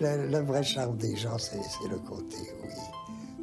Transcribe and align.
Le, 0.00 0.26
le 0.28 0.38
vrai 0.40 0.62
charme 0.62 0.96
des 0.96 1.16
gens, 1.16 1.38
c'est 1.38 1.58
le 1.88 1.98
côté 1.98 2.36
où 2.62 2.66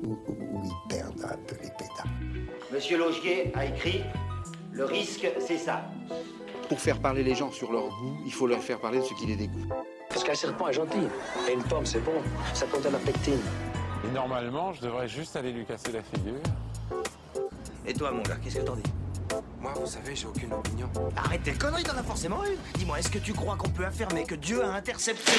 ils, 0.04 0.08
où- 0.08 0.20
où- 0.28 0.58
où 0.58 0.64
ils 0.66 0.90
perdent 0.96 1.24
un 1.24 1.38
peu 1.48 1.56
les 1.62 1.70
pétales. 1.72 2.50
Monsieur 2.74 2.98
Laugier 2.98 3.52
a 3.56 3.66
écrit 3.66 4.02
Le 4.72 4.85
risque, 4.85 5.27
c'est 5.40 5.58
ça. 5.58 5.83
Pour 6.67 6.80
faire 6.80 7.00
parler 7.00 7.24
les 7.24 7.35
gens 7.35 7.51
sur 7.51 7.72
leur 7.72 7.88
goût, 7.88 8.18
il 8.25 8.32
faut 8.34 8.48
leur 8.48 8.62
faire 8.62 8.80
parler 8.80 9.00
de 9.00 9.04
ce 9.04 9.14
qui 9.16 9.25
les 9.25 9.36
dégoûte. 9.36 9.68
Parce 10.09 10.23
qu'un 10.23 10.36
serpent 10.36 10.67
est 10.67 10.73
gentil. 10.73 11.07
Et 11.49 11.54
une 11.54 11.63
pomme, 11.63 11.85
c'est 11.85 11.99
bon. 12.04 12.21
Ça 12.54 12.66
contient 12.68 12.91
la 12.91 13.00
pectine. 13.00 13.39
Et 14.07 14.11
normalement, 14.13 14.73
je 14.73 14.81
devrais 14.81 15.07
juste 15.07 15.36
aller 15.36 15.52
lui 15.52 15.66
casser 15.66 15.91
la 15.91 16.02
figure. 16.04 16.39
Et 17.86 17.93
toi, 17.93 18.11
mon 18.11 18.21
gars, 18.21 18.38
qu'est-ce 18.43 18.57
que 18.59 18.61
t'en 18.66 18.75
dis? 18.75 18.84
Moi, 19.62 19.73
vous 19.73 19.86
savez, 19.88 20.16
j'ai 20.16 20.26
aucune 20.26 20.54
opinion. 20.54 20.89
Arrête 21.18 21.44
tes 21.44 21.52
conneries, 21.52 21.84
t'en 21.84 21.98
as 21.98 22.04
forcément 22.04 22.46
une. 22.46 22.55
Dis-moi, 22.76 23.00
est-ce 23.00 23.09
que 23.09 23.20
tu 23.20 23.34
crois 23.34 23.58
qu'on 23.58 23.70
peut 23.70 23.86
affirmer 23.86 24.23
que 24.23 24.36
Dieu 24.36 24.64
a 24.64 24.73
intercepté? 24.73 25.34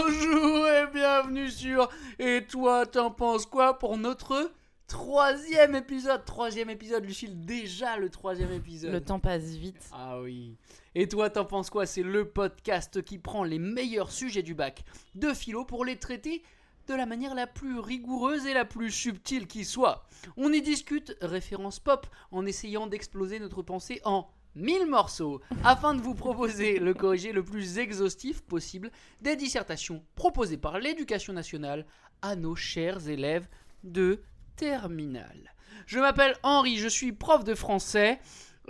Bonjour 0.00 0.68
et 0.68 0.86
bienvenue 0.92 1.50
sur 1.50 1.90
Et 2.18 2.46
toi 2.48 2.86
t'en 2.86 3.10
penses 3.10 3.44
quoi 3.44 3.78
pour 3.78 3.98
notre 3.98 4.52
troisième 4.86 5.74
épisode? 5.74 6.24
Troisième 6.24 6.70
épisode, 6.70 7.04
Lucille, 7.04 7.44
déjà 7.44 7.98
le 7.98 8.08
troisième 8.08 8.52
épisode. 8.52 8.92
Le 8.92 9.02
temps 9.02 9.20
passe 9.20 9.50
vite. 9.50 9.90
Ah 9.92 10.18
oui. 10.22 10.56
Et 10.94 11.08
toi 11.08 11.28
t'en 11.28 11.44
penses 11.44 11.68
quoi? 11.68 11.84
C'est 11.84 12.02
le 12.02 12.24
podcast 12.26 13.02
qui 13.02 13.18
prend 13.18 13.44
les 13.44 13.58
meilleurs 13.58 14.12
sujets 14.12 14.42
du 14.42 14.54
bac 14.54 14.82
de 15.14 15.34
philo 15.34 15.66
pour 15.66 15.84
les 15.84 15.96
traiter 15.96 16.42
de 16.90 16.96
la 16.96 17.06
manière 17.06 17.36
la 17.36 17.46
plus 17.46 17.78
rigoureuse 17.78 18.46
et 18.46 18.54
la 18.54 18.64
plus 18.64 18.90
subtile 18.90 19.46
qui 19.46 19.64
soit. 19.64 20.04
On 20.36 20.52
y 20.52 20.60
discute 20.60 21.16
référence 21.20 21.78
pop 21.78 22.06
en 22.32 22.44
essayant 22.46 22.88
d'exploser 22.88 23.38
notre 23.38 23.62
pensée 23.62 24.00
en 24.04 24.28
mille 24.56 24.86
morceaux 24.86 25.40
afin 25.62 25.94
de 25.94 26.00
vous 26.00 26.14
proposer 26.14 26.80
le 26.80 26.92
corrigé 26.92 27.30
le 27.30 27.44
plus 27.44 27.78
exhaustif 27.78 28.42
possible 28.42 28.90
des 29.20 29.36
dissertations 29.36 30.02
proposées 30.16 30.56
par 30.56 30.80
l'éducation 30.80 31.32
nationale 31.32 31.86
à 32.22 32.34
nos 32.34 32.56
chers 32.56 33.08
élèves 33.08 33.46
de 33.84 34.20
terminale. 34.56 35.54
Je 35.86 36.00
m'appelle 36.00 36.36
Henri, 36.42 36.76
je 36.76 36.88
suis 36.88 37.12
prof 37.12 37.44
de 37.44 37.54
français, 37.54 38.18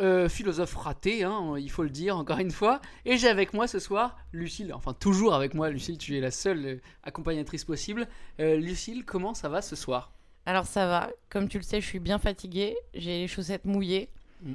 euh, 0.00 0.28
philosophe 0.28 0.74
raté, 0.74 1.24
hein, 1.24 1.54
il 1.58 1.70
faut 1.70 1.82
le 1.82 1.90
dire 1.90 2.16
encore 2.16 2.38
une 2.38 2.50
fois, 2.50 2.80
et 3.04 3.18
j'ai 3.18 3.28
avec 3.28 3.52
moi 3.52 3.66
ce 3.66 3.78
soir 3.78 4.16
Lucille, 4.32 4.72
enfin 4.72 4.94
toujours 4.94 5.34
avec 5.34 5.54
moi 5.54 5.70
Lucille, 5.70 5.98
tu 5.98 6.16
es 6.16 6.20
la 6.20 6.30
seule 6.30 6.66
euh, 6.66 6.80
accompagnatrice 7.02 7.64
possible. 7.64 8.08
Euh, 8.40 8.56
Lucille, 8.56 9.04
comment 9.04 9.34
ça 9.34 9.48
va 9.48 9.62
ce 9.62 9.76
soir? 9.76 10.12
Alors 10.46 10.66
ça 10.66 10.86
va, 10.86 11.10
comme 11.28 11.48
tu 11.48 11.58
le 11.58 11.62
sais, 11.62 11.80
je 11.80 11.86
suis 11.86 12.00
bien 12.00 12.18
fatiguée, 12.18 12.76
j'ai 12.94 13.18
les 13.18 13.28
chaussettes 13.28 13.64
mouillées. 13.64 14.10
Mm. 14.42 14.54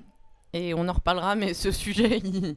Et 0.53 0.73
on 0.73 0.88
en 0.88 0.93
reparlera, 0.93 1.35
mais 1.35 1.53
ce 1.53 1.69
sujet, 1.71 2.17
il, 2.23 2.55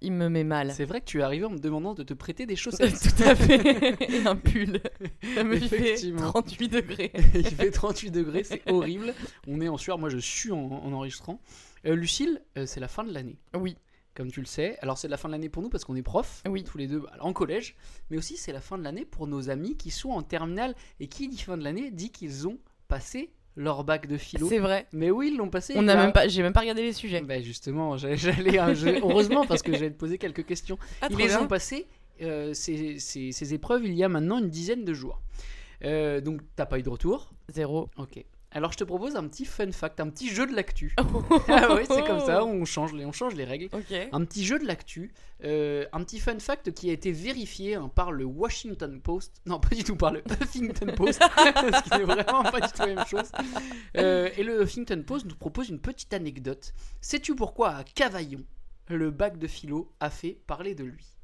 il 0.00 0.12
me 0.12 0.28
met 0.28 0.44
mal. 0.44 0.72
C'est 0.72 0.86
vrai 0.86 1.00
que 1.00 1.06
tu 1.06 1.20
es 1.20 1.22
arrivé 1.22 1.44
en 1.44 1.50
me 1.50 1.58
demandant 1.58 1.94
de 1.94 2.02
te 2.02 2.14
prêter 2.14 2.46
des 2.46 2.56
chaussettes. 2.56 3.00
Tout 3.00 3.22
à 3.22 3.34
fait. 3.34 4.12
Et 4.12 4.26
un 4.26 4.36
pull. 4.36 4.80
Ça 5.34 5.44
me 5.44 5.56
fait 5.58 5.76
Effectivement. 5.76 6.32
38 6.32 6.68
degrés. 6.68 7.12
Il 7.34 7.46
fait 7.46 7.70
38 7.70 8.10
degrés, 8.10 8.44
c'est 8.44 8.62
horrible. 8.70 9.14
On 9.46 9.60
est 9.60 9.68
en 9.68 9.76
sueur, 9.76 9.98
moi 9.98 10.08
je 10.08 10.18
suis 10.18 10.50
en, 10.50 10.58
en 10.58 10.92
enregistrant. 10.92 11.40
Euh, 11.86 11.94
Lucille, 11.94 12.42
euh, 12.58 12.66
c'est 12.66 12.80
la 12.80 12.88
fin 12.88 13.04
de 13.04 13.12
l'année, 13.12 13.38
Oui, 13.54 13.76
comme 14.14 14.30
tu 14.30 14.40
le 14.40 14.46
sais. 14.46 14.76
Alors 14.82 14.98
c'est 14.98 15.08
la 15.08 15.16
fin 15.16 15.28
de 15.28 15.32
l'année 15.32 15.48
pour 15.48 15.62
nous 15.62 15.70
parce 15.70 15.84
qu'on 15.84 15.96
est 15.96 16.02
profs, 16.02 16.42
Oui. 16.48 16.62
tous 16.64 16.76
les 16.78 16.86
deux 16.86 17.00
bah, 17.00 17.12
en 17.20 17.32
collège, 17.32 17.74
mais 18.10 18.18
aussi 18.18 18.36
c'est 18.36 18.52
la 18.52 18.60
fin 18.60 18.76
de 18.76 18.82
l'année 18.84 19.04
pour 19.04 19.26
nos 19.26 19.48
amis 19.50 19.76
qui 19.76 19.90
sont 19.90 20.10
en 20.10 20.22
terminale 20.22 20.74
et 21.00 21.06
qui 21.06 21.28
dit 21.28 21.38
fin 21.38 21.56
de 21.56 21.64
l'année 21.64 21.90
dit 21.90 22.10
qu'ils 22.10 22.46
ont 22.46 22.58
passé 22.88 23.30
leur 23.56 23.82
bac 23.84 24.06
de 24.06 24.16
philo. 24.16 24.48
c'est 24.48 24.58
vrai. 24.58 24.86
Mais 24.92 25.10
oui, 25.10 25.30
ils 25.32 25.36
l'ont 25.36 25.48
passé. 25.50 25.74
On 25.76 25.88
a- 25.88 25.94
même 25.96 26.12
pas, 26.12 26.28
j'ai 26.28 26.42
même 26.42 26.52
pas 26.52 26.60
regardé 26.60 26.82
les 26.82 26.92
sujets. 26.92 27.20
Bah 27.22 27.40
justement, 27.40 27.96
j'allais- 27.96 28.58
heureusement 29.00 29.46
parce 29.46 29.62
que 29.62 29.72
j'allais 29.72 29.90
te 29.90 29.98
poser 29.98 30.18
quelques 30.18 30.44
questions. 30.46 30.78
Ah, 31.02 31.08
Ils 31.10 31.16
les 31.16 31.26
bien. 31.26 31.42
ont 31.42 31.46
passés, 31.48 31.86
euh, 32.22 32.52
ces, 32.54 32.98
ces- 32.98 33.32
ces 33.32 33.54
épreuves, 33.54 33.84
il 33.86 33.94
y 33.94 34.04
a 34.04 34.08
maintenant 34.08 34.38
une 34.38 34.50
dizaine 34.50 34.84
de 34.84 34.92
jours. 34.94 35.20
Euh, 35.82 36.20
donc 36.20 36.42
t'as 36.56 36.66
pas 36.66 36.78
eu 36.78 36.82
de 36.82 36.90
retour? 36.90 37.32
Zéro. 37.48 37.88
Ok. 37.96 38.24
Alors 38.52 38.72
je 38.72 38.78
te 38.78 38.84
propose 38.84 39.14
un 39.14 39.28
petit 39.28 39.44
fun 39.44 39.70
fact, 39.70 40.00
un 40.00 40.10
petit 40.10 40.28
jeu 40.28 40.44
de 40.46 40.54
l'actu. 40.54 40.94
ah 40.98 41.74
oui, 41.74 41.82
c'est 41.88 42.04
comme 42.04 42.20
ça, 42.20 42.44
on 42.44 42.64
change 42.64 42.92
les, 42.92 43.04
on 43.04 43.12
change 43.12 43.34
les 43.34 43.44
règles. 43.44 43.68
Un 44.12 44.24
petit 44.24 44.44
jeu 44.44 44.58
de 44.58 44.66
l'actu, 44.66 45.12
euh, 45.44 45.86
un 45.92 46.02
petit 46.02 46.18
fun 46.18 46.38
fact 46.40 46.72
qui 46.72 46.90
a 46.90 46.92
été 46.92 47.12
vérifié 47.12 47.76
hein, 47.76 47.88
par 47.94 48.10
le 48.10 48.24
Washington 48.24 49.00
Post, 49.00 49.40
non 49.46 49.60
pas 49.60 49.74
du 49.74 49.84
tout 49.84 49.94
par 49.94 50.12
le 50.12 50.22
Huffington 50.28 50.92
Post, 50.96 51.22
ce 51.36 51.82
qui 51.84 51.98
n'est 51.98 52.04
vraiment 52.04 52.42
pas 52.42 52.60
du 52.60 52.72
tout 52.72 52.80
la 52.80 52.94
même 52.94 53.06
chose. 53.06 53.30
Euh, 53.96 54.30
et 54.36 54.42
le 54.42 54.62
Huffington 54.62 55.02
Post 55.06 55.26
nous 55.26 55.36
propose 55.36 55.68
une 55.68 55.80
petite 55.80 56.12
anecdote. 56.12 56.72
Sais-tu 57.00 57.36
pourquoi 57.36 57.70
à 57.70 57.84
Cavaillon, 57.84 58.44
le 58.88 59.12
bac 59.12 59.38
de 59.38 59.46
philo 59.46 59.92
a 60.00 60.10
fait 60.10 60.40
parler 60.48 60.74
de 60.74 60.82
lui? 60.82 61.19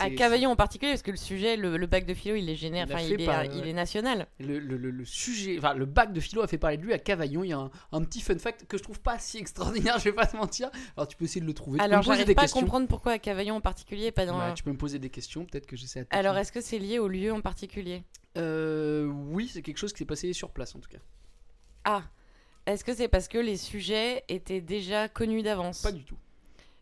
À 0.00 0.10
Cavaillon 0.10 0.50
en 0.50 0.56
particulier, 0.56 0.92
parce 0.92 1.02
que 1.02 1.10
le 1.10 1.16
sujet, 1.16 1.56
le, 1.56 1.76
le 1.76 1.86
bac 1.86 2.06
de 2.06 2.14
philo, 2.14 2.34
il 2.36 2.48
est 2.48 2.54
génère, 2.56 2.86
Il 3.00 3.06
il, 3.12 3.20
est, 3.22 3.26
par- 3.26 3.44
il 3.44 3.60
ouais. 3.62 3.68
est 3.70 3.72
national. 3.72 4.26
Le, 4.38 4.58
le- 4.58 4.76
le- 4.76 4.90
le 4.90 5.04
sujet, 5.04 5.56
enfin 5.58 5.74
le 5.74 5.84
bac 5.86 6.12
de 6.12 6.20
philo 6.20 6.42
a 6.42 6.46
fait 6.46 6.58
parler 6.58 6.76
de 6.76 6.82
lui 6.82 6.92
à 6.92 6.98
Cavaillon. 6.98 7.44
Il 7.44 7.50
y 7.50 7.52
a 7.52 7.58
un, 7.58 7.70
un 7.92 8.02
petit 8.02 8.20
fun 8.20 8.38
fact 8.38 8.66
que 8.66 8.76
je 8.78 8.82
trouve 8.82 9.00
pas 9.00 9.18
si 9.18 9.38
extraordinaire, 9.38 9.98
je 10.00 10.04
vais 10.04 10.12
pas 10.12 10.26
te 10.26 10.36
mentir. 10.36 10.70
Alors 10.96 11.08
tu 11.08 11.16
peux 11.16 11.24
essayer 11.24 11.40
de 11.40 11.46
le 11.46 11.54
trouver. 11.54 11.80
Alors, 11.80 12.02
j'arrive 12.02 12.24
pas 12.34 12.42
questions. 12.42 12.60
à 12.60 12.62
comprendre 12.62 12.88
pourquoi 12.88 13.12
à 13.12 13.18
Cavaillon 13.18 13.56
en 13.56 13.60
particulier, 13.60 14.06
et 14.06 14.12
pas 14.12 14.26
dans. 14.26 14.38
Ouais, 14.38 14.54
tu 14.54 14.62
peux 14.62 14.72
me 14.72 14.76
poser 14.78 14.98
des 14.98 15.10
questions, 15.10 15.44
peut-être 15.44 15.66
que 15.66 15.76
j'essaie. 15.76 16.06
Alors, 16.10 16.36
est-ce 16.36 16.52
que 16.52 16.60
c'est 16.60 16.78
lié 16.78 16.98
au 16.98 17.08
lieu 17.08 17.32
en 17.32 17.40
particulier? 17.40 18.02
Euh, 18.36 19.06
oui, 19.06 19.48
c'est 19.52 19.62
quelque 19.62 19.78
chose 19.78 19.92
qui 19.92 19.98
s'est 19.98 20.04
passé 20.04 20.32
sur 20.32 20.50
place 20.50 20.74
en 20.74 20.80
tout 20.80 20.88
cas. 20.90 20.98
Ah, 21.84 22.02
est-ce 22.66 22.82
que 22.84 22.94
c'est 22.94 23.08
parce 23.08 23.28
que 23.28 23.38
les 23.38 23.56
sujets 23.56 24.24
étaient 24.28 24.60
déjà 24.60 25.08
connus 25.08 25.42
d'avance? 25.42 25.82
Pas 25.82 25.92
du 25.92 26.04
tout. 26.04 26.16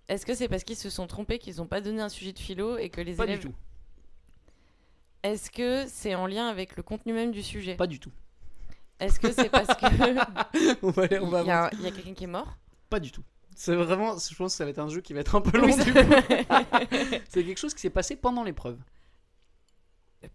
Est-ce 0.08 0.26
que 0.26 0.34
c'est 0.34 0.48
parce 0.48 0.64
qu'ils 0.64 0.76
se 0.76 0.90
sont 0.90 1.06
trompés, 1.06 1.38
qu'ils 1.38 1.56
n'ont 1.56 1.66
pas 1.66 1.80
donné 1.80 2.00
un 2.02 2.08
sujet 2.08 2.32
de 2.32 2.38
philo 2.38 2.76
et 2.76 2.90
que 2.90 3.00
les 3.00 3.14
Pas 3.14 3.24
élèves. 3.24 3.40
du 3.40 3.48
tout. 3.48 3.54
Est-ce 5.22 5.50
que 5.50 5.84
c'est 5.88 6.14
en 6.14 6.26
lien 6.26 6.48
avec 6.48 6.76
le 6.76 6.82
contenu 6.82 7.12
même 7.12 7.30
du 7.30 7.42
sujet? 7.42 7.76
Pas 7.76 7.86
du 7.86 8.00
tout. 8.00 8.10
Est-ce 8.98 9.20
que 9.20 9.32
c'est 9.32 9.48
parce 9.48 9.68
que. 9.68 10.76
on 10.82 10.90
va 10.90 11.02
aller, 11.04 11.18
on 11.18 11.28
va 11.28 11.40
Il 11.72 11.80
y 11.82 11.86
a, 11.86 11.90
quelqu'un 11.90 12.14
qui 12.14 12.24
est 12.24 12.28
mort? 12.28 12.56
Pas 12.90 13.00
du 13.00 13.10
tout. 13.12 13.22
C'est 13.54 13.74
vraiment, 13.76 14.16
je 14.18 14.34
pense 14.34 14.52
que 14.52 14.56
ça 14.56 14.64
va 14.64 14.70
être 14.70 14.78
un 14.78 14.88
jeu 14.88 15.00
qui 15.00 15.12
va 15.12 15.20
être 15.20 15.34
un 15.34 15.40
peu 15.40 15.56
long. 15.58 15.66
Oui, 15.66 15.76
du 15.76 15.92
ça- 15.92 16.02
coup. 16.02 16.10
c'est 17.28 17.44
quelque 17.44 17.58
chose 17.58 17.74
qui 17.74 17.80
s'est 17.80 17.90
passé 17.90 18.16
pendant 18.16 18.42
l'épreuve. 18.42 18.78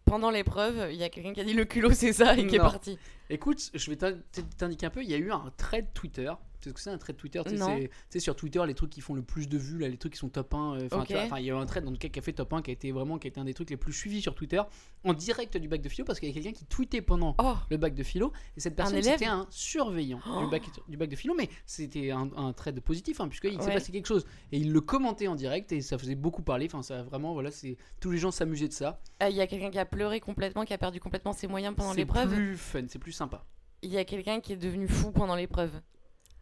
Pendant 0.05 0.29
l'épreuve, 0.31 0.89
il 0.91 0.97
y 0.97 1.03
a 1.03 1.09
quelqu'un 1.09 1.33
qui 1.33 1.39
a 1.41 1.43
dit 1.45 1.53
le 1.53 1.63
culot 1.65 1.91
c'est 1.93 2.11
ça 2.13 2.35
et 2.35 2.45
qui 2.45 2.55
est 2.55 2.59
parti. 2.59 2.97
Écoute, 3.29 3.69
je 3.73 3.89
vais 3.89 3.95
t'in- 3.95 4.17
t'indiquer 4.57 4.85
un 4.85 4.89
peu. 4.89 5.01
Il 5.03 5.09
y 5.09 5.13
a 5.13 5.17
eu 5.17 5.31
un 5.31 5.51
thread 5.57 5.93
Twitter. 5.93 6.31
Tu 6.67 6.69
sais 6.69 6.69
ce 6.69 6.73
que 6.73 6.79
c'est 6.81 6.89
un 6.89 6.97
thread 6.97 7.17
Twitter 7.17 7.41
Tu 7.45 7.57
sais, 7.57 7.89
c'est- 8.09 8.19
sur 8.19 8.35
Twitter, 8.35 8.61
les 8.67 8.73
trucs 8.73 8.89
qui 8.89 9.01
font 9.01 9.13
le 9.13 9.21
plus 9.21 9.47
de 9.47 9.57
vues, 9.57 9.79
là, 9.79 9.87
les 9.87 9.97
trucs 9.97 10.13
qui 10.13 10.19
sont 10.19 10.29
top 10.29 10.53
1. 10.53 10.75
euh, 10.75 10.87
Enfin, 10.91 11.37
il 11.39 11.45
y 11.45 11.51
a 11.51 11.53
eu 11.53 11.57
un 11.57 11.65
thread 11.65 11.83
dans 11.83 11.91
lequel 11.91 12.11
qui 12.11 12.19
a 12.19 12.21
fait 12.21 12.33
top 12.33 12.53
1 12.53 12.61
qui 12.61 12.71
a 12.71 12.73
été 12.73 12.91
vraiment 12.91 13.17
qui 13.17 13.27
a 13.27 13.29
été 13.29 13.39
un 13.39 13.45
des 13.45 13.53
trucs 13.53 13.69
les 13.69 13.77
plus 13.77 13.93
suivis 13.93 14.21
sur 14.21 14.35
Twitter 14.35 14.61
en 15.03 15.13
direct 15.13 15.57
du 15.57 15.67
bac 15.67 15.81
de 15.81 15.89
philo 15.89 16.05
parce 16.05 16.19
qu'il 16.19 16.29
y 16.29 16.31
a 16.31 16.33
quelqu'un 16.35 16.51
qui 16.51 16.65
tweetait 16.65 17.01
pendant 17.01 17.35
Oh 17.39 17.55
le 17.69 17.77
bac 17.77 17.93
de 17.93 18.03
philo 18.03 18.31
et 18.55 18.59
cette 18.59 18.75
personne 18.75 19.01
c'était 19.01 19.25
un 19.25 19.47
surveillant 19.49 20.19
Oh. 20.27 20.43
du, 20.43 20.49
bac, 20.51 20.63
du 20.87 20.97
bac 20.97 21.09
de 21.09 21.15
philo 21.15 21.33
mais 21.35 21.49
c'était 21.65 22.11
un, 22.11 22.29
un 22.35 22.53
trait 22.53 22.73
positif 22.73 23.19
hein, 23.21 23.27
puisqu'il 23.27 23.59
s'est 23.61 23.67
Ouais. 23.67 23.73
passé 23.73 23.91
quelque 23.91 24.07
chose 24.07 24.25
et 24.51 24.57
il 24.57 24.71
le 24.71 24.81
commentait 24.81 25.27
en 25.27 25.35
direct 25.35 25.71
et 25.71 25.81
ça 25.81 25.97
faisait 25.97 26.15
beaucoup 26.15 26.41
parler 26.41 26.67
enfin 26.69 26.81
ça 26.81 27.03
vraiment 27.03 27.33
voilà 27.33 27.51
c'est 27.51 27.77
tous 27.99 28.11
les 28.11 28.17
gens 28.17 28.31
s'amusaient 28.31 28.67
de 28.67 28.73
ça 28.73 28.99
Ah, 29.19 29.29
Il 29.29 29.35
y 29.35 29.41
a 29.41 29.47
quelqu'un 29.47 29.69
qui 29.71 29.79
a 29.79 29.85
pleuré 29.85 30.19
complètement, 30.19 30.65
qui 30.65 30.73
a 30.73 30.77
perdu 30.77 30.99
complètement 30.99 31.33
ses 31.33 31.47
moyens 31.47 31.75
pendant 31.75 31.91
c'est 31.91 31.97
l'épreuve. 31.97 32.33
plus 32.33 32.57
fun 32.57 32.83
c'est 32.87 32.99
plus 32.99 33.11
sympa 33.11 33.45
Il 33.83 33.91
y 33.91 33.97
a 33.97 34.05
quelqu'un 34.05 34.39
qui 34.39 34.53
est 34.53 34.57
devenu 34.57 34.87
fou 34.87 35.11
pendant 35.11 35.35
l'épreuve. 35.35 35.71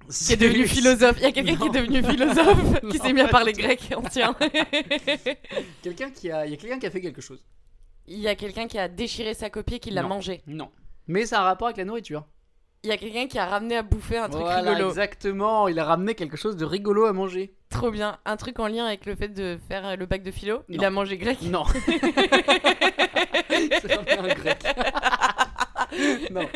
Qui 0.10 0.34
est 0.34 0.38
devenu 0.38 0.68
philosophe. 0.68 1.16
Il 1.18 1.24
y 1.24 1.26
a 1.26 1.32
quelqu'un 1.32 1.56
qui 1.56 1.66
est 1.66 1.82
devenu 1.82 2.04
philosophe, 2.04 2.80
qui 2.92 2.98
s'est 3.00 3.14
mis 3.14 3.22
à 3.22 3.28
parler 3.28 3.54
grec 3.54 3.92
ancien. 3.96 4.34
quelqu'un 5.82 6.12
qui 6.12 6.30
a 6.32 6.46
il 6.46 6.52
y 6.52 6.54
a 6.54 6.58
quelqu'un 6.58 6.80
qui 6.80 6.86
a 6.86 6.92
fait 6.92 7.02
quelque 7.02 7.22
chose 7.22 7.44
Il 8.08 8.20
y 8.20 8.28
a 8.28 8.36
quelqu'un 8.36 8.68
qui 8.68 8.78
a 8.78 8.88
déchiré 8.88 9.34
sa 9.34 9.50
copie 9.50 9.76
et 9.76 9.80
qui 9.80 9.92
l'a 9.92 10.04
Non. 10.04 10.10
mangé. 10.10 10.42
non 10.48 10.70
mais 11.08 11.26
ça 11.26 11.38
a 11.40 11.42
un 11.42 11.46
rapport 11.46 11.68
avec 11.68 11.78
la 11.78 11.86
nourriture 11.86 12.26
Il 12.84 12.90
y 12.90 12.94
a 12.94 12.98
quelqu'un 12.98 13.28
qui 13.28 13.38
a 13.40 13.46
ramené 13.46 13.78
à 13.78 13.84
bouffer 13.84 14.18
un 14.18 14.28
truc 14.30 14.42
voilà 14.44 14.72
rigolo. 14.72 14.90
exactement 14.90 15.68
il 15.68 15.78
a 15.80 15.86
ramené 15.86 16.14
quelque 16.16 16.36
chose 16.38 16.56
de 16.56 16.66
rigolo 16.66 17.06
à 17.06 17.14
manger 17.14 17.54
Trop 17.70 17.92
bien. 17.92 18.18
Un 18.26 18.38
truc 18.38 18.60
en 18.60 18.68
lien 18.68 18.86
avec 18.86 19.06
le 19.06 19.16
fait 19.16 19.28
de 19.28 19.58
faire 19.68 19.86
euh, 19.86 19.96
le 19.98 20.06
bac 20.06 20.24
de 20.24 20.32
philo. 20.32 20.64
Il 20.70 20.78
Non. 20.78 20.84
a 20.88 20.90
mangé 20.92 21.18
grec. 21.18 21.42
non 21.44 21.64
c'est 23.50 23.84
vraiment 23.84 24.24
un 24.24 24.34
grec 24.34 24.64
non 26.32 26.48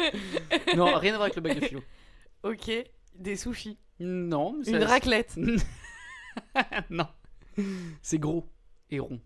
non 0.76 0.96
rien 0.98 1.14
à 1.14 1.18
voir 1.18 1.24
avec 1.24 1.36
le 1.36 1.42
bac 1.42 1.60
de 1.60 1.66
philo 1.66 1.82
Ok. 2.44 2.72
Des 3.20 3.36
sushis. 3.36 3.78
non 4.00 4.54
mais 4.58 4.72
Une 4.72 4.80
ça- 4.82 4.88
raclette. 4.88 5.38
non. 6.90 7.08
C'est 8.02 8.18
gros 8.18 8.48
et 8.90 9.00
rond. 9.00 9.20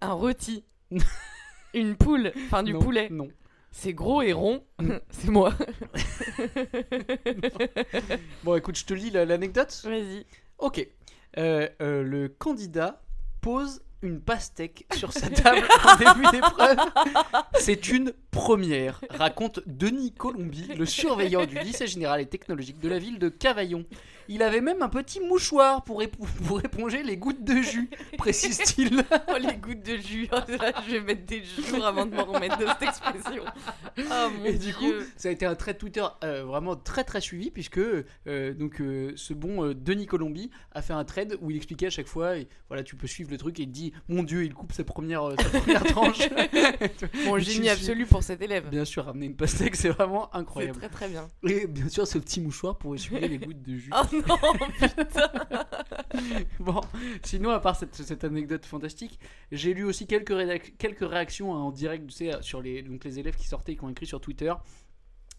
Un 0.00 0.12
rôti. 0.12 0.64
Une 1.74 1.96
poule. 1.96 2.32
Enfin, 2.46 2.62
du 2.62 2.72
Non, 2.72 2.78
poulet. 2.80 3.08
Non. 3.10 3.28
C'est 3.70 3.92
gros 3.92 4.22
et 4.22 4.32
rond. 4.32 4.64
C'est 5.10 5.28
moi. 5.30 5.52
Bon, 8.44 8.56
écoute, 8.56 8.76
je 8.78 8.84
te 8.84 8.94
lis 8.94 9.10
la- 9.10 9.24
l'anecdote. 9.24 9.80
Vas-y. 9.84 10.24
Ok. 10.58 10.86
Euh, 11.36 11.68
euh, 11.82 12.02
le 12.02 12.28
candidat 12.28 13.02
pose 13.40 13.82
une 14.02 14.20
pastèque 14.20 14.86
sur 14.94 15.12
sa 15.12 15.28
table 15.30 15.66
en 15.84 15.96
début 15.96 16.30
d'épreuve. 16.30 16.78
C'est 17.58 17.88
une 17.88 18.12
première, 18.34 19.00
raconte 19.10 19.60
Denis 19.64 20.12
Colombi, 20.12 20.68
le 20.76 20.86
surveillant 20.86 21.46
du 21.46 21.56
lycée 21.60 21.86
général 21.86 22.20
et 22.20 22.26
technologique 22.26 22.80
de 22.80 22.88
la 22.88 22.98
ville 22.98 23.18
de 23.18 23.28
Cavaillon. 23.28 23.84
Il 24.28 24.42
avait 24.42 24.60
même 24.60 24.82
un 24.82 24.88
petit 24.88 25.20
mouchoir 25.20 25.84
pour, 25.84 26.02
éponger 26.02 27.02
les 27.02 27.16
gouttes 27.16 27.44
de 27.44 27.62
jus, 27.62 27.90
précise-t-il. 28.18 29.04
Oh, 29.28 29.36
les 29.38 29.56
gouttes 29.56 29.84
de 29.84 29.96
jus. 29.96 30.28
Oh, 30.32 30.36
là, 30.60 30.72
je 30.86 30.92
vais 30.92 31.00
mettre 31.00 31.24
des 31.24 31.42
jours 31.42 31.84
avant 31.84 32.06
de 32.06 32.14
me 32.14 32.20
remettre 32.20 32.58
de 32.58 32.66
cette 32.66 32.82
expression. 32.82 33.44
Oh 33.98 34.28
mon 34.38 34.44
Et 34.44 34.54
dieu. 34.54 34.72
du 34.72 34.74
coup, 34.74 34.92
ça 35.16 35.28
a 35.28 35.32
été 35.32 35.46
un 35.46 35.54
trait 35.54 35.74
Twitter 35.74 36.04
euh, 36.22 36.44
vraiment 36.44 36.76
très 36.76 37.04
très 37.04 37.20
suivi 37.20 37.50
puisque 37.50 37.78
euh, 37.78 38.54
donc 38.54 38.80
euh, 38.80 39.12
ce 39.16 39.34
bon 39.34 39.72
Denis 39.74 40.06
Colombi 40.06 40.50
a 40.72 40.82
fait 40.82 40.92
un 40.92 41.04
thread 41.04 41.36
où 41.40 41.50
il 41.50 41.56
expliquait 41.56 41.86
à 41.86 41.90
chaque 41.90 42.06
fois, 42.06 42.38
et, 42.38 42.48
voilà, 42.68 42.82
tu 42.82 42.96
peux 42.96 43.06
suivre 43.06 43.30
le 43.30 43.38
truc 43.38 43.58
et 43.60 43.64
il 43.64 43.70
dit, 43.70 43.92
mon 44.08 44.22
Dieu, 44.22 44.44
il 44.44 44.54
coupe 44.54 44.72
sa 44.72 44.84
première, 44.84 45.30
sa 45.38 45.60
première 45.60 45.84
tranche. 45.84 46.18
Mon 47.26 47.38
génie 47.38 47.68
absolu 47.68 48.06
pour 48.06 48.22
cet 48.24 48.42
élève. 48.42 48.68
Bien 48.70 48.84
sûr, 48.84 49.04
ramener 49.04 49.26
une 49.26 49.36
pastèque, 49.36 49.76
c'est 49.76 49.90
vraiment 49.90 50.28
C'est 50.32 50.38
incroyable. 50.38 50.78
très 50.78 50.88
très 50.88 51.08
bien. 51.08 51.28
Et 51.48 51.66
bien 51.66 51.88
sûr, 51.88 52.06
ce 52.06 52.18
petit 52.18 52.40
mouchoir 52.40 52.76
pour 52.78 52.94
essuyer 52.94 53.28
les 53.28 53.38
gouttes 53.38 53.62
de 53.62 53.76
jus. 53.76 53.90
Oh 53.94 54.02
non, 54.28 54.36
putain. 54.80 55.30
Bon, 56.60 56.80
sinon, 57.24 57.50
à 57.50 57.60
part 57.60 57.76
cette, 57.76 57.94
cette 57.94 58.24
anecdote 58.24 58.64
fantastique, 58.64 59.18
j'ai 59.52 59.74
lu 59.74 59.84
aussi 59.84 60.06
quelques, 60.06 60.30
rédac- 60.30 60.74
quelques 60.78 61.08
réactions 61.08 61.54
hein, 61.54 61.58
en 61.58 61.70
direct, 61.70 62.06
tu 62.06 62.14
sais, 62.14 62.30
sur 62.40 62.62
les, 62.62 62.82
donc 62.82 63.04
les 63.04 63.18
élèves 63.18 63.36
qui 63.36 63.46
sortaient 63.48 63.72
et 63.72 63.76
qui 63.76 63.84
ont 63.84 63.88
écrit 63.90 64.06
sur 64.06 64.20
Twitter. 64.20 64.52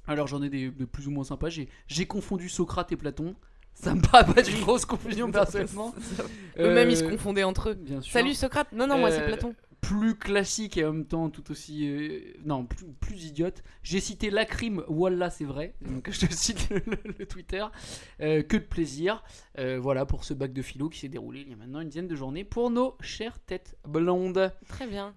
Alors, 0.07 0.27
j'en 0.27 0.43
ai 0.43 0.49
des 0.49 0.69
de 0.69 0.85
plus 0.85 1.07
ou 1.07 1.11
moins 1.11 1.23
sympas. 1.23 1.49
J'ai, 1.49 1.67
j'ai 1.87 2.05
confondu 2.05 2.49
Socrate 2.49 2.91
et 2.91 2.95
Platon. 2.97 3.35
Ça 3.73 3.93
me 3.93 4.01
paraît 4.01 4.31
pas 4.33 4.47
une 4.47 4.61
grosse 4.61 4.85
confusion, 4.85 5.31
personnellement. 5.31 5.93
Eux-mêmes, 6.59 6.89
ils 6.89 6.97
se 6.97 7.03
Euh, 7.03 7.09
confondaient 7.09 7.43
entre 7.43 7.71
eux. 7.71 7.73
Bien 7.73 8.01
sûr. 8.01 8.13
Salut 8.13 8.33
Socrate. 8.33 8.71
Non, 8.71 8.87
non, 8.87 8.97
moi 8.99 9.11
c'est 9.11 9.21
Euh, 9.21 9.25
Platon. 9.27 9.55
Plus 9.87 10.15
classique 10.15 10.77
et 10.77 10.85
en 10.85 10.93
même 10.93 11.05
temps 11.05 11.29
tout 11.29 11.51
aussi. 11.51 11.87
euh, 11.87 12.19
non, 12.43 12.65
plus, 12.65 12.85
plus 12.99 13.25
idiote. 13.25 13.63
J'ai 13.83 13.99
cité 13.99 14.29
la 14.29 14.45
crime, 14.45 14.83
voilà, 14.87 15.29
c'est 15.29 15.45
vrai. 15.45 15.75
Donc 15.81 16.09
je 16.11 16.25
te 16.25 16.33
cite 16.33 16.69
le, 16.69 17.25
Twitter. 17.25 17.63
Euh, 18.21 18.41
que 18.41 18.57
de 18.57 18.63
plaisir. 18.63 19.23
Euh, 19.59 19.79
voilà 19.79 20.05
pour 20.05 20.23
ce 20.23 20.33
bac 20.33 20.53
de 20.53 20.61
philo 20.61 20.89
qui 20.89 20.99
s'est 20.99 21.09
déroulé 21.09 21.41
il 21.41 21.49
y 21.49 21.53
a 21.53 21.55
maintenant 21.55 21.81
une 21.81 21.89
dizaine 21.89 22.07
de 22.07 22.15
journées 22.15 22.43
pour 22.43 22.69
nos 22.69 22.97
chères 23.01 23.39
têtes 23.39 23.77
blondes. 23.85 24.51
Très 24.67 24.87
bien. 24.87 25.13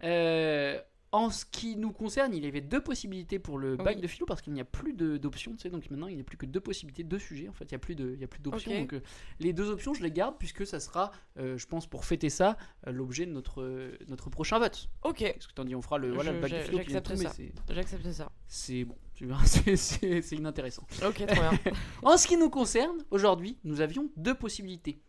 En 1.11 1.31
ce 1.31 1.47
qui 1.47 1.75
nous 1.77 1.91
concerne, 1.91 2.35
il 2.35 2.45
y 2.45 2.47
avait 2.49 2.61
deux 2.61 2.83
possibilités 2.83 3.39
pour 3.39 3.57
le 3.57 3.77
bac 3.77 3.97
Oui. 3.97 4.03
de 4.03 4.07
philo 4.07 4.27
parce 4.27 4.43
qu'il 4.43 4.53
n'y 4.53 4.61
a 4.61 4.65
plus 4.67 4.93
d'options, 4.93 5.53
tu 5.53 5.61
sais, 5.63 5.71
donc 5.71 5.91
maintenant 5.91 6.07
il 6.07 6.17
n'y 6.17 6.21
a 6.21 6.25
plus 6.25 6.37
que 6.37 6.45
deux 6.45 6.61
possibilités, 6.61 7.03
deux 7.03 7.19
sujets 7.19 7.49
en 7.49 7.55
fait, 7.55 7.65
il 7.65 7.73
n'y 7.73 7.77
a 7.77 7.79
plus 7.79 7.95
de- 7.95 8.13
il 8.13 8.21
y 8.21 8.25
a 8.25 8.29
plus 8.29 8.43
d'options. 8.43 8.79
Donc 8.79 8.93
euh, 8.93 9.01
les 9.41 9.55
deux 9.55 9.71
options, 9.71 9.95
je 9.95 10.03
les 10.03 10.11
garde 10.11 10.35
puisque 10.39 10.67
ça 10.67 10.81
sera, 10.81 11.11
euh, 11.39 11.57
je 11.57 11.67
pense, 11.67 11.87
pour 11.87 12.05
fêter 12.05 12.29
ça, 12.29 12.59
euh, 12.87 12.93
l'objet 12.93 13.25
de 13.25 13.33
notre, 13.33 13.91
notre 14.09 14.29
prochain 14.29 14.59
vote. 14.59 14.91
Ok, 15.03 15.17
Qu'est-ce 15.21 15.49
que 15.49 15.55
t'en 15.55 15.65
dis 15.65 15.75
On 15.75 15.81
fera 15.81 15.97
le, 15.97 16.13
voilà, 16.13 16.31
Je- 16.33 16.37
le 16.37 16.43
bac 16.43 16.51
de 16.53 16.59
philo 16.61 16.77
j'accepte 16.79 17.17
ça. 17.17 17.31
c'est- 17.31 17.53
j'accepte 17.71 18.13
ça. 18.13 18.31
c'est 18.47 18.85
bon, 18.85 18.97
tu 19.15 19.25
vois, 19.25 19.39
c'est- 19.77 20.33
inintéressant. 20.33 20.87
Ok, 21.07 21.25
bien. 21.25 21.51
En 22.03 22.19
ce 22.19 22.27
qui 22.27 22.37
nous 22.37 22.51
concerne, 22.51 23.03
aujourd'hui, 23.11 23.57
nous 23.65 23.81
avions 23.81 24.11
deux 24.19 24.35
possibilités. 24.35 25.01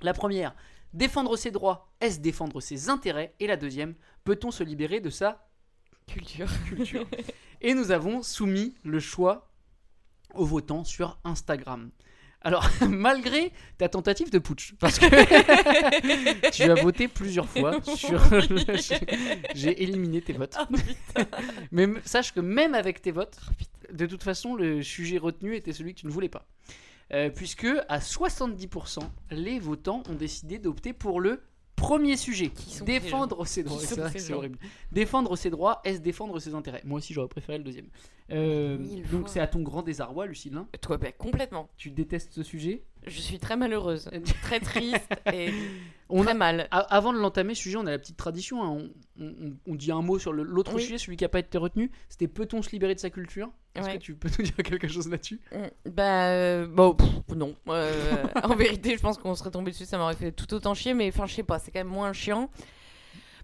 La 0.00 0.12
première, 0.14 0.54
défendre 0.96 1.36
ses 1.36 1.50
droits, 1.50 1.92
est-ce 2.00 2.20
défendre 2.20 2.60
ses 2.60 2.88
intérêts? 2.88 3.34
Et 3.40 3.46
la 3.46 3.56
deuxième, 3.56 3.94
peut-on 4.24 4.50
se 4.50 4.64
libérer 4.64 5.00
de 5.00 5.10
sa 5.10 5.46
Culture. 6.06 6.48
culture? 6.68 7.06
Et 7.60 7.74
nous 7.74 7.90
avons 7.90 8.22
soumis 8.22 8.74
le 8.84 9.00
choix 9.00 9.50
aux 10.34 10.44
votants 10.44 10.84
sur 10.84 11.18
Instagram. 11.24 11.90
Alors, 12.42 12.68
malgré 12.88 13.50
ta 13.78 13.88
tentative 13.88 14.30
de 14.30 14.38
putsch, 14.38 14.74
parce 14.78 14.98
que 14.98 15.06
tu 16.50 16.62
as 16.62 16.74
voté 16.74 17.08
plusieurs 17.08 17.48
fois 17.48 17.80
sur. 17.96 18.22
J'ai 19.54 19.82
éliminé 19.82 20.20
tes 20.22 20.32
votes. 20.34 20.56
Mais 21.72 21.84
m- 21.84 22.00
sache 22.04 22.32
que 22.32 22.40
même 22.40 22.74
avec 22.74 23.02
tes 23.02 23.10
votes, 23.10 23.38
de 23.92 24.06
toute 24.06 24.22
façon, 24.22 24.54
le 24.54 24.82
sujet 24.82 25.18
retenu 25.18 25.56
était 25.56 25.72
celui 25.72 25.94
que 25.94 26.00
tu 26.00 26.06
ne 26.06 26.12
voulais 26.12 26.28
pas. 26.28 26.46
Euh, 27.12 27.30
puisque 27.30 27.68
à 27.88 27.98
70%, 28.00 28.98
les 29.30 29.58
votants 29.60 30.02
ont 30.08 30.14
décidé 30.14 30.58
d'opter 30.58 30.92
pour 30.92 31.20
le 31.20 31.40
premier 31.76 32.16
sujet. 32.16 32.50
Défendre 32.84 33.46
ses 33.46 33.62
droits. 33.62 33.78
C'est 33.80 34.00
vrai 34.00 34.10
que 34.12 34.18
ces 34.18 34.26
c'est 34.28 34.32
horrible. 34.32 34.58
Défendre 34.92 35.36
ses 35.36 35.50
droits, 35.50 35.80
est-ce 35.84 36.00
défendre 36.00 36.38
ses 36.40 36.54
intérêts? 36.54 36.80
Moi 36.84 36.98
aussi, 36.98 37.12
j'aurais 37.12 37.28
préféré 37.28 37.58
le 37.58 37.64
deuxième. 37.64 37.86
Euh, 38.32 38.78
donc 39.12 39.28
c'est 39.28 39.40
à 39.40 39.46
ton 39.46 39.60
grand 39.60 39.82
désarroi, 39.82 40.26
Lucille. 40.26 40.56
hein? 40.56 40.66
Toi, 40.80 40.96
bah, 40.96 41.12
complètement. 41.12 41.68
Tu 41.76 41.90
détestes 41.90 42.32
ce 42.32 42.42
sujet? 42.42 42.82
Je 43.06 43.20
suis 43.20 43.38
très 43.38 43.56
malheureuse, 43.56 44.10
très 44.42 44.58
triste 44.58 45.06
et 45.32 45.50
On 46.08 46.22
très 46.22 46.30
a- 46.32 46.34
mal. 46.34 46.68
A- 46.70 46.78
Avant 46.78 47.12
de 47.12 47.18
l'entamer, 47.18 47.54
ce 47.54 47.62
sujet, 47.62 47.76
on 47.76 47.86
a 47.86 47.90
la 47.90 47.98
petite 47.98 48.16
tradition. 48.16 48.64
hein. 48.64 48.68
On, 49.18 49.22
on- 49.24 49.34
on- 49.46 49.56
on 49.72 49.74
dit 49.74 49.92
un 49.92 50.02
mot 50.02 50.18
sur 50.18 50.32
l'autre 50.32 50.74
Oui. 50.74 50.82
sujet, 50.82 50.98
celui 50.98 51.16
qui 51.16 51.24
n'a 51.24 51.28
pas 51.28 51.38
été 51.40 51.58
retenu. 51.58 51.90
C'était 52.08 52.26
peut-on 52.26 52.62
se 52.62 52.70
libérer 52.70 52.94
de 52.94 53.00
sa 53.00 53.10
culture? 53.10 53.50
Est-ce 53.76 53.86
Ouais. 53.86 53.92
que 53.98 54.02
tu 54.02 54.14
peux 54.14 54.28
nous 54.38 54.44
dire 54.44 54.56
quelque 54.56 54.88
chose 54.88 55.08
là-dessus? 55.08 55.40
Mm, 55.52 55.90
Bah, 55.90 56.28
euh, 56.30 56.66
bon, 56.66 56.94
pff, 56.94 57.08
non. 57.36 57.54
Euh, 57.68 58.24
en 58.42 58.54
vérité, 58.56 58.96
je 58.96 59.00
pense 59.02 59.18
qu'on 59.18 59.34
serait 59.34 59.50
tombé 59.50 59.70
dessus, 59.72 59.84
ça 59.84 59.98
m'aurait 59.98 60.16
fait 60.16 60.32
tout 60.32 60.52
autant 60.54 60.74
chier, 60.74 60.94
mais 60.94 61.08
enfin, 61.08 61.26
je 61.26 61.34
sais 61.34 61.42
pas, 61.42 61.58
c'est 61.58 61.70
quand 61.70 61.80
même 61.80 61.86
moins 61.88 62.12
chiant. 62.12 62.50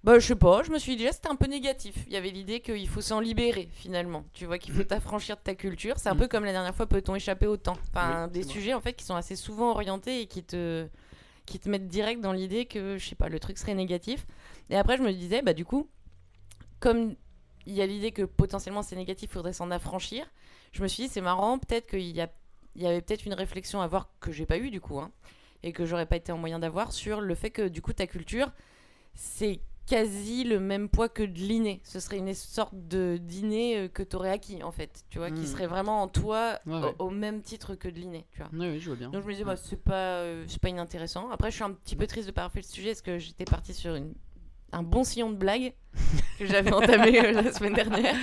Bah, 0.05 0.19
je 0.19 0.27
sais 0.27 0.35
pas, 0.37 0.65
je 0.65 0.73
me 0.73 0.79
suis 0.81 0.93
dit, 0.97 1.03
déjà, 1.05 1.13
c'était 1.13 1.29
un 1.29 1.37
peu 1.37 1.47
négatif. 1.47 1.95
Il 2.09 2.13
y 2.13 2.17
avait 2.17 2.31
l'idée 2.31 2.59
qu'il 2.59 2.89
faut 2.89 3.01
s'en 3.01 3.21
libérer, 3.21 3.69
finalement. 3.73 4.25
Tu 4.33 4.47
vois, 4.47 4.59
qu'il 4.59 4.75
faut 4.75 4.83
t'affranchir 4.83 5.37
de 5.37 5.43
ta 5.43 5.55
culture. 5.55 5.95
C'est 5.99 6.09
un 6.09 6.15
Mm. 6.15 6.19
peu 6.19 6.27
comme 6.29 6.45
la 6.45 6.51
dernière 6.51 6.75
fois, 6.75 6.87
peut-on 6.87 7.15
échapper 7.15 7.47
au 7.47 7.57
temps? 7.57 7.77
Enfin, 7.95 8.27
Oui, 8.27 8.33
des 8.33 8.43
vrai. 8.43 8.53
sujets, 8.53 8.75
en 8.75 8.81
fait, 8.81 8.95
qui 8.95 9.05
sont 9.05 9.15
assez 9.15 9.37
souvent 9.37 9.71
orientés 9.71 10.23
et 10.23 10.27
qui 10.27 10.43
te, 10.43 10.89
qui 11.47 11.61
te 11.61 11.69
mettent 11.69 11.87
direct 11.87 12.21
dans 12.21 12.33
l'idée 12.33 12.65
que, 12.67 12.99
je 12.99 13.09
sais 13.11 13.15
pas, 13.15 13.29
le 13.29 13.39
truc 13.39 13.59
serait 13.59 13.75
négatif. 13.77 14.27
Et 14.71 14.77
après, 14.77 14.97
je 14.97 15.03
me 15.03 15.13
disais, 15.13 15.41
bah, 15.41 15.53
du 15.55 15.65
coup, 15.65 15.89
comme 16.81 17.15
il 17.67 17.75
y 17.75 17.83
a 17.83 17.87
l'idée 17.87 18.13
que 18.13 18.23
potentiellement 18.23 18.83
c'est 18.83 18.97
négatif, 18.97 19.31
il 19.31 19.33
faudrait 19.35 19.53
s'en 19.53 19.71
affranchir, 19.71 20.27
je 20.73 20.83
me 20.83 20.89
suis 20.89 21.05
dit, 21.05 21.09
c'est 21.09 21.21
marrant, 21.21 21.59
peut-être 21.59 21.87
qu'il 21.87 22.01
y, 22.17 22.21
a, 22.21 22.31
il 22.77 22.83
y 22.83 22.87
avait 22.87 23.01
peut-être 23.03 23.27
une 23.27 23.35
réflexion 23.35 23.81
à 23.81 23.85
avoir 23.85 24.09
que 24.21 24.33
j'ai 24.33 24.47
pas 24.47 24.59
eu 24.59 24.71
du 24.71 24.81
coup, 24.81 24.99
hein, 24.99 25.11
et 25.63 25.73
que 25.73 25.85
j'aurais 25.87 26.07
pas 26.07 26.17
été 26.17 26.33
en 26.33 26.39
moyen 26.39 26.59
d'avoir 26.59 26.93
sur 26.93 27.21
le 27.21 27.35
fait 27.35 27.51
que 27.51 27.69
du 27.69 27.83
coup 27.83 27.93
ta 27.93 28.07
culture, 28.07 28.51
c'est 29.15 29.61
quasi 29.87 30.45
le 30.45 30.61
même 30.61 30.89
poids 30.89 31.09
que 31.09 31.23
de 31.25 31.39
l'inné. 31.39 31.81
Ce 31.85 31.99
serait 32.01 32.19
une 32.19 32.33
sorte 32.35 32.73
de 32.75 33.19
d'inné 33.21 33.77
euh, 33.79 33.89
que 33.89 34.03
tu 34.05 34.15
aurais 34.17 34.31
acquis 34.31 34.63
en 34.63 34.71
fait, 34.71 35.05
tu 35.11 35.19
vois, 35.19 35.31
qui 35.31 35.43
Mm. 35.43 35.47
serait 35.47 35.67
vraiment 35.67 36.03
en 36.03 36.09
toi 36.09 36.59
Ouais, 36.67 36.75
au- 36.75 36.81
ouais. 36.85 36.95
Au, 37.01 37.11
même 37.11 37.43
titre 37.43 37.75
que 37.75 37.89
de 37.89 37.99
l'inné, 37.99 38.25
tu 38.31 38.39
vois. 38.39 38.49
Oui, 38.53 38.69
oui, 38.71 38.81
je 38.81 38.87
vois 38.89 38.97
bien. 38.97 39.11
Donc 39.11 39.23
je 39.23 39.27
me 39.27 39.33
disais, 39.33 39.45
bah, 39.45 39.57
c'est 39.57 39.83
pas, 39.83 40.21
euh, 40.21 40.45
c'est 40.49 40.61
pas 40.61 40.69
inintéressant. 40.69 41.29
Après, 41.31 41.51
je 41.51 41.57
suis 41.57 41.65
un 41.65 41.73
petit 41.73 41.97
peu 41.97 42.07
triste 42.07 42.29
de 42.29 42.33
pas 42.33 42.43
avoir 42.43 42.53
fait 42.53 42.61
le 42.61 42.67
sujet 42.67 42.91
parce 42.91 43.03
que 43.03 43.19
j'étais 43.19 43.45
partie 43.45 43.75
sur 43.75 43.95
une, 43.97 44.15
un 44.73 44.83
bon 44.83 45.05
sillon 45.05 45.31
de 45.31 45.37
blagues 45.37 45.73
que 46.39 46.47
j'avais 46.47 46.73
entamé 46.73 47.21
euh, 47.23 47.43
la 47.43 47.53
semaine 47.53 47.75
dernière. 47.75 48.15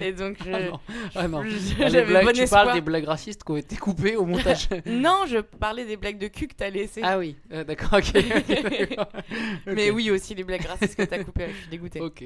Et 0.00 0.12
donc, 0.12 0.36
je, 0.44 0.50
Ah 0.52 0.60
non, 0.60 0.80
ah 1.14 1.28
non. 1.28 1.42
je- 1.44 1.48
Ah, 1.78 1.84
les 1.84 1.90
j'avais 1.90 2.04
blagues, 2.06 2.24
bon 2.26 2.32
tu 2.32 2.40
espoir. 2.40 2.64
parles 2.64 2.76
des 2.76 2.80
blagues 2.82 3.04
racistes 3.04 3.44
qui 3.44 3.52
ont 3.52 3.56
été 3.56 3.76
coupées 3.76 4.16
au 4.16 4.26
montage. 4.26 4.68
Non, 4.86 5.24
je 5.28 5.38
parlais 5.38 5.84
des 5.84 5.96
blagues 5.96 6.18
de 6.18 6.26
cul 6.28 6.48
que 6.48 6.54
t'as 6.56 6.70
laissées. 6.70 7.00
ah 7.04 7.18
oui, 7.18 7.36
euh, 7.52 7.62
d'accord, 7.64 7.98
ok. 7.98 8.12
d'accord. 8.12 9.08
Mais 9.66 9.90
Ok, 9.90 9.96
oui, 9.96 10.10
aussi 10.10 10.34
les 10.34 10.44
blagues 10.44 10.66
racistes 10.66 10.96
que 10.96 11.02
t'as 11.04 11.22
coupées. 11.22 11.48
Je 11.50 11.56
suis 11.60 11.70
dégoûtée. 11.70 12.00
Ok. 12.00 12.24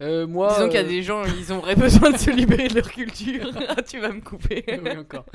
Euh, 0.00 0.26
moi. 0.26 0.48
Disons 0.54 0.64
qu'il 0.68 0.74
y 0.74 0.78
a 0.78 0.80
euh, 0.80 0.88
des 0.88 1.02
gens, 1.02 1.22
ils 1.38 1.52
auraient 1.52 1.76
besoin 1.76 2.10
de 2.10 2.16
se 2.16 2.30
libérer 2.30 2.68
de 2.68 2.74
leur 2.76 2.90
culture. 2.90 3.50
Ah, 3.68 3.82
tu 3.82 4.00
vas 4.00 4.08
me 4.12 4.20
couper. 4.20 4.64
oui, 4.82 4.96
encore. 4.98 5.26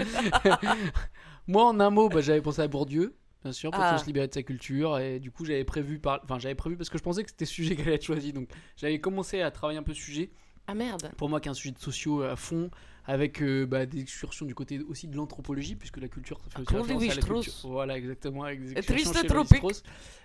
Moi, 1.47 1.63
en 1.65 1.79
un 1.79 1.89
mot, 1.89 2.09
bah, 2.09 2.21
j'avais 2.21 2.41
pensé 2.41 2.61
à 2.61 2.67
Bourdieu, 2.67 3.13
bien 3.43 3.51
sûr, 3.51 3.71
pour 3.71 3.81
Ah. 3.81 3.97
se 3.97 4.05
libérer 4.05 4.27
de 4.27 4.33
sa 4.33 4.43
culture. 4.43 4.97
Et 4.99 5.19
du 5.19 5.31
coup, 5.31 5.45
j'avais 5.45 5.63
prévu, 5.63 5.99
par... 5.99 6.21
enfin, 6.23 6.39
j'avais 6.39 6.55
prévu 6.55 6.77
parce 6.77 6.89
que 6.89 6.97
je 6.97 7.03
pensais 7.03 7.23
que 7.23 7.29
c'était 7.29 7.45
ce 7.45 7.53
sujet 7.53 7.75
qui 7.75 7.81
allait 7.81 7.95
être 7.95 8.05
choisi. 8.05 8.33
Donc, 8.33 8.49
j'avais 8.75 8.99
commencé 8.99 9.41
à 9.41 9.51
travailler 9.51 9.79
un 9.79 9.83
peu 9.83 9.93
ce 9.93 10.01
sujet. 10.01 10.31
Ah 10.67 10.73
merde. 10.73 11.11
Pour 11.17 11.29
moi, 11.29 11.39
qui 11.39 11.47
est 11.47 11.51
un 11.51 11.55
sujet 11.55 11.71
de 11.73 11.79
sociaux 11.79 12.23
à 12.23 12.35
fond, 12.35 12.69
avec 13.05 13.41
euh, 13.41 13.65
bah, 13.65 13.85
des 13.85 14.01
excursions 14.01 14.45
du 14.45 14.53
côté 14.53 14.81
aussi 14.81 15.07
de 15.07 15.15
l'anthropologie, 15.15 15.75
puisque 15.75 15.95
la 15.95 16.09
culture, 16.09 16.41
ça 16.41 16.49
fait 16.49 16.57
aussi 16.59 16.65
Claude 16.67 16.81
référence 16.81 17.03
à 17.03 17.15
la 17.15 17.21
culture. 17.21 17.53
Voilà, 17.69 17.97
exactement, 17.97 18.43
avec 18.43 18.61
des 18.61 18.71
excursions 18.73 19.13
chez. 19.13 19.27
Lévi-Strauss. 19.29 19.83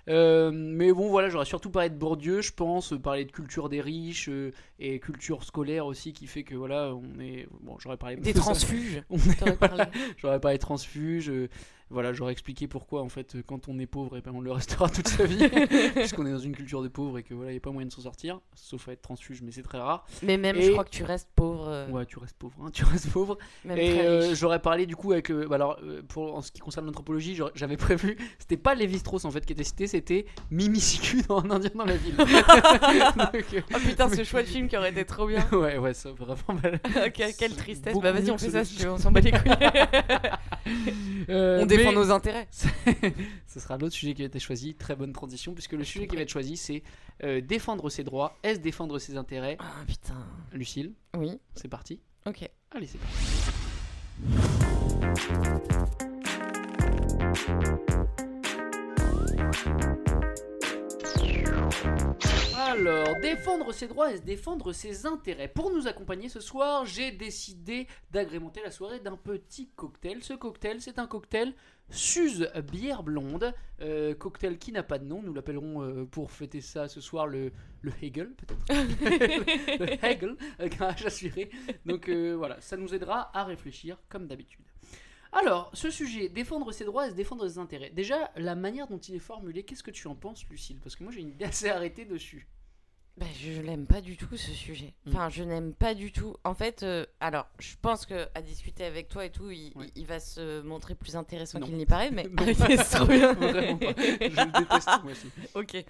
Euh, 0.09 0.50
mais 0.52 0.92
bon, 0.92 1.09
voilà, 1.11 1.28
j'aurais 1.28 1.45
surtout 1.45 1.71
parlé 1.71 1.90
de 1.90 1.95
Bourdieu, 1.95 2.40
je 2.40 2.52
pense, 2.52 2.92
euh, 2.92 2.99
parler 2.99 3.25
de 3.25 3.31
culture 3.31 3.69
des 3.69 3.81
riches 3.81 4.28
euh, 4.28 4.50
et 4.81 4.99
culture 4.99 5.45
scolaire 5.45 5.87
aussi, 5.87 6.12
qui 6.12 6.26
fait 6.26 6.42
que 6.42 6.57
voilà, 6.57 6.92
on 6.92 7.21
est. 7.21 7.47
Bon, 7.61 7.76
j'aurais 7.78 7.97
parlé 7.97 8.16
Des 8.16 8.35
transfuges. 8.35 8.97
Est- 9.11 9.38
T'aurais 9.38 9.57
parlé. 9.57 9.85
J'aurais 10.16 10.40
voilà, 11.93 12.13
j'aurais 12.13 12.33
expliqué 12.33 12.67
pourquoi 12.67 13.03
en 13.03 13.09
fait 13.09 13.37
quand 13.47 13.69
on 13.69 13.79
est 13.79 13.87
pauvre, 13.87 14.17
et 14.17 14.21
ben, 14.21 14.33
on 14.35 14.41
le 14.41 14.51
restera 14.53 14.89
toute 14.89 15.09
sa 15.09 15.25
vie, 15.25 15.49
puisqu'on 15.95 16.27
est 16.27 16.33
dans 16.33 16.39
une 16.39 16.57
culture 16.57 16.83
de 16.83 16.89
pauvre 16.89 17.19
et 17.19 17.23
que 17.23 17.35
voilà, 17.35 17.51
il 17.51 17.55
n'y 17.55 17.59
a 17.59 17.61
pas 17.61 17.71
moyen 17.71 17.87
de 17.87 17.93
s'en 17.93 18.03
sortir, 18.03 18.41
sauf 18.55 18.89
à 18.89 18.93
être 18.93 19.03
transfuge, 19.03 19.43
mais 19.43 19.53
c'est 19.53 19.63
très 19.63 19.79
rare. 19.79 20.05
Mais 20.23 20.37
même, 20.37 20.57
Et- 20.57 20.63
je 20.63 20.71
crois 20.73 20.85
que 20.85 20.91
tu 20.91 21.05
restes 21.05 21.29
pauvre. 21.37 21.69
euh, 21.69 21.89
Ouais, 21.89 22.07
tu 22.07 22.19
restes 22.19 22.37
pauvre, 22.39 22.55
hein, 22.65 22.71
tu 22.73 22.85
restes 22.85 23.11
pauvre. 23.11 23.39
Même 23.65 23.79
et 23.79 24.01
euh, 24.01 24.35
j'aurais 24.35 24.61
parlé 24.61 24.87
du 24.87 24.97
coup 24.97 25.13
avec 25.13 25.31
bah 25.31 25.55
alors, 25.57 25.79
euh, 25.83 26.03
pour, 26.07 26.35
en 26.35 26.43
ce 26.43 26.51
qui 26.51 26.61
concerne 26.61 26.87
l'anthropologie, 26.87 27.39
j'avais 27.55 27.77
prévu, 27.77 28.17
c'était 28.39 28.57
pas 28.57 28.75
Lévi-Strauss 28.75 29.25
en 29.25 29.31
fait 29.31 29.45
qui 29.45 29.53
était 29.53 29.65
cité, 29.65 29.87
c'était 29.87 30.27
Mimi 30.51 30.81
Siku 30.81 31.23
dans 31.29 31.41
Un 31.45 31.51
Indien 31.51 31.71
dans 31.75 31.85
la 31.85 31.97
ville. 31.97 32.17
Donc, 32.17 33.45
Oh 33.75 33.79
putain, 33.79 34.09
ce 34.09 34.25
choix 34.25 34.43
de 34.43 34.49
film 34.49 34.69
qui 34.69 34.77
aurait 34.77 34.91
été 34.91 35.05
trop 35.05 35.27
bien. 35.27 35.45
ouais, 35.53 35.79
ouais, 35.79 35.95
ça 35.95 36.11
vraiment 36.13 36.61
mal. 36.63 36.81
quelle, 37.13 37.35
quelle 37.35 37.55
tristesse. 37.55 37.97
Bah 38.01 38.13
vas-y, 38.13 38.31
on 38.31 38.39
fait 38.39 38.51
ça 38.51 38.65
si 38.65 38.77
tu 38.77 38.85
veux, 38.85 38.93
on 38.93 38.99
s'en 38.99 39.11
bat 39.13 39.21
les 39.21 39.31
couilles. 39.33 39.53
On 41.29 41.67
mais- 41.85 41.91
défend 41.91 42.01
nos 42.01 42.11
intérêts. 42.11 42.49
Ce 43.47 43.61
sera 43.61 43.77
l'autre 43.79 43.95
sujet 43.95 44.15
qui 44.15 44.23
a 44.23 44.27
été 44.27 44.39
choisi. 44.39 44.75
Très 44.75 44.97
bonne 44.97 45.12
transition, 45.12 45.53
puisque 45.55 45.73
le 45.73 45.85
sujet 45.85 46.07
qui 46.07 46.17
va 46.17 46.23
être 46.23 46.29
choisi, 46.31 46.57
c'est 46.57 46.83
euh, 47.25 47.41
défendre 47.41 47.89
ses 47.91 48.05
droits. 48.05 48.37
Est-ce 48.43 48.61
défendre 48.61 48.99
ses 48.99 49.17
intérêts? 49.17 49.57
Ah 49.61 49.85
putain. 49.87 50.27
Lucille, 50.53 50.93
Oui, 51.17 51.39
c'est 51.55 51.69
parti. 51.69 52.01
ok. 52.27 52.49
Allez, 52.75 52.87
c'est 52.87 52.99
parti. 52.99 54.33
Alors, 62.56 63.16
défendre 63.21 63.73
ses 63.73 63.88
droits 63.88 64.12
et 64.12 64.21
défendre 64.21 64.73
ses 64.73 65.06
intérêts? 65.06 65.49
Pour 65.49 65.71
nous 65.73 65.87
accompagner 65.87 66.28
ce 66.28 66.40
soir, 66.40 66.85
j'ai 66.85 67.11
décidé 67.11 67.87
d'agrémenter 68.11 68.61
la 68.62 68.71
soirée 68.71 69.00
d'un 69.00 69.16
petit 69.16 69.71
cocktail. 69.75 70.23
Ce 70.23 70.35
cocktail, 70.35 70.80
c'est 70.80 70.99
un 70.99 71.06
cocktail 71.06 71.54
Suze 71.90 72.50
bière 72.71 73.02
blonde, 73.02 73.52
euh, 73.82 74.14
cocktail 74.14 74.56
qui 74.56 74.73
n'a 74.73 74.82
pas 74.82 74.99
de 74.99 75.04
nom. 75.04 75.23
Nous 75.23 75.35
l'appellerons 75.35 75.82
euh, 75.82 76.04
pour 76.06 76.30
fêter 76.30 76.62
ça 76.62 76.88
ce 76.88 77.00
soir 77.02 77.26
le, 77.26 77.52
le 77.82 77.92
Hegel, 78.00 78.32
peut-être? 78.35 78.64
le 79.78 80.04
Hegel, 80.04 80.37
avec 80.59 80.80
un 80.80 80.88
H 80.88 81.06
assuré. 81.06 81.50
Donc 81.85 82.09
euh, 82.09 82.32
voilà, 82.32 82.61
ça 82.61 82.78
nous 82.78 82.94
aidera 82.94 83.30
à 83.37 83.44
réfléchir 83.44 83.99
comme 84.09 84.26
d'habitude. 84.26 84.64
Alors, 85.33 85.71
ce 85.73 85.91
sujet, 85.91 86.29
défendre 86.29 86.71
ses 86.73 86.85
droits 86.85 87.07
et 87.07 87.11
se 87.11 87.15
défendre 87.15 87.47
ses 87.49 87.59
intérêts. 87.59 87.91
Déjà, 87.91 88.31
la 88.37 88.55
manière 88.55 88.87
dont 88.87 88.99
il 88.99 89.15
est 89.15 89.19
formulé, 89.21 89.62
qu'est-ce 89.62 89.83
que 89.83 89.91
tu 89.91 90.07
en 90.07 90.15
penses, 90.15 90.45
Lucille? 90.51 90.79
Parce 90.83 90.95
que 90.97 91.03
moi, 91.05 91.12
j'ai 91.12 91.21
une 91.21 91.31
idée 91.31 91.45
assez 91.47 91.69
arrêtée 91.71 92.05
dessus. 92.05 92.47
Bah, 93.17 93.27
je 93.39 93.61
l'aime 93.61 93.87
pas 93.87 94.01
du 94.01 94.17
tout 94.17 94.37
ce 94.37 94.53
sujet. 94.53 94.95
Mm. 95.05 95.11
Enfin, 95.11 95.29
je 95.29 95.43
n'aime 95.43 95.75
pas 95.75 95.95
du 95.95 96.12
tout. 96.12 96.35
En 96.45 96.55
fait, 96.55 96.83
euh, 96.83 97.05
alors, 97.21 97.47
je 97.59 97.75
pense 97.81 98.07
que 98.07 98.27
à 98.35 98.41
discuter 98.43 98.85
avec 98.85 99.09
toi 99.09 99.25
et 99.27 99.31
tout, 99.31 99.51
il, 99.51 100.07
va 100.07 100.19
se 100.21 100.62
montrer 100.62 100.95
plus 100.95 101.15
intéressant 101.17 101.61
qu'il 101.61 101.77
n'y 101.77 101.85
paraît, 101.87 102.11
mais 102.11 102.25
Non. 102.29 102.35
Vraiment 102.45 103.77
pas. 103.79 103.93
Je 103.99 104.45
le 104.45 104.59
déteste, 104.61 104.89
moi 105.03 105.12
aussi. 105.12 105.29
ok. 105.55 105.85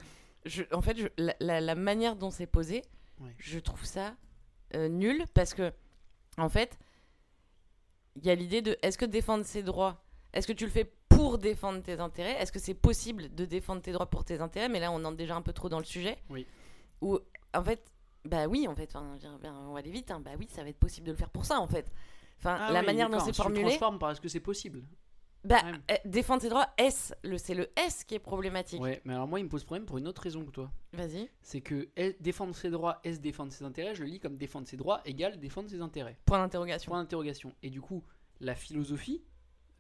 Je, 0.45 0.63
en 0.73 0.83
fait, 0.83 0.99
je- 0.99 1.07
la, 1.17 1.35
la- 1.39 1.61
la 1.61 1.75
manière 1.77 2.17
dont 2.17 2.31
c'est 2.31 2.47
posé, 2.47 2.83
Ouais. 3.21 3.31
je 3.39 3.61
trouve 3.61 3.85
ça 3.85 4.17
euh, 4.75 4.89
nul 4.89 5.25
parce 5.35 5.55
que, 5.55 5.73
en 6.39 6.49
fait, 6.49 6.77
il 8.17 8.25
y 8.27 8.31
a 8.31 8.35
l'idée 8.35 8.63
de 8.63 8.77
est-ce 8.83 8.99
que 8.99 9.05
défendre 9.05 9.45
ses 9.45 9.63
droits, 9.63 10.03
est-ce 10.33 10.47
que 10.47 10.53
tu 10.53 10.65
le 10.65 10.71
fais 10.71 10.91
pour 11.09 11.39
défendre 11.39 11.83
tes 11.83 12.01
intérêts 12.01 12.33
Est-ce 12.41 12.53
que 12.53 12.59
c'est 12.59 12.75
possible 12.75 13.35
de 13.35 13.45
défendre 13.45 13.83
tes 13.83 13.93
droits 13.93 14.09
pour 14.11 14.25
tes 14.25 14.41
intérêts 14.41 14.69
Mais 14.69 14.81
là, 14.81 14.91
on 14.93 15.05
entre 15.05 15.17
déjà 15.17 15.37
un 15.37 15.43
peu 15.43 15.53
trop 15.53 15.69
dans 15.69 15.79
le 15.79 15.85
sujet. 15.85 16.19
Oui. 16.31 16.47
Ou, 17.01 17.19
en 17.55 17.63
fait, 17.63 17.83
bah 18.25 18.47
oui, 18.47 18.67
en 18.69 18.75
fait, 18.75 18.89
enfin, 18.95 19.17
ben, 19.43 19.55
on 19.69 19.73
va 19.73 19.81
aller 19.81 19.91
vite. 19.91 20.11
hein. 20.11 20.21
Bah 20.21 20.31
oui, 20.39 20.49
ça 20.51 20.63
va 20.63 20.69
être 20.71 20.79
possible 20.79 21.07
de 21.07 21.13
le 21.13 21.19
faire 21.19 21.31
pour 21.31 21.45
ça, 21.45 21.59
en 21.61 21.67
fait. 21.67 21.91
Enfin, 22.39 22.57
Ah 22.61 22.73
la 22.73 22.81
oui, 22.81 22.87
manière 22.87 23.09
dont 23.11 23.19
c'est 23.21 23.35
formulé. 23.35 23.63
transformes 23.63 23.99
par 23.99 24.11
est-ce 24.13 24.21
que 24.21 24.29
c'est 24.29 24.41
possible 24.41 24.83
Bah, 25.45 25.61
euh, 25.91 25.97
défendre 26.05 26.41
ses 26.43 26.49
droits, 26.49 26.69
S, 26.79 27.13
le, 27.25 27.37
c'est 27.37 27.55
le 27.55 27.71
S 27.77 28.05
qui 28.05 28.15
est 28.15 28.19
problématique. 28.21 28.81
Ouais, 28.81 29.01
mais 29.05 29.15
alors 29.15 29.27
moi, 29.27 29.41
il 29.41 29.45
me 29.45 29.49
pose 29.49 29.65
problème 29.65 29.87
pour 29.87 29.99
une 29.99 30.07
autre 30.07 30.23
raison 30.23 30.45
que 30.45 30.51
toi. 30.53 30.71
Vas-y. 30.93 31.29
C'est 31.43 31.61
que 31.61 31.89
défendre 32.21 32.55
ses 32.55 32.71
droits, 32.71 33.01
est-ce 33.03 33.19
défendre 33.21 33.53
ses 33.53 33.65
intérêts 33.65 33.95
Je 33.95 34.03
le 34.05 34.09
lis 34.09 34.21
comme 34.21 34.37
défendre 34.37 34.69
ses 34.69 34.77
droits 34.77 35.01
égale 35.05 35.39
défendre 35.39 35.69
ses 35.69 35.81
intérêts. 35.81 36.17
Point 36.27 36.39
d'interrogation. 36.39 36.91
Point 36.91 37.01
d'interrogation. 37.03 37.55
Et 37.63 37.71
du 37.71 37.81
coup, 37.81 38.05
la 38.41 38.55
philosophie, 38.55 39.25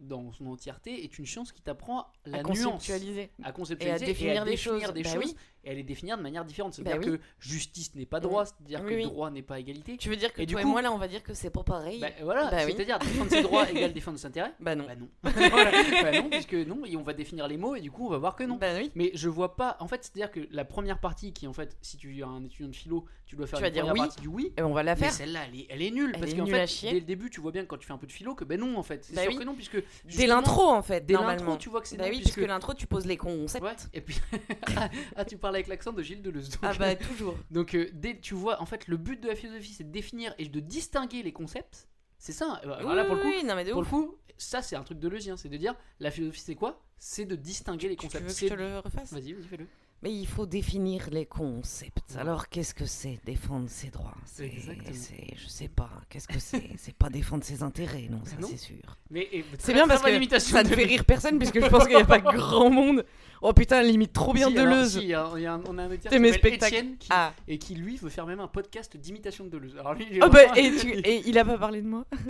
dans 0.00 0.32
son 0.32 0.46
entièreté, 0.46 1.04
est 1.04 1.16
une 1.18 1.26
science 1.26 1.52
qui 1.52 1.62
t'apprend 1.62 2.08
la 2.26 2.38
à 2.38 2.42
nuance. 2.42 2.62
conceptualiser. 2.64 3.30
À 3.44 3.52
conceptualiser 3.52 4.00
Et 4.04 4.04
à 4.04 4.06
définir 4.12 4.44
des 4.44 4.50
définir 4.52 4.80
choses. 4.86 4.94
des 4.94 5.02
Bah 5.02 5.10
choses, 5.10 5.24
oui. 5.26 5.36
Et 5.64 5.70
à 5.70 5.74
les 5.74 5.82
définir 5.82 6.16
de 6.16 6.22
manière 6.22 6.44
différente. 6.44 6.72
Bah 6.80 6.90
C'est-à-dire 6.90 7.12
oui. 7.12 7.18
que 7.18 7.22
justice 7.38 7.94
n'est 7.94 8.06
pas 8.06 8.20
droit, 8.20 8.44
c'est-à-dire 8.46 8.80
Oui, 8.84 8.90
que 8.90 8.94
oui. 8.96 9.02
droit 9.04 9.30
n'est 9.30 9.42
pas 9.42 9.58
égalité. 9.60 9.96
Tu 9.96 10.08
veux 10.08 10.16
dire 10.16 10.32
que 10.32 10.42
Et 10.42 10.46
du 10.46 10.54
coup- 10.54 10.60
et 10.60 10.64
moi, 10.64 10.82
là, 10.82 10.92
on 10.92 10.98
va 10.98 11.08
dire 11.08 11.22
que 11.22 11.34
c'est 11.34 11.50
pas 11.50 11.62
pareil? 11.62 12.00
Bah, 12.00 12.08
voilà, 12.22 12.50
Bah 12.50 12.60
c'est-à-dire 12.66 12.98
défendre 12.98 13.30
ses 13.30 13.42
droits 13.42 13.70
égale 13.70 13.92
défendre 13.92 14.18
ses 14.18 14.26
intérêts? 14.26 14.52
Bah 14.60 14.74
non. 14.74 14.86
Bah 14.86 14.94
non. 14.96 15.08
Voilà. 15.50 15.70
Bah 16.02 16.12
non, 16.20 16.28
puisque 16.30 16.54
non, 16.54 16.84
et 16.84 16.96
on 16.96 17.02
va 17.02 17.12
définir 17.12 17.46
les 17.48 17.56
mots 17.56 17.74
et 17.76 17.80
du 17.80 17.90
coup 17.90 18.06
on 18.06 18.10
va 18.10 18.18
voir 18.18 18.34
que 18.36 18.44
non. 18.44 18.56
Bah 18.56 18.72
oui. 18.76 18.90
Mais 18.94 19.10
je 19.14 19.28
vois 19.28 19.56
pas. 19.56 19.76
En 19.80 19.88
fait, 19.88 20.02
c'est-à-dire 20.04 20.30
que 20.30 20.40
la 20.50 20.64
première 20.64 20.98
partie, 21.00 21.32
qui 21.32 21.46
en 21.46 21.52
fait, 21.52 21.76
si 21.82 21.96
tu 21.96 22.18
es 22.18 22.22
un 22.22 22.44
étudiant 22.44 22.68
de 22.68 22.74
philo, 22.74 23.04
tu 23.26 23.36
dois 23.36 23.46
faire 23.46 23.58
Tu 23.58 23.62
la 23.62 23.68
vas 23.68 23.72
dire 23.72 23.84
première 23.86 24.02
oui. 24.02 24.08
partie 24.08 24.20
du 24.20 24.28
oui. 24.28 24.52
Et 24.56 24.62
on 24.62 24.72
va 24.72 24.82
la 24.82 24.94
Mais 24.94 25.00
faire. 25.02 25.12
celle-là, 25.12 25.40
elle 25.48 25.60
est, 25.60 25.66
elle 25.70 25.82
est 25.82 25.90
nulle. 25.90 26.10
Elle 26.14 26.20
parce 26.20 26.34
qu'en 26.34 26.46
fait, 26.46 26.66
dès 26.82 26.92
le 26.94 27.00
début, 27.02 27.30
tu 27.30 27.40
vois 27.40 27.52
bien 27.52 27.64
quand 27.64 27.76
tu 27.78 27.86
fais 27.86 27.92
un 27.92 27.98
peu 27.98 28.06
de 28.06 28.12
philo 28.12 28.34
que 28.34 28.44
ben 28.44 28.58
non, 28.60 28.76
en 28.76 28.82
fait. 28.82 29.04
C'est 29.04 29.14
Bah 29.14 29.22
sûr 29.22 29.38
que 29.38 29.44
non, 29.44 29.54
puisque. 29.54 29.82
Dès 30.04 30.26
l'intro, 30.26 30.68
en 30.68 30.82
fait, 30.82 31.06
Dès 31.06 31.14
l'intro, 31.14 31.56
tu 31.56 31.68
vois 31.68 31.80
que 31.80 31.88
c'est 31.88 31.96
Bah 31.96 32.06
oui, 32.10 32.20
puisque. 32.20 32.38
l'intro, 32.38 32.74
tu 32.74 32.86
poses 32.86 33.06
les 33.06 33.16
concepts. 33.16 33.88
Et 33.94 34.00
puis. 34.00 34.20
ah, 35.16 35.24
tu 35.24 35.36
parles 35.36 35.51
avec 35.56 35.68
l'accent 35.68 35.92
de 35.92 36.02
Gilles 36.02 36.22
Deleuze. 36.22 36.50
donc- 36.50 36.60
Ah 36.62 36.72
bah 36.78 36.94
toujours. 36.96 37.36
Donc, 37.50 37.74
euh, 37.74 37.88
dès, 37.92 38.18
tu 38.18 38.34
vois, 38.34 38.60
en 38.60 38.66
fait, 38.66 38.86
le 38.88 38.96
but 38.96 39.20
de 39.20 39.28
la 39.28 39.34
philosophie, 39.34 39.72
c'est 39.72 39.84
de 39.84 39.90
définir 39.92 40.34
et 40.38 40.46
de 40.48 40.60
distinguer 40.60 41.22
les 41.22 41.32
concepts. 41.32 41.88
C'est 42.18 42.32
ça. 42.32 42.60
euh, 42.64 42.72
Alors 42.74 42.94
là, 42.94 43.04
pour 43.04 43.16
le 43.16 43.22
coup, 43.22 43.28
oui, 43.28 43.44
non 43.44 43.54
mais 43.56 43.64
de 43.64 43.70
pour 43.72 43.80
ouf. 43.80 43.86
le 43.86 43.90
coup, 43.90 44.16
ça, 44.38 44.62
c'est 44.62 44.76
un 44.76 44.82
truc 44.84 44.98
deleuzien. 44.98 45.36
C'est 45.36 45.48
de 45.48 45.56
dire, 45.56 45.74
la 46.00 46.10
philosophie, 46.10 46.40
c'est 46.40 46.54
quoi? 46.54 46.80
C'est 46.98 47.24
de 47.24 47.34
distinguer 47.36 47.88
les 47.88 47.96
Tu 47.96 48.06
concepts. 48.06 48.22
veux 48.24 48.28
que 48.32 48.38
je 48.40 48.46
te 48.46 48.54
le 48.54 48.78
refasse? 48.78 49.12
Vas-y, 49.12 49.32
vas-y, 49.32 49.48
fais-le. 49.48 49.66
Mais 50.02 50.12
il 50.12 50.26
faut 50.26 50.46
définir 50.46 51.08
les 51.12 51.26
concepts. 51.26 52.16
Alors 52.18 52.48
qu'est-ce 52.48 52.74
que 52.74 52.86
c'est 52.86 53.20
défendre 53.24 53.68
ses 53.70 53.88
droits? 53.88 54.16
C'est, 54.24 54.46
Exactement. 54.46 54.90
je 55.36 55.46
sais 55.48 55.68
pas. 55.68 55.90
Qu'est-ce 56.10 56.26
que 56.26 56.40
c'est? 56.40 56.70
C'est 56.76 56.94
pas 56.94 57.08
défendre 57.08 57.44
ses 57.44 57.62
intérêts, 57.62 58.08
non, 58.10 58.20
ça 58.24 58.36
c'est 58.40 58.56
sûr. 58.56 58.96
Mais, 59.10 59.28
C'est 59.58 59.72
bien 59.72 59.86
parce 59.86 60.02
que 60.02 60.38
ça 60.40 60.62
ne 60.64 60.68
fait 60.68 60.84
rire 60.84 61.04
personne 61.04 61.38
puisque 61.38 61.60
je 61.60 61.66
pense 61.70 61.84
qu'il 61.86 61.94
n'y 61.96 62.02
a 62.02 62.04
pas 62.06 62.18
grand 62.18 62.68
monde. 62.70 63.04
Oh 63.44 63.52
putain, 63.52 63.82
limite 63.82 64.12
trop 64.12 64.32
bien 64.32 64.48
Si, 64.48 64.56
alors, 64.58 64.72
Deleuze. 64.74 64.92
si, 64.92 65.02
il 65.02 65.08
y 65.08 65.14
a- 65.14 65.24
un- 65.24 65.62
on 65.68 65.76
a 65.76 65.82
un 65.82 65.90
auditeur 65.90 66.12
qui 66.12 66.98
qui- 66.98 67.08
Ah. 67.10 67.32
et 67.48 67.58
qui 67.58 67.74
lui 67.74 67.96
veut 67.96 68.08
faire 68.08 68.24
même 68.24 68.38
un 68.38 68.46
podcast 68.46 68.96
d'imitation 68.96 69.44
de 69.44 69.50
Deleuze. 69.50 69.76
Alors 69.78 69.94
lui, 69.94 70.06
il 70.10 70.18
est 70.18 70.20
Oh 70.24 70.28
bah, 70.28 70.42
et, 70.56 70.70
tu- 70.76 70.90
et 71.04 71.22
il 71.26 71.36
a 71.38 71.44
pas 71.44 71.58
parlé 71.58 71.82
de 71.82 71.88
moi? 71.88 72.04
Coup, 72.12 72.20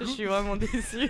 Je 0.00 0.04
suis 0.06 0.24
vraiment 0.24 0.56
déçue. 0.56 1.08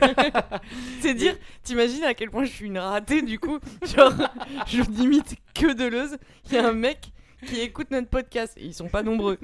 C'est 1.00 1.14
dire, 1.14 1.36
t'imagines 1.62 2.02
à 2.04 2.14
quel 2.14 2.30
point 2.30 2.44
je 2.44 2.50
suis 2.50 2.66
une 2.66 2.78
ratée 2.78 3.22
du 3.22 3.38
coup. 3.38 3.58
Je 4.66 4.82
n'imite 4.82 5.36
que 5.54 5.72
Deleuze. 5.72 6.18
Il 6.46 6.52
y 6.52 6.58
a 6.58 6.68
un 6.68 6.72
mec 6.72 7.12
qui 7.46 7.60
écoute 7.60 7.90
notre 7.90 8.08
podcast, 8.08 8.54
et 8.56 8.66
ils 8.66 8.74
sont 8.74 8.88
pas 8.88 9.02
nombreux. 9.02 9.38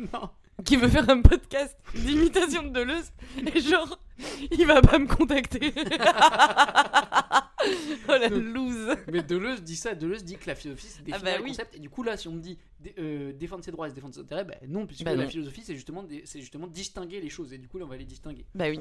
Qui 0.64 0.76
veut 0.76 0.88
faire 0.88 1.08
un 1.10 1.20
podcast 1.22 1.76
d'imitation 1.94 2.62
de 2.64 2.68
Deleuze, 2.70 3.12
et 3.54 3.60
genre, 3.60 3.98
il 4.50 4.66
va 4.66 4.80
pas 4.82 4.98
me 4.98 5.06
contacter. 5.06 5.72
oh 8.08 8.12
la 8.20 8.28
loose. 8.28 8.96
Mais 9.10 9.22
Deleuze 9.22 9.62
dit 9.62 9.76
ça. 9.76 9.94
Deleuze 9.94 10.24
dit 10.24 10.36
que 10.36 10.46
la 10.46 10.54
philosophie 10.54 10.86
c'est 10.88 11.02
définir 11.04 11.24
bah 11.24 11.36
le 11.38 11.44
oui. 11.44 11.50
concept. 11.50 11.76
Et 11.76 11.78
du 11.78 11.88
coup 11.90 12.02
là, 12.02 12.16
si 12.16 12.28
on 12.28 12.32
me 12.32 12.40
dit 12.40 12.58
dé- 12.80 12.94
euh, 12.98 13.32
défendre 13.32 13.64
ses 13.64 13.70
droits 13.70 13.86
et 13.86 13.90
se 13.90 13.94
défendre 13.94 14.14
ses 14.14 14.20
intérêts, 14.20 14.44
bah 14.44 14.54
non, 14.68 14.86
puisque 14.86 15.04
Bah 15.04 15.14
la 15.14 15.24
non. 15.24 15.30
philosophie 15.30 15.62
c'est 15.64 15.74
justement 15.74 16.04
c'est 16.24 16.40
justement 16.40 16.66
distinguer 16.66 17.20
les 17.20 17.28
choses. 17.30 17.52
Et 17.52 17.58
du 17.58 17.68
coup 17.68 17.78
là, 17.78 17.84
on 17.84 17.88
va 17.88 17.96
les 17.96 18.04
distinguer. 18.04 18.44
Bah 18.54 18.66
oui. 18.68 18.80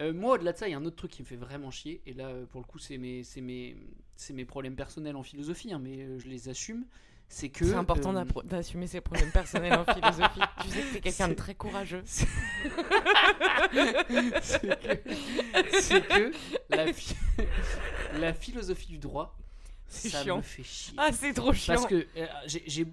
Euh, 0.00 0.12
moi, 0.12 0.34
au-delà 0.34 0.52
de 0.52 0.58
ça, 0.58 0.68
il 0.68 0.72
y 0.72 0.74
a 0.74 0.78
un 0.78 0.84
autre 0.84 0.96
truc 0.96 1.10
qui 1.10 1.22
me 1.22 1.26
fait 1.26 1.36
vraiment 1.36 1.70
chier. 1.70 2.00
Et 2.06 2.14
là, 2.14 2.28
euh, 2.28 2.46
pour 2.46 2.60
le 2.60 2.66
coup, 2.66 2.78
c'est 2.78 2.98
mes, 2.98 3.22
c'est 3.22 3.40
mes, 3.40 3.76
c'est 4.16 4.32
mes 4.32 4.44
problèmes 4.44 4.76
personnels 4.76 5.16
en 5.16 5.22
philosophie, 5.22 5.72
hein, 5.72 5.80
mais 5.82 6.18
je 6.18 6.28
les 6.28 6.48
assume. 6.48 6.84
C'est 7.32 7.48
que 7.48 7.64
C'est 7.64 7.74
important 7.74 8.14
euh, 8.16 8.24
d'assumer 8.42 8.88
ses 8.88 9.00
problèmes 9.00 9.30
personnels 9.30 9.72
en 9.74 9.84
philosophie. 9.84 10.40
Tu 10.62 10.68
sais 10.70 10.80
que 10.82 10.92
t'es 10.94 11.00
quelqu'un 11.00 11.28
de 11.28 11.34
très 11.34 11.54
courageux. 11.54 12.02
c'est 12.04 12.26
que, 16.08 16.32
la, 16.70 16.92
phi- 16.92 17.14
la 18.18 18.34
philosophie 18.34 18.88
du 18.88 18.98
droit, 18.98 19.36
ça 19.86 20.22
chiant. 20.22 20.38
me 20.38 20.42
fait 20.42 20.62
chier. 20.62 20.94
Ah, 20.98 21.10
c'est 21.12 21.32
trop 21.32 21.52
chiant. 21.52 21.74
Parce 21.74 21.86
que 21.86 22.06
euh, 22.16 22.26
j'ai- 22.46 22.86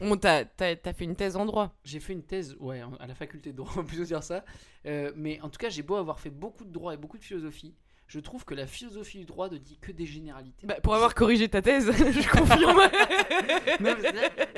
Bon, 0.00 0.16
t'as 0.16 0.44
fait 0.56 1.04
une 1.04 1.14
thèse 1.14 1.36
en 1.36 1.46
droit. 1.46 1.72
j'ai 1.84 2.00
fait 2.00 2.12
une 2.12 2.24
thèse 2.24 2.56
ouais, 2.58 2.82
à 2.98 3.06
la 3.06 3.14
faculté 3.14 3.52
de 3.52 3.56
droit, 3.58 3.70
on 3.76 3.80
peut 3.82 3.84
plutôt 3.86 4.04
dire 4.04 4.22
ça. 4.24 4.44
Euh, 4.86 5.12
mais 5.16 5.40
en 5.42 5.48
tout 5.48 5.58
cas, 5.58 5.68
j'ai 5.68 5.82
beau 5.82 5.94
avoir 5.94 6.18
fait 6.18 6.30
beaucoup 6.30 6.64
de 6.64 6.72
droit 6.72 6.92
et 6.92 6.96
beaucoup 6.96 7.18
de 7.18 7.24
philosophie, 7.24 7.72
je 8.12 8.20
trouve 8.20 8.44
que 8.44 8.54
la 8.54 8.66
philosophie 8.66 9.20
du 9.20 9.24
droit 9.24 9.48
ne 9.48 9.56
dit 9.56 9.78
que 9.78 9.90
des 9.90 10.04
généralités. 10.04 10.66
Bah, 10.66 10.76
pour 10.82 10.94
avoir 10.94 11.14
corrigé 11.14 11.48
ta 11.48 11.62
thèse, 11.62 11.90
je 11.96 12.28
confirme. 12.30 12.78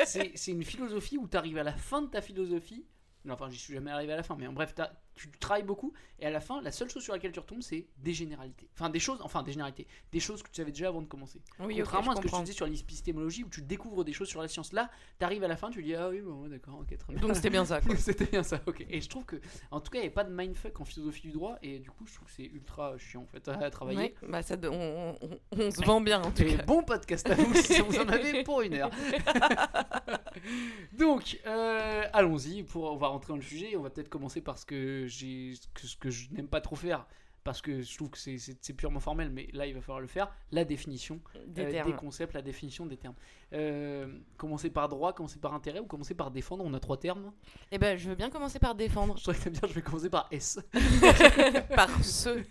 C'est 0.05 0.51
une 0.51 0.65
philosophie 0.65 1.19
où 1.19 1.29
tu 1.29 1.37
arrives 1.37 1.59
à 1.59 1.63
la 1.63 1.73
fin 1.73 2.03
de 2.03 2.09
ta 2.09 2.21
philosophie. 2.21 2.85
Non, 3.25 3.35
enfin, 3.35 3.49
j'y 3.51 3.59
suis 3.59 3.73
jamais 3.73 3.93
arrivé 3.93 4.13
à 4.13 4.17
la 4.17 4.25
fin, 4.25 4.35
mais 4.37 4.49
en 4.49 4.53
bref, 4.53 4.75
tu 5.15 5.31
travailles 5.39 5.63
beaucoup 5.63 5.93
et 6.19 6.27
à 6.27 6.31
la 6.31 6.41
fin, 6.41 6.61
la 6.63 6.71
seule 6.73 6.89
chose 6.91 7.03
sur 7.03 7.13
laquelle 7.13 7.33
tu 7.33 7.41
retombes, 7.41 7.63
c'est 7.63 7.87
des 7.99 8.13
généralités. 8.15 8.69
Enfin, 8.75 8.89
des 8.91 8.99
choses, 9.01 9.19
enfin, 9.23 9.43
des 9.43 9.53
généralités, 9.53 9.87
des 10.13 10.21
choses 10.21 10.43
que 10.43 10.49
tu 10.49 10.57
savais 10.57 10.71
déjà 10.73 10.89
avant 10.89 11.03
de 11.03 11.07
commencer. 11.07 11.41
Oui, 11.61 11.77
Contrairement 11.79 12.13
à 12.13 12.15
je 12.15 12.19
ce 12.19 12.23
que 12.23 12.29
je 12.29 12.35
te 12.35 12.41
disais 12.41 12.53
sur 12.53 12.67
l'épistémologie 12.67 13.45
où 13.45 13.49
tu 13.49 13.63
découvres 13.63 14.05
des 14.05 14.13
choses 14.13 14.29
sur 14.29 14.41
la 14.41 14.49
science, 14.49 14.73
là, 14.73 14.91
t'arrives 15.19 15.45
à 15.45 15.49
la 15.49 15.57
fin, 15.57 15.71
tu 15.71 15.83
dis 15.83 15.95
ah 15.95 16.09
oui, 16.09 16.21
bon, 16.21 16.49
d'accord, 16.49 16.79
ok, 16.81 16.97
très 16.97 17.13
bien. 17.13 17.21
Donc 17.23 17.35
c'était 17.37 17.51
bien 17.51 17.65
ça. 17.65 17.81
C'était 17.99 18.27
bien 18.27 18.43
ça, 18.43 18.61
ok. 18.67 18.85
Et 18.89 19.01
je 19.01 19.09
trouve 19.09 19.25
que, 19.25 19.37
en 19.71 19.81
tout 19.81 19.91
cas, 19.91 19.99
il 19.99 20.03
n'y 20.03 20.09
a 20.09 20.13
pas 20.13 20.25
de 20.25 20.33
mindfuck 20.35 20.81
en 20.81 20.85
philosophie 20.85 21.23
du 21.23 21.33
droit, 21.33 21.57
et 21.63 21.79
du 21.79 21.91
coup, 21.91 22.07
je 22.07 22.15
trouve 22.15 22.27
que 22.29 22.35
c'est 22.35 22.45
ultra 22.45 22.97
chiant 22.99 23.23
en 23.23 23.27
fait 23.27 23.47
à 23.49 23.71
travailler. 23.71 23.99
Ouais, 23.99 24.15
bah 24.29 24.43
ça, 24.43 24.57
on, 24.65 24.69
on- 24.71 25.19
on- 25.53 25.61
on 25.61 25.71
se 25.71 25.85
vend 25.85 26.01
bien 26.01 26.23
en 26.23 26.31
tout 26.31 26.43
Et 26.43 26.57
cas. 26.57 26.63
bon 26.65 26.83
podcast 26.83 27.29
à 27.31 27.35
vous 27.35 27.55
si 27.55 27.81
vous 27.81 27.99
en 27.99 28.09
avez 28.09 28.43
pour 28.45 28.63
une 28.63 28.75
heure. 28.75 28.91
Donc, 30.93 31.39
euh, 31.47 32.03
allons-y. 32.13 32.63
Pour, 32.63 32.85
on 32.93 32.97
va 32.97 33.09
rentrer 33.09 33.29
dans 33.33 33.37
le 33.37 33.43
sujet. 33.43 33.77
On 33.77 33.83
va 33.83 33.91
peut-être 33.91 34.09
commencer 34.09 34.41
par 34.41 34.59
ce 34.59 34.67
que, 34.67 35.04
j'ai, 35.07 35.55
que, 35.75 35.87
ce 35.87 35.97
que 35.97 36.11
je 36.11 36.31
n'aime 36.33 36.49
pas 36.49 36.61
trop 36.61 36.77
faire. 36.77 37.07
parce 37.45 37.61
que 37.61 37.83
je 37.83 37.95
trouve 37.97 38.09
que 38.09 38.17
c'est- 38.17 38.39
c'est 38.39 38.57
c'est 38.63 38.73
purement 38.73 39.01
formel, 39.01 39.29
mais 39.29 39.49
là 39.53 39.67
il 39.67 39.75
va 39.75 39.83
falloir 39.83 40.01
le 40.01 40.07
faire, 40.07 40.33
la 40.51 40.65
définition 40.65 41.21
Des 41.47 41.77
euh, 41.79 41.85
des 41.85 41.93
concepts, 41.93 42.33
la 42.33 42.41
définition 42.41 42.87
des 42.87 42.97
termes. 42.97 43.15
Euh, 43.53 44.19
commencer 44.39 44.71
par 44.71 44.89
droit, 44.89 45.13
commencer 45.13 45.39
par 45.39 45.53
intérêt 45.53 45.79
ou 45.79 45.85
commencer 45.85 46.15
par 46.15 46.31
défendre, 46.31 46.65
on 46.65 46.73
a 46.73 46.81
trois 46.81 46.97
termes. 46.99 47.33
Eh 47.71 47.77
ben, 47.77 47.99
je 47.99 48.09
veux 48.09 48.15
bien 48.15 48.31
commencer 48.31 48.59
par 48.59 48.75
défendre. 48.75 49.15
Je 49.19 49.23
trouvais 49.25 49.37
que 49.37 49.43
t'aimes 49.45 49.53
bien, 49.53 49.69
je 49.69 49.75
vais 49.75 49.83
commencer 49.83 50.09
par 50.09 50.27
S. 50.31 50.59
par 51.77 51.91
ce. 52.03 52.43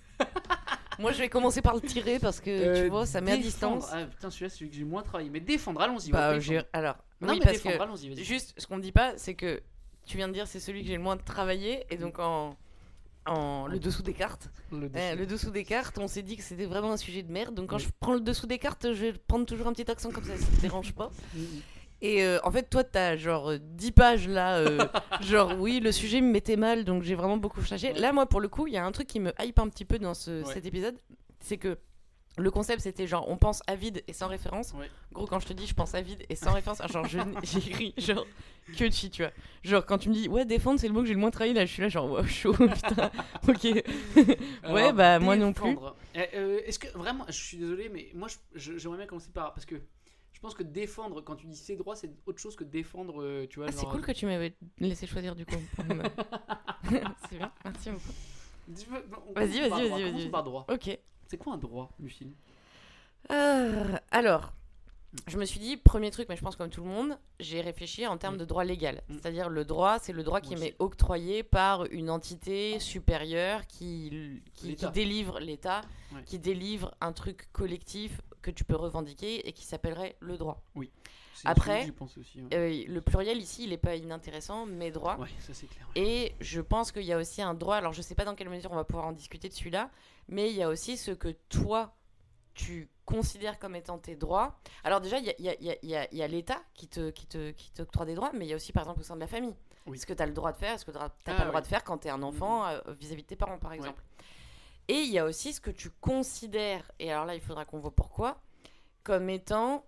Moi, 0.99 1.11
je 1.11 1.17
vais 1.19 1.29
commencer 1.29 1.63
par 1.63 1.73
le 1.73 1.81
tirer 1.81 2.19
parce 2.19 2.39
que 2.39 2.51
Euh, 2.51 2.83
tu 2.83 2.89
vois, 2.89 3.07
ça 3.07 3.19
met 3.19 3.31
à 3.31 3.37
distance. 3.37 3.87
Ah 3.91 4.05
putain, 4.05 4.29
celui-là 4.29 4.49
c'est 4.49 4.57
celui 4.59 4.69
que 4.69 4.75
j'ai 4.77 4.83
moins 4.83 5.01
travaillé. 5.01 5.31
Mais 5.31 5.39
défendre, 5.39 5.81
allons-y. 5.81 6.11
Bah, 6.11 6.33
ouais, 6.33 6.39
j'ai- 6.41 6.61
alors, 6.71 6.97
Non, 7.19 7.29
oui, 7.33 7.39
mais 7.39 7.45
parce 7.45 7.57
défendre, 7.57 7.77
que 7.77 7.81
allons-y, 7.81 8.09
vas-y. 8.09 8.23
juste, 8.23 8.53
ce 8.59 8.67
qu'on 8.67 8.77
dit 8.77 8.91
pas, 8.91 9.17
c'est 9.17 9.33
que 9.33 9.59
tu 10.05 10.17
viens 10.17 10.27
de 10.27 10.33
dire 10.33 10.47
c'est 10.47 10.59
celui 10.59 10.81
que 10.81 10.87
j'ai 10.87 10.95
le 10.97 11.01
moins 11.03 11.17
travaillé 11.17 11.85
et 11.89 11.97
donc 11.97 12.19
en, 12.19 12.55
en 13.25 13.67
le 13.67 13.79
dessous 13.79 14.01
des 14.03 14.13
cartes, 14.13 14.49
Le 14.71 14.85
euh, 14.85 14.89
dessous. 14.89 15.17
le 15.19 15.25
dessous 15.25 15.51
des 15.51 15.63
cartes, 15.63 15.97
on 15.97 16.07
s'est 16.07 16.21
dit 16.23 16.35
que 16.37 16.43
c'était 16.43 16.65
vraiment 16.65 16.91
un 16.91 16.97
sujet 16.97 17.23
de 17.23 17.31
merde. 17.31 17.55
Donc 17.55 17.69
quand 17.69 17.77
Oui. 17.77 17.83
je 17.83 17.89
prends 17.99 18.13
le 18.13 18.19
dessous 18.21 18.47
des 18.47 18.59
cartes, 18.59 18.91
je 18.93 19.01
vais 19.05 19.13
prendre 19.13 19.45
toujours 19.45 19.67
un 19.67 19.73
petit 19.73 19.89
accent 19.89 20.11
comme 20.11 20.25
ça, 20.25 20.35
ça 20.35 20.45
te 20.45 20.61
dérange 20.61 20.93
pas. 20.93 21.09
Et 22.01 22.23
euh, 22.25 22.37
en 22.43 22.51
fait, 22.51 22.69
toi, 22.69 22.83
t'as 22.83 23.15
genre 23.15 23.51
euh, 23.51 23.59
10 23.61 23.91
pages 23.93 24.27
là, 24.27 24.57
euh, 24.57 24.85
genre 25.21 25.57
oui, 25.57 25.79
le 25.79 25.93
sujet 25.93 26.19
me 26.19 26.29
mettait 26.31 26.57
mal, 26.57 26.83
donc 26.83 27.03
j'ai 27.03 27.15
vraiment 27.15 27.37
beaucoup 27.37 27.61
cherché. 27.61 27.93
Ouais. 27.93 27.99
Là, 27.99 28.11
moi, 28.11 28.25
pour 28.25 28.41
le 28.41 28.49
coup, 28.49 28.67
il 28.67 28.73
y 28.73 28.77
a 28.77 28.85
un 28.85 28.91
truc 28.91 29.07
qui 29.07 29.21
me 29.21 29.31
hype 29.39 29.57
un 29.59 29.69
petit 29.69 29.85
peu 29.85 29.99
dans 29.99 30.13
ce- 30.13 30.43
Ouais. 30.43 30.53
cet 30.53 30.65
épisode, 30.65 30.97
c'est 31.39 31.55
que 31.57 31.77
le 32.37 32.49
concept 32.51 32.81
c'était 32.81 33.05
genre 33.07 33.29
on 33.29 33.37
pense 33.37 33.61
à 33.67 33.75
vide 33.75 34.03
et 34.07 34.13
sans 34.13 34.27
référence. 34.27 34.73
Gros, 35.11 35.27
quand 35.27 35.39
je 35.39 35.47
te 35.47 35.53
dis 35.53 35.67
je 35.67 35.73
pense 35.75 35.93
à 35.93 36.01
vide 36.01 36.23
et 36.29 36.35
sans 36.35 36.53
référence, 36.53 36.81
genre 36.91 37.05
je- 37.07 37.19
j'ai 37.43 37.57
écrit 37.59 37.93
genre 37.97 38.25
que 38.77 38.89
chi, 38.89 39.09
tu 39.11 39.21
vois. 39.21 39.31
Genre 39.63 39.85
quand 39.85 39.97
tu 39.99 40.09
me 40.09 40.13
dis 40.13 40.27
ouais, 40.27 40.45
défendre 40.45 40.79
c'est 40.79 40.87
le 40.87 40.93
mot 40.93 41.01
que 41.01 41.07
j'ai 41.07 41.13
le 41.13 41.19
moins 41.19 41.29
travaillé, 41.31 41.53
là 41.53 41.65
je 41.65 41.71
suis 41.71 41.81
là 41.81 41.89
genre 41.89 42.09
wow, 42.09 42.23
chaud, 42.25 42.53
putain, 42.57 43.11
ok. 43.47 43.65
Alors, 44.63 44.75
ouais, 44.75 44.93
bah 44.93 45.19
moi 45.19 45.35
non 45.35 45.53
plus. 45.53 45.63
défendre. 45.69 45.95
Euh, 46.15 46.25
euh, 46.35 46.59
Est-ce 46.65 46.79
que 46.79 46.87
vraiment, 46.97 47.25
je 47.27 47.33
suis 47.33 47.57
désolé, 47.57 47.89
mais 47.89 48.09
moi 48.13 48.27
j'aimerais 48.55 48.97
bien 48.97 49.05
commencer 49.07 49.29
par. 49.31 49.53
Parce 49.53 49.65
que 49.65 49.75
je 50.31 50.39
pense 50.39 50.55
que 50.55 50.63
défendre, 50.63 51.21
quand 51.21 51.35
tu 51.35 51.45
dis 51.45 51.55
ses 51.55 51.75
droits, 51.75 51.95
c'est 51.95 52.09
autre 52.25 52.39
chose 52.39 52.55
que 52.55 52.63
défendre, 52.63 53.21
euh, 53.21 53.45
tu 53.49 53.59
vois. 53.59 53.67
Ah, 53.69 53.71
c'est 53.71 53.85
cool 53.85 54.01
que 54.01 54.11
tu 54.11 54.25
m'avais 54.25 54.55
laissé 54.79 55.05
choisir 55.07 55.35
du 55.35 55.45
coup. 55.45 55.55
c'est 57.29 57.37
bien, 57.37 57.51
merci 57.63 57.91
beaucoup. 57.91 58.13
Vas-y, 59.35 59.59
vas-y, 59.69 59.89
vas-y, 59.89 60.11
vas-y. 60.11 60.29
par 60.29 60.43
droit. 60.43 60.65
Ok. 60.69 60.97
C'est 61.33 61.37
quoi 61.39 61.53
un 61.53 61.57
droit, 61.57 61.89
Lucille? 61.99 62.31
Euh, 63.31 63.97
alors, 64.11 64.53
je 65.27 65.35
me 65.37 65.45
suis 65.45 65.59
dit, 65.59 65.77
premier 65.77 66.11
truc, 66.11 66.29
mais 66.29 66.35
je 66.35 66.43
pense 66.43 66.55
comme 66.55 66.69
tout 66.69 66.83
le 66.83 66.89
monde, 66.89 67.17
j'ai 67.39 67.59
réfléchi 67.61 68.05
en 68.05 68.19
termes 68.19 68.35
Mm. 68.35 68.39
de 68.39 68.45
droit 68.45 68.63
légal. 68.63 69.01
Mm. 69.09 69.13
C'est-à-dire 69.15 69.49
le 69.49 69.65
droit, 69.65 69.97
c'est 69.97 70.13
le 70.13 70.21
droit 70.21 70.41
qui 70.41 70.55
m'est 70.55 70.75
octroyé 70.77 71.41
par 71.41 71.85
une 71.85 72.11
entité 72.11 72.79
supérieure 72.79 73.65
qui, 73.65 74.43
qui, 74.53 74.75
délivre 74.93 75.39
l'État, 75.39 75.81
Ouais. 76.13 76.21
qui 76.23 76.37
délivre 76.37 76.93
un 77.01 77.13
truc 77.13 77.51
collectif 77.51 78.21
que 78.43 78.51
tu 78.51 78.63
peux 78.63 78.75
revendiquer 78.75 79.47
et 79.47 79.53
qui 79.53 79.65
s'appellerait 79.65 80.15
le 80.19 80.37
droit. 80.37 80.61
C'est 81.35 81.47
Après, 81.47 81.89
pense 81.91 82.15
aussi. 82.19 82.41
Ouais, 82.43 82.49
Euh, 82.53 82.83
le 82.87 83.01
pluriel 83.01 83.39
ici, 83.39 83.63
il 83.63 83.71
n'est 83.71 83.77
pas 83.77 83.95
inintéressant, 83.95 84.67
mais 84.67 84.91
droit. 84.91 85.17
Ouais, 85.17 85.29
ça 85.39 85.53
c'est 85.55 85.65
clair. 85.65 85.87
ouais. 85.95 86.01
Et 86.03 86.35
je 86.39 86.61
pense 86.61 86.91
qu'il 86.91 87.01
y 87.05 87.11
a 87.13 87.17
aussi 87.17 87.41
un 87.41 87.55
droit, 87.55 87.75
alors 87.77 87.91
je 87.93 88.03
sais 88.03 88.13
pas 88.13 88.23
dans 88.25 88.35
quelle 88.35 88.49
mesure 88.49 88.71
on 88.71 88.75
va 88.75 88.83
pouvoir 88.83 89.07
en 89.07 89.13
discuter 89.13 89.49
de 89.49 89.53
celui-là, 89.53 89.89
mais 90.27 90.51
il 90.51 90.55
y 90.55 90.61
a 90.61 90.69
aussi 90.69 90.95
ce 90.95 91.09
que 91.09 91.29
toi, 91.49 91.95
tu 92.53 92.87
considères 93.05 93.57
comme 93.57 93.75
étant 93.75 93.97
tes 93.97 94.15
droits. 94.15 94.59
Alors 94.83 95.01
déjà, 95.01 95.17
il 95.17 95.25
y 95.39 96.21
a, 96.21 96.27
l'État 96.27 96.61
qui 96.75 96.87
te, 96.87 97.09
qui, 97.09 97.25
te, 97.25 97.49
qui 97.51 97.71
t'octroie 97.71 98.05
des 98.05 98.13
droits, 98.13 98.31
mais 98.33 98.45
il 98.45 98.49
y 98.49 98.53
a 98.53 98.55
aussi 98.55 98.71
par 98.71 98.83
exemple 98.83 98.99
au 98.99 99.03
sein 99.03 99.15
de 99.15 99.21
la 99.21 99.27
famille. 99.27 99.55
Oui. 99.87 99.97
Ce 99.97 100.05
que 100.05 100.13
tu 100.13 100.21
as 100.23 100.27
le 100.27 100.33
droit 100.33 100.51
de 100.51 100.57
faire, 100.57 100.79
ce 100.79 100.85
que 100.85 100.91
tu 100.91 100.97
n'as 100.97 101.05
Ah, 101.05 101.09
pas 101.25 101.31
le 101.39 101.47
droit 101.47 101.55
oui. 101.55 101.61
de 101.63 101.67
faire 101.67 101.83
quand 101.83 101.97
tu 101.97 102.07
es 102.07 102.11
un 102.11 102.21
enfant 102.23 102.65
euh, 102.67 102.79
vis-à-vis 102.99 103.23
de 103.23 103.27
tes 103.27 103.35
parents, 103.35 103.57
par 103.57 103.73
exemple? 103.73 104.01
Et 104.87 104.95
il 105.01 105.09
y 105.11 105.19
a 105.19 105.25
aussi 105.25 105.53
ce 105.53 105.61
que 105.61 105.71
tu 105.71 105.89
considères, 105.89 106.91
et 106.99 107.11
alors 107.11 107.25
là, 107.25 107.35
il 107.35 107.41
faudra 107.41 107.63
qu'on 107.65 107.79
voit 107.79 107.95
pourquoi, 107.95 108.41
comme 109.03 109.29
étant 109.29 109.85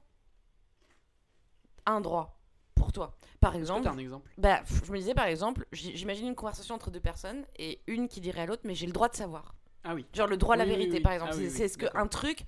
un 1.85 2.01
droit 2.01 2.39
pour 2.73 2.91
toi. 2.91 3.15
Par 3.39 3.55
exemple, 3.55 3.87
un 3.87 3.97
exemple? 3.97 4.29
bah, 4.37 4.61
je 4.85 4.91
me 4.91 4.97
disais 4.97 5.13
par 5.13 5.25
exemple, 5.25 5.67
j'imagine 5.71 6.27
une 6.27 6.35
conversation 6.35 6.75
entre 6.75 6.89
deux 6.91 6.99
personnes 6.99 7.45
et 7.57 7.79
une 7.87 8.07
qui 8.07 8.21
dirait 8.21 8.41
à 8.41 8.45
l'autre, 8.45 8.63
mais 8.65 8.73
j'ai 8.75 8.87
le 8.87 8.91
droit 8.93 9.07
de 9.09 9.15
savoir. 9.15 9.53
Ah 9.83 9.93
oui. 9.93 10.05
Genre 10.13 10.25
le 10.27 10.37
droit 10.37 10.55
à 10.55 10.57
la 10.57 10.63
Oui, 10.63 10.71
vérité, 10.71 10.93
oui. 10.97 10.99
par 11.01 11.11
exemple. 11.13 11.33
Ah 11.35 11.37
oui, 11.37 11.49
c'est 11.51 11.67
ce 11.67 11.77
que 11.77 11.85
un 11.93 12.07
truc, 12.07 12.43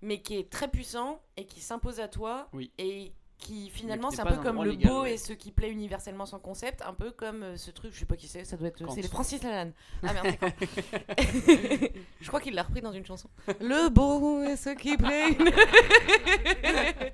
mais 0.00 0.22
qui 0.22 0.36
est 0.38 0.48
très 0.50 0.68
puissant 0.68 1.20
et 1.36 1.44
qui 1.44 1.60
s'impose 1.60 2.00
à 2.00 2.08
toi 2.08 2.48
Oui. 2.54 2.72
et 2.78 3.12
qui 3.38 3.70
finalement 3.70 4.10
c'est 4.10 4.20
un 4.20 4.26
peu 4.26 4.34
un 4.34 4.42
comme 4.42 4.62
le 4.64 4.70
légal, 4.72 4.90
beau 4.92 5.02
ouais. 5.02 5.14
et 5.14 5.16
ce 5.16 5.32
qui 5.32 5.52
plaît 5.52 5.70
universellement 5.70 6.26
sans 6.26 6.40
concept, 6.40 6.82
un 6.82 6.92
peu 6.92 7.12
comme 7.12 7.42
euh, 7.44 7.56
ce 7.56 7.70
truc, 7.70 7.92
je 7.94 8.00
sais 8.00 8.04
pas 8.04 8.16
qui 8.16 8.26
c'est, 8.26 8.44
ça 8.44 8.56
doit 8.56 8.66
être, 8.68 8.82
c'est 8.92 9.00
les 9.00 9.08
Francis 9.08 9.42
Lalanne. 9.42 9.72
Ah 10.02 10.12
merde, 10.12 10.36
c'est 10.40 11.92
je 12.20 12.26
crois 12.28 12.40
qu'il 12.40 12.54
l'a 12.54 12.64
repris 12.64 12.80
dans 12.80 12.92
une 12.92 13.06
chanson. 13.06 13.28
Le 13.60 13.88
beau 13.90 14.42
et 14.42 14.56
ce 14.56 14.70
qui 14.70 14.96
plaît. 14.96 15.36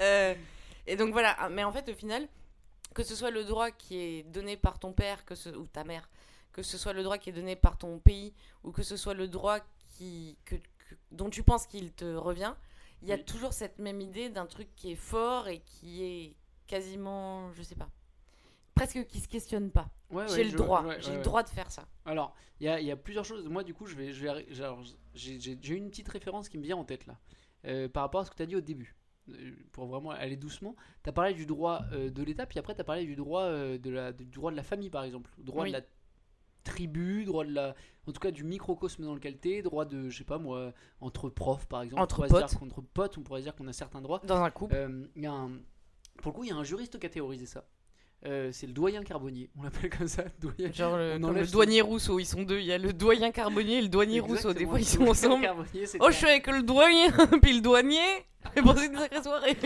Euh, 0.00 0.34
et 0.86 0.96
donc 0.96 1.12
voilà, 1.12 1.34
Ah, 1.38 1.48
mais 1.48 1.64
en 1.64 1.72
fait 1.72 1.88
au 1.88 1.94
final, 1.94 2.28
que 2.94 3.02
ce 3.02 3.14
soit 3.14 3.30
le 3.30 3.44
droit 3.44 3.70
qui 3.70 3.98
est 3.98 4.22
donné 4.24 4.56
par 4.56 4.78
ton 4.78 4.92
père 4.92 5.24
que 5.24 5.34
ce, 5.34 5.48
ou 5.50 5.66
ta 5.66 5.84
mère, 5.84 6.08
que 6.52 6.62
ce 6.62 6.78
soit 6.78 6.92
le 6.92 7.02
droit 7.02 7.18
qui 7.18 7.30
est 7.30 7.32
donné 7.32 7.56
par 7.56 7.76
ton 7.78 7.98
pays, 7.98 8.32
ou 8.62 8.70
que 8.72 8.82
ce 8.82 8.96
soit 8.96 9.14
le 9.14 9.28
droit 9.28 9.58
qui, 9.96 10.36
que, 10.44 10.54
que- 10.56 10.94
dont 11.12 11.30
tu 11.30 11.42
penses 11.42 11.66
qu'il 11.66 11.92
te 11.92 12.04
revient, 12.14 12.54
il 13.04 13.08
y 13.08 13.12
a 13.12 13.16
Oui. 13.16 13.24
toujours 13.24 13.52
cette 13.52 13.78
même 13.78 14.00
idée 14.00 14.30
d'un 14.30 14.46
truc 14.46 14.68
qui 14.74 14.90
est 14.92 14.96
fort 14.96 15.46
et 15.48 15.60
qui 15.60 16.02
est 16.04 16.36
quasiment, 16.66 17.52
je 17.52 17.62
sais 17.62 17.76
pas, 17.76 17.88
presque 18.74 19.06
qui 19.06 19.20
se 19.20 19.28
questionne 19.28 19.70
pas. 19.70 19.88
Ouais, 20.10 20.26
j'ai 20.28 20.34
ouais, 20.36 20.44
le 20.44 20.50
je- 20.50 20.56
droit, 20.56 20.82
ouais, 20.84 21.00
j'ai 21.00 21.14
le 21.16 21.22
droit 21.22 21.42
de 21.42 21.48
faire 21.48 21.70
ça. 21.70 21.86
Alors, 22.04 22.34
il 22.60 22.66
y 22.66 22.68
a, 22.68 22.80
il 22.80 22.86
y 22.86 22.90
a 22.90 22.96
plusieurs 22.96 23.24
choses. 23.24 23.46
Moi, 23.48 23.62
du 23.62 23.74
coup, 23.74 23.86
je 23.86 23.94
vais, 23.94 24.12
je 24.12 24.26
j'ai, 25.14 25.74
une 25.74 25.90
petite 25.90 26.08
référence 26.08 26.48
qui 26.48 26.58
me 26.58 26.62
vient 26.64 26.76
en 26.76 26.84
tête 26.84 27.06
là, 27.06 27.18
Euh, 27.66 27.88
par 27.88 28.02
rapport 28.02 28.20
à 28.22 28.24
ce 28.24 28.30
que 28.30 28.36
tu 28.36 28.42
as 28.42 28.46
dit 28.46 28.56
au 28.56 28.60
début. 28.60 28.94
Euh, 29.30 29.52
Pour 29.72 29.86
vraiment 29.86 30.10
aller 30.10 30.36
doucement, 30.36 30.74
tu 31.02 31.08
as 31.08 31.12
parlé 31.12 31.32
du 31.34 31.46
droit 31.46 31.82
euh, 31.92 32.10
de 32.10 32.22
l'État, 32.22 32.44
puis 32.46 32.58
après 32.58 32.74
tu 32.74 32.80
as 32.80 32.84
parlé 32.84 33.04
du 33.06 33.16
droit, 33.16 33.42
euh, 33.44 33.78
de 33.78 33.90
la, 33.90 34.12
du 34.12 34.26
droit 34.26 34.50
de 34.50 34.56
la 34.56 34.62
famille, 34.62 34.90
par 34.90 35.02
exemple. 35.04 35.30
Droit 35.38 35.62
Oui. 35.64 35.70
de 35.72 35.76
la 35.78 35.82
tribu, 36.64 37.24
droit 37.24 37.44
de 37.44 37.52
la. 37.52 37.74
En 38.06 38.12
tout 38.12 38.20
cas, 38.20 38.30
du 38.30 38.44
microcosme 38.44 39.04
dans 39.04 39.14
lequel 39.14 39.38
tu 39.38 39.52
es, 39.52 39.62
droit 39.62 39.84
de, 39.84 40.10
je 40.10 40.18
sais 40.18 40.24
pas 40.24 40.38
moi, 40.38 40.72
entre 41.00 41.28
profs, 41.30 41.66
par 41.66 41.82
exemple. 41.82 42.02
Entre 42.02 42.24
on 42.24 42.28
potes. 42.28 42.46
dire 42.50 42.58
qu'entre 42.58 42.80
potes, 42.82 43.16
on 43.18 43.22
pourrait 43.22 43.40
dire 43.42 43.54
qu'on 43.54 43.66
a 43.68 43.72
certains 43.72 44.00
droits. 44.02 44.20
Dans 44.24 44.42
un 44.42 44.50
couple. 44.50 44.74
Euh, 44.76 45.06
il 45.16 45.22
y 45.22 45.26
a 45.26 45.32
un- 45.32 45.52
Pour 46.22 46.32
le 46.32 46.36
coup, 46.36 46.44
il 46.44 46.50
y 46.50 46.52
a 46.52 46.56
un 46.56 46.64
juriste 46.64 46.98
qui 46.98 47.06
a 47.06 47.08
théorisé 47.08 47.46
ça. 47.46 47.64
Euh, 48.26 48.50
c'est 48.52 48.66
le 48.66 48.72
doyen 48.72 49.02
Carbonnier, 49.02 49.50
on 49.58 49.62
l'appelle 49.64 49.90
comme 49.90 50.08
ça, 50.08 50.24
doyen. 50.40 50.72
Genre 50.72 50.96
le, 50.96 51.18
on 51.22 51.30
le 51.30 51.44
son- 51.44 51.52
douanier 51.52 51.82
Rousseau, 51.82 52.18
ils 52.18 52.24
sont 52.24 52.42
deux. 52.42 52.58
Il 52.58 52.64
y 52.64 52.72
a 52.72 52.78
le 52.78 52.92
doyen 52.94 53.30
Carbonnier 53.30 53.78
et 53.78 53.82
le 53.82 53.88
douanier 53.88 54.20
Rousseau. 54.20 54.54
Des 54.54 54.64
fois, 54.64 54.80
ils 54.80 54.84
sont 54.86 55.06
ensemble. 55.06 55.46
Oh, 56.00 56.10
je 56.10 56.16
suis 56.16 56.26
avec 56.26 56.46
le 56.46 56.62
doyen, 56.62 57.10
puis 57.42 57.52
le 57.54 57.60
douanier. 57.60 57.98
Et 58.56 58.62
bon, 58.62 58.74
c'est 58.76 58.86
une 58.86 58.96
sacrée 58.96 59.22
soirée. 59.22 59.56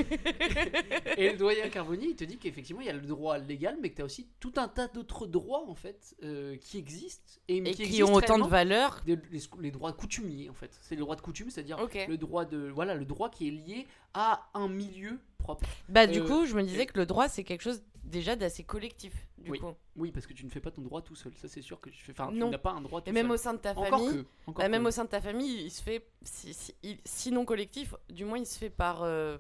Et 1.17 1.31
le 1.33 1.37
doyen 1.37 1.69
Carbonnier, 1.69 2.09
il 2.09 2.17
te 2.17 2.25
dit 2.25 2.39
qu'effectivement, 2.39 2.81
il 2.81 2.87
y 2.87 2.91
a 2.91 2.95
le 2.95 3.01
droit 3.01 3.39
légal, 3.39 3.77
mais 3.81 3.91
que 3.91 3.97
tu 3.97 4.03
as 4.03 4.05
aussi 4.05 4.29
tout 4.41 4.53
un 4.57 4.69
tas 4.69 4.89
d'autres 4.89 5.27
droits, 5.27 5.69
en 5.69 5.75
fait, 5.75 6.15
euh, 6.23 6.57
qui 6.57 6.79
existent. 6.79 7.41
Et, 7.49 7.59
Et 7.59 7.73
qui, 7.75 8.03
ont 8.03 8.15
autant 8.15 8.39
de 8.39 8.47
valeur. 8.49 9.01
Des- 9.05 9.19
les, 9.31 9.41
les 9.61 9.71
droits 9.71 9.93
coutumiers, 9.93 10.49
en 10.49 10.55
fait. 10.55 10.77
C'est 10.83 10.95
le 10.95 11.01
droit 11.03 11.17
de 11.17 11.21
coutume, 11.21 11.51
c'est-à-dire 11.51 11.79
le 12.09 12.17
droit 12.17 12.45
de 12.45 12.69
voilà 12.69 12.95
le 12.95 13.05
droit 13.05 13.31
qui 13.31 13.49
est 13.49 13.51
lié 13.51 13.87
à 14.15 14.49
un 14.55 14.69
milieu 14.69 15.19
propre. 15.39 15.67
Bah, 15.89 16.07
du 16.07 16.21
Euh, 16.21 16.27
coup, 16.27 16.47
je 16.47 16.55
me 16.55 16.63
disais 16.63 16.83
et- 16.83 16.87
que 16.87 16.99
le 16.99 17.07
droit, 17.07 17.29
c'est 17.29 17.45
quelque 17.45 17.63
chose 17.63 17.83
déjà 18.05 18.37
d'assez 18.37 18.63
collectif. 18.65 19.13
Du 19.39 19.51
Oui. 19.51 19.59
coup. 19.59 19.73
Oui, 19.99 20.13
parce 20.13 20.27
que 20.27 20.33
tu 20.33 20.45
ne 20.45 20.51
fais 20.51 20.61
pas 20.61 20.71
ton 20.71 20.83
droit 20.83 21.03
tout 21.03 21.17
seul. 21.17 21.33
Ça, 21.35 21.49
c'est 21.49 21.61
sûr 21.61 21.81
que 21.81 21.91
tu 21.91 22.03
fais. 22.03 22.13
Enfin, 22.13 22.31
Non. 22.33 22.47
tu 22.47 22.53
n'as 22.53 22.59
pas 22.59 22.71
un 22.71 22.81
droit 22.81 23.01
tout 23.03 23.11
Et 23.11 23.13
même 23.13 23.27
seul. 23.27 23.35
au 23.35 23.37
sein 23.37 23.53
de 23.55 23.59
ta 23.59 23.73
Encore 23.73 23.89
famille. 24.07 24.23
que. 24.23 24.29
Encore 24.47 24.63
Bah, 24.65 24.69
même 24.69 24.83
que. 24.85 24.89
au 24.89 24.91
sein 24.93 25.05
de 25.05 25.09
ta 25.11 25.21
famille, 25.21 25.63
il 25.65 25.71
se 25.71 25.83
fait, 25.83 26.07
si, 26.23 26.55
si- 26.55 26.75
il- 26.85 26.99
sinon 27.05 27.45
collectif, 27.45 27.95
du 28.09 28.25
moins 28.25 28.39
il 28.39 28.47
se 28.47 28.57
fait 28.59 28.71
par, 28.71 29.03
euh, 29.03 29.39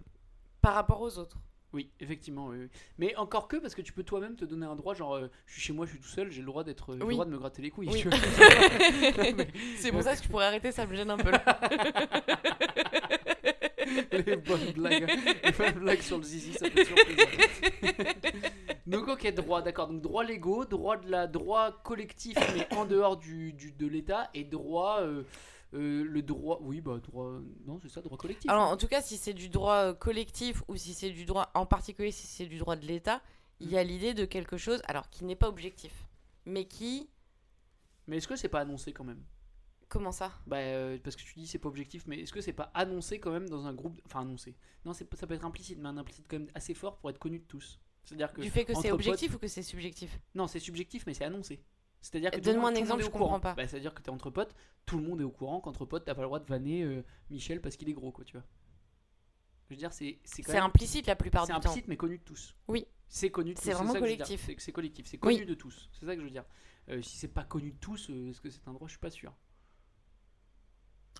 par 0.60 0.74
rapport 0.74 1.00
aux 1.00 1.16
autres. 1.18 1.38
Oui, 1.74 1.90
effectivement, 2.00 2.46
oui, 2.48 2.56
oui. 2.62 2.68
Mais 2.98 3.14
encore 3.16 3.46
que 3.46 3.56
parce 3.58 3.74
que 3.74 3.82
tu 3.82 3.92
peux 3.92 4.02
toi-même 4.02 4.34
te 4.36 4.44
donner 4.46 4.64
un 4.66 4.74
droit, 4.74 4.94
genre, 4.94 5.14
euh, 5.16 5.28
je 5.46 5.52
suis 5.52 5.60
chez 5.62 5.72
moi, 5.74 5.84
je 5.86 5.90
suis 5.92 6.00
tout 6.00 6.08
seul, 6.08 6.30
j'ai 6.30 6.40
le 6.40 6.46
droit 6.46 6.64
d'être, 6.64 6.94
le 6.96 7.04
Oui. 7.04 7.12
droit 7.14 7.26
de 7.26 7.30
me 7.30 7.36
gratter 7.38 7.60
les 7.62 7.70
couilles. 7.70 7.88
C'est 9.76 9.92
pour 9.92 10.02
ça 10.02 10.16
que 10.16 10.22
je 10.24 10.28
pourrais 10.28 10.46
arrêter, 10.46 10.72
ça 10.72 10.86
me 10.86 10.94
gêne 10.96 11.10
un 11.10 11.18
peu. 11.18 11.30
là. 11.30 11.44
les 14.12 14.36
bonnes 14.36 14.72
blagues, 14.74 15.08
les 15.44 15.52
bonnes 15.52 15.78
blagues 15.78 16.00
sur 16.00 16.16
le 16.18 16.24
zizi, 16.24 16.52
ça 16.54 16.68
fait 16.70 16.84
toujours 16.84 16.98
plaisir. 17.04 17.28
Donc 18.88 19.08
ok, 19.08 19.34
droit, 19.34 19.62
d'accord. 19.62 19.88
Donc 19.88 20.00
droit 20.02 20.24
légaux, 20.24 20.64
droit 20.64 20.96
de 20.96 21.10
la 21.10 21.26
droit 21.26 21.72
collectif, 21.82 22.36
mais 22.54 22.66
en 22.76 22.84
dehors 22.84 23.16
du, 23.16 23.52
du- 23.52 23.72
de 23.72 23.86
l'État, 23.86 24.30
et 24.34 24.44
droit, 24.44 25.00
euh, 25.00 25.22
euh, 25.74 26.04
le 26.04 26.22
droit, 26.22 26.58
oui, 26.62 26.80
bah 26.80 26.98
droit, 27.02 27.38
non, 27.66 27.78
c'est 27.82 27.88
ça, 27.90 28.00
droit 28.00 28.16
collectif. 28.18 28.50
Alors, 28.50 28.68
en 28.70 28.76
tout 28.76 28.88
cas, 28.88 29.02
si 29.02 29.16
c'est 29.16 29.34
du 29.34 29.48
droit 29.48 29.74
euh, 29.76 29.94
collectif 29.94 30.62
ou 30.68 30.76
si 30.76 30.94
c'est 30.94 31.10
du 31.10 31.24
droit, 31.24 31.50
en 31.54 31.66
particulier 31.66 32.10
si 32.10 32.26
c'est 32.26 32.46
du 32.46 32.58
droit 32.58 32.76
de 32.76 32.86
l'État, 32.86 33.20
il 33.60 33.70
y 33.70 33.76
a 33.76 33.82
l'idée 33.84 34.14
de 34.14 34.24
quelque 34.24 34.56
chose, 34.56 34.80
alors 34.86 35.10
qui 35.10 35.24
n'est 35.24 35.36
pas 35.36 35.48
objectif, 35.48 36.06
mais 36.46 36.64
qui. 36.66 37.10
Mais 38.06 38.16
est-ce 38.18 38.28
que 38.28 38.36
c'est 38.36 38.48
pas 38.48 38.60
annoncé 38.60 38.92
quand 38.92 39.04
même? 39.04 39.22
Comment 39.88 40.12
ça? 40.12 40.32
Bah, 40.46 40.58
euh, 40.58 40.98
parce 41.02 41.16
que 41.16 41.22
tu 41.22 41.34
dis 41.34 41.46
c'est 41.46 41.58
pas 41.58 41.68
objectif, 41.68 42.06
mais 42.06 42.20
est-ce 42.20 42.32
que 42.32 42.40
c'est 42.40 42.52
pas 42.52 42.70
annoncé 42.74 43.20
quand 43.20 43.30
même 43.32 43.48
dans 43.48 43.66
un 43.66 43.72
groupe 43.74 44.00
Enfin, 44.06 44.20
annoncé? 44.20 44.54
Non, 44.84 44.92
ça 44.92 45.04
peut 45.04 45.34
être 45.34 45.44
implicite, 45.44 45.78
mais 45.78 45.88
un 45.88 45.96
implicite 45.96 46.26
quand 46.28 46.38
même 46.38 46.48
assez 46.54 46.72
fort 46.74 46.98
pour 46.98 47.10
être 47.10 47.18
connu 47.18 47.38
de 47.40 47.44
tous. 47.44 47.80
C'est-à-dire 48.08 48.32
que. 48.32 48.40
Du 48.40 48.50
fait 48.50 48.64
que 48.64 48.72
c'est 48.80 48.90
objectif 48.90 49.34
ou 49.34 49.38
que 49.38 49.48
c'est 49.48 49.62
subjectif 49.62 50.18
Non, 50.34 50.46
c'est 50.46 50.60
subjectif, 50.60 51.04
mais 51.06 51.12
c'est 51.14 51.24
annoncé. 51.24 51.62
C'est-à-dire 52.00 52.30
que 52.30 52.38
Donne-moi 52.38 52.70
un 52.70 52.74
exemple, 52.74 53.02
je 53.02 53.08
comprends 53.08 53.40
pas. 53.40 53.54
Bah, 53.54 53.66
C'est-à-dire 53.66 53.92
que 53.92 54.00
t'es 54.00 54.10
entre 54.10 54.30
potes, 54.30 54.54
tout 54.86 54.96
le 54.96 55.02
monde 55.02 55.20
est 55.20 55.24
au 55.24 55.30
courant 55.30 55.60
qu'entre 55.60 55.84
potes, 55.84 56.04
t'as 56.04 56.14
pas 56.14 56.22
le 56.22 56.28
droit 56.28 56.38
de 56.38 56.46
vanner 56.46 56.82
euh, 56.84 57.04
Michel 57.28 57.60
parce 57.60 57.76
qu'il 57.76 57.88
est 57.88 57.92
gros, 57.92 58.12
quoi, 58.12 58.24
tu 58.24 58.36
vois. 58.36 58.46
Je 59.68 59.74
veux 59.74 59.78
dire, 59.78 59.92
c'est 59.92 60.18
c'est 60.24 60.42
C'est 60.42 60.52
même- 60.54 60.62
implicite 60.62 61.06
la 61.06 61.16
plupart 61.16 61.44
c'est 61.46 61.52
du 61.52 61.60
temps. 61.60 61.68
implicite 61.68 61.88
mais 61.88 61.96
connu 61.98 62.16
de 62.18 62.22
tous. 62.22 62.54
Oui. 62.68 62.86
C'est 63.08 63.30
connu 63.30 63.50
de 63.52 63.58
tous. 63.58 63.64
C'est 63.64 63.72
vraiment 63.72 63.92
collectif. 63.92 64.42
C'est 64.46 64.56
c'est 64.58 64.72
collectif, 64.72 65.06
c'est 65.06 65.18
Oui. 65.26 65.34
connu 65.34 65.44
de 65.46 65.54
tous. 65.54 65.90
C'est 65.92 66.06
ça 66.06 66.14
que 66.14 66.20
je 66.20 66.24
veux 66.24 66.30
dire. 66.30 66.44
Euh, 66.88 67.02
si 67.02 67.18
c'est 67.18 67.28
pas 67.28 67.44
connu 67.44 67.72
de 67.72 67.76
tous, 67.78 68.08
euh, 68.08 68.30
est-ce 68.30 68.40
que 68.40 68.48
c'est 68.48 68.66
un 68.66 68.72
droit? 68.72 68.86
Je 68.88 68.92
suis 68.92 69.00
pas 69.00 69.10
sûr. 69.10 69.34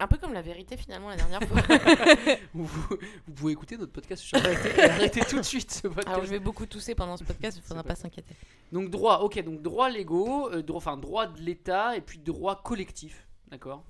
Un 0.01 0.07
peu 0.07 0.17
comme 0.17 0.33
la 0.33 0.43
vérité 0.43 0.77
finalement 0.77 1.09
la 1.09 1.17
dernière 1.17 1.43
fois. 1.43 1.61
vous, 2.55 2.67
vous 2.67 3.33
pouvez 3.35 3.53
écouter 3.53 3.77
notre 3.77 3.93
podcast 3.93 4.23
sur 4.23 4.39
arrêtez, 4.39 4.83
arrêtez 4.91 5.21
tout 5.21 5.39
de 5.39 5.43
suite 5.45 5.73
ce 5.73 5.89
podcast. 5.89 6.09
Alors 6.09 6.25
je 6.25 6.31
vais 6.31 6.39
beaucoup 6.39 6.67
tousser 6.67 6.95
pendant 6.95 7.17
ce 7.17 7.25
podcast, 7.25 7.59
il 7.59 7.63
faudra 7.63 7.83
C'est 7.83 7.89
pas 7.89 7.95
s'inquiéter. 7.97 8.35
Donc 8.71 8.91
droit, 8.91 9.19
ok, 9.21 9.43
donc 9.43 9.61
droit 9.61 9.91
légaux, 9.91 10.51
euh, 10.53 10.63
droit, 10.63 10.79
enfin 10.79 10.97
droit 10.97 11.27
de 11.27 11.41
l'État 11.41 11.97
et 11.97 12.01
puis 12.01 12.19
droit 12.19 12.63
collectif, 12.63 13.27
d'accord? 13.51 13.85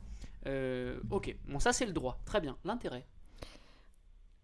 Euh, 0.46 0.98
ok, 1.10 1.36
bon 1.46 1.58
ça 1.58 1.74
c'est 1.74 1.86
le 1.86 1.92
droit, 1.92 2.18
très 2.24 2.40
bien. 2.40 2.56
L'intérêt? 2.64 3.04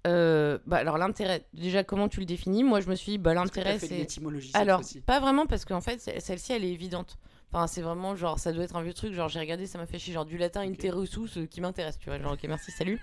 Euh, 0.07 0.59
bah 0.67 0.77
alors 0.77 0.99
l'intérêt, 0.99 1.47
déjà 1.55 1.83
comment 1.83 2.11
tu 2.11 2.21
le 2.21 2.27
définis? 2.27 2.63
Moi 2.63 2.81
je 2.81 2.91
me 2.91 2.95
suis 2.95 3.13
dit, 3.13 3.19
bah 3.19 3.33
l'intérêt 3.33 3.79
c'est... 3.79 4.07
Alors, 4.53 4.83
pas 5.07 5.19
vraiment 5.19 5.47
parce 5.47 5.65
qu'en 5.65 5.81
fait, 5.81 5.99
celle-ci 6.21 6.53
elle 6.53 6.65
est 6.65 6.73
évidente. 6.73 7.19
Enfin, 7.55 7.69
c'est 7.69 7.83
vraiment 7.83 8.17
genre, 8.17 8.41
ça 8.41 8.53
doit 8.53 8.65
être 8.65 8.75
un 8.75 8.83
vieux 8.83 8.95
truc. 8.95 9.13
Genre, 9.15 9.29
j'ai 9.29 9.39
regardé, 9.39 9.67
ça 9.69 9.79
m'a 9.79 9.87
fait 9.87 10.01
chier. 10.01 10.13
Genre, 10.13 10.25
du 10.25 10.37
latin 10.37 10.65
Ok. 10.65 10.71
interruptus 10.73 11.37
euh, 11.37 11.47
qui 11.47 11.61
m'intéresse, 11.61 11.97
tu 11.99 12.07
vois. 12.11 12.19
Genre, 12.19 12.33
ok, 12.33 12.41
merci, 12.49 12.73
salut. 12.73 13.01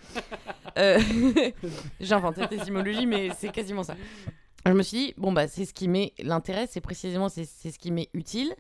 Euh, 0.78 1.00
j'ai 2.02 2.14
inventé 2.14 2.42
cette 2.42 2.52
étymologie, 2.52 3.06
mais 3.06 3.30
c'est 3.38 3.50
quasiment 3.50 3.84
ça. 3.84 3.96
Je 4.66 4.74
me 4.74 4.84
suis 4.84 4.98
dit, 4.98 5.14
bon, 5.16 5.32
bah, 5.32 5.48
c'est 5.48 5.64
ce 5.64 5.74
qui 5.74 5.88
m'est. 5.88 6.12
L'intérêt, 6.20 6.68
c'est 6.68 6.82
précisément 6.82 7.30
c'est 7.30 7.46
c'est 7.46 7.72
ce 7.72 7.80
qui 7.80 7.92
m'est 7.92 8.10
utile. 8.14 8.54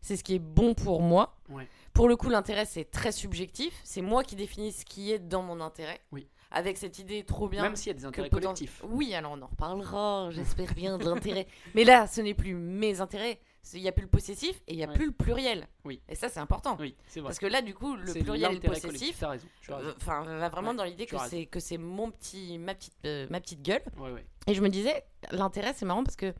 C'est 0.00 0.16
ce 0.16 0.24
qui 0.24 0.34
est 0.34 0.38
bon 0.38 0.72
pour 0.72 1.02
moi. 1.02 1.36
Ouais. 1.50 1.68
Pour 1.92 2.08
le 2.08 2.16
coup, 2.16 2.30
l'intérêt, 2.30 2.64
c'est 2.64 2.90
très 2.90 3.12
subjectif. 3.12 3.74
C'est 3.84 4.02
moi 4.02 4.24
qui 4.24 4.36
définis 4.36 4.72
ce 4.72 4.86
qui 4.86 5.12
est 5.12 5.18
dans 5.18 5.42
mon 5.42 5.60
intérêt. 5.60 6.00
Oui. 6.10 6.26
Avec 6.50 6.78
cette 6.78 6.98
idée 6.98 7.22
trop 7.22 7.48
bien. 7.48 7.62
Même 7.62 7.76
s'il 7.76 7.88
y 7.88 7.90
a 7.90 7.94
des 7.98 8.04
intérêts 8.06 8.30
collectifs. 8.30 8.82
Oui, 8.88 9.14
alors 9.14 9.32
on 9.32 9.42
en 9.42 9.46
reparlera, 9.46 10.30
j'espère 10.30 10.72
bien 10.74 10.96
de 10.98 11.04
l'intérêt. 11.04 11.46
Mais 11.74 11.84
là, 11.84 12.06
ce 12.06 12.20
n'est 12.22 12.34
plus 12.34 12.54
mes 12.54 13.00
intérêts. 13.00 13.40
Il 13.72 13.80
n'y 13.80 13.88
a 13.88 13.92
plus 13.92 14.02
le 14.02 14.10
possessif 14.10 14.60
et 14.68 14.74
il 14.74 14.76
n'y 14.76 14.84
a 14.84 14.88
Ouais. 14.88 14.94
plus 14.94 15.06
le 15.06 15.12
pluriel. 15.12 15.66
Oui. 15.84 16.00
Et 16.08 16.14
ça, 16.14 16.28
c'est 16.28 16.38
important. 16.40 16.76
Oui, 16.78 16.94
c'est 17.06 17.20
vrai. 17.20 17.28
Parce 17.28 17.38
que 17.38 17.46
là, 17.46 17.62
du 17.62 17.72
coup, 17.74 17.96
le 17.96 18.12
pluriel 18.12 18.60
possessif, 18.60 18.82
collectif, 18.86 19.18
T'as 19.20 19.28
raison. 19.30 19.46
Tu 19.62 19.72
as 19.72 19.76
raison. 19.78 19.88
euh, 19.88 19.94
enfin, 19.96 20.22
va 20.24 20.48
vraiment 20.50 20.70
Ouais, 20.70 20.76
dans 20.76 20.84
l'idée 20.84 21.06
tu 21.06 21.16
que 21.16 21.20
as 21.20 21.28
c'est 21.28 21.46
que 21.46 21.60
c'est 21.60 21.78
mon 21.78 22.10
petit, 22.10 22.58
ma 22.58 22.74
petite, 22.74 22.94
euh, 23.06 23.26
ma 23.30 23.40
petite 23.40 23.62
gueule. 23.62 23.82
Ouais. 23.96 24.24
Et 24.46 24.54
je 24.54 24.60
me 24.60 24.68
disais, 24.68 25.02
l'intérêt, 25.30 25.72
c'est 25.74 25.86
marrant 25.86 26.04
parce 26.04 26.16
que 26.16 26.34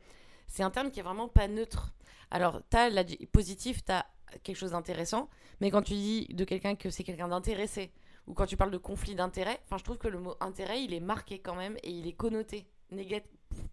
c'est 0.47 0.61
un 0.63 0.69
terme 0.69 0.91
qui 0.91 0.99
est 0.99 1.03
vraiment 1.03 1.27
pas 1.27 1.47
neutre. 1.47 1.93
Alors, 2.29 2.61
t'as 2.69 2.89
l'adj- 2.89 3.25
positif, 3.27 3.83
t'as 3.83 4.05
quelque 4.43 4.57
chose 4.57 4.71
d'intéressant, 4.71 5.29
mais 5.61 5.71
quand 5.71 5.81
tu 5.81 5.93
dis 5.93 6.27
de 6.31 6.43
quelqu'un 6.43 6.75
que 6.75 6.89
c'est 6.89 7.03
quelqu'un 7.03 7.27
d'intéressé, 7.29 7.91
ou 8.27 8.33
quand 8.33 8.45
tu 8.45 8.57
parles 8.57 8.71
de 8.71 8.77
conflit 8.77 9.15
d'intérêt, 9.15 9.59
enfin, 9.65 9.77
je 9.77 9.83
trouve 9.83 9.97
que 9.97 10.07
le 10.07 10.19
mot 10.19 10.35
intérêt, 10.41 10.83
il 10.83 10.93
est 10.93 10.99
marqué 10.99 11.39
quand 11.39 11.55
même 11.55 11.77
et 11.83 11.89
il 11.91 12.07
est 12.07 12.13
connoté 12.13 12.67
néga- 12.91 13.23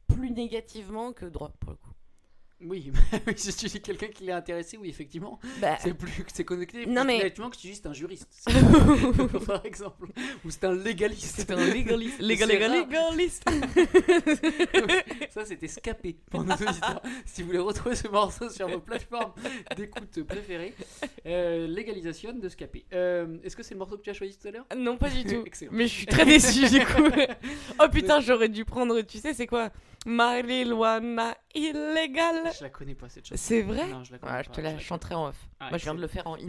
plus 0.06 0.30
négativement 0.30 1.12
que 1.12 1.26
droit, 1.26 1.52
pour 1.60 1.70
le 1.72 1.76
coup. 1.76 1.91
Oui, 2.68 2.92
si 3.36 3.54
tu 3.56 3.66
dis 3.66 3.80
quelqu'un 3.80 4.06
qui 4.08 4.24
l'est 4.24 4.32
intéressé, 4.32 4.76
oui, 4.76 4.88
effectivement, 4.88 5.38
Bah, 5.60 5.76
c'est 5.80 5.94
plus 5.94 6.12
c'est 6.32 6.44
connecté. 6.44 6.86
Non, 6.86 7.04
mais- 7.04 7.18
Effectivement, 7.18 7.50
que 7.50 7.56
tu 7.56 7.66
dis 7.68 7.74
c'est 7.74 7.86
un 7.86 7.92
juriste, 7.92 8.28
par 9.46 9.64
exemple, 9.66 10.08
ou 10.44 10.50
c'est 10.50 10.64
un 10.64 10.72
légaliste. 10.74 11.34
c'est 11.38 11.50
un 11.50 11.56
légaliste. 11.64 12.20
Légal, 12.20 12.48
légal, 12.48 12.72
légal, 12.72 13.04
légaliste. 13.16 13.44
Ça, 15.30 15.44
c'était 15.44 15.68
scapé 15.68 16.16
pour 16.30 16.44
nos 16.44 16.52
auditeurs. 16.54 17.02
si 17.26 17.42
vous 17.42 17.48
voulez 17.48 17.58
retrouver 17.58 17.96
ce 17.96 18.08
morceau 18.08 18.48
sur 18.48 18.68
vos 18.68 18.80
plateformes 18.80 19.32
d'écoute 19.76 20.22
préférées, 20.24 20.74
euh, 21.26 21.66
légalisation 21.66 22.32
de 22.32 22.48
scapé. 22.48 22.84
Euh, 22.92 23.38
Est-ce 23.44 23.56
que 23.56 23.62
c'est 23.62 23.74
le 23.74 23.78
morceau 23.78 23.96
que 23.96 24.02
tu 24.02 24.10
as 24.10 24.14
choisi 24.14 24.38
tout 24.38 24.48
à 24.48 24.50
l'heure 24.50 24.66
Non, 24.76 24.96
pas 24.96 25.10
du 25.10 25.24
tout. 25.24 25.42
Excellent. 25.46 25.72
Mais 25.74 25.86
je 25.86 25.92
suis 25.94 26.06
très 26.06 26.24
déçue 26.24 26.68
du 26.68 26.84
coup. 26.84 27.08
oh 27.80 27.88
putain, 27.90 28.20
j'aurais 28.20 28.48
dû 28.48 28.64
prendre, 28.64 29.00
tu 29.02 29.18
sais, 29.18 29.34
c'est 29.34 29.46
quoi? 29.46 29.70
Marijuana 30.04 31.36
illégale. 31.54 32.50
Je 32.58 32.62
la 32.64 32.70
connais 32.70 32.94
pas 32.94 33.08
cette 33.08 33.26
chanson. 33.26 33.42
C'est 33.42 33.62
vrai 33.62 33.88
Non, 33.88 34.04
je 34.04 34.12
la 34.12 34.18
connais 34.18 34.32
Ouais, 34.32 34.42
je 34.44 34.48
pas, 34.48 34.54
te 34.54 34.60
la 34.60 34.78
je 34.78 34.82
chanterai 34.84 35.14
en 35.14 35.28
off. 35.28 35.48
Ah, 35.60 35.68
Moi, 35.70 35.78
je 35.78 35.84
viens 35.84 35.94
de 35.94 36.00
le 36.00 36.06
faire 36.08 36.26
en 36.26 36.36
in. 36.36 36.46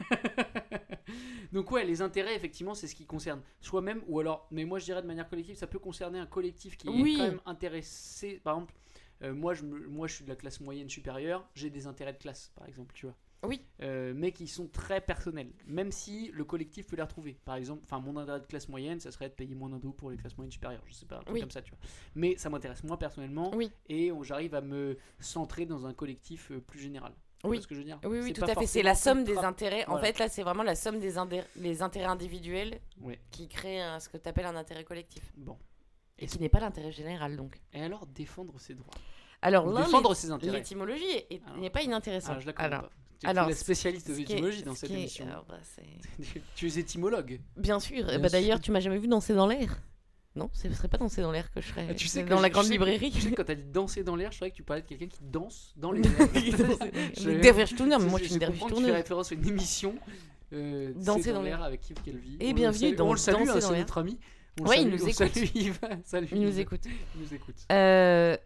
Donc 1.52 1.70
ouais, 1.70 1.84
les 1.84 2.00
intérêts, 2.02 2.34
effectivement, 2.34 2.74
c'est 2.74 2.86
ce 2.88 2.94
qui 2.94 3.04
concerne 3.06 3.42
soi-même, 3.60 4.02
ou 4.08 4.20
alors, 4.20 4.46
mais 4.50 4.64
moi 4.64 4.78
je 4.78 4.84
dirais 4.86 5.02
de 5.02 5.06
manière 5.06 5.28
collective, 5.28 5.56
ça 5.56 5.66
peut 5.66 5.78
concerner 5.78 6.18
un 6.18 6.26
collectif 6.26 6.76
qui 6.76 6.88
Oui. 6.88 7.14
est 7.14 7.16
quand 7.18 7.24
même 7.24 7.40
intéressé. 7.46 8.40
Par 8.42 8.54
exemple, 8.56 8.74
euh, 9.22 9.34
moi, 9.34 9.54
je 9.54 9.64
moi 9.64 10.06
je 10.08 10.14
suis 10.14 10.24
de 10.24 10.30
la 10.30 10.36
classe 10.36 10.60
moyenne 10.60 10.88
supérieure, 10.88 11.46
j'ai 11.54 11.70
des 11.70 11.86
intérêts 11.86 12.12
de 12.14 12.18
classe, 12.18 12.50
par 12.56 12.66
exemple, 12.66 12.94
tu 12.94 13.06
vois. 13.06 13.14
Oui. 13.44 13.64
Euh, 13.82 14.12
mais 14.14 14.30
qui 14.32 14.46
sont 14.46 14.68
très 14.68 15.00
personnels, 15.00 15.50
même 15.66 15.90
si 15.90 16.30
le 16.32 16.44
collectif 16.44 16.86
peut 16.86 16.96
les 16.96 17.02
retrouver. 17.02 17.36
Par 17.44 17.56
exemple, 17.56 17.82
enfin 17.84 17.98
mon 17.98 18.16
intérêt 18.16 18.40
de 18.40 18.46
classe 18.46 18.68
moyenne, 18.68 19.00
ça 19.00 19.10
serait 19.10 19.28
de 19.28 19.34
payer 19.34 19.54
moins 19.54 19.68
d'impôts 19.68 19.92
pour 19.92 20.10
les 20.10 20.16
classes 20.16 20.36
moyennes 20.36 20.52
supérieures, 20.52 20.82
je 20.86 20.92
sais 20.94 21.06
pas, 21.06 21.16
un 21.16 21.22
truc 21.22 21.34
Oui. 21.34 21.40
comme 21.40 21.50
ça, 21.50 21.60
tu 21.62 21.70
vois. 21.70 21.80
Mais 22.14 22.36
ça 22.36 22.50
m'intéresse 22.50 22.84
moi 22.84 22.98
personnellement, 22.98 23.50
Oui. 23.54 23.70
et 23.88 24.12
j'arrive 24.22 24.54
à 24.54 24.60
me 24.60 24.96
centrer 25.18 25.66
dans 25.66 25.86
un 25.86 25.92
collectif 25.94 26.50
euh, 26.52 26.60
plus 26.60 26.78
général. 26.78 27.12
Oui. 27.44 27.60
ce 27.60 27.66
que 27.66 27.74
je 27.74 27.80
veux 27.80 27.84
dire? 27.84 27.98
Oui, 28.04 28.20
oui, 28.22 28.32
tout 28.32 28.44
à 28.44 28.54
fait. 28.54 28.66
C'est 28.66 28.84
la 28.84 28.94
somme 28.94 29.24
des 29.24 29.36
intérêts. 29.38 29.84
En 29.88 29.98
fait, 29.98 30.16
là, 30.20 30.28
c'est 30.28 30.44
vraiment 30.44 30.62
la 30.62 30.76
somme 30.76 31.00
des 31.00 31.12
les 31.56 31.82
intérêts 31.82 32.06
individuels 32.06 32.80
Ouais. 33.00 33.18
qui 33.32 33.48
créent 33.48 33.80
un- 33.80 33.98
ce 33.98 34.08
que 34.08 34.16
tu 34.16 34.28
appelles 34.28 34.46
un 34.46 34.54
intérêt 34.54 34.84
collectif. 34.84 35.32
Bon. 35.36 35.58
Et 36.20 36.26
qui 36.26 36.38
n'est 36.38 36.48
pas 36.48 36.60
l'intérêt 36.60 36.92
général, 36.92 37.36
donc. 37.36 37.60
Et 37.72 37.82
alors 37.82 38.06
défendre 38.06 38.60
ses 38.60 38.74
droits? 38.76 38.94
Alors, 39.42 39.72
défendre 39.72 40.14
ses 40.14 40.30
intérêts. 40.30 40.58
l'étymologie 40.58 41.04
est- 41.30 41.40
Alors. 41.46 41.58
n'est 41.58 41.70
pas 41.70 41.82
inintéressante. 41.82 42.36
Ah, 42.38 42.40
je 42.40 42.46
la 42.46 42.52
alors, 42.56 42.82
pas. 42.82 42.90
Tu 43.20 43.26
alors, 43.28 43.48
es 43.50 43.54
spécialiste 43.54 44.08
de 44.10 44.14
l'étymologie 44.14 44.62
dans 44.62 44.74
ce 44.74 44.80
cette 44.80 44.90
est- 44.90 44.94
émission. 44.94 45.26
alors, 45.26 45.44
bah, 45.48 45.58
Tu- 46.56 46.66
es 46.68 46.78
étymologue. 46.78 47.40
Bien 47.56 47.78
sûr. 47.80 48.04
Bien 48.06 48.18
bah, 48.18 48.28
sûr. 48.28 48.30
D'ailleurs, 48.30 48.60
tu 48.60 48.70
m'as 48.72 48.80
jamais 48.80 48.98
vu 48.98 49.08
danser 49.08 49.34
dans 49.34 49.46
l'air. 49.46 49.80
Non, 50.34 50.48
ce 50.54 50.72
serait 50.72 50.88
pas 50.88 50.96
danser 50.96 51.20
dans 51.20 51.30
l'air 51.30 51.50
que 51.52 51.60
je 51.60 51.68
serais. 51.68 51.86
Ah, 51.90 51.94
tu 51.94 52.08
sais 52.08 52.22
dans 52.24 52.40
la 52.40 52.48
grande 52.48 52.64
sais 52.64 52.72
librairie. 52.72 53.10
Tu 53.10 53.20
sais 53.20 53.32
quand 53.32 53.44
t'as 53.44 53.54
dit 53.54 53.64
danser 53.70 54.02
dans 54.02 54.16
l'air, 54.16 54.32
je 54.32 54.38
savais 54.38 54.50
que 54.50 54.56
tu 54.56 54.62
parlais 54.62 54.80
de 54.82 54.86
quelqu'un 54.86 55.06
qui 55.08 55.18
danse 55.22 55.74
dans 55.76 55.92
les 55.92 56.00
Je- 57.20 57.28
Mais 57.28 57.38
Dervish-Tourner, 57.38 57.96
mais 58.00 58.06
moi 58.06 58.18
je 58.18 58.24
suis 58.24 58.34
une 58.34 58.40
comprends 58.40 58.68
que 58.68 58.74
Tu 58.76 58.84
fais 58.84 58.92
référence 58.92 59.30
à 59.32 59.34
une 59.34 59.46
émission. 59.46 59.94
Euh, 60.54 60.92
Danser 60.96 61.32
dans 61.32 61.42
l'air 61.42 61.62
avec 61.62 61.88
Yves 61.90 62.02
Calvi. 62.04 62.36
Eh 62.40 62.50
On 62.50 62.54
bien, 62.54 62.68
le 62.68 62.74
salue- 62.74 62.94
dans 62.96 63.08
On 63.08 63.12
le 63.12 63.18
salue, 63.18 63.48
hein, 63.48 63.60
c'est 63.60 63.70
l'air. 63.70 63.78
notre 63.80 63.98
ami. 63.98 64.18
Ouais, 64.60 64.82
il 64.82 64.88
nous 64.88 65.02
écoute. 65.02 65.12
salue 65.14 65.44
Yves. 65.54 65.78
Salut, 66.04 66.28
Il 66.32 66.40
nous 66.42 66.58
écoute. 66.60 66.82
Il 66.86 67.20
nous 67.22 67.34
écoute. 67.34 67.56
Euh, 67.70 68.36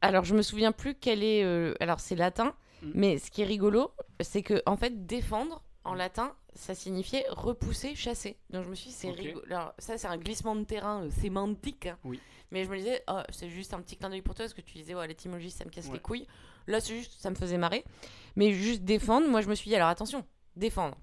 alors, 0.00 0.24
je 0.24 0.34
me 0.34 0.42
souviens 0.42 0.72
plus 0.72 0.94
quel 0.94 1.22
est. 1.22 1.44
euh, 1.44 1.74
alors, 1.80 2.00
c'est 2.00 2.16
latin, 2.16 2.54
Mm. 2.82 2.90
mais 2.94 3.18
ce 3.18 3.30
qui 3.30 3.42
est 3.42 3.46
rigolo, 3.46 3.90
c'est 4.20 4.42
que 4.42 4.62
en 4.66 4.76
fait, 4.76 5.06
défendre 5.06 5.62
en 5.84 5.94
latin, 5.94 6.34
ça 6.54 6.74
signifiait 6.74 7.24
repousser, 7.30 7.94
chasser. 7.94 8.36
Donc, 8.50 8.64
je 8.64 8.68
me 8.70 8.74
suis 8.74 8.90
dit, 8.90 8.94
c'est 8.96 9.08
Ok. 9.08 9.16
rigolo. 9.16 9.42
Alors, 9.46 9.72
ça, 9.78 9.96
c'est 9.98 10.06
un 10.08 10.16
glissement 10.18 10.54
de 10.56 10.64
terrain 10.64 11.04
euh, 11.04 11.10
sémantique. 11.10 11.86
hein. 11.86 11.98
Oui. 12.04 12.20
Mais 12.50 12.64
je 12.64 12.70
me 12.70 12.76
disais, 12.76 13.02
oh, 13.08 13.20
c'est 13.30 13.48
juste 13.48 13.72
un 13.74 13.80
petit 13.80 13.96
clin 13.96 14.08
d'œil 14.10 14.22
pour 14.22 14.34
toi, 14.34 14.44
parce 14.44 14.54
que 14.54 14.60
tu 14.60 14.74
disais, 14.78 14.94
ouais, 14.94 15.06
l'étymologie, 15.08 15.50
ça 15.50 15.64
me 15.64 15.70
casse 15.70 15.86
Ouais. 15.86 15.94
les 15.94 16.00
couilles. 16.00 16.26
Là, 16.66 16.80
c'est 16.80 16.96
juste, 16.96 17.20
ça 17.20 17.30
me 17.30 17.34
faisait 17.34 17.58
marrer. 17.58 17.84
Mais 18.36 18.52
juste 18.52 18.82
défendre, 18.82 19.26
moi, 19.28 19.40
je 19.40 19.48
me 19.48 19.54
suis 19.54 19.68
dit, 19.70 19.76
alors 19.76 19.88
attention, 19.88 20.24
défendre. 20.56 20.96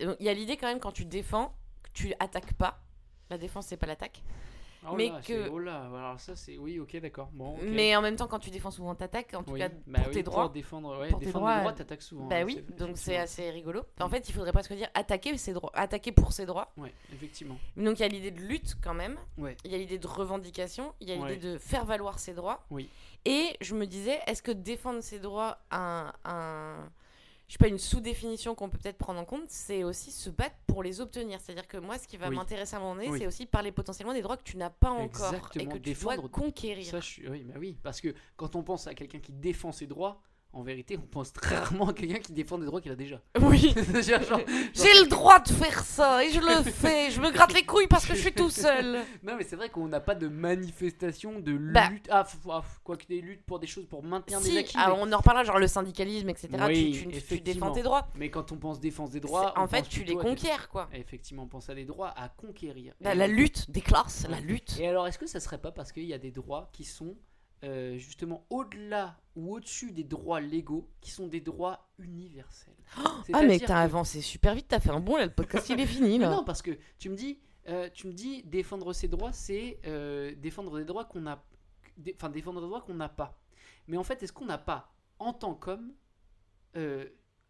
Euh, 0.00 0.16
Il 0.20 0.26
y 0.26 0.28
a 0.28 0.34
l'idée 0.34 0.56
quand 0.56 0.66
même, 0.66 0.80
quand 0.80 0.92
tu 0.92 1.04
défends, 1.04 1.54
que 1.82 1.90
tu 1.92 2.12
attaques 2.18 2.54
pas. 2.54 2.82
La 3.30 3.38
défense, 3.38 3.66
c'est 3.66 3.76
pas 3.76 3.86
l'attaque. 3.86 4.22
Oh 4.90 4.94
Mais 4.96 5.08
là, 5.08 5.20
que- 5.24 5.48
Oh 5.50 5.58
là, 5.58 5.84
alors 5.86 6.20
ça 6.20 6.36
c'est. 6.36 6.56
Oui, 6.58 6.78
ok, 6.78 6.96
d'accord. 7.00 7.28
Bon. 7.32 7.56
Mais 7.62 7.94
en 7.96 8.02
même 8.02 8.16
temps, 8.16 8.26
quand 8.26 8.38
tu 8.38 8.50
défends 8.50 8.70
souvent, 8.70 8.94
t'attaques. 8.94 9.34
En 9.34 9.42
tout 9.42 9.52
Oui. 9.52 9.60
cas, 9.60 9.68
Bah 9.86 9.98
pour 10.00 10.08
oui, 10.08 10.14
tes 10.14 10.22
droits. 10.22 10.42
Pour 10.44 10.52
défendre, 10.52 10.98
ouais, 11.00 11.08
Pour 11.08 11.18
tes 11.18 11.26
défendre 11.26 11.44
droits, 11.44 11.54
les 11.56 11.60
droits, 11.60 11.72
t'attaques 11.72 12.02
souvent. 12.02 12.26
Bah 12.26 12.36
hein, 12.36 12.44
oui, 12.44 12.64
donc 12.78 12.96
c'est 12.96 13.16
assez 13.16 13.50
rigolo. 13.50 13.82
En 14.00 14.08
fait, 14.08 14.28
il 14.28 14.32
faudrait 14.32 14.52
presque 14.52 14.72
dire 14.74 14.88
attaquer 14.94 15.36
ses 15.38 15.52
droits, 15.52 15.70
attaquer 15.74 16.12
pour 16.12 16.32
ses 16.32 16.46
droits. 16.46 16.72
Ouais, 16.76 16.92
effectivement. 17.12 17.56
Donc 17.76 17.98
il 17.98 18.02
y 18.02 18.04
a 18.04 18.08
l'idée 18.08 18.30
de 18.30 18.40
lutte 18.40 18.76
quand 18.82 18.94
même. 18.94 19.16
Ouais. 19.38 19.56
Il 19.64 19.72
y 19.72 19.74
a 19.74 19.78
l'idée 19.78 19.98
de 19.98 20.06
revendication. 20.06 20.92
Il 21.00 21.08
y 21.08 21.12
a 21.12 21.16
l'idée 21.16 21.36
de 21.36 21.58
faire 21.58 21.84
valoir 21.84 22.18
ses 22.18 22.34
droits. 22.34 22.64
Oui. 22.70 22.88
Et 23.24 23.56
je 23.60 23.74
me 23.74 23.86
disais, 23.86 24.20
est-ce 24.26 24.40
que 24.42 24.52
défendre 24.52 25.00
ses 25.02 25.18
droits 25.18 25.58
un- 25.72 26.12
je 27.48 27.52
sais 27.52 27.58
pas, 27.58 27.68
une 27.68 27.78
sous-définition 27.78 28.54
qu'on 28.54 28.68
peut 28.68 28.78
peut-être 28.78 28.98
prendre 28.98 29.20
en 29.20 29.24
compte, 29.24 29.44
c'est 29.48 29.84
aussi 29.84 30.10
se 30.10 30.30
battre 30.30 30.56
pour 30.66 30.82
les 30.82 31.00
obtenir. 31.00 31.38
C'est-à-dire 31.40 31.68
que 31.68 31.76
moi, 31.76 31.96
ce 31.98 32.08
qui 32.08 32.16
va 32.16 32.28
Oui. 32.28 32.34
m'intéresser 32.36 32.74
à 32.74 32.78
un 32.78 32.82
moment 32.82 32.96
donné, 32.96 33.08
Oui. 33.08 33.18
c'est 33.20 33.26
aussi 33.26 33.46
parler 33.46 33.70
potentiellement 33.72 34.14
des 34.14 34.22
droits 34.22 34.36
que 34.36 34.42
tu 34.42 34.56
n'as 34.56 34.70
pas 34.70 34.90
encore 34.90 35.32
et 35.54 35.66
que 35.66 35.78
tu 35.78 35.94
dois 35.94 36.16
conquérir. 36.28 36.86
Ça, 36.86 37.00
je 37.00 37.22
oui, 37.28 37.44
bah 37.44 37.54
oui, 37.58 37.78
parce 37.82 38.00
que 38.00 38.14
quand 38.36 38.56
on 38.56 38.62
pense 38.62 38.86
à 38.88 38.94
quelqu'un 38.94 39.20
qui 39.20 39.32
défend 39.32 39.70
ses 39.70 39.86
droits, 39.86 40.20
en 40.52 40.62
vérité, 40.62 40.96
on 40.96 41.06
pense 41.06 41.32
très 41.34 41.54
rarement 41.56 41.88
à 41.88 41.92
quelqu'un 41.92 42.18
qui 42.18 42.32
défend 42.32 42.56
des 42.56 42.64
droits 42.64 42.80
qu'il 42.80 42.90
a 42.90 42.96
déjà. 42.96 43.20
Oui. 43.42 43.74
C'est-à-dire, 43.76 44.22
genre- 44.22 44.40
J'ai 44.72 45.02
le 45.02 45.06
droit 45.06 45.38
de 45.38 45.48
faire 45.50 45.80
ça 45.84 46.24
et 46.24 46.30
je 46.30 46.40
le 46.40 46.62
fais. 46.70 47.10
Je 47.10 47.20
me 47.20 47.30
gratte 47.30 47.52
les 47.52 47.64
couilles 47.64 47.86
parce 47.88 48.06
que 48.06 48.14
je 48.14 48.20
suis 48.22 48.32
tout 48.32 48.48
seul. 48.48 49.00
Non, 49.22 49.36
mais 49.36 49.44
c'est 49.44 49.56
vrai 49.56 49.68
qu'on 49.68 49.86
n'a 49.86 50.00
pas 50.00 50.14
de 50.14 50.28
manifestation, 50.28 51.40
de 51.40 51.56
Bah. 51.58 51.88
lutte. 51.90 52.08
Ah, 52.10 52.22
f- 52.22 52.36
ah, 52.50 52.60
f- 52.60 52.78
quoi 52.84 52.96
que 52.96 53.06
des 53.06 53.20
luttes 53.20 53.44
pour 53.44 53.58
des 53.58 53.66
choses, 53.66 53.86
pour 53.86 54.02
maintenir 54.02 54.40
des 54.40 54.56
acquis. 54.56 54.76
ah, 54.78 54.88
mais... 54.88 54.96
on 54.98 55.12
en 55.12 55.18
reparlera, 55.18 55.44
genre 55.44 55.58
le 55.58 55.68
syndicalisme, 55.68 56.30
etc. 56.30 56.48
Oui, 56.66 57.06
tu, 57.12 57.20
tu- 57.22 57.40
défends 57.40 57.72
tes 57.72 57.82
droits. 57.82 58.08
mais 58.14 58.30
quand 58.30 58.50
on 58.52 58.56
pense 58.56 58.80
défense 58.80 59.10
des 59.10 59.20
droits, 59.20 59.52
en 59.58 59.66
fait, 59.68 59.82
tu 59.88 60.00
les 60.00 60.14
des- 60.14 60.16
conquiers, 60.16 60.50
quoi. 60.70 60.88
Effectivement, 60.94 61.42
on 61.42 61.48
pense 61.48 61.68
à 61.68 61.74
des 61.74 61.84
droits 61.84 62.14
à 62.16 62.28
conquérir. 62.30 62.94
La, 63.00 63.12
Et- 63.12 63.16
la 63.16 63.26
lutte 63.26 63.70
des 63.70 63.82
classes, 63.82 64.26
la 64.30 64.40
lutte. 64.40 64.78
Et 64.80 64.88
alors, 64.88 65.06
est-ce 65.06 65.18
que 65.18 65.26
ça 65.26 65.38
serait 65.40 65.58
pas 65.58 65.70
parce 65.72 65.92
qu'il 65.92 66.04
y 66.04 66.14
a 66.14 66.18
des 66.18 66.30
droits 66.30 66.70
qui 66.72 66.84
sont 66.84 67.14
euh, 67.64 67.96
justement 67.96 68.46
au-delà 68.50 69.16
ou 69.34 69.54
au-dessus 69.54 69.92
des 69.92 70.04
droits 70.04 70.40
légaux 70.40 70.88
qui 71.00 71.10
sont 71.10 71.26
des 71.26 71.40
droits 71.40 71.88
universels. 71.98 72.74
Ah, 73.32 73.42
mais 73.42 73.58
t'as 73.58 73.66
que- 73.66 73.72
avancé 73.72 74.20
super 74.20 74.54
vite, 74.54 74.66
t'as 74.68 74.80
fait 74.80 74.90
un 74.90 75.00
bon 75.00 75.16
là, 75.16 75.26
le 75.26 75.32
podcast 75.32 75.68
il 75.70 75.80
est 75.80 75.86
fini 75.86 76.18
Mais 76.18 76.26
là. 76.26 76.30
non, 76.36 76.44
parce 76.44 76.62
que 76.62 76.78
tu 76.98 77.08
me 77.10 77.16
dis, 77.16 77.40
euh, 77.68 77.88
tu 77.92 78.06
me 78.06 78.12
dis 78.12 78.42
défendre 78.44 78.92
ses 78.92 79.08
droits, 79.08 79.32
c'est 79.32 79.80
euh, 79.86 80.34
défendre 80.36 80.78
des 80.78 80.84
droits 80.84 81.04
qu'on 81.04 81.26
a, 81.26 81.42
enfin 82.14 82.28
défendre 82.30 82.60
des 82.60 82.66
droits 82.68 82.82
qu'on 82.82 82.94
n'a 82.94 83.08
pas. 83.08 83.38
Mais 83.88 83.96
en 83.96 84.04
fait, 84.04 84.22
est-ce 84.22 84.32
qu'on 84.32 84.46
n'a 84.46 84.58
pas, 84.58 84.92
en 85.18 85.32
tant 85.32 85.54
qu'homme, 85.54 85.92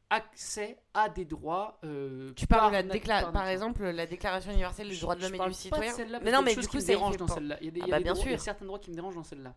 accès 0.09 0.79
à 0.95 1.09
des 1.09 1.25
droits 1.25 1.79
euh, 1.85 2.33
Tu 2.37 2.47
parles 2.47 2.61
par 2.61 2.71
de 2.71 2.75
la 2.77 2.83
nat- 2.85 2.95
décla- 2.95 3.23
par 3.23 3.33
par 3.33 3.49
exemple 3.49 3.85
la 3.85 4.07
Déclaration 4.07 4.53
universelle 4.53 4.89
des 4.89 4.97
droits 4.99 5.17
de 5.17 5.23
l'homme 5.23 5.35
et 5.35 5.49
du 5.49 5.53
citoyen. 5.55 5.93
Mais 6.23 6.31
non, 6.31 6.43
mais 6.43 6.55
du 6.55 6.67
coup 6.69 6.81
fait 6.81 6.95
dans 6.95 7.27
celle-là. 7.27 7.59
Il 7.61 7.67
y 7.67 7.69
a, 7.69 7.71
des, 7.73 7.81
Ah 7.83 7.87
il 7.87 7.91
y 7.91 7.93
a 7.95 7.99
des 7.99 8.05
bien 8.05 8.13
droits- 8.15 8.25
il 8.27 8.31
y 8.31 8.35
a 8.35 8.39
sûr. 8.39 8.45
certains 8.45 8.67
droits 8.67 8.79
qui 8.79 8.91
me 8.91 8.95
dérangent 8.95 9.17
dans 9.17 9.25
celle-là. 9.25 9.55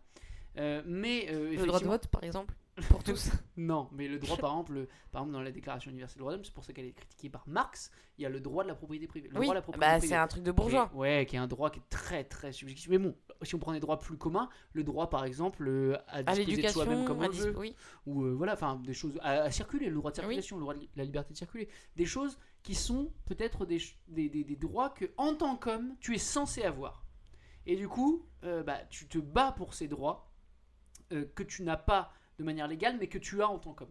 Euh, 0.58 0.82
mais 0.84 1.26
euh, 1.30 1.50
le 1.56 1.66
droit 1.66 1.80
de 1.80 1.84
vote 1.84 2.06
par 2.08 2.24
exemple 2.24 2.54
pour 2.88 3.04
tous. 3.04 3.30
Non, 3.56 3.88
mais 3.92 4.08
le 4.08 4.18
droit, 4.18 4.38
par 4.38 4.52
exemple, 4.52 4.72
le- 4.72 4.88
par 5.12 5.20
exemple, 5.22 5.32
dans 5.34 5.42
la 5.42 5.52
Déclaration 5.52 5.90
universelle 5.90 6.16
des 6.16 6.20
droits 6.20 6.32
de 6.32 6.36
l'homme, 6.38 6.44
c'est 6.46 6.54
pour 6.54 6.64
ça 6.64 6.72
qu'elle 6.72 6.86
est 6.86 6.92
critiquée 6.92 7.28
par 7.28 7.46
Marx. 7.46 7.90
Il 8.16 8.22
y 8.22 8.26
a 8.26 8.30
le 8.30 8.40
droit 8.40 8.62
de 8.64 8.68
la 8.68 8.74
propriété 8.74 9.06
privée. 9.06 9.28
Le 9.28 9.34
oui, 9.38 9.42
droit 9.46 9.52
à 9.52 9.56
la 9.56 9.60
propriété 9.62 9.86
bah 9.86 9.92
privée. 9.98 10.06
c'est 10.08 10.14
un 10.18 10.26
truc 10.26 10.42
de 10.42 10.50
bourgeois. 10.50 10.90
ouais, 10.94 11.26
qui 11.28 11.36
est 11.36 11.38
un 11.38 11.46
droit 11.46 11.68
qui 11.70 11.78
est 11.80 11.88
très 11.90 12.24
très 12.24 12.52
subjectif. 12.52 12.88
Mais 12.88 12.96
bon, 12.98 13.14
si 13.42 13.54
on 13.54 13.58
prend 13.58 13.72
des 13.72 13.80
droits 13.80 13.98
plus 13.98 14.16
communs, 14.16 14.48
le 14.72 14.82
droit 14.82 15.10
par 15.10 15.24
exemple 15.26 15.66
euh, 15.68 15.96
à 16.08 16.18
À 16.18 16.22
disposer 16.22 16.44
de 16.44 16.50
l'éducation, 16.50 16.80
soi-même 16.84 17.04
comme 17.04 17.22
à 17.22 17.26
on 17.26 17.28
dis- 17.28 17.40
veut, 17.40 17.58
oui. 17.58 17.76
ou 18.06 18.22
euh, 18.24 18.32
voilà, 18.32 18.54
enfin 18.54 18.76
des 18.82 18.94
choses 18.94 19.18
à, 19.22 19.42
à 19.42 19.50
circuler, 19.50 19.90
le 19.90 19.96
droit 19.96 20.10
de 20.10 20.16
Oui. 20.16 20.22
circulation, 20.22 20.56
le 20.56 20.62
droit 20.62 20.74
de 20.74 20.80
la 20.96 21.04
liberté 21.04 21.32
de 21.34 21.38
circuler, 21.38 21.68
des 21.96 22.06
choses 22.06 22.38
qui 22.62 22.74
sont 22.74 23.12
peut-être 23.26 23.66
des, 23.66 23.78
des, 24.08 24.30
des- 24.30 24.44
des 24.44 24.56
droits 24.56 24.88
que 24.90 25.04
en 25.18 25.34
tant 25.34 25.56
qu'homme 25.56 25.96
tu 26.00 26.14
es 26.14 26.18
censé 26.18 26.62
avoir. 26.62 27.04
Et 27.66 27.76
du 27.76 27.88
coup, 27.88 28.26
euh, 28.44 28.62
bah, 28.62 28.78
tu 28.88 29.06
te 29.06 29.18
bats 29.18 29.52
pour 29.52 29.74
ces 29.74 29.86
droits 29.86 30.29
euh, 31.12 31.24
que 31.34 31.42
tu 31.42 31.62
n'as 31.62 31.76
pas 31.76 32.12
de 32.38 32.44
manière 32.44 32.68
légale, 32.68 32.96
mais 32.98 33.06
que 33.08 33.18
tu 33.18 33.42
as 33.42 33.48
en 33.48 33.58
tant 33.58 33.72
qu'homme. 33.74 33.90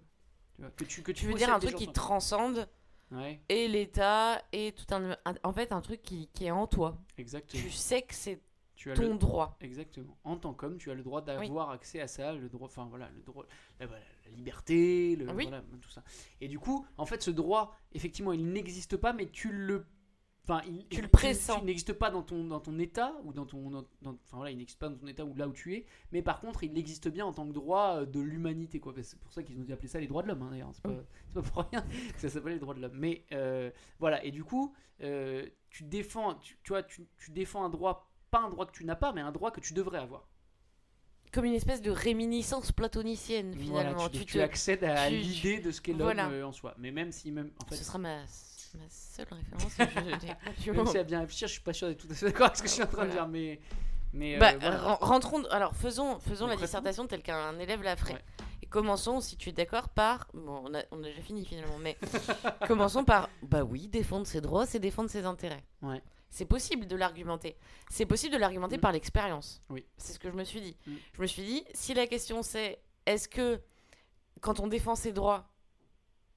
Que 0.76 0.84
tu, 0.84 1.02
que 1.04 1.12
Tu 1.14 1.26
veux 1.28 1.34
dire 1.36 1.54
un 1.54 1.60
truc 1.60 1.76
qui 1.76 1.92
transcende 1.92 2.68
Ouais, 3.12 3.40
et 3.50 3.68
l'État 3.68 4.40
et 4.52 4.72
tout 4.74 4.94
un, 4.94 5.12
un- 5.26 5.34
en 5.44 5.52
fait 5.52 5.72
un 5.72 5.82
truc 5.82 6.02
qui, 6.04 6.28
qui 6.34 6.46
est 6.46 6.52
en 6.52 6.68
toi. 6.68 6.98
exactement. 7.18 7.64
Tu 7.64 7.72
sais 7.72 8.02
que 8.04 8.14
c'est 8.14 8.40
Tu 8.76 8.92
as 8.92 8.94
ton 8.96 9.14
le- 9.14 9.18
droit. 9.18 9.58
Exactement. 9.62 10.16
En 10.24 10.36
tant 10.38 10.54
qu'homme, 10.54 10.78
tu 10.78 10.92
as 10.92 10.94
le 10.94 11.02
droit 11.02 11.22
d'avoir 11.22 11.72
accès 11.72 12.02
à 12.02 12.08
ça, 12.08 12.34
le 12.34 12.50
droit, 12.50 12.68
enfin 12.68 12.86
voilà, 12.90 13.10
le 13.16 13.22
droit, 13.24 13.46
la, 13.80 13.88
liberté, 14.36 15.16
le, 15.16 15.32
Oui. 15.32 15.46
voilà, 15.48 15.64
tout 15.82 15.90
ça. 15.90 16.04
Et 16.40 16.48
du 16.48 16.60
coup, 16.60 16.86
en 16.98 17.06
fait, 17.06 17.22
ce 17.24 17.32
droit, 17.32 17.76
effectivement, 17.94 18.32
il 18.34 18.46
n'existe 18.52 18.96
pas, 18.96 19.12
mais 19.14 19.28
tu 19.28 19.52
le, 19.52 19.86
enfin, 20.50 20.62
il, 20.68 20.86
Tu 20.88 21.02
le 21.02 21.08
pressens. 21.08 21.60
Il, 21.62 21.66
n'existe 21.66 21.94
pas 21.94 22.10
dans 22.10 22.24
ton 22.24 22.44
dans 22.46 22.60
ton 22.60 22.78
état 22.80 23.14
ou 23.24 23.34
dans 23.34 23.46
ton, 23.46 23.70
dans- 23.70 23.86
dans- 24.02 24.12
enfin 24.26 24.38
voilà, 24.38 24.52
il 24.52 24.58
n'existe 24.58 24.80
pas 24.80 24.90
dans 24.90 24.98
ton 24.98 25.08
état 25.08 25.24
ou 25.26 25.36
là 25.36 25.48
où 25.48 25.54
tu 25.54 25.76
es, 25.76 25.86
mais 26.12 26.22
par 26.22 26.40
contre, 26.42 26.64
il 26.64 26.78
existe 26.78 27.08
bien 27.08 27.26
en 27.26 27.34
tant 27.34 27.48
que 27.48 27.54
droit 27.54 27.98
euh, 28.02 28.06
de 28.06 28.20
l'humanité, 28.20 28.80
quoi. 28.80 28.94
C'est 29.02 29.20
pour 29.20 29.32
ça 29.32 29.44
qu'ils 29.44 29.60
ont 29.60 29.66
appelé 29.72 29.88
ça 29.88 30.00
les 30.00 30.08
droits 30.08 30.24
de 30.24 30.28
l'homme, 30.28 30.42
hein, 30.42 30.50
d'ailleurs. 30.52 30.72
C'est 30.74 30.82
pas, 30.84 30.94
pas 31.34 31.42
pour 31.42 31.64
rien 31.72 31.82
que 32.14 32.20
ça 32.20 32.30
s'appelle 32.30 32.54
les 32.54 32.60
droits 32.60 32.74
de 32.74 32.82
l'homme. 32.82 32.96
Mais 32.98 33.26
euh, 33.32 33.70
voilà. 34.00 34.24
Et 34.26 34.32
du 34.32 34.44
coup, 34.44 34.74
euh, 35.02 35.46
tu 35.70 35.84
défends, 35.84 36.36
tu, 36.36 36.58
tu 36.64 36.70
vois, 36.74 36.84
tu, 36.84 37.06
tu 37.18 37.32
défends 37.32 37.64
un 37.64 37.70
droit, 37.70 38.12
pas 38.32 38.40
un 38.40 38.50
droit 38.50 38.66
que 38.66 38.72
tu 38.72 38.86
n'as 38.86 38.96
pas, 38.96 39.14
mais 39.14 39.22
un 39.22 39.32
droit 39.32 39.52
que 39.52 39.60
tu 39.62 39.74
devrais 39.74 40.00
avoir. 40.00 40.28
Comme 41.32 41.46
une 41.46 41.54
espèce 41.54 41.84
de 41.84 41.92
réminiscence 41.92 42.72
platonicienne 42.72 43.54
finalement. 43.56 44.10
tu, 44.10 44.20
tu 44.20 44.26
tu 44.26 44.34
te- 44.34 44.40
accèdes 44.40 44.84
à 44.84 45.12
l'idée 45.12 45.60
de 45.60 45.70
ce 45.70 45.80
qu'est 45.80 45.92
l'homme 45.92 46.02
Voilà. 46.02 46.48
en 46.48 46.52
soi. 46.52 46.74
Mais 46.80 46.90
même 46.92 47.12
si 47.12 47.32
même 47.32 47.52
en 47.62 47.66
fait, 47.68 47.76
Ce 47.76 47.84
sera 47.84 48.00
ma, 48.00 48.26
ma 48.78 48.90
seule 48.90 49.28
référence. 49.32 49.74
je- 50.60 50.86
si 50.92 50.98
à 50.98 51.04
bien 51.04 51.20
réfléchir, 51.22 51.48
je 51.48 51.54
suis 51.54 51.62
pas 51.62 51.74
sûr 51.74 51.88
d'être 51.88 52.00
tout 52.00 52.08
à 52.12 52.14
fait 52.14 52.26
d'accord 52.28 52.48
avec 52.48 52.58
ce 52.58 52.62
que 52.64 52.68
je 52.70 52.74
suis 52.74 52.84
en 52.84 52.88
train 52.88 53.06
de 53.06 53.12
dire. 53.12 53.28
Mais 53.28 53.60
mais 54.14 54.36
euh, 54.36 54.40
Bah, 54.40 54.58
voilà. 54.58 54.96
rentrons. 55.02 55.44
Alors, 55.46 55.76
faisons, 55.76 56.20
faisons 56.20 56.48
la 56.48 56.56
dissertation 56.56 57.06
telle 57.08 57.22
qu'un 57.22 57.58
élève 57.60 57.84
la 57.84 57.96
ferait. 57.96 58.14
Ouais. 58.14 58.24
Et 58.64 58.66
commençons, 58.66 59.22
si 59.22 59.38
tu 59.38 59.50
es 59.50 59.52
d'accord, 59.52 59.90
par. 59.90 60.28
Bon, 60.34 60.64
on 60.66 60.74
a, 60.74 60.82
on 60.92 61.00
a 61.04 61.08
déjà 61.08 61.22
fini 61.22 61.46
finalement, 61.46 61.78
mais 61.80 61.98
commençons 62.68 63.04
par. 63.04 63.30
Bah 63.44 63.64
oui, 63.64 63.88
défendre 63.88 64.26
ses 64.26 64.42
droits, 64.42 64.66
c'est 64.66 64.80
défendre 64.80 65.10
ses 65.10 65.26
intérêts. 65.26 65.64
Ouais. 65.82 66.02
C'est 66.32 66.46
possible 66.46 66.86
de 66.88 66.96
l'argumenter. 66.96 67.56
C'est 67.90 68.06
possible 68.06 68.34
de 68.34 68.40
l'argumenter 68.40 68.78
Mm. 68.78 68.82
par 68.82 68.92
l'expérience. 68.92 69.62
Oui. 69.70 69.86
C'est 69.98 70.14
ce 70.14 70.20
que 70.20 70.30
je 70.30 70.36
me 70.36 70.44
suis 70.44 70.62
dit. 70.62 70.78
Mm. 70.86 70.94
Je 71.14 71.22
me 71.22 71.28
suis 71.28 71.44
dit, 71.44 71.64
si 71.74 71.94
la 71.96 72.06
question 72.08 72.42
c'est 72.44 72.80
est-ce 73.08 73.28
que 73.28 73.60
quand 74.42 74.60
on 74.60 74.68
défend 74.68 74.94
ses 74.96 75.12
droits, 75.12 75.48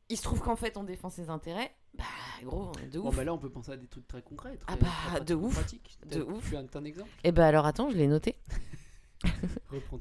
il 0.09 0.17
se 0.17 0.23
trouve 0.23 0.41
qu'en 0.41 0.57
fait 0.57 0.77
on 0.79 0.83
défend 0.85 1.11
ses 1.11 1.29
intérêts, 1.31 1.75
bah 1.99 2.05
gros, 2.45 2.73
de 2.93 2.99
Bon 2.99 3.09
ouf. 3.09 3.17
bah 3.17 3.25
là, 3.25 3.33
on 3.35 3.39
peut 3.39 3.51
penser 3.51 3.73
à 3.73 3.77
des 3.77 3.87
trucs 3.87 4.07
très 4.09 4.23
concrets. 4.23 4.57
Très, 4.57 4.73
Ah 4.73 4.77
bah, 4.81 4.89
très 5.17 5.25
de 5.25 5.35
ouf. 5.35 5.55
pratiques. 5.55 5.99
De 6.11 6.23
ouf. 6.23 6.49
Tu 6.49 6.57
as 6.57 6.61
un 6.79 6.85
exemple 6.85 7.11
Et 7.25 7.33
bah 7.33 7.47
alors 7.47 7.67
attends, 7.67 7.91
je 7.91 7.97
l'ai 7.97 8.07
noté. 8.09 8.37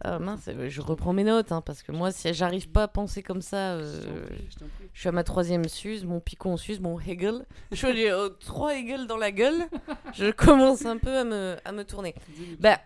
Ah 0.04 0.18
mince, 0.20 0.48
euh, 0.48 0.68
je 0.68 0.82
reprends 0.82 1.14
mes 1.14 1.24
notes, 1.24 1.52
hein, 1.52 1.62
parce 1.62 1.84
que 1.84 1.92
moi, 1.92 2.12
si 2.12 2.34
j'arrive 2.34 2.70
pas 2.70 2.84
à 2.84 2.88
penser 2.88 3.22
comme 3.22 3.42
ça, 3.44 3.74
euh, 3.74 4.28
je 4.50 4.56
t'en 4.58 4.66
prie. 4.66 4.90
je 4.94 5.00
suis 5.00 5.10
à 5.10 5.12
ma 5.12 5.24
troisième 5.24 5.68
Suze, 5.68 6.06
mon 6.06 6.20
picon 6.20 6.58
Suze, 6.58 6.80
mon 6.80 7.00
Hegel. 7.00 7.46
Je 7.72 7.76
suis 7.76 8.10
euh, 8.10 8.30
trois 8.40 8.76
Hegel 8.76 9.06
dans 9.06 9.18
la 9.18 9.32
gueule. 9.32 9.68
Je 10.14 10.32
commence 10.36 10.86
un 10.86 10.98
peu 10.98 11.16
à 11.20 11.24
me, 11.24 11.56
à 11.64 11.72
me 11.72 11.84
tourner. 11.86 12.16
Bah, 12.60 12.80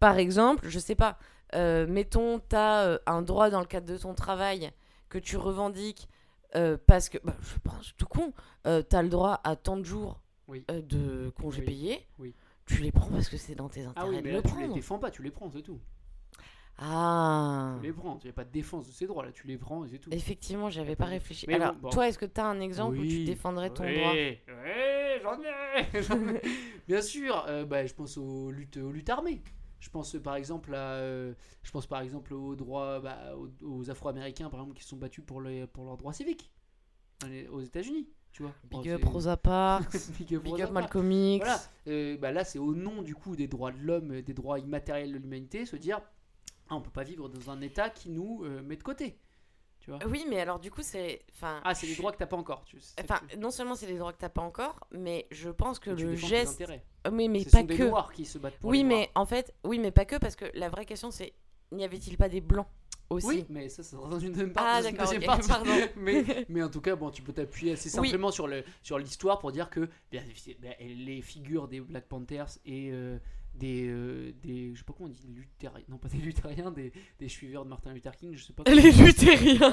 par 0.00 0.16
exemple, 0.18 0.66
je 0.68 0.78
sais 0.78 0.94
pas, 0.94 1.18
euh, 1.54 1.86
mettons, 1.86 2.40
tu 2.40 2.56
as 2.56 2.98
un 3.06 3.20
droit 3.22 3.50
dans 3.50 3.60
le 3.60 3.66
cadre 3.66 3.86
de 3.86 3.98
ton 3.98 4.14
travail 4.14 4.70
que 5.10 5.18
tu 5.18 5.36
revendiques 5.36 6.08
euh, 6.56 6.76
parce 6.86 7.08
que, 7.08 7.18
bah, 7.24 7.36
je 7.40 7.58
pense, 7.62 7.94
tout 7.96 8.06
con, 8.06 8.32
tu 8.64 8.70
as 8.96 9.02
le 9.02 9.08
droit 9.08 9.40
à 9.44 9.56
tant 9.56 9.76
de 9.76 9.84
jours 9.84 10.20
Oui. 10.48 10.64
euh, 10.70 10.80
de 10.82 11.30
congés 11.30 11.60
Oui, 11.60 11.66
payés. 11.66 12.06
oui. 12.18 12.34
Tu 12.66 12.76
les 12.82 12.92
prends 12.92 13.10
parce 13.10 13.28
que 13.28 13.36
c'est 13.36 13.54
dans 13.54 13.68
tes 13.68 13.82
intérêts 13.84 14.06
Ah 14.06 14.08
oui, 14.08 14.16
de 14.18 14.22
mais 14.22 14.30
le 14.30 14.36
là, 14.36 14.42
tu 14.42 14.48
les 14.48 14.54
prendre. 14.54 14.74
défends 14.74 14.98
pas, 14.98 15.10
tu 15.10 15.22
les 15.22 15.30
prends, 15.30 15.50
c'est 15.50 15.60
tout. 15.62 15.78
Ah. 16.78 17.76
Tu 17.80 17.86
les 17.86 17.92
prends. 17.92 18.18
Il 18.22 18.24
n'y 18.24 18.30
a 18.30 18.32
pas 18.32 18.44
de 18.44 18.50
défense 18.50 18.86
de 18.88 18.92
ces 18.92 19.06
droits 19.06 19.24
là, 19.24 19.30
tu 19.32 19.46
les 19.46 19.56
prends 19.58 19.84
et 19.84 19.88
c'est 19.88 19.98
tout. 19.98 20.10
Effectivement, 20.12 20.70
j'avais 20.70 20.96
pas 20.96 21.04
réfléchi. 21.04 21.44
Mais 21.46 21.54
Alors, 21.54 21.74
bon, 21.74 21.82
bon. 21.82 21.90
toi, 21.90 22.08
est-ce 22.08 22.18
que 22.18 22.26
tu 22.26 22.40
as 22.40 22.46
un 22.46 22.60
exemple 22.60 22.98
où 22.98 23.02
tu 23.04 23.24
défendrais 23.24 23.70
ton 23.70 23.84
Oui, 23.84 23.94
droit? 23.94 24.12
Oui, 24.12 24.38
j'en 25.22 25.38
ai. 26.24 26.40
Bien 26.88 27.00
sûr, 27.02 27.44
euh, 27.48 27.64
bah, 27.64 27.86
je 27.86 27.94
pense 27.94 28.16
aux 28.16 28.50
luttes, 28.50 28.76
aux 28.78 28.90
luttes 28.90 29.10
armées. 29.10 29.40
Je 29.84 29.90
pense 29.90 30.16
par 30.16 30.36
exemple 30.36 30.74
à, 30.74 30.94
euh, 30.94 31.34
je 31.62 31.70
pense 31.70 31.86
par 31.86 32.00
exemple 32.00 32.32
aux 32.32 32.56
droits, 32.56 33.00
bah, 33.00 33.36
aux, 33.36 33.50
aux 33.66 33.90
Afro-Américains 33.90 34.48
par 34.48 34.60
exemple 34.60 34.78
qui 34.78 34.82
se 34.82 34.88
sont 34.88 34.96
battus 34.96 35.22
pour 35.26 35.42
les, 35.42 35.66
pour 35.66 35.84
leurs 35.84 35.98
droits 35.98 36.14
civiques 36.14 36.50
aux 37.50 37.60
États-Unis, 37.60 38.08
tu 38.32 38.44
vois. 38.44 38.54
Big 38.70 38.88
up 38.88 39.04
Rosa 39.04 39.36
Parks, 39.36 39.92
Big 40.18 40.34
up 40.36 40.42
Big 40.42 40.52
Rosa 40.52 40.64
up 40.64 40.72
Parks. 40.72 40.94
Malcolm 40.94 41.12
X. 41.12 41.44
Voilà, 41.44 41.60
euh, 41.88 42.16
bah 42.16 42.32
là 42.32 42.44
c'est 42.44 42.58
au 42.58 42.74
nom 42.74 43.02
du 43.02 43.14
coup 43.14 43.36
des 43.36 43.46
droits 43.46 43.72
de 43.72 43.78
l'homme, 43.78 44.22
des 44.22 44.32
droits 44.32 44.58
immatériels 44.58 45.12
de 45.12 45.18
l'humanité, 45.18 45.66
se 45.66 45.76
dire 45.76 46.00
ah, 46.70 46.76
on 46.76 46.80
peut 46.80 46.90
pas 46.90 47.04
vivre 47.04 47.28
dans 47.28 47.50
un 47.50 47.60
État 47.60 47.90
qui 47.90 48.08
nous 48.08 48.42
euh, 48.44 48.62
met 48.62 48.76
de 48.76 48.82
côté. 48.82 49.18
Tu 49.84 49.90
vois 49.90 49.98
Oui, 50.06 50.24
mais 50.30 50.40
alors 50.40 50.58
du 50.58 50.70
coup, 50.70 50.80
c'est. 50.82 51.20
Enfin, 51.34 51.60
Ah, 51.62 51.74
c'est 51.74 51.86
des 51.86 51.92
je- 51.92 51.98
droits 51.98 52.10
que 52.10 52.16
t'as 52.16 52.26
pas 52.26 52.38
encore. 52.38 52.64
Tu, 52.64 52.78
Enfin, 53.02 53.20
non 53.38 53.50
seulement 53.50 53.74
c'est 53.74 53.86
des 53.86 53.98
droits 53.98 54.14
que 54.14 54.18
t'as 54.18 54.30
pas 54.30 54.40
encore, 54.40 54.80
mais 54.92 55.26
je 55.30 55.50
pense 55.50 55.78
que 55.78 55.90
tu 55.90 56.06
le 56.06 56.16
geste. 56.16 56.62
Euh, 57.06 57.10
Oui, 57.12 57.28
mais 57.28 57.40
Ce 57.40 57.50
pas 57.50 57.58
sont 57.60 57.64
des 57.66 57.76
que. 57.76 57.82
noirs 57.82 58.10
qui 58.12 58.24
se 58.24 58.38
battent 58.38 58.56
pour 58.58 58.70
Oui, 58.70 58.78
les 58.78 58.84
mais 58.84 58.94
noirs. 58.94 59.08
en 59.16 59.26
fait, 59.26 59.52
oui, 59.62 59.78
mais 59.78 59.90
pas 59.90 60.06
que, 60.06 60.16
parce 60.16 60.36
que 60.36 60.46
la 60.54 60.70
vraie 60.70 60.86
question 60.86 61.10
c'est 61.10 61.34
n'y 61.70 61.84
avait-il 61.84 62.16
pas 62.16 62.30
des 62.30 62.40
blancs 62.40 62.66
aussi? 63.10 63.26
Oui, 63.26 63.44
mais 63.50 63.68
ça, 63.68 63.82
c'est 63.82 63.94
dans 63.96 64.18
une 64.18 64.30
deuxième 64.32 64.52
Ah, 64.56 64.80
partie. 64.80 64.88
une 64.88 65.20
d'accord, 65.20 65.46
pardon. 65.46 65.70
mais, 65.96 66.24
mais 66.48 66.62
en 66.62 66.70
tout 66.70 66.80
cas, 66.80 66.96
bon, 66.96 67.10
tu 67.10 67.20
peux 67.20 67.34
t'appuyer 67.34 67.72
assez 67.74 67.90
Oui. 67.98 68.08
simplement 68.08 68.30
sur 68.30 68.48
l'histoire 68.98 69.38
pour 69.38 69.52
dire 69.52 69.68
que 69.68 69.90
bien, 70.10 70.22
les 70.80 71.20
figures 71.20 71.68
des 71.68 71.80
Black 71.80 72.06
Panthers 72.08 72.48
et 72.64 72.88
euh, 72.90 73.18
des, 73.54 73.86
euh, 73.88 74.32
des 74.42 74.74
je 74.74 74.78
sais 74.78 74.84
pas 74.84 74.92
comment 74.92 75.08
on 75.08 75.12
dit 75.12 75.26
luthériens 75.28 75.84
non 75.88 75.98
pas 75.98 76.08
des 76.08 76.18
luthériens 76.18 76.70
des, 76.70 76.92
des 77.18 77.28
suiveurs 77.28 77.64
de 77.64 77.70
Martin 77.70 77.92
Luther 77.92 78.14
King 78.16 78.34
je 78.34 78.44
sais 78.44 78.52
pas 78.52 78.64
Les 78.66 78.90
luthériens 79.04 79.72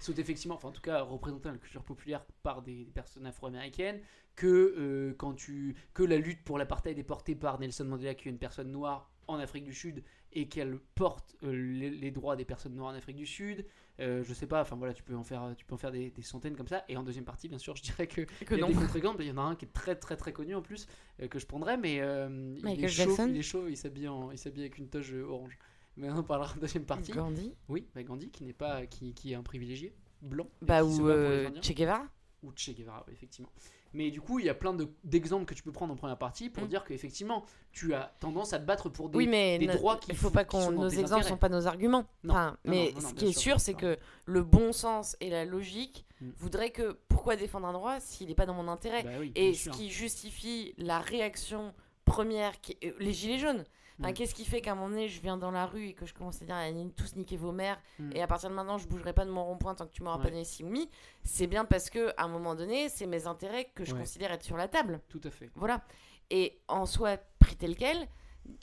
sont 0.00 0.14
effectivement, 0.14 0.54
enfin 0.54 0.68
en 0.68 0.72
tout 0.72 0.80
cas 0.80 1.02
représentés 1.02 1.44
dans 1.44 1.52
la 1.52 1.58
culture 1.58 1.82
populaire 1.82 2.24
par 2.42 2.62
des, 2.62 2.84
des 2.84 2.92
personnes 2.92 3.26
afro-américaines, 3.26 4.00
que 4.36 4.46
euh, 4.46 5.14
quand 5.18 5.34
tu 5.34 5.76
que 5.94 6.02
la 6.02 6.16
lutte 6.16 6.44
pour 6.44 6.58
l'apartheid 6.58 6.98
est 6.98 7.04
portée 7.04 7.34
par 7.34 7.58
Nelson 7.58 7.84
Mandela, 7.84 8.14
qui 8.14 8.28
est 8.28 8.30
une 8.30 8.38
personne 8.38 8.70
noire 8.70 9.10
en 9.26 9.38
Afrique 9.38 9.64
du 9.64 9.74
Sud, 9.74 10.02
et 10.32 10.48
qu'elle 10.48 10.78
porte 10.94 11.36
euh, 11.42 11.52
les, 11.52 11.90
les 11.90 12.10
droits 12.10 12.36
des 12.36 12.44
personnes 12.44 12.74
noires 12.74 12.92
en 12.92 12.96
Afrique 12.96 13.16
du 13.16 13.26
Sud. 13.26 13.66
Euh, 14.00 14.22
je 14.22 14.32
sais 14.32 14.46
pas, 14.46 14.60
enfin 14.62 14.76
voilà, 14.76 14.94
tu 14.94 15.02
peux 15.02 15.14
en 15.16 15.24
faire, 15.24 15.54
tu 15.56 15.64
peux 15.64 15.74
en 15.74 15.78
faire 15.78 15.90
des, 15.90 16.10
des 16.10 16.22
centaines 16.22 16.54
comme 16.56 16.68
ça. 16.68 16.84
Et 16.88 16.96
en 16.96 17.02
deuxième 17.02 17.24
partie, 17.24 17.48
bien 17.48 17.58
sûr, 17.58 17.74
je 17.76 17.82
dirais 17.82 18.06
que 18.06 18.22
Que 18.44 18.54
y 18.54 18.58
a 18.58 18.60
non. 18.60 18.68
des 18.68 18.74
contre-exemples. 18.74 19.22
Il 19.22 19.28
y 19.28 19.32
en 19.32 19.38
a 19.38 19.42
un 19.42 19.56
qui 19.56 19.64
est 19.64 19.72
très 19.72 19.96
très 19.96 20.16
très 20.16 20.32
connu 20.32 20.54
en 20.54 20.62
plus 20.62 20.86
euh, 21.20 21.26
que 21.28 21.38
je 21.38 21.46
prendrais, 21.46 21.76
mais 21.76 22.00
euh, 22.00 22.54
il 22.64 22.84
est 22.84 22.88
chaud, 22.88 23.16
il 23.28 23.36
est 23.36 23.42
chaud, 23.42 23.66
il 23.68 23.76
s'habille 23.76 24.06
en- 24.08 24.30
il 24.30 24.38
s'habille 24.38 24.62
avec 24.62 24.78
une 24.78 24.88
toge 24.88 25.12
orange. 25.14 25.58
Mais 25.96 26.08
on 26.10 26.22
parlera 26.22 26.54
en 26.54 26.60
deuxième 26.60 26.84
partie. 26.84 27.10
Gandhi 27.10 27.52
Oui, 27.68 27.88
bah 27.92 28.04
Gandhi 28.04 28.30
qui 28.30 28.44
n'est 28.44 28.52
pas, 28.52 28.86
qui, 28.86 29.14
qui 29.14 29.32
est 29.32 29.34
un 29.34 29.42
privilégié 29.42 29.92
blanc. 30.22 30.46
Bah, 30.62 30.84
ou 30.84 31.08
euh. 31.08 31.50
Che 31.60 31.72
Guevara 31.74 32.06
ou 32.44 32.52
Che 32.54 32.72
Guevara, 32.72 33.04
oui, 33.08 33.14
effectivement. 33.14 33.50
Mais 33.94 34.10
du 34.10 34.20
coup, 34.20 34.38
il 34.38 34.44
y 34.46 34.48
a 34.48 34.54
plein 34.54 34.74
de- 34.74 34.88
d'exemples 35.04 35.44
que 35.46 35.54
tu 35.54 35.62
peux 35.62 35.72
prendre 35.72 35.92
en 35.92 35.96
première 35.96 36.18
partie 36.18 36.50
pour 36.50 36.64
Mm. 36.64 36.68
dire 36.68 36.84
qu'effectivement, 36.84 37.44
tu 37.72 37.94
as 37.94 38.14
tendance 38.20 38.52
à 38.52 38.58
te 38.58 38.64
battre 38.64 38.88
pour 38.88 39.08
des, 39.08 39.16
Oui, 39.16 39.26
mais 39.26 39.58
des 39.58 39.66
no- 39.66 39.72
droits 39.74 39.96
qui 39.96 40.10
il 40.10 40.16
faut 40.16 40.30
pas 40.30 40.44
qu'on. 40.44 40.70
dans 40.70 40.82
Nos 40.82 40.88
exemples 40.88 41.14
intérêts. 41.14 41.22
sont 41.30 41.36
pas 41.38 41.48
nos 41.48 41.66
arguments. 41.66 42.04
Non, 42.24 42.34
Enfin, 42.34 42.50
non, 42.64 42.70
mais 42.70 42.92
non, 42.94 43.00
ce 43.08 43.14
qui 43.14 43.26
est 43.28 43.38
sûr, 43.38 43.60
c'est 43.60 43.74
que 43.74 43.96
le 44.26 44.42
bon 44.42 44.72
sens 44.72 45.16
et 45.20 45.30
la 45.30 45.44
logique 45.44 46.04
Mm. 46.20 46.30
voudraient 46.36 46.70
que 46.70 46.98
pourquoi 47.08 47.36
défendre 47.36 47.66
un 47.66 47.72
droit 47.72 47.98
s'il 48.00 48.28
n'est 48.28 48.34
pas 48.34 48.46
dans 48.46 48.54
mon 48.54 48.68
intérêt? 48.68 49.02
Bah 49.04 49.10
oui, 49.20 49.32
Et 49.34 49.54
ce 49.54 49.64
sûr. 49.64 49.72
qui 49.72 49.90
justifie 49.90 50.74
la 50.78 50.98
réaction 51.00 51.72
première, 52.04 52.60
qui 52.60 52.72
est- 52.80 52.88
euh, 52.88 52.94
les 53.00 53.12
gilets 53.12 53.38
jaunes. 53.38 53.64
Enfin, 54.00 54.10
Mm. 54.10 54.14
Qu'est-ce 54.14 54.34
qui 54.34 54.44
fait 54.44 54.60
qu'à 54.60 54.72
un 54.72 54.74
moment 54.74 54.90
donné, 54.90 55.08
je 55.08 55.20
viens 55.20 55.36
dans 55.36 55.50
la 55.50 55.66
rue 55.66 55.86
et 55.88 55.92
que 55.94 56.06
je 56.06 56.14
commence 56.14 56.40
à 56.42 56.44
dire 56.44 56.56
tous 56.96 57.16
niquer 57.16 57.36
vos 57.36 57.52
mères 57.52 57.80
Mm. 57.98 58.10
et 58.14 58.22
à 58.22 58.26
partir 58.26 58.48
de 58.50 58.54
maintenant, 58.54 58.78
je 58.78 58.86
bougerai 58.88 59.12
pas 59.12 59.24
de 59.24 59.30
mon 59.30 59.44
rond-point 59.44 59.74
tant 59.74 59.86
que 59.86 59.92
tu 59.92 60.02
m'auras 60.02 60.18
pas 60.18 60.30
donné 60.30 60.44
mi 60.62 60.88
C'est 61.24 61.46
bien 61.46 61.64
parce 61.64 61.90
que 61.90 62.12
à 62.16 62.24
un 62.24 62.28
moment 62.28 62.54
donné, 62.54 62.88
c'est 62.88 63.06
mes 63.06 63.26
intérêts 63.26 63.66
que 63.74 63.84
je 63.84 63.94
considère 63.94 64.30
être 64.32 64.44
sur 64.44 64.56
la 64.56 64.68
table. 64.68 65.00
Tout 65.08 65.20
à 65.24 65.30
fait. 65.30 65.50
Voilà. 65.54 65.82
Et 66.30 66.60
en 66.68 66.86
soi, 66.86 67.16
pris 67.38 67.56
tel 67.56 67.74
quel, 67.76 68.06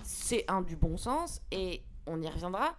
c'est 0.04 0.46
un 0.50 0.62
du 0.62 0.76
bon 0.76 0.98
sens 0.98 1.42
et 1.52 1.84
on 2.06 2.22
y 2.22 2.28
reviendra. 2.30 2.76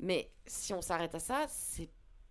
Mais 0.00 0.30
si 0.46 0.72
on 0.72 0.80
s'arrête 0.80 1.14
à 1.14 1.18
ça, 1.18 1.46
c'est 1.48 1.90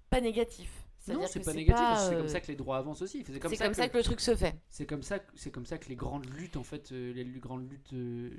pas 0.10 0.22
négatif. 0.22 0.87
Non, 1.14 1.26
c'est 1.28 1.40
pas 1.44 1.54
négatif. 1.54 1.86
C'est 2.00 2.14
euh, 2.16 2.18
comme 2.20 2.28
ça 2.28 2.40
que 2.42 2.48
les 2.48 2.56
droits 2.56 2.78
avancent 2.78 3.02
aussi. 3.02 3.24
C'est 3.26 3.40
comme, 3.40 3.54
ça, 3.54 3.66
comme 3.66 3.72
que, 3.74 3.78
ça 3.78 3.90
que 3.90 3.98
le 3.98 4.04
truc 4.04 4.20
se 4.20 4.36
fait. 4.36 4.56
c'est 4.70 4.86
comme 4.86 5.04
ça, 5.04 5.20
que- 5.20 5.32
c'est 5.36 5.52
comme 5.52 5.66
ça 5.66 5.78
que 5.78 5.90
les 5.90 5.96
grandes 5.96 6.26
luttes 6.38 6.58
en 6.58 6.64
fait, 6.64 6.92
euh, 6.92 7.14
les 7.14 7.24
grandes 7.40 7.70
luttes, 7.70 7.94
euh, 7.94 8.30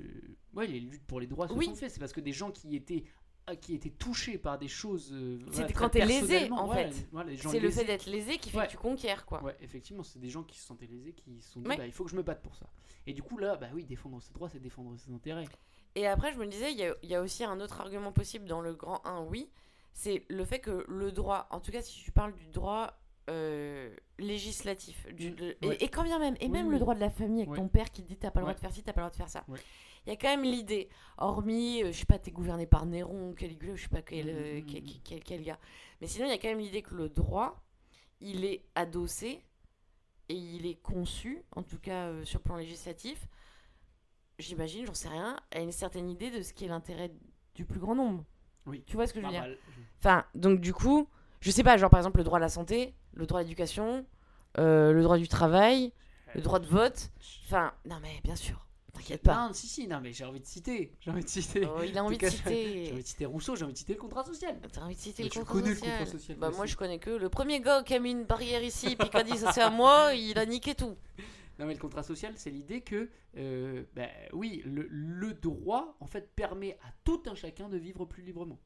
ouais, 0.53 0.67
les 0.67 0.79
luttes 0.79 1.05
pour 1.05 1.19
les 1.19 1.27
droits 1.27 1.47
se 1.47 1.53
Oui. 1.53 1.65
sont 1.65 1.75
faites. 1.75 1.91
C'est 1.91 1.99
parce 1.99 2.13
que 2.13 2.21
des 2.21 2.33
gens 2.33 2.51
qui 2.51 2.75
étaient 2.75 3.03
ah, 3.47 3.55
qui 3.55 3.73
étaient 3.73 3.89
touchés 3.89 4.37
par 4.37 4.59
des 4.59 4.67
choses. 4.67 5.11
euh, 5.11 5.37
voilà, 5.41 5.51
C'était 5.57 5.73
très 5.73 5.83
quand 5.85 5.89
t'es 5.89 6.05
lésé, 6.05 6.51
en 6.51 6.67
voilà, 6.67 6.91
fait. 6.91 7.07
voilà, 7.11 7.31
C'est 7.35 7.59
le 7.59 7.71
fait 7.71 7.83
d'être 7.83 8.05
lésé 8.05 8.37
qui 8.37 8.51
fait 8.51 8.57
Ouais. 8.59 8.65
que 8.67 8.71
tu 8.71 8.77
conquiers, 8.77 9.15
quoi. 9.25 9.41
Ouais, 9.43 9.55
effectivement, 9.61 10.03
c'est 10.03 10.19
des 10.19 10.29
gens 10.29 10.43
qui 10.43 10.59
se 10.59 10.65
sentaient 10.67 10.85
lésés, 10.85 11.13
qui 11.13 11.41
se 11.41 11.53
sont 11.53 11.61
dit, 11.61 11.67
bah, 11.67 11.83
il 11.83 11.91
faut 11.91 12.03
que 12.03 12.11
je 12.11 12.15
me 12.15 12.21
batte 12.21 12.43
pour 12.43 12.55
ça. 12.55 12.67
Et 13.07 13.13
du 13.13 13.23
coup, 13.23 13.39
là, 13.39 13.55
bah 13.55 13.69
oui, 13.73 13.85
défendre 13.85 14.21
ses 14.21 14.33
droits, 14.33 14.49
c'est 14.49 14.59
défendre 14.59 14.95
ses 14.99 15.11
intérêts. 15.11 15.45
Et 15.95 16.05
après, 16.05 16.31
je 16.31 16.37
me 16.37 16.45
disais, 16.45 16.71
il 16.71 16.77
y 16.77 17.07
y 17.07 17.15
a 17.15 17.21
aussi 17.23 17.43
un 17.43 17.59
autre 17.59 17.81
argument 17.81 18.11
possible 18.11 18.45
dans 18.45 18.61
le 18.61 18.75
grand 18.75 19.03
1, 19.07 19.21
oui, 19.23 19.49
c'est 19.93 20.25
le 20.29 20.45
fait 20.45 20.59
que 20.59 20.85
le 20.87 21.11
droit, 21.11 21.47
en 21.51 21.59
tout 21.59 21.71
cas 21.71 21.81
si 21.81 22.01
tu 22.03 22.11
parles 22.11 22.33
du 22.33 22.47
droit 22.47 22.93
euh, 23.29 23.95
législatif, 24.17 25.05
du- 25.13 25.29
Mm, 25.31 25.35
de- 25.35 25.57
ouais. 25.67 25.75
et, 25.75 25.83
et 25.83 25.87
quand 25.89 26.01
bien 26.03 26.17
même, 26.17 26.35
et 26.39 26.45
Oui, 26.45 26.49
même 26.49 26.65
oui. 26.67 26.73
le 26.73 26.79
droit 26.79 26.95
de 26.95 26.99
la 26.99 27.11
famille 27.11 27.41
avec 27.41 27.51
Ouais. 27.51 27.57
ton 27.57 27.67
père 27.67 27.91
qui 27.91 28.01
te 28.01 28.07
dit 28.07 28.17
t'as 28.17 28.31
pas 28.31 28.39
le 28.39 28.45
droit 28.45 28.53
Ouais. 28.53 28.55
de 28.55 28.59
faire 28.59 28.71
ci, 28.71 28.81
t'as 28.81 28.91
pas 28.93 29.01
le 29.01 29.05
droit 29.05 29.11
de 29.11 29.15
faire 29.17 29.29
ça. 29.29 29.45
Il 30.05 30.09
y 30.09 30.11
a 30.11 30.15
quand 30.15 30.29
même 30.29 30.41
l'idée, 30.43 30.89
hormis, 31.19 31.83
euh, 31.83 31.91
je 31.91 31.99
sais 31.99 32.05
pas, 32.05 32.17
t'es 32.17 32.31
gouverné 32.31 32.65
par 32.65 32.87
Néron, 32.87 33.33
Caligula, 33.33 33.75
je 33.75 33.83
sais 33.83 33.89
pas 33.89 34.01
quel, 34.01 34.29
euh, 34.29 34.61
mm, 34.61 34.65
quel, 34.65 34.83
mm. 34.83 34.87
quel- 35.03 35.23
quel 35.23 35.43
gars. 35.43 35.59
Mais 36.01 36.07
sinon, 36.07 36.25
il 36.25 36.29
y 36.29 36.33
a 36.33 36.37
quand 36.39 36.47
même 36.47 36.57
l'idée 36.59 36.81
que 36.81 36.95
le 36.95 37.07
droit, 37.09 37.61
il 38.19 38.45
est 38.45 38.65
adossé 38.73 39.43
et 40.29 40.33
il 40.35 40.65
est 40.65 40.81
conçu, 40.81 41.43
en 41.55 41.61
tout 41.61 41.77
cas 41.79 42.07
euh, 42.07 42.25
sur 42.25 42.39
le 42.39 42.43
plan 42.43 42.55
législatif, 42.55 43.27
j'imagine, 44.39 44.85
j'en 44.87 44.93
sais 44.93 45.09
rien, 45.09 45.37
à 45.51 45.59
une 45.59 45.71
certaine 45.71 46.09
idée 46.09 46.31
de 46.31 46.41
ce 46.41 46.53
qui 46.53 46.65
est 46.65 46.69
l'intérêt 46.69 47.11
du 47.53 47.65
plus 47.65 47.79
grand 47.79 47.93
nombre. 47.95 48.23
Oui. 48.65 48.83
Tu 48.85 48.95
vois 48.95 49.07
ce 49.07 49.13
que 49.13 49.21
je 49.21 49.25
veux 49.25 49.31
dire 49.31 49.47
Enfin, 49.99 50.25
donc 50.35 50.59
du 50.61 50.73
coup, 50.73 51.07
je 51.41 51.51
sais 51.51 51.63
pas, 51.63 51.77
genre 51.77 51.89
par 51.89 51.99
exemple 51.99 52.17
le 52.19 52.23
droit 52.23 52.37
à 52.37 52.41
la 52.41 52.49
santé, 52.49 52.93
le 53.13 53.25
droit 53.25 53.39
à 53.41 53.43
l'éducation, 53.43 54.05
euh, 54.57 54.91
le 54.93 55.01
droit 55.03 55.17
du 55.17 55.27
travail, 55.27 55.91
le 56.35 56.41
droit 56.41 56.59
de 56.59 56.67
vote. 56.67 57.09
Enfin, 57.45 57.73
non 57.85 57.97
mais 58.01 58.19
bien 58.23 58.35
sûr, 58.35 58.65
t'inquiète 58.93 59.23
pas. 59.23 59.47
Non, 59.47 59.53
si, 59.53 59.67
si, 59.67 59.87
non, 59.87 59.99
mais 60.01 60.13
j'ai 60.13 60.23
envie 60.25 60.39
de 60.39 60.45
citer. 60.45 60.93
J'ai 61.01 61.11
envie 61.11 61.23
de 61.23 61.29
citer. 61.29 61.65
Oh, 61.65 61.81
il 61.83 61.97
a 61.97 62.03
En 62.03 62.07
envie 62.07 62.17
de 62.17 62.21
cas, 62.21 62.29
J'ai 62.29 62.37
envie 62.45 62.85
citer. 62.85 62.91
de 62.91 63.01
citer 63.05 63.25
Rousseau, 63.25 63.55
j'ai 63.55 63.63
envie 63.63 63.73
de 63.73 63.77
citer 63.77 63.93
le 63.93 63.99
contrat 63.99 64.23
social. 64.23 64.57
T'as 64.71 64.81
envie 64.81 64.95
de 64.95 64.99
citer 64.99 65.23
le 65.23 65.29
contrat 65.29 65.59
le 65.59 65.75
social. 65.75 65.97
contrat 65.97 66.05
social, 66.05 66.37
Bah 66.37 66.51
moi 66.55 66.65
je 66.65 66.75
connais 66.75 66.99
que 66.99 67.09
le 67.09 67.29
premier 67.29 67.59
gars 67.59 67.83
qui 67.83 67.93
a 67.95 67.99
mis 67.99 68.11
une 68.11 68.23
barrière 68.25 68.63
ici 68.63 68.95
puis 68.95 69.09
qui 69.09 69.17
a 69.17 69.23
dit 69.23 69.37
ça 69.37 69.51
c'est 69.51 69.61
à 69.61 69.69
moi, 69.69 70.13
il 70.13 70.37
a 70.37 70.45
niqué 70.45 70.75
tout. 70.75 70.95
Non, 71.59 71.65
mais 71.65 71.73
le 71.73 71.79
contrat 71.79 72.03
social, 72.03 72.33
c'est 72.37 72.49
l'idée 72.49 72.81
que, 72.81 73.09
euh, 73.37 73.83
bah, 73.93 74.07
oui, 74.31 74.61
le, 74.65 74.87
le 74.89 75.33
droit, 75.33 75.97
en 75.99 76.07
fait, 76.07 76.33
permet 76.33 76.77
à 76.83 76.93
tout 77.03 77.21
un 77.27 77.35
chacun 77.35 77.67
de 77.67 77.77
vivre 77.77 78.05
plus 78.05 78.23
librement. 78.23 78.59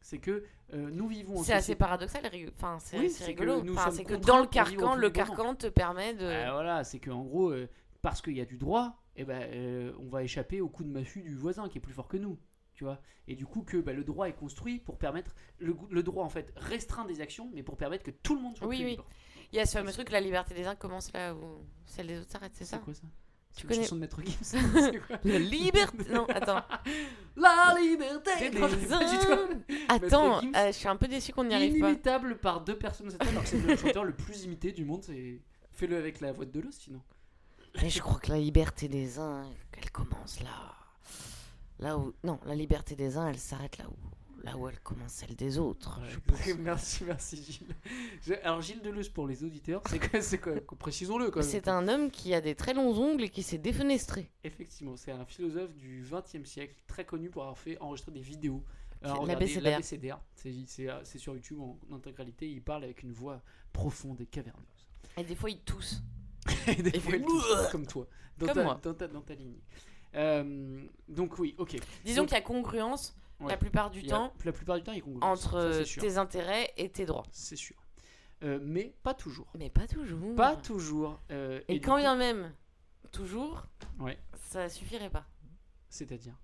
C'est 0.00 0.18
que 0.18 0.44
euh, 0.72 0.90
nous 0.90 1.06
vivons 1.08 1.38
en 1.38 1.42
C'est 1.42 1.52
assez 1.52 1.74
paradoxal, 1.76 2.22
enfin 2.54 2.78
c'est 2.80 2.98
Oui, 2.98 3.12
que 3.16 3.24
rigolo. 3.24 3.62
Enfin, 3.72 3.90
c'est 3.90 4.04
que 4.04 4.14
dans 4.14 4.40
le 4.40 4.46
carcan, 4.46 4.96
le 4.96 5.10
carcan 5.10 5.54
te 5.54 5.68
permet 5.68 6.14
de. 6.14 6.26
Ah, 6.26 6.52
voilà, 6.52 6.84
c'est 6.84 6.98
qu'en 6.98 7.22
gros, 7.22 7.50
euh, 7.50 7.68
parce 8.02 8.20
qu'il 8.22 8.36
y 8.36 8.40
a 8.40 8.44
du 8.44 8.56
droit, 8.56 9.00
eh 9.16 9.24
ben, 9.24 9.92
on 10.00 10.08
va 10.08 10.24
échapper 10.24 10.60
au 10.60 10.68
coup 10.68 10.82
de 10.82 10.90
massue 10.90 11.22
du 11.22 11.36
voisin 11.36 11.68
qui 11.68 11.78
est 11.78 11.80
plus 11.80 11.92
fort 11.92 12.08
que 12.08 12.16
nous. 12.16 12.38
Tu 12.74 12.84
vois 12.84 13.00
et 13.28 13.36
du 13.36 13.46
coup 13.46 13.62
que 13.62 13.76
bah, 13.76 13.92
le 13.92 14.02
droit 14.02 14.28
est 14.28 14.32
construit 14.34 14.78
pour 14.78 14.98
permettre 14.98 15.34
le, 15.58 15.76
le 15.90 16.02
droit 16.02 16.24
en 16.24 16.28
fait 16.28 16.52
restreint 16.56 17.04
des 17.04 17.20
actions 17.20 17.50
mais 17.54 17.62
pour 17.62 17.76
permettre 17.76 18.02
que 18.02 18.10
tout 18.10 18.34
le 18.34 18.40
monde 18.42 18.56
soit 18.56 18.66
Oui, 18.66 18.78
plus 18.78 18.84
oui. 18.84 18.90
libre. 18.92 19.06
Il 19.52 19.56
y 19.56 19.60
a 19.60 19.66
ce 19.66 19.72
fameux 19.76 19.92
truc, 19.92 20.10
la 20.10 20.20
liberté 20.20 20.54
des 20.54 20.66
uns 20.66 20.74
commence 20.74 21.12
là 21.12 21.34
où 21.34 21.64
celle 21.86 22.06
des 22.06 22.18
autres 22.20 22.30
s'arrête, 22.30 22.52
c'est 22.54 22.64
ça 22.64 22.78
C'est 22.78 22.84
quoi 22.84 22.94
ça 22.94 23.02
Tu 23.54 23.62
une 23.64 23.68
connais- 23.68 23.82
chanson 23.82 23.96
de 23.96 24.00
Maître 24.00 24.20
Gims 24.24 25.00
quoi 25.06 25.18
La 25.24 25.38
liberté. 25.38 26.04
Non, 26.10 26.24
attends. 26.26 26.62
La 27.36 27.74
liberté 27.80 28.50
Des 28.50 28.62
hommes. 28.92 29.62
Attends, 29.88 30.38
euh, 30.38 30.66
je 30.68 30.72
suis 30.72 30.88
un 30.88 30.96
peu 30.96 31.06
déçu 31.08 31.32
qu'on 31.32 31.44
n'y 31.44 31.54
arrive 31.54 31.78
pas. 31.78 31.88
Inimitable 31.88 32.38
par 32.38 32.62
deux 32.62 32.76
personnes 32.78 33.10
cette 33.10 33.22
alors 33.26 33.42
que 33.42 33.48
c'est 33.48 33.58
le 33.58 33.76
chanteur 33.76 34.04
le 34.04 34.14
plus 34.14 34.44
imité 34.44 34.72
du 34.72 34.84
monde. 34.86 35.02
C'est 35.04 35.40
fais-le 35.72 35.96
avec 35.96 36.20
la 36.20 36.32
voix 36.32 36.44
de 36.46 36.50
Delos 36.50 36.72
sinon. 36.72 37.00
Mais 37.80 37.88
je 37.90 38.00
crois 38.00 38.18
que 38.20 38.30
la 38.30 38.38
liberté 38.38 38.88
des 38.88 39.18
uns, 39.18 39.44
elle 39.78 39.90
commence 39.90 40.40
là. 40.42 40.74
Là 41.78 41.98
où. 41.98 42.12
Non, 42.24 42.38
la 42.46 42.54
liberté 42.54 42.94
des 42.96 43.16
uns, 43.16 43.28
elle 43.28 43.38
s'arrête 43.38 43.76
là 43.78 43.84
où. 43.88 43.96
Là 44.44 44.56
où 44.56 44.68
elle 44.68 44.80
commence 44.80 45.12
celle 45.12 45.36
des 45.36 45.58
autres. 45.58 46.00
je 46.08 46.18
pense. 46.18 46.46
merci, 46.58 47.04
merci 47.04 47.42
Gilles. 47.42 48.38
Alors 48.42 48.60
Gilles 48.60 48.82
Deleuze 48.82 49.08
pour 49.08 49.26
les 49.28 49.44
auditeurs, 49.44 49.82
c'est 49.88 49.98
quoi, 49.98 50.20
c'est 50.20 50.38
quoi 50.38 50.54
Précisons-le 50.78 51.30
quand 51.30 51.40
même. 51.40 51.48
C'est 51.48 51.68
un 51.68 51.86
homme 51.86 52.10
qui 52.10 52.34
a 52.34 52.40
des 52.40 52.54
très 52.54 52.74
longs 52.74 52.96
ongles 52.98 53.24
et 53.24 53.28
qui 53.28 53.42
s'est 53.42 53.58
défenestré. 53.58 54.30
Effectivement, 54.42 54.96
c'est 54.96 55.12
un 55.12 55.24
philosophe 55.24 55.74
du 55.74 56.04
XXe 56.10 56.48
siècle, 56.48 56.74
très 56.86 57.04
connu 57.04 57.30
pour 57.30 57.42
avoir 57.42 57.58
fait 57.58 57.78
enregistrer 57.78 58.12
des 58.12 58.20
vidéos. 58.20 58.64
Alors, 59.04 59.26
l'abécédaire. 59.26 60.20
C'est 60.34 61.18
sur 61.18 61.34
YouTube 61.34 61.60
en, 61.60 61.78
en 61.90 61.96
intégralité. 61.96 62.50
Il 62.50 62.62
parle 62.62 62.84
avec 62.84 63.02
une 63.02 63.12
voix 63.12 63.42
profonde 63.72 64.20
et 64.20 64.26
caverneuse. 64.26 64.86
Et 65.16 65.24
des 65.24 65.34
fois, 65.34 65.50
il 65.50 65.58
tousse. 65.58 66.02
Et 66.66 66.82
des 66.82 66.98
fois, 67.00 67.16
il 67.16 67.24
tousse, 67.24 67.68
comme 67.70 67.86
toi, 67.86 68.06
dans, 68.38 68.46
Comme 68.46 68.54
ta, 68.54 68.62
moi. 68.62 68.80
Dans, 68.82 68.94
ta, 68.94 69.08
dans 69.08 69.20
ta 69.20 69.34
ligne. 69.34 69.58
Euh, 70.14 70.84
donc 71.08 71.38
oui, 71.38 71.54
ok. 71.58 71.76
Disons 72.04 72.24
qu'il 72.24 72.34
y 72.34 72.38
a 72.38 72.42
congruence 72.42 73.16
ouais. 73.42 73.50
la 73.50 73.56
plupart 73.56 73.90
du 73.90 74.00
Il 74.00 74.06
y 74.06 74.12
a- 74.12 74.16
temps 74.16 74.32
la 74.44 74.52
plupart 74.52 74.76
du 74.76 74.82
temps, 74.82 74.92
il 74.92 74.98
y 74.98 75.00
a 75.00 75.04
congruence. 75.04 75.46
entre 75.46 75.82
Ça, 75.84 76.00
tes 76.00 76.16
intérêts 76.18 76.72
et 76.76 76.88
tes 76.90 77.04
droits. 77.06 77.26
C'est 77.32 77.56
sûr. 77.56 77.76
Euh, 78.42 78.58
mais 78.62 78.94
pas 79.02 79.14
toujours. 79.14 79.46
Mais 79.56 79.70
pas 79.70 79.86
toujours. 79.86 80.34
Pas 80.34 80.56
toujours. 80.56 81.20
euh, 81.30 81.60
Et, 81.68 81.80
quand 81.80 81.94
coup- 81.94 82.00
bien 82.00 82.16
même, 82.16 82.52
toujours, 83.12 83.66
Ouais. 84.00 84.18
ça 84.50 84.68
suffirait 84.68 85.10
pas. 85.10 85.24
C'est-à-dire? 85.88 86.34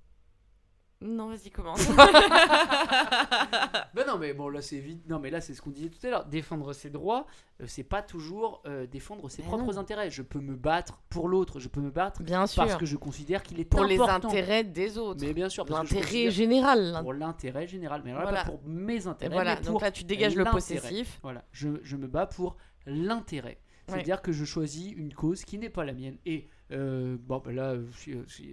Non, 1.01 1.29
vas-y, 1.29 1.51
commence. 1.51 1.87
Ben 3.95 4.07
non, 4.07 4.19
mais 4.19 4.33
bon, 4.33 4.49
là 4.49 4.63
c'est 4.63 4.79
vite. 4.79 5.09
Non, 5.09 5.19
mais 5.19 5.31
là 5.31 5.41
c'est 5.41 5.55
ce 5.55 5.63
qu'on 5.63 5.71
disait 5.71 5.89
tout 5.89 6.05
à 6.07 6.11
l'heure. 6.11 6.25
Défendre 6.27 6.73
ses 6.73 6.91
droits, 6.91 7.27
euh, 7.61 7.65
c'est 7.67 7.85
pas 7.85 8.03
toujours 8.03 8.63
euh, 8.67 8.87
défendre 8.87 9.29
ses 9.31 9.43
Mais 9.43 9.49
propres 9.49 9.73
non. 9.75 9.79
intérêts. 9.79 10.11
Je 10.11 10.23
peux 10.23 10.41
me 10.41 10.57
battre 10.57 11.01
pour 11.09 11.29
l'autre, 11.29 11.61
je 11.61 11.69
peux 11.69 11.81
me 11.81 11.91
battre 11.91 12.23
Bien 12.23 12.47
sûr. 12.47 12.65
parce 12.65 12.77
que 12.77 12.87
je 12.87 12.97
considère 12.97 13.43
qu'il 13.43 13.61
est 13.61 13.65
Pour 13.65 13.85
les 13.85 14.01
intérêts 14.01 14.65
des 14.65 14.99
autres. 14.99 15.21
Mais 15.25 15.33
bien 15.33 15.49
sûr, 15.49 15.65
L'intérêt 15.67 16.31
général. 16.31 16.99
Pour 17.03 17.13
l'intérêt 17.13 17.67
général, 17.67 18.03
mais 18.05 18.11
alors 18.11 18.25
là, 18.25 18.29
Voilà. 18.31 18.45
pas 18.45 18.51
pour 18.51 18.61
mes 18.69 19.05
Et 19.05 19.07
intérêts. 19.07 19.35
voilà, 19.35 19.57
mais 19.57 19.63
donc 19.67 19.81
là 19.83 19.91
tu 19.91 20.05
dégages 20.05 20.37
le 20.37 20.45
possessif. 20.45 21.19
Voilà, 21.23 21.45
je, 21.53 21.69
je 21.83 21.97
me 21.97 22.07
bats 22.07 22.27
pour 22.27 22.57
l'intérêt. 22.87 23.59
Ouais. 23.89 23.95
C'est-à-dire 23.95 24.21
que 24.21 24.33
je 24.33 24.45
choisis 24.45 24.93
une 24.93 25.15
cause 25.15 25.45
qui 25.45 25.59
n'est 25.59 25.71
pas 25.71 25.85
la 25.85 25.95
mienne. 25.95 26.19
Et 26.27 26.49
euh, 26.73 27.17
bon, 27.21 27.41
bah 27.45 27.53
là, 27.53 27.75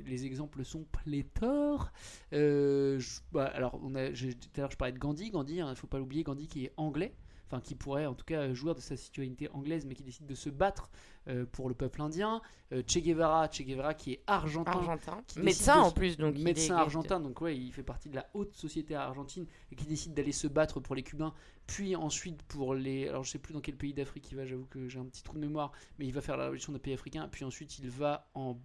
les 0.06 0.26
exemples 0.26 0.64
sont 0.64 0.86
pléthores. 0.86 1.92
Euh, 2.34 3.00
je- 3.00 3.20
bah, 3.32 3.46
alors, 3.54 3.80
j'ai- 4.14 4.34
tout 4.36 4.50
à 4.58 4.62
l'heure, 4.62 4.72
je 4.72 4.78
parlais 4.78 4.94
de 4.94 5.00
Gandhi. 5.00 5.30
Gandhi, 5.32 5.56
il 5.58 5.66
ne 5.66 5.76
faut 5.76 5.88
pas 5.88 5.98
l'oublier, 6.00 6.24
Gandhi 6.24 6.48
qui 6.48 6.66
est 6.66 6.74
anglais. 6.78 7.16
Enfin, 7.48 7.62
qui 7.62 7.76
pourrait 7.76 8.08
en 8.08 8.16
tout 8.16 8.26
cas 8.26 8.52
jouir 8.56 8.74
de 8.74 8.80
sa 8.80 8.98
citoyenneté 8.98 9.50
anglaise, 9.52 9.86
mais 9.86 9.94
qui 9.94 10.02
décide 10.04 10.26
de 10.26 10.34
se 10.34 10.50
battre 10.50 10.90
euh, 11.28 11.46
pour 11.46 11.70
le 11.70 11.76
peuple 11.76 12.02
indien. 12.02 12.42
Euh, 12.74 12.82
che 12.88 12.98
Guevara, 13.00 13.48
Che 13.52 13.62
Guevara 13.64 13.94
qui 13.94 14.14
est 14.14 14.24
argentin, 14.26 14.72
Argentin. 14.72 15.22
qui 15.28 15.36
décide 15.36 15.44
Médecin 15.46 15.76
de- 15.76 15.82
en 15.86 15.92
plus, 15.92 16.18
donc 16.18 16.34
il 16.40 16.44
médecin 16.44 16.76
est- 16.78 16.80
argentin, 16.82 17.20
donc 17.20 17.40
ouais, 17.42 17.56
il 17.56 17.72
fait 17.72 17.84
partie 17.84 18.10
de 18.10 18.16
la 18.16 18.28
haute 18.34 18.54
société 18.56 18.96
argentine 18.96 19.46
et 19.72 19.76
qui 19.76 19.86
décide 19.86 20.16
d'aller 20.16 20.32
se 20.32 20.48
battre 20.48 20.80
pour 20.80 20.96
les 20.96 21.04
Cubains, 21.04 21.34
puis 21.68 21.96
ensuite 21.96 22.42
pour 22.44 22.74
les. 22.74 23.08
Alors 23.08 23.24
je 23.24 23.30
sais 23.30 23.40
plus 23.40 23.54
dans 23.54 23.62
quel 23.62 23.76
pays 23.76 23.94
d'Afrique 23.94 24.32
il 24.32 24.38
va, 24.38 24.46
j'avoue 24.46 24.66
que 24.66 24.88
j'ai 24.88 24.98
un 25.00 25.06
petit 25.06 25.22
trou 25.22 25.36
de 25.36 25.42
mémoire, 25.42 25.72
mais 26.00 26.06
il 26.08 26.14
va 26.14 26.22
faire 26.22 26.38
la 26.38 26.46
révolution 26.46 26.74
d'un 26.74 26.80
pays 26.80 26.94
africain, 26.96 27.28
puis 27.32 27.46
ensuite 27.46 27.78
il 27.78 27.90
va 27.92 28.28
en. 28.34 28.58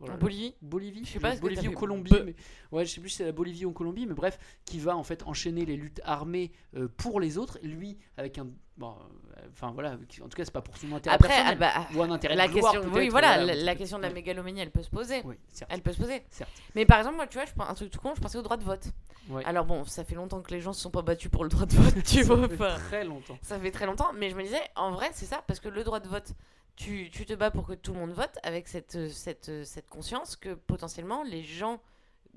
En 0.00 0.16
Bolivie 0.16 0.54
Bolivie, 0.62 1.04
Je 1.04 1.12
sais 1.12 1.18
pas 1.20 1.32
ce 1.32 1.36
que 1.36 1.42
Bolivie 1.42 1.68
ou. 1.68 1.72
Colombie, 1.72 2.14
mais 2.24 2.34
ouais, 2.72 2.84
je 2.84 2.92
sais 2.92 3.00
plus 3.00 3.10
si 3.10 3.16
c'est 3.16 3.24
la 3.24 3.32
Bolivie 3.32 3.64
ou 3.64 3.72
Colombie, 3.72 4.06
mais 4.06 4.14
bref, 4.14 4.38
qui 4.64 4.78
va 4.78 4.96
en 4.96 5.02
fait 5.02 5.22
enchaîner 5.24 5.64
les 5.64 5.76
luttes 5.76 6.00
armées 6.04 6.52
euh, 6.76 6.88
pour 6.96 7.20
les 7.20 7.38
autres, 7.38 7.58
lui 7.62 7.98
avec 8.16 8.38
un, 8.38 8.46
bon, 8.76 8.94
euh, 9.36 9.40
enfin 9.52 9.72
voilà, 9.72 9.92
en 9.92 9.96
tout 10.28 10.36
cas 10.36 10.44
c'est 10.44 10.52
pas 10.52 10.62
pour 10.62 10.76
son 10.76 10.92
intérêt 10.92 11.16
Après, 11.16 11.28
personnel, 11.28 11.58
ah 11.60 11.86
bah, 11.88 11.98
ou 11.98 12.02
un 12.02 12.10
intérêt 12.10 12.36
la 12.36 12.46
de 12.46 12.52
gloire, 12.52 12.72
question, 12.72 12.92
oui, 12.92 13.08
voilà, 13.08 13.44
la, 13.44 13.74
question 13.74 13.98
de 13.98 14.02
la 14.02 14.10
mégalomanie, 14.10 14.60
elle 14.60 14.70
peut 14.70 14.82
se 14.82 14.90
poser. 14.90 15.22
Oui, 15.24 15.36
certes. 15.52 15.70
Elle 15.72 15.82
peut 15.82 15.92
se 15.92 16.00
poser. 16.00 16.22
Certes. 16.30 16.50
Mais 16.74 16.86
par 16.86 16.98
exemple, 16.98 17.16
moi, 17.16 17.26
tu 17.26 17.34
vois, 17.34 17.46
je 17.46 17.52
prends 17.52 17.68
un 17.68 17.74
truc 17.74 17.90
tout 17.90 18.00
con, 18.00 18.14
je 18.14 18.20
pensais 18.20 18.38
au 18.38 18.42
droit 18.42 18.56
de 18.56 18.64
vote. 18.64 18.86
Ouais. 19.28 19.44
Alors 19.44 19.64
bon, 19.66 19.84
ça 19.84 20.04
fait 20.04 20.14
longtemps 20.14 20.40
que 20.40 20.52
les 20.52 20.60
gens 20.60 20.72
se 20.72 20.80
sont 20.80 20.90
pas 20.90 21.02
battus 21.02 21.30
pour 21.30 21.44
le 21.44 21.50
droit 21.50 21.66
de 21.66 21.74
vote, 21.74 22.02
tu 22.04 22.24
Ça 22.24 22.34
vois 22.34 22.48
fait 22.48 22.56
pas. 22.56 22.76
Très 22.76 23.04
longtemps. 23.04 23.38
Ça 23.42 23.58
fait 23.58 23.70
très 23.70 23.86
longtemps, 23.86 24.10
mais 24.14 24.30
je 24.30 24.36
me 24.36 24.42
disais, 24.42 24.62
en 24.76 24.92
vrai, 24.92 25.10
c'est 25.12 25.26
ça, 25.26 25.42
parce 25.46 25.60
que 25.60 25.68
le 25.68 25.84
droit 25.84 26.00
de 26.00 26.08
vote, 26.08 26.32
tu, 26.78 27.10
tu 27.10 27.26
te 27.26 27.32
bats 27.34 27.50
pour 27.50 27.66
que 27.66 27.72
tout 27.74 27.92
le 27.92 27.98
monde 27.98 28.12
vote 28.12 28.38
avec 28.44 28.68
cette, 28.68 29.08
cette, 29.10 29.64
cette 29.64 29.90
conscience 29.90 30.36
que 30.36 30.54
potentiellement 30.54 31.24
les 31.24 31.42
gens, 31.42 31.80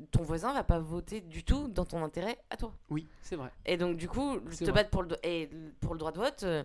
ton 0.10 0.24
voisin 0.24 0.52
va 0.52 0.64
pas 0.64 0.80
voter 0.80 1.22
du 1.22 1.44
tout 1.44 1.68
dans 1.68 1.86
ton 1.86 2.04
intérêt 2.04 2.40
à 2.50 2.58
toi. 2.58 2.74
Oui, 2.90 3.08
c'est 3.22 3.36
vrai. 3.36 3.52
Et 3.68 3.78
donc, 3.78 3.98
du 3.98 4.08
coup, 4.10 4.40
te 4.40 4.64
vrai. 4.64 4.72
battre 4.74 4.90
pour 4.90 5.04
le, 5.04 5.16
et 5.24 5.48
pour 5.80 5.94
le 5.94 6.00
droit 6.00 6.12
de 6.12 6.18
vote, 6.18 6.42
euh, 6.44 6.64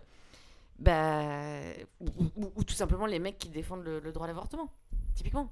bah, 0.79 1.59
ou, 1.99 2.07
ou- 2.35 2.51
ou 2.55 2.63
tout 2.63 2.73
simplement 2.73 3.05
les 3.05 3.19
mecs 3.19 3.37
qui 3.37 3.49
défendent 3.49 3.83
le, 3.83 3.99
le 3.99 4.11
droit 4.11 4.25
à 4.25 4.27
l'avortement, 4.27 4.73
typiquement. 5.13 5.51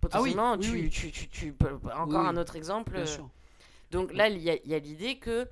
Potentiellement, 0.00 0.54
oui, 0.54 0.60
tu, 0.60 0.70
oui. 0.72 0.90
Tu, 0.90 1.10
tu, 1.12 1.28
tu 1.28 1.52
peux- 1.52 1.78
encore 1.94 2.26
un 2.26 2.36
autre 2.36 2.56
exemple. 2.56 2.92
Bien 2.92 3.02
euh, 3.02 3.06
sûr. 3.06 3.28
Donc 3.92 4.12
là, 4.12 4.28
il 4.28 4.38
y 4.38 4.50
a, 4.50 4.56
il 4.56 4.68
y 4.68 4.74
a 4.74 4.80
l'idée 4.80 5.18
que 5.18 5.48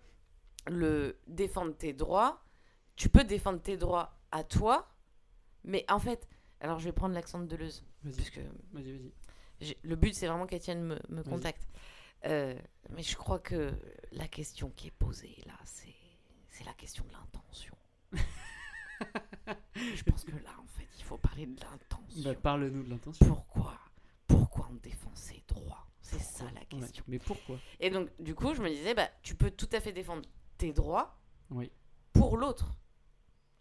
le 0.67 1.17
défendre 1.29 1.73
tes 1.77 1.93
droits, 1.93 2.43
tu 2.97 3.09
peux 3.09 3.23
défendre 3.23 3.61
tes 3.61 3.77
droits 3.77 4.19
à 4.33 4.43
toi, 4.43 4.89
mais 5.65 5.85
en 5.89 5.99
fait, 5.99 6.29
alors 6.61 6.79
je 6.79 6.85
vais 6.85 6.93
prendre 6.93 7.15
l'accent 7.15 7.39
de 7.41 7.47
Deleuze, 7.47 7.85
Vas-y, 8.03 8.23
vas-y, 8.73 9.77
le 9.83 9.97
but 9.97 10.15
c'est 10.15 10.27
vraiment 10.27 10.47
qu'Étienne 10.47 10.99
me, 11.09 11.23
contacte. 11.23 11.69
Euh, 12.27 12.55
mais 12.91 13.03
je 13.03 13.17
crois 13.17 13.39
que 13.39 13.73
la 14.13 14.29
question 14.29 14.71
qui 14.71 14.89
est 14.89 14.93
posée 14.93 15.37
là, 15.47 15.55
c'est 15.65 15.95
c'est 16.49 16.65
la 16.65 16.73
question 16.75 17.05
de 17.05 17.13
l'intention. 17.13 17.75
je 19.77 20.03
pense 20.03 20.25
que 20.25 20.33
là, 20.33 20.51
en 20.63 20.67
fait, 20.67 20.89
il 20.99 21.05
faut 21.05 21.17
parler 21.17 21.47
de 21.47 21.59
l'intention. 21.61 22.23
Bah, 22.23 22.35
Parle-nous 22.35 22.83
de 22.83 22.91
l'intention. 22.91 23.27
Pourquoi 23.27 23.79
Pourquoi 24.27 24.69
on 24.71 24.75
défend 24.75 25.15
ses 25.15 25.43
droits? 25.49 25.87
C'est 26.03 26.21
ça 26.21 26.45
la 26.45 26.61
Ouais, 26.61 26.67
question. 26.67 27.05
Mais 27.09 27.19
pourquoi? 27.19 27.57
Et 27.79 27.89
donc, 27.91 28.11
du 28.21 28.35
coup, 28.35 28.53
je 28.55 28.63
me 28.63 28.69
disais, 28.69 28.95
bah, 28.95 29.09
tu 29.23 29.35
peux 29.35 29.51
tout 29.51 29.69
à 29.73 29.81
fait 29.81 29.93
défendre 29.93 30.23
tes 30.59 30.73
droits 30.73 31.19
Oui. 31.51 31.71
pour 32.13 32.37
l'autre. 32.37 32.77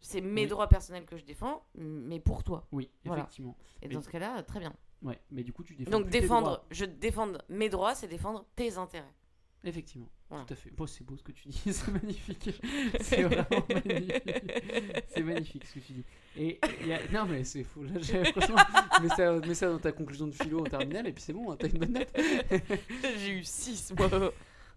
C'est 0.01 0.21
mes 0.21 0.43
Oui. 0.43 0.47
droits 0.47 0.67
personnels 0.69 1.05
que 1.05 1.17
je 1.17 1.25
défends, 1.25 1.65
mais 1.75 2.19
pour 2.19 2.43
toi. 2.43 2.67
Oui, 2.71 2.89
Voilà. 3.05 3.23
effectivement. 3.23 3.57
Et 3.81 3.87
Mais- 3.87 3.93
dans 3.95 4.01
ce 4.01 4.09
cas-là, 4.09 4.41
très 4.43 4.59
bien. 4.59 4.73
Ouais, 5.01 5.19
mais 5.31 5.43
du 5.43 5.53
coup, 5.53 5.63
tu 5.63 5.75
défends 5.75 5.91
Donc, 5.91 6.09
défendre, 6.09 6.47
droits. 6.51 6.65
je 6.71 6.85
défendre 6.85 7.41
mes 7.49 7.69
droits, 7.69 7.95
c'est 7.95 8.07
défendre 8.07 8.45
tes 8.55 8.77
intérêts. 8.77 9.13
Effectivement, 9.65 10.07
Voilà. 10.29 10.45
tout 10.45 10.53
à 10.53 10.55
fait. 10.55 10.69
Bon, 10.71 10.87
c'est 10.87 11.03
beau 11.03 11.17
ce 11.17 11.23
que 11.23 11.33
tu 11.33 11.49
dis, 11.49 11.61
c'est 11.73 11.91
magnifique. 11.91 12.49
c'est 13.01 13.23
vraiment 13.23 13.65
magnifique. 13.69 14.23
C'est 15.09 15.23
magnifique 15.23 15.65
ce 15.65 15.73
que 15.75 15.79
tu 15.79 15.91
dis. 15.93 16.05
Et 16.37 16.59
il 16.81 16.87
y 16.87 16.93
a... 16.93 16.99
Non, 17.11 17.25
mais 17.25 17.43
c'est 17.43 17.63
fou. 17.65 17.83
Là, 17.83 17.91
j'ai- 17.99 18.23
franchement, 18.31 18.55
mets 19.01 19.09
ça, 19.09 19.33
mets 19.39 19.53
ça 19.55 19.67
dans 19.69 19.79
ta 19.79 19.91
conclusion 19.91 20.27
de 20.27 20.31
philo 20.33 20.61
en 20.61 20.63
terminale 20.63 21.07
et 21.07 21.11
puis 21.13 21.21
c'est 21.23 21.33
bon, 21.33 21.51
hein, 21.51 21.57
t'as 21.59 21.67
une 21.67 21.77
bonne 21.79 21.91
note. 21.93 22.09
j'ai 23.17 23.31
eu 23.39 23.43
6 23.43 23.93
moi. 23.97 24.09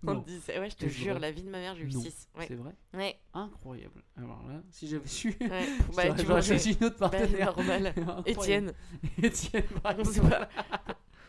En 0.07 0.15
Non. 0.15 0.21
10. 0.23 0.49
Ouais, 0.59 0.69
je 0.71 0.77
te 0.77 0.89
jure, 0.89 1.13
vrai. 1.13 1.21
la 1.21 1.31
vie 1.31 1.43
de 1.45 1.51
ma 1.51 1.59
mère, 1.59 1.77
j'ai 1.77 1.85
eu 1.85 1.91
Non. 1.93 2.01
6. 2.01 2.29
Ouais. 2.37 2.45
C'est 2.49 2.55
vrai 2.57 2.75
Ouais, 2.95 3.17
Incroyable. 3.35 4.03
Alors 4.17 4.43
là, 4.49 4.63
si 4.71 4.89
j'avais 4.89 5.07
su, 5.07 5.37
ouais. 5.41 5.67
Bah, 5.97 6.13
tu 6.13 6.27
j'aurais 6.27 6.43
choisi 6.43 6.73
une 6.73 6.87
autre 6.87 6.99
bah, 6.99 7.09
partenaire. 7.09 7.57
normal. 7.57 7.87
Incroyable. 7.97 8.25
Étienne, 8.29 8.73
Étienne, 9.23 9.65
par 9.83 9.95
on 9.97 10.01
exemple. 10.01 10.29
pas. 10.31 10.49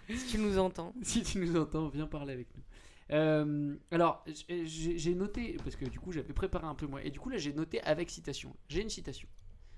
si 0.10 0.28
tu 0.28 0.38
nous 0.40 0.58
entends. 0.58 0.94
si 1.04 1.22
tu 1.24 1.38
nous 1.40 1.56
entends, 1.56 1.88
viens 1.90 2.08
parler 2.08 2.34
avec 2.34 2.48
nous. 2.56 2.64
Euh, 3.12 3.76
alors, 3.92 4.24
j'ai- 4.48 4.98
j'ai 4.98 5.14
noté, 5.14 5.58
parce 5.64 5.76
que 5.76 5.86
du 5.86 6.00
coup 6.00 6.12
j'avais 6.12 6.34
préparé 6.34 6.66
un 6.66 6.74
peu 6.74 6.88
moi, 6.88 7.04
et 7.04 7.12
du 7.12 7.20
coup 7.20 7.30
là 7.30 7.38
j'ai 7.38 7.54
noté 7.54 7.80
avec 7.82 8.10
citation. 8.10 8.56
J'ai 8.70 8.82
une 8.82 8.90
citation 8.90 9.28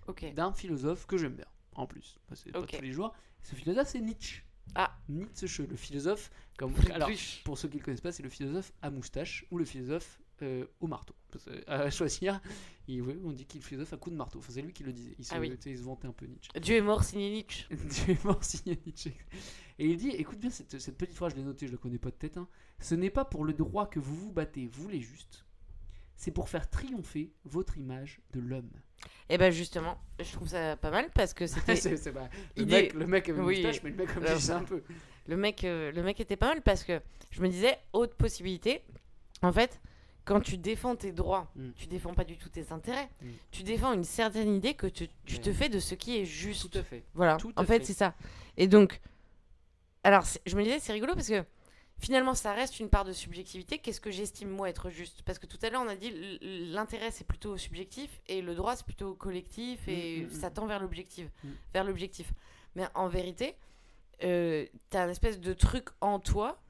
Ok. 0.08 0.32
d'un 0.36 0.54
philosophe 0.54 1.06
que 1.08 1.18
j'aime 1.18 1.34
bien, 1.36 1.48
en 1.74 1.86
plus. 1.88 2.18
Que 2.30 2.36
c'est 2.36 2.52
pas 2.52 2.62
tous 2.62 2.82
les 2.82 2.94
jours. 2.94 3.14
Ce 3.44 3.56
philosophe 3.56 3.88
c'est 3.90 4.00
Nietzsche. 4.00 4.44
Ah. 4.74 4.98
Nietzsche, 5.10 5.64
le 5.68 5.76
philosophe. 5.76 6.32
Comme... 6.58 6.74
Alors, 6.94 7.10
pour 7.44 7.58
ceux 7.58 7.68
qui 7.68 7.76
ne 7.76 7.80
le 7.82 7.86
connaissent 7.86 8.02
pas, 8.02 8.12
c'est 8.12 8.24
le 8.24 8.30
philosophe 8.30 8.72
à 8.82 8.90
moustache 8.90 9.46
ou 9.52 9.58
le 9.58 9.66
philosophe 9.66 10.20
euh, 10.42 10.66
au 10.80 10.88
marteau. 10.88 11.14
Parce 11.32 11.46
que, 11.46 11.70
à 11.70 11.90
choisir, 11.90 12.42
il, 12.88 13.02
on 13.24 13.32
dit 13.32 13.46
qu'il 13.46 13.60
est 13.60 13.64
le 13.64 13.68
philosophe 13.68 13.94
à 13.94 13.98
coup 13.98 14.10
de 14.10 14.16
marteau. 14.16 14.40
Enfin, 14.40 14.52
c'est 14.54 14.62
lui 14.62 14.74
qui 14.74 14.84
le 14.84 14.92
disait. 14.94 15.16
Il 15.20 15.26
se, 15.26 15.34
Ah 15.36 15.40
oui. 15.40 15.54
il 15.66 15.78
se 15.78 15.84
vantait 15.84 16.08
un 16.08 16.14
peu 16.14 16.26
Nietzsche. 16.26 16.50
Dieu 16.60 16.76
est 16.78 16.82
mort, 16.82 17.04
signé 17.04 17.30
Nietzsche. 17.32 17.66
Tu 18.06 18.12
es 18.12 18.18
mort 18.24 18.44
signé 18.44 18.80
Nietzsche. 18.86 19.14
Et 19.78 19.88
il 19.90 19.98
dit, 19.98 20.10
écoute 20.10 20.40
bien 20.40 20.50
cette, 20.50 20.80
cette 20.80 20.98
petite 20.98 21.16
phrase, 21.16 21.34
je 21.34 21.38
l'ai 21.38 21.44
notée, 21.44 21.68
je 21.68 21.74
la 21.74 21.78
connais 21.78 22.00
pas 22.00 22.10
de 22.10 22.16
tête. 22.16 22.38
hein. 22.38 22.48
Ce 22.80 22.96
n'est 22.96 23.10
pas 23.10 23.26
pour 23.26 23.44
le 23.46 23.54
droit 23.54 23.88
que 23.90 24.00
vous 24.00 24.16
vous 24.16 24.32
battez, 24.32 24.68
vous 24.68 24.88
les 24.88 25.02
justes. 25.02 25.46
C'est 26.18 26.32
pour 26.32 26.48
faire 26.48 26.70
triompher 26.70 27.34
votre 27.44 27.78
image 27.78 28.22
de 28.32 28.40
l'homme. 28.40 28.72
Et 29.30 29.38
ben 29.38 29.52
justement, 29.52 29.98
je 30.20 30.32
trouve 30.32 30.48
ça 30.48 30.76
pas 30.78 30.92
mal 30.92 31.10
parce 31.14 31.34
que 31.34 31.48
c'était 31.48 31.76
C'est- 31.76 32.12
pas- 32.12 32.30
le, 32.56 32.62
idée. 32.64 32.72
mec, 32.84 32.94
le 32.94 33.08
mec 33.08 33.30
avait 33.30 33.40
une 33.40 33.46
Oui. 33.46 33.56
moustache, 33.64 33.84
mais 33.84 33.90
le 33.92 33.96
mec 33.96 34.14
comme 34.14 34.26
ça, 34.26 34.40
c'est 34.40 34.52
un 34.52 34.64
peu. 34.64 34.84
le 35.28 35.38
mec, 35.38 35.64
euh, 35.64 35.92
le 35.92 36.04
mec 36.04 36.20
était 36.20 36.36
pas 36.36 36.48
mal 36.50 36.62
parce 36.62 36.84
que 36.84 37.02
je 37.32 37.42
me 37.42 37.48
disais 37.50 37.78
autre 37.94 38.16
possibilité. 38.16 38.82
En 39.42 39.52
fait, 39.52 39.80
quand 40.24 40.40
tu 40.42 40.58
défends 40.58 40.96
tes 40.96 41.12
droits, 41.12 41.52
Mm. 41.56 41.70
tu 41.76 41.88
défends 41.88 42.14
pas 42.14 42.24
du 42.24 42.38
tout 42.38 42.50
tes 42.50 42.72
intérêts. 42.72 43.10
Mm. 43.22 43.28
Tu 43.52 43.64
défends 43.64 43.94
une 43.94 44.04
certaine 44.04 44.56
idée 44.56 44.74
que 44.74 44.88
tu, 44.88 45.08
te 45.08 45.54
fais 45.54 45.70
de 45.70 45.80
ce 45.80 45.96
qui 45.96 46.18
est 46.20 46.26
juste. 46.26 46.70
Tout 46.72 46.78
à 46.78 46.84
fait. 46.84 47.04
Voilà. 47.14 47.38
Tout 47.38 47.52
en 47.56 47.64
fait, 47.64 47.80
fait. 47.80 47.86
c'est 47.86 47.94
ça. 47.94 48.14
Et 48.58 48.68
donc, 48.68 49.00
alors 50.04 50.24
je 50.46 50.56
me 50.56 50.64
disais 50.64 50.80
c'est 50.80 50.94
rigolo 50.94 51.14
parce 51.16 51.28
que 51.30 51.44
finalement 52.00 52.34
ça 52.34 52.54
reste 52.54 52.80
une 52.80 52.90
part 52.90 53.06
de 53.06 53.14
subjectivité. 53.14 53.78
Qu'est-ce 53.80 54.02
que 54.02 54.12
j'estime 54.12 54.50
moi 54.50 54.70
être 54.70 54.90
juste? 54.90 55.22
Parce 55.24 55.40
que 55.40 55.46
tout 55.48 55.58
à 55.62 55.70
l'heure 55.70 55.82
on 55.84 55.88
a 55.88 55.96
dit 55.96 56.12
l'intérêt 56.42 57.12
c'est 57.12 57.26
plutôt 57.28 57.58
subjectif 57.58 58.22
et 58.28 58.42
le 58.42 58.54
droit 58.56 58.76
c'est 58.76 58.86
plutôt 58.86 59.14
collectif 59.16 59.88
et 59.88 60.22
Mm, 60.22 60.24
mm, 60.24 60.26
mm. 60.28 60.30
ça 60.32 60.52
tend 60.52 60.66
vers 60.68 60.80
l'objectif, 60.80 61.28
vers 61.74 61.84
l'objectif. 61.84 62.32
Mais 62.76 62.86
en 62.94 63.08
vérité, 63.08 63.56
euh, 64.24 64.66
t'as 64.90 65.06
un 65.06 65.10
espèce 65.10 65.40
de 65.40 65.54
truc 65.54 65.90
en 66.02 66.20
toi. 66.20 66.62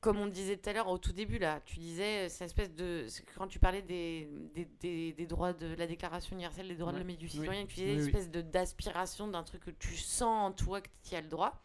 Comme 0.00 0.18
on 0.18 0.26
disait 0.28 0.56
tout 0.56 0.70
à 0.70 0.72
l'heure 0.74 0.86
au 0.88 0.96
tout 0.98 1.12
début 1.12 1.38
là, 1.40 1.60
tu 1.66 1.80
disais 1.80 2.26
euh, 2.26 2.28
c'est 2.28 2.44
espèce 2.44 2.72
de 2.72 3.06
quand 3.36 3.48
tu 3.48 3.58
parlais 3.58 3.82
des, 3.82 4.28
des, 4.54 4.64
des- 4.80 5.12
des 5.12 5.26
droits 5.26 5.52
de 5.52 5.74
la 5.74 5.88
Déclaration 5.88 6.36
universelle 6.36 6.68
des 6.68 6.76
droits 6.76 6.92
de 6.92 6.98
l'homme 6.98 7.10
et 7.10 7.16
du 7.16 7.24
Oui. 7.24 7.30
citoyen, 7.32 7.66
tu 7.66 7.74
disais 7.74 7.86
Oui, 7.88 7.92
une 7.94 8.00
oui. 8.02 8.06
espèce 8.06 8.30
de 8.30 8.40
d'aspiration 8.40 9.26
d'un 9.26 9.42
truc 9.42 9.64
que 9.64 9.70
tu 9.72 9.96
sens 9.96 10.50
en 10.50 10.52
toi 10.52 10.80
que 10.80 10.88
tu 11.02 11.16
as 11.16 11.20
le 11.20 11.26
droit. 11.26 11.60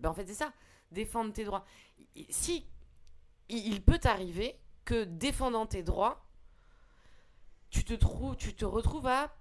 Ben 0.00 0.10
en 0.10 0.12
fait 0.12 0.26
c'est 0.26 0.34
ça, 0.34 0.52
défendre 0.90 1.32
tes 1.32 1.44
droits. 1.44 1.64
Si 2.30 2.66
il 3.48 3.82
peut 3.82 3.98
t'arriver 3.98 4.56
que 4.84 5.04
défendant 5.04 5.66
tes 5.66 5.82
droits, 5.82 6.24
tu 7.70 7.84
te 7.84 7.94
trouves, 7.94 8.36
tu 8.36 8.54
te 8.54 8.64
retrouves 8.64 9.06
à 9.06 9.34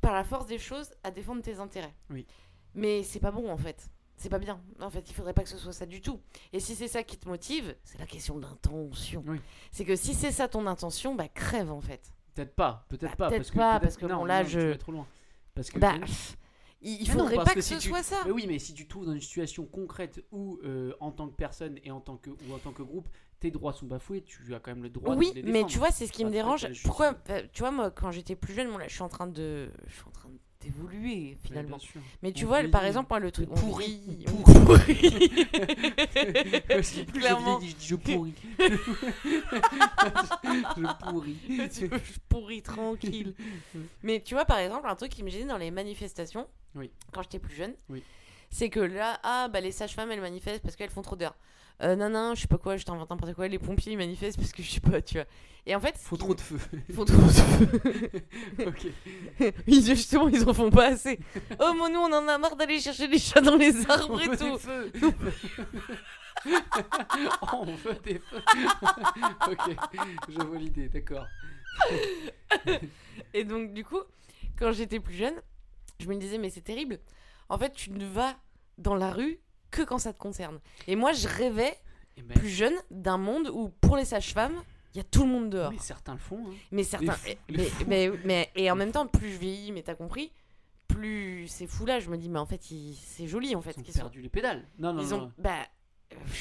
par 0.00 0.12
la 0.14 0.24
force 0.24 0.46
des 0.46 0.58
choses 0.58 0.90
à 1.02 1.10
défendre 1.10 1.42
tes 1.42 1.58
intérêts. 1.58 1.94
Oui. 2.10 2.26
Mais 2.74 3.02
c'est 3.02 3.20
pas 3.20 3.30
bon 3.30 3.50
en 3.50 3.56
fait. 3.56 3.88
C'est 4.16 4.28
pas 4.28 4.38
bien. 4.38 4.60
En 4.80 4.90
fait, 4.90 5.10
il 5.10 5.14
faudrait 5.14 5.32
pas 5.34 5.42
que 5.42 5.48
ce 5.48 5.58
soit 5.58 5.72
ça 5.72 5.86
du 5.86 6.00
tout. 6.00 6.20
Et 6.52 6.60
si 6.60 6.74
c'est 6.76 6.88
ça 6.88 7.02
qui 7.02 7.18
te 7.18 7.28
motive, 7.28 7.74
c'est 7.82 7.98
la 7.98 8.06
question 8.06 8.38
d'intention. 8.38 9.24
Oui. 9.26 9.40
C'est 9.72 9.84
que 9.84 9.96
si 9.96 10.14
c'est 10.14 10.30
ça 10.30 10.48
ton 10.48 10.66
intention, 10.66 11.14
bah 11.14 11.28
crève 11.28 11.70
en 11.72 11.80
fait. 11.80 12.12
Peut-être 12.34 12.54
pas, 12.54 12.86
peut-être 12.88 13.10
Bah, 13.16 13.16
pas. 13.16 13.28
peut-être 13.30 13.50
que, 13.50 13.56
pas, 13.58 13.80
parce 13.80 13.96
que 13.96 14.06
non, 14.06 14.18
bon, 14.18 14.24
là, 14.24 14.42
non, 14.42 14.48
je- 14.48 14.74
trop 14.74 14.92
loin. 14.92 15.06
Parce 15.54 15.70
que. 15.70 15.78
Bah, 15.78 15.94
il, 16.82 17.02
il 17.02 17.08
non, 17.08 17.14
faudrait 17.14 17.36
pas 17.36 17.54
que, 17.54 17.60
si 17.60 17.74
ce 17.74 17.78
tu- 17.80 17.88
soit 17.88 18.02
ça. 18.02 18.16
Mais 18.26 18.32
oui, 18.32 18.46
mais 18.48 18.58
si 18.58 18.74
tu 18.74 18.84
te 18.84 18.90
trouves 18.90 19.06
dans 19.06 19.12
une 19.12 19.20
situation 19.20 19.64
concrète 19.66 20.24
où, 20.32 20.58
euh, 20.64 20.92
en 21.00 21.10
tant 21.12 21.28
que 21.28 21.34
personne 21.36 21.78
et 21.84 21.90
en 21.90 22.00
tant 22.00 22.16
que, 22.16 22.30
ou 22.30 22.54
en 22.54 22.58
tant 22.58 22.72
que 22.72 22.82
groupe, 22.82 23.08
tes 23.40 23.50
droits 23.50 23.72
sont 23.72 23.86
bafoués, 23.86 24.22
tu 24.22 24.54
as 24.54 24.60
quand 24.60 24.70
même 24.72 24.82
le 24.84 24.90
droit 24.90 25.16
Oui, 25.16 25.32
de 25.32 25.40
les 25.40 25.50
mais 25.50 25.64
tu 25.66 25.78
vois, 25.78 25.90
c'est 25.90 26.06
ce 26.06 26.12
qui 26.12 26.24
me 26.24 26.30
dérange. 26.30 26.66
Pourquoi 26.84 27.14
euh, 27.30 27.42
Tu 27.52 27.60
vois, 27.62 27.72
moi, 27.72 27.90
quand 27.90 28.10
j'étais 28.12 28.36
plus 28.36 28.54
jeune, 28.54 28.70
bon, 28.70 28.78
là, 28.78 28.86
je 28.88 28.92
suis 28.94 29.02
en 29.02 29.08
train 29.08 29.26
de, 29.26 29.70
je 29.86 29.92
suis 29.94 30.04
en 30.06 30.10
train 30.12 30.28
d'évoluer 30.60 31.36
finalement. 31.42 31.78
Mais 32.22 32.30
tu 32.30 32.44
On 32.44 32.48
vois, 32.48 32.62
par 32.68 32.84
exemple, 32.84 33.08
moi, 33.10 33.18
le 33.18 33.32
truc 33.32 33.48
On 33.50 33.54
On. 33.56 33.72
Parce 34.68 34.86
que 36.92 37.02
plus 37.04 37.20
Clairement. 37.20 37.60
je 37.60 37.66
dis 37.66 37.76
je 37.80 37.94
pourris. 37.96 38.34
je 40.76 41.04
pourris. 41.04 41.36
Je 41.58 41.86
pourris 42.28 42.62
tranquille. 42.62 43.34
Mais 44.02 44.20
tu 44.22 44.34
vois, 44.34 44.44
par 44.44 44.58
exemple, 44.58 44.86
un 44.88 44.94
truc 44.94 45.10
qui 45.10 45.22
me 45.22 45.30
gênait 45.30 45.46
dans 45.46 45.58
les 45.58 45.70
manifestations, 45.72 46.46
Oui. 46.74 46.90
quand 47.12 47.22
j'étais 47.22 47.38
plus 47.38 47.54
jeune, 47.54 47.74
Oui. 47.88 48.02
c'est 48.50 48.70
que 48.70 48.80
là, 48.80 49.18
ah, 49.22 49.48
bah, 49.52 49.60
les 49.60 49.72
sages-femmes, 49.72 50.10
elles 50.10 50.20
manifestent 50.20 50.62
parce 50.62 50.76
qu'elles 50.76 50.90
font 50.90 51.02
trop 51.02 51.16
d'heures. 51.16 51.36
Euh, 51.82 51.96
non, 51.96 52.10
non, 52.10 52.34
je 52.34 52.42
sais 52.42 52.46
pas 52.48 52.58
quoi, 52.58 52.76
je 52.76 52.84
t'invente 52.84 53.10
n'importe 53.10 53.34
quoi. 53.34 53.48
Les 53.48 53.58
pompiers, 53.58 53.92
ils 53.92 53.98
manifestent 53.98 54.38
parce 54.38 54.52
que 54.52 54.62
je 54.62 54.70
sais 54.70 54.80
pas, 54.80 55.02
tu 55.02 55.14
vois. 55.14 55.26
Et 55.66 55.74
en 55.74 55.80
fait, 55.80 55.96
Faut 55.98 56.16
trop 56.16 56.34
de 56.34 56.40
feu. 56.40 56.58
Ils 56.88 56.94
font 56.94 57.04
trop 57.04 57.16
de 57.16 57.28
feu. 57.28 58.22
ok. 58.66 58.86
Ils, 59.66 59.84
justement, 59.84 60.28
ils 60.28 60.48
en 60.48 60.54
font 60.54 60.70
pas 60.70 60.88
assez. 60.88 61.18
Oh, 61.60 61.72
mon 61.74 61.88
nous, 61.88 61.98
on 61.98 62.12
en 62.12 62.28
a 62.28 62.38
marre 62.38 62.56
d'aller 62.56 62.78
chercher 62.80 63.06
les 63.08 63.18
chats 63.18 63.40
dans 63.40 63.56
les 63.56 63.74
On 63.86 63.90
arbres 63.90 64.16
veut 64.18 64.24
et 64.24 64.28
des 64.28 64.36
tout. 64.36 64.58
feux. 64.58 64.92
oh, 66.46 67.46
on 67.52 67.64
veut 67.74 67.94
des 68.04 68.18
feux. 68.18 68.42
ok, 69.50 69.76
je 70.28 70.42
vois 70.42 70.58
l'idée, 70.58 70.88
d'accord. 70.88 71.26
Et 73.34 73.44
donc, 73.44 73.72
du 73.72 73.84
coup, 73.84 74.00
quand 74.58 74.72
j'étais 74.72 75.00
plus 75.00 75.14
jeune, 75.14 75.34
je 76.02 76.08
me 76.08 76.16
disais, 76.16 76.38
mais 76.38 76.50
c'est 76.50 76.60
terrible. 76.62 76.98
En 77.48 77.58
fait, 77.58 77.72
tu 77.72 77.90
ne 77.90 78.04
vas 78.06 78.36
dans 78.78 78.94
la 78.94 79.10
rue 79.10 79.38
que 79.70 79.82
quand 79.82 79.98
ça 79.98 80.12
te 80.12 80.18
concerne. 80.18 80.60
Et 80.86 80.96
moi, 80.96 81.12
je 81.12 81.28
rêvais, 81.28 81.74
Eh 82.16 82.22
ben, 82.22 82.34
plus 82.38 82.48
jeune, 82.50 82.74
d'un 82.90 83.18
monde 83.18 83.48
où, 83.52 83.68
pour 83.80 83.96
les 83.96 84.04
sages-femmes, 84.04 84.62
il 84.94 84.98
y 84.98 85.00
a 85.00 85.04
tout 85.04 85.22
le 85.24 85.28
monde 85.30 85.48
dehors. 85.50 85.72
mais 85.72 85.78
certains 85.78 86.12
le 86.12 86.18
font. 86.18 86.44
Hein. 86.46 86.54
Mais 86.70 86.84
certains. 86.84 87.16
les 87.48 87.70
mais, 87.86 88.10
mais, 88.10 88.10
mais- 88.24 88.50
et 88.54 88.70
en 88.70 88.76
même 88.76 88.92
temps, 88.92 89.06
plus 89.06 89.32
je 89.32 89.38
vieillis, 89.38 89.72
mais 89.72 89.82
t'as 89.82 89.94
compris, 89.94 90.30
plus 90.88 91.46
c'est 91.48 91.66
fou 91.66 91.86
là. 91.86 92.00
Je 92.00 92.10
me 92.10 92.16
dis, 92.18 92.28
mais 92.28 92.38
en 92.38 92.44
fait, 92.46 92.60
c'est 92.62 93.26
joli 93.26 93.54
en 93.56 93.62
fait. 93.62 93.74
Ils 93.78 93.90
ont 93.90 93.92
perdu 93.94 94.20
les 94.20 94.28
pédales. 94.28 94.64
Non, 94.78 94.92
non, 94.92 95.02
Ils 95.02 95.08
non. 95.08 95.22
ont. 95.24 95.32
Bah. 95.38 95.66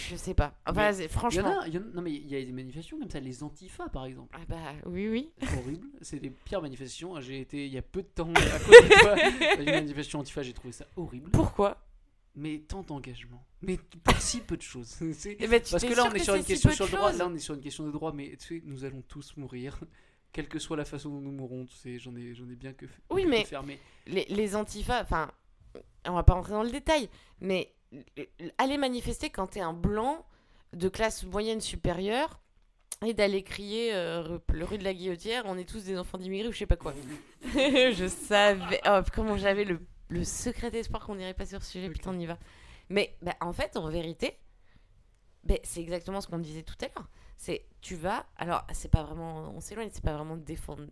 Je 0.09 0.15
sais 0.15 0.34
pas. 0.34 0.53
Enfin, 0.65 0.88
Mais 0.88 0.93
c'est- 0.93 1.03
Il 1.03 1.05
y 1.05 1.07
en 1.07 1.09
franchement. 1.19 1.59
a, 1.61 1.67
il 1.67 1.74
y 1.74 1.78
en 1.78 1.82
a- 1.82 1.93
non 1.93 2.01
mais 2.01 2.11
il 2.11 2.28
y 2.28 2.36
a 2.36 2.43
des 2.43 2.51
manifestations 2.51 2.99
comme 2.99 3.09
ça, 3.09 3.19
les 3.19 3.43
antifas 3.43 3.89
par 3.89 4.05
exemple. 4.05 4.36
Ah 4.39 4.45
bah 4.47 4.74
oui, 4.86 5.07
oui. 5.09 5.32
C'est 5.41 5.57
horrible, 5.57 5.88
c'est 6.01 6.19
des 6.19 6.30
pires 6.30 6.61
manifestations. 6.61 7.19
J'ai 7.22 7.41
été 7.41 7.65
il 7.65 7.72
y 7.74 7.78
a 7.78 7.82
peu 7.82 8.01
de 8.03 8.07
temps 8.07 8.32
à 8.34 8.59
côté 8.59 8.82
de 8.88 8.99
toi 9.01 9.15
une 9.59 9.65
manifestation 9.65 10.19
antifa, 10.19 10.43
j'ai 10.43 10.53
trouvé 10.53 10.72
ça 10.72 10.86
horrible. 10.95 11.30
Pourquoi? 11.32 11.78
Mais 12.36 12.59
tant 12.59 12.82
d'engagement, 12.84 13.45
mais 13.61 13.78
pour 14.03 14.15
si 14.22 14.39
peu 14.39 14.55
de 14.55 14.61
choses. 14.61 14.95
Tu 14.99 15.36
Parce 15.36 15.84
que 15.84 15.93
là 15.95 16.05
on 16.09 16.13
est 16.13 16.19
sur 16.19 16.36
une 16.36 16.45
question 16.45 16.72
sur 16.72 16.86
le 16.86 16.91
droit, 16.91 17.11
là 17.11 17.28
on 17.28 17.36
est 17.36 17.39
sur 17.39 17.55
une 17.55 17.61
question 17.61 17.86
de 17.86 17.91
droit, 17.91 18.13
mais 18.13 18.38
tu 18.38 18.59
sais, 18.59 18.61
nous 18.65 18.86
allons 18.86 19.01
tous 19.01 19.36
mourir. 19.38 19.80
Quelle 20.32 20.47
que 20.47 20.59
soit 20.59 20.78
la 20.78 20.86
façon 20.86 21.09
dont 21.09 21.19
nous 21.19 21.32
mourrons, 21.34 21.65
tu 21.65 21.76
sais, 21.76 21.99
j'en 21.99 22.15
ai, 22.15 22.34
j'en 22.34 22.49
ai 22.49 22.55
bien 22.55 22.72
que, 22.72 22.86
Oui, 23.09 23.26
mais-. 23.26 23.45
Mais 23.65 23.78
les, 24.07 24.24
les 24.30 24.55
antifas, 24.55 25.01
enfin, 25.01 25.30
on 26.07 26.13
va 26.13 26.24
pas 26.24 26.36
rentrer 26.36 26.53
dans 26.53 26.63
le 26.63 26.72
détail, 26.72 27.09
mais 27.41 27.74
aller 28.57 28.77
manifester 28.77 29.29
quand 29.29 29.47
t'es 29.47 29.61
un 29.61 29.73
blanc 29.73 30.25
de 30.73 30.89
classe 30.89 31.23
moyenne 31.23 31.61
supérieure 31.61 32.39
et 33.05 33.13
d'aller 33.13 33.43
crier 33.43 33.93
euh, 33.93 34.37
le 34.53 34.65
rue 34.65 34.77
de 34.77 34.83
la 34.83 34.93
Guillotière, 34.93 35.43
on 35.47 35.57
est 35.57 35.67
tous 35.67 35.83
des 35.83 35.97
enfants 35.97 36.17
d'immigrés 36.17 36.47
ou 36.47 36.51
je 36.51 36.59
sais 36.59 36.65
pas 36.65 36.77
quoi. 36.77 36.93
je 37.53 38.07
savais. 38.07 38.79
Oh, 38.87 38.99
comment 39.13 39.37
j'avais 39.37 39.65
le, 39.65 39.79
le 40.09 40.23
secret 40.23 40.71
d'espoir 40.71 41.05
qu'on 41.05 41.15
n'irait 41.15 41.33
pas 41.33 41.45
sur 41.45 41.63
ce 41.63 41.71
sujet, 41.71 41.89
putain, 41.89 42.11
on 42.13 42.19
y 42.19 42.25
va. 42.25 42.37
Mais 42.89 43.15
bah, 43.21 43.35
en 43.41 43.53
fait, 43.53 43.75
en 43.77 43.89
vérité, 43.89 44.37
bah, 45.43 45.55
c'est 45.63 45.81
exactement 45.81 46.21
ce 46.21 46.27
qu'on 46.27 46.39
disait 46.39 46.63
tout 46.63 46.75
à 46.81 46.87
l'heure. 46.87 47.09
C'est 47.37 47.65
tu 47.81 47.95
vas. 47.95 48.25
Alors, 48.37 48.65
c'est 48.73 48.91
pas 48.91 49.01
vraiment. 49.03 49.51
On 49.55 49.59
s'éloigne, 49.59 49.89
c'est 49.91 50.03
pas 50.03 50.13
vraiment 50.13 50.37
défendre. 50.37 50.83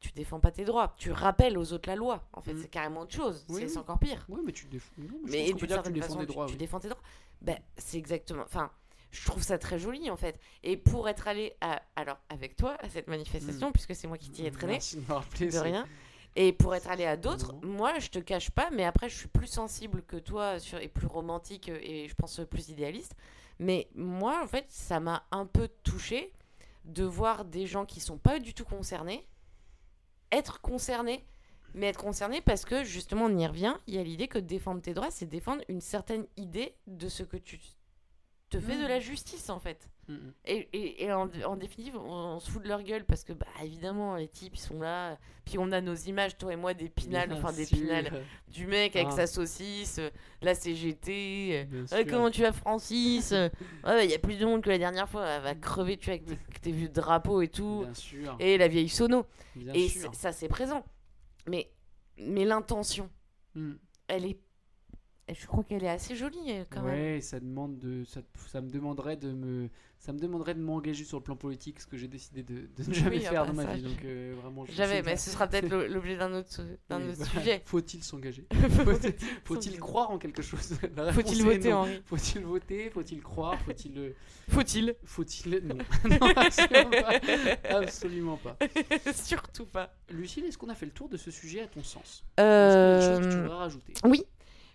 Tu, 0.00 0.10
défends 0.12 0.40
pas 0.40 0.50
tes 0.50 0.64
droits. 0.64 0.94
Tu 0.96 1.12
rappelles 1.12 1.58
aux 1.58 1.72
autres 1.72 1.88
la 1.88 1.94
loi. 1.96 2.26
En 2.32 2.40
fait, 2.40 2.54
Mm. 2.54 2.58
c'est 2.62 2.68
carrément 2.70 3.00
autre 3.02 3.14
chose. 3.14 3.44
Oui, 3.50 3.62
c'est 3.66 3.72
oui. 3.72 3.78
encore 3.78 3.98
pire. 3.98 4.24
Oui, 4.30 4.40
mais 4.44 4.52
tu 4.52 4.66
non, 4.66 4.80
Mais 5.24 5.44
tu 5.54 5.66
défends 5.66 5.82
tu- 6.20 6.26
droits. 6.26 6.46
tu, 6.46 6.52
oui. 6.52 6.58
défends 6.58 6.80
tes 6.80 6.88
droits. 6.88 7.02
Ben, 7.42 7.58
c'est 7.76 7.98
exactement. 7.98 8.42
Enfin, 8.44 8.70
je 9.10 9.26
trouve 9.26 9.42
ça 9.42 9.58
très 9.58 9.78
joli 9.78 10.10
en 10.10 10.16
fait. 10.16 10.38
Et 10.62 10.76
pour 10.76 11.08
être 11.08 11.28
allé 11.28 11.54
à, 11.60 11.82
alors 11.96 12.18
avec 12.30 12.56
toi 12.56 12.76
à 12.80 12.88
cette 12.88 13.08
manifestation, 13.08 13.72
puisque 13.72 13.94
c'est 13.94 14.06
moi 14.08 14.16
qui 14.18 14.30
t'y 14.30 14.46
ai 14.46 14.50
traîné, 14.50 14.72
Mm. 14.72 14.76
Merci 14.76 14.96
de 14.96 15.12
rappeler. 15.12 15.48
de 15.50 15.58
rien. 15.58 15.86
Et 16.36 16.52
pour 16.52 16.74
être 16.74 16.88
allé 16.88 17.04
à 17.04 17.16
d'autres, 17.16 17.54
moi 17.62 17.98
je 17.98 18.08
te 18.08 18.20
cache 18.20 18.50
pas, 18.50 18.70
mais 18.70 18.84
après 18.84 19.08
je 19.08 19.16
suis 19.16 19.28
plus 19.28 19.48
sensible 19.48 20.02
que 20.04 20.16
toi 20.16 20.58
sur, 20.60 20.78
et 20.80 20.88
plus 20.88 21.08
romantique 21.08 21.68
euh, 21.68 21.78
et 21.82 22.08
je 22.08 22.14
pense 22.14 22.40
plus 22.48 22.68
idéaliste. 22.68 23.14
Mais 23.58 23.88
moi 23.96 24.40
en 24.42 24.46
fait, 24.46 24.64
ça 24.68 25.00
m'a 25.00 25.24
un 25.32 25.44
peu 25.44 25.68
touché 25.82 26.32
de 26.84 27.04
voir 27.04 27.44
des 27.44 27.66
gens 27.66 27.84
qui 27.84 28.00
sont 28.00 28.16
pas 28.16 28.38
du 28.38 28.54
tout 28.54 28.64
concernés 28.64 29.26
être 30.32 30.60
concernés. 30.60 31.24
Mais 31.74 31.86
être 31.86 32.00
concernés 32.00 32.40
parce 32.40 32.64
que 32.64 32.82
justement 32.82 33.26
on 33.26 33.38
y 33.38 33.46
revient, 33.46 33.74
il 33.86 33.94
y 33.94 33.98
a 33.98 34.02
l'idée 34.02 34.26
que 34.26 34.38
défendre 34.38 34.82
tes 34.82 34.92
droits, 34.92 35.10
c'est 35.10 35.26
défendre 35.26 35.62
une 35.68 35.80
certaine 35.80 36.26
idée 36.36 36.74
de 36.88 37.08
ce 37.08 37.22
que 37.22 37.36
tu 37.36 37.58
te 38.50 38.60
fais 38.60 38.76
de 38.76 38.84
Mm. 38.84 38.88
la 38.88 39.00
justice 39.00 39.48
en 39.50 39.58
fait. 39.60 39.88
Mm, 40.08 40.12
mm. 40.14 40.32
Et, 40.46 40.68
et, 40.72 41.04
et 41.04 41.12
en, 41.12 41.30
en 41.46 41.56
définitive, 41.56 41.96
on, 41.96 42.00
on 42.36 42.40
se 42.40 42.50
fout 42.50 42.62
de 42.62 42.68
leur 42.68 42.82
gueule 42.82 43.04
parce 43.04 43.22
que, 43.24 43.32
bah, 43.32 43.46
évidemment, 43.62 44.16
les 44.16 44.28
types, 44.28 44.56
ils 44.56 44.60
sont 44.60 44.80
là. 44.80 45.16
Puis 45.44 45.56
on 45.58 45.70
a 45.72 45.80
nos 45.80 45.94
images, 45.94 46.36
toi 46.36 46.52
et 46.52 46.56
moi, 46.56 46.74
des 46.74 46.88
pinales, 46.88 47.32
enfin 47.32 47.52
des 47.52 47.64
pinales, 47.66 48.10
du 48.48 48.66
mec 48.66 48.96
avec 48.96 49.08
Ah. 49.12 49.16
sa 49.16 49.26
saucisse, 49.26 49.98
euh, 49.98 50.10
la 50.42 50.54
CGT. 50.54 51.66
euh, 51.92 52.04
comment 52.08 52.30
tu 52.30 52.42
vas, 52.42 52.52
Francis 52.52 53.32
Euh, 53.32 53.48
Ouais, 53.84 54.04
il 54.06 54.10
y 54.10 54.14
a 54.14 54.18
plus 54.18 54.36
de 54.38 54.44
monde 54.46 54.62
que 54.62 54.70
la 54.70 54.78
dernière 54.78 55.08
fois. 55.08 55.26
Elle 55.26 55.42
va 55.42 55.54
crever, 55.54 55.96
tu 55.96 56.10
avec 56.10 56.24
tes, 56.26 56.36
tes 56.62 56.72
vieux 56.72 56.88
drapeaux 56.88 57.42
et 57.42 57.48
tout. 57.48 57.82
Bien 57.84 57.94
sûr. 57.94 58.36
Et 58.40 58.58
la 58.58 58.68
vieille 58.68 58.88
sono. 58.88 59.26
bien 59.56 59.72
et 59.74 59.88
sûr. 59.88 60.14
ça, 60.14 60.32
c'est 60.32 60.48
présent. 60.48 60.84
Mais, 61.46 61.70
mais 62.18 62.44
l'intention, 62.44 63.08
Mm. 63.54 63.72
elle 64.08 64.26
est. 64.26 64.38
Je 65.34 65.46
crois 65.46 65.64
qu'elle 65.64 65.84
est 65.84 65.88
assez 65.88 66.14
jolie 66.16 66.38
euh, 66.48 66.64
quand 66.70 66.82
même. 66.82 66.94
Ouais, 66.94 67.20
ça 67.20 67.40
demande 67.40 67.78
de, 67.78 68.04
ça, 68.04 68.20
ça 68.48 68.60
me 68.60 68.68
demanderait 68.70 69.16
de 69.16 69.32
me, 69.32 69.68
ça 69.98 70.12
me 70.12 70.18
demanderait 70.18 70.54
de 70.54 70.60
m'engager 70.60 71.04
sur 71.04 71.18
le 71.18 71.22
plan 71.22 71.36
politique, 71.36 71.80
ce 71.80 71.86
que 71.86 71.96
j'ai 71.96 72.08
décidé 72.08 72.42
de, 72.42 72.68
de 72.76 72.88
ne 72.88 72.92
jamais 72.94 73.16
Oui, 73.16 73.22
faire 73.22 73.42
bah 73.44 73.48
dans 73.48 73.54
ma 73.54 73.74
vie. 73.74 73.82
Donc 73.82 74.04
euh, 74.04 74.34
vraiment. 74.40 74.64
c'est- 74.66 75.02
mais 75.02 75.16
ce 75.16 75.30
sera 75.30 75.46
peut-être 75.46 75.68
l'objet 75.88 76.16
d'un 76.16 76.32
autre, 76.34 76.62
d'un 76.88 77.00
Oui, 77.02 77.10
autre 77.12 77.26
sujet. 77.26 77.62
Faut-il 77.66 78.02
s'engager 78.02 78.46
Faut-il 79.44 79.78
croire 79.78 80.10
en 80.10 80.18
quelque 80.18 80.42
chose 80.42 80.74
Faut-il 81.12 81.42
voter. 81.44 81.72
Henri 81.72 82.02
Faut-il 82.06 82.42
voter 82.44 82.90
Faut-il 82.90 83.20
croire 83.22 83.58
Faut-il 83.62 83.98
euh, 83.98 84.10
Faut-il 84.48 84.94
Faut-il 85.04 85.60
Non. 85.64 85.76
non 86.10 86.32
absolument 86.36 86.90
pas. 86.90 87.78
Absolument 87.78 88.36
pas. 88.38 88.56
Surtout 89.14 89.66
pas. 89.66 89.94
Lucille, 90.10 90.44
est-ce 90.44 90.58
qu'on 90.58 90.68
a 90.68 90.74
fait 90.74 90.86
le 90.86 90.92
tour 90.92 91.08
de 91.08 91.16
ce 91.16 91.30
sujet 91.30 91.60
à 91.62 91.66
ton 91.66 91.82
sens? 91.82 92.24
Est-ce 92.36 92.74
qu'il 92.74 92.80
y 92.80 92.94
a 92.94 92.96
des 92.98 93.06
choses 93.06 93.26
que 93.26 93.30
tu 93.32 93.38
Euh, 93.38 93.42
voudrais 93.42 93.56
rajouter? 93.58 93.92
Oui, 94.04 94.24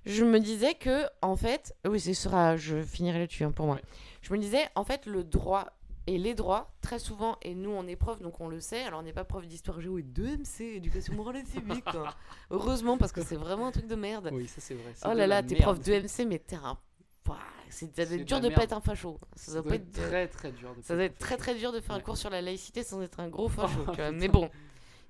je 0.06 0.24
me 0.24 0.39
disais 0.39 0.76
que, 0.76 1.06
en 1.22 1.36
fait, 1.36 1.76
oui, 1.88 1.99
ce 1.99 2.14
sera, 2.14 2.56
je 2.58 2.82
finirai 2.82 3.20
là-dessus 3.20 3.43
hein, 3.43 3.51
pour 3.51 3.66
moi. 3.66 3.76
Ouais. 3.76 3.82
Je 4.22 4.34
me 4.34 4.38
disais, 4.39 4.64
en 4.76 4.84
fait, 4.84 5.06
le 5.06 5.24
droit 5.24 5.68
et 6.08 6.18
les 6.20 6.36
droits, 6.36 6.72
très 6.82 6.99
souvent, 6.99 7.38
et 7.41 7.56
nous 7.56 7.72
on 7.72 7.88
est 7.88 7.95
prof, 7.95 8.22
donc 8.22 8.39
on 8.39 8.47
le 8.47 8.60
sait, 8.60 8.84
alors 8.84 8.99
on 8.99 9.03
n'est 9.03 9.12
pas 9.14 9.24
prof 9.24 9.47
d'histoire 9.47 9.82
géo 9.82 9.97
et 9.97 10.03
de 10.03 10.24
MC, 10.38 10.62
éducation 10.76 11.16
morale 11.16 11.38
et 11.38 11.45
civique. 11.45 11.84
hein. 11.88 12.14
Heureusement, 12.51 12.97
parce 12.99 13.12
que 13.12 13.24
c'est 13.24 13.36
vraiment 13.36 13.68
un 13.68 13.72
truc 13.72 13.88
de 13.88 13.95
merde. 13.95 14.30
Oui, 14.32 14.47
ça 14.47 14.62
c'est 14.62 14.76
vrai. 14.76 14.93
Oh 15.03 15.14
là 15.14 15.26
là, 15.26 15.41
t'es 15.41 15.56
prof 15.56 15.80
de 15.80 15.93
MC, 15.93 16.26
mais 16.28 16.38
t'es 16.39 16.58
un. 16.58 16.78
C'est- 17.72 17.88
de 18.18 18.24
dur 18.24 18.39
de 18.39 18.49
pas 18.49 18.64
être 18.64 18.74
un 18.74 18.80
facho. 18.82 19.20
Ça 19.36 19.60
doit 19.62 19.76
être. 19.76 19.91
très 19.91 20.28
très 20.28 20.51
dur. 20.51 20.74
De 20.76 20.82
Ça 20.84 20.93
doit 20.93 21.06
être 21.06 21.18
très 21.18 21.36
très 21.38 21.56
dur 21.56 21.72
de 21.74 21.80
faire 21.82 21.95
un 21.95 21.99
cours 21.99 22.16
sur 22.18 22.30
la 22.30 22.41
laïcité 22.41 22.84
sans 22.84 23.01
être 23.01 23.20
un 23.20 23.28
gros 23.28 23.49
facho. 23.49 23.80
Oh. 23.88 23.91
Mais 24.14 24.28
bon, 24.28 24.49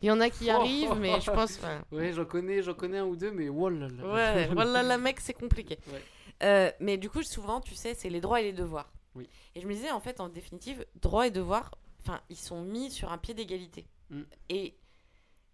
il 0.06 0.10
y 0.10 0.12
en 0.12 0.22
a 0.22 0.30
qui 0.30 0.46
Oh, 0.50 0.52
arrivent, 0.52 0.92
oh, 0.92 0.96
mais 0.96 1.20
je 1.20 1.32
oh. 1.32 1.34
pense. 1.34 1.58
enfin, 1.58 1.84
Ouais, 1.92 2.14
j'en 2.14 2.26
connais, 2.26 2.62
j'en 2.62 2.76
connais 2.76 3.00
un 3.00 3.06
ou 3.06 3.16
deux, 3.16 3.32
mais 3.32 3.50
oh 3.50 3.70
là 3.70 3.88
là. 3.88 4.14
Ouais, 4.14 4.48
voilà, 4.54 4.84
la 4.84 4.98
mec, 5.00 5.20
c'est 5.20 5.34
compliqué. 5.34 5.80
Ouais. 5.92 6.02
Euh, 6.44 6.72
mais 6.80 6.98
du 6.98 7.10
coup, 7.10 7.24
souvent, 7.24 7.60
tu 7.60 7.74
sais, 7.74 7.96
c'est 7.96 8.10
les 8.10 8.22
droits 8.22 8.40
et 8.40 8.44
les 8.44 8.54
devoirs. 8.54 8.94
Oui. 9.16 9.28
Et 9.56 9.62
je 9.62 9.68
me 9.68 9.74
disais, 9.74 9.90
en 9.90 10.00
fait, 10.00 10.20
en 10.20 10.30
définitive, 10.30 10.86
droits 11.02 11.26
et 11.26 11.32
devoirs, 11.32 11.72
enfin, 12.02 12.22
ils 12.30 12.38
sont 12.38 12.62
mis 12.62 12.92
sur 12.92 13.12
un 13.12 13.18
pied 13.18 13.34
d'égalité. 13.34 13.88
Mm. 14.12 14.22
Et 14.50 14.78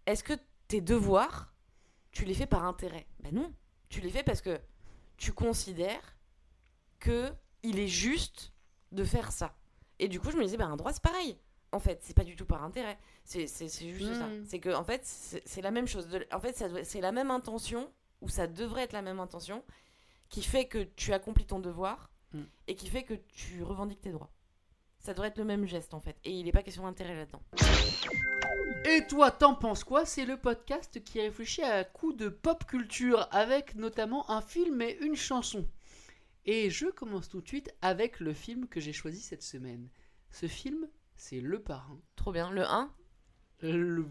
est-ce 0.05 0.23
que 0.23 0.33
tes 0.67 0.81
devoirs, 0.81 1.53
tu 2.11 2.25
les 2.25 2.33
fais 2.33 2.47
par 2.47 2.65
intérêt? 2.65 3.07
Ben 3.21 3.33
non. 3.33 3.53
Tu 3.87 4.01
les 4.01 4.09
fais 4.09 4.23
parce 4.23 4.41
que 4.41 4.59
tu 5.15 5.31
considères 5.31 6.17
que 6.99 7.31
il 7.63 7.79
est 7.79 7.87
juste 7.87 8.51
de 8.91 9.05
faire 9.05 9.31
ça. 9.31 9.55
Et 9.99 10.09
du 10.09 10.19
coup, 10.19 10.31
je 10.31 10.35
me 10.37 10.43
disais, 10.43 10.57
ben, 10.57 10.69
un 10.69 10.75
droit, 10.75 10.91
c'est 10.91 11.03
pareil. 11.03 11.37
En 11.73 11.79
fait, 11.79 11.99
c'est 12.03 12.15
pas 12.15 12.23
du 12.25 12.35
tout 12.35 12.45
par 12.45 12.63
intérêt. 12.63 12.97
C'est 13.23 13.47
juste 13.47 14.13
ça. 14.15 14.27
Mm. 14.27 14.45
C'est 14.45 14.59
que, 14.59 14.73
en 14.73 14.83
fait, 14.83 15.01
c'est 15.05 15.61
la 15.61 15.71
même 15.71 15.87
chose. 15.87 16.07
De- 16.07 16.27
en 16.31 16.39
fait, 16.39 16.61
c'est 16.83 17.01
la 17.01 17.11
même 17.11 17.31
intention, 17.31 17.91
ou 18.21 18.27
ça 18.29 18.47
devrait 18.47 18.83
être 18.83 18.93
la 18.93 19.01
même 19.01 19.19
intention, 19.19 19.63
qui 20.29 20.43
fait 20.43 20.65
que 20.65 20.83
tu 20.95 21.13
accomplis 21.13 21.45
ton 21.45 21.59
devoir 21.59 22.09
Mm. 22.33 22.43
et 22.67 22.75
qui 22.75 22.87
fait 22.87 23.03
que 23.03 23.13
tu 23.13 23.61
revendiques 23.63 24.01
tes 24.01 24.11
droits. 24.11 24.31
Ça 24.99 25.13
devrait 25.13 25.29
être 25.29 25.37
le 25.37 25.43
même 25.45 25.65
geste, 25.65 25.93
en 25.93 25.99
fait. 25.99 26.15
Et 26.23 26.31
il 26.31 26.45
n'est 26.45 26.51
pas 26.51 26.61
question 26.63 26.83
d'intérêt 26.83 27.15
là-dedans. 27.15 27.41
Et 28.85 29.05
toi, 29.07 29.31
t'en 29.31 29.55
penses 29.55 29.83
quoi? 29.83 30.05
C'est 30.05 30.25
le 30.25 30.37
podcast 30.37 31.03
qui 31.03 31.19
réfléchit 31.21 31.63
à 31.63 31.83
coup 31.83 32.13
de 32.13 32.29
pop 32.29 32.65
culture, 32.65 33.27
avec 33.31 33.75
notamment 33.75 34.29
un 34.29 34.41
film 34.41 34.81
et 34.81 34.97
une 35.01 35.15
chanson. 35.15 35.67
Et 36.45 36.69
je 36.69 36.87
commence 36.87 37.29
tout 37.29 37.41
de 37.41 37.47
suite 37.47 37.73
avec 37.81 38.19
le 38.19 38.33
film 38.33 38.67
que 38.67 38.79
j'ai 38.79 38.93
choisi 38.93 39.21
cette 39.21 39.43
semaine. 39.43 39.87
Ce 40.31 40.47
film, 40.47 40.87
c'est 41.21 41.39
Le 41.39 41.61
Parrain. 41.61 41.99
Trop 42.15 42.31
bien. 42.31 42.49
Le 42.49 42.63
1 42.65 42.89
Euh, 43.63 43.71
Le, 43.77 44.01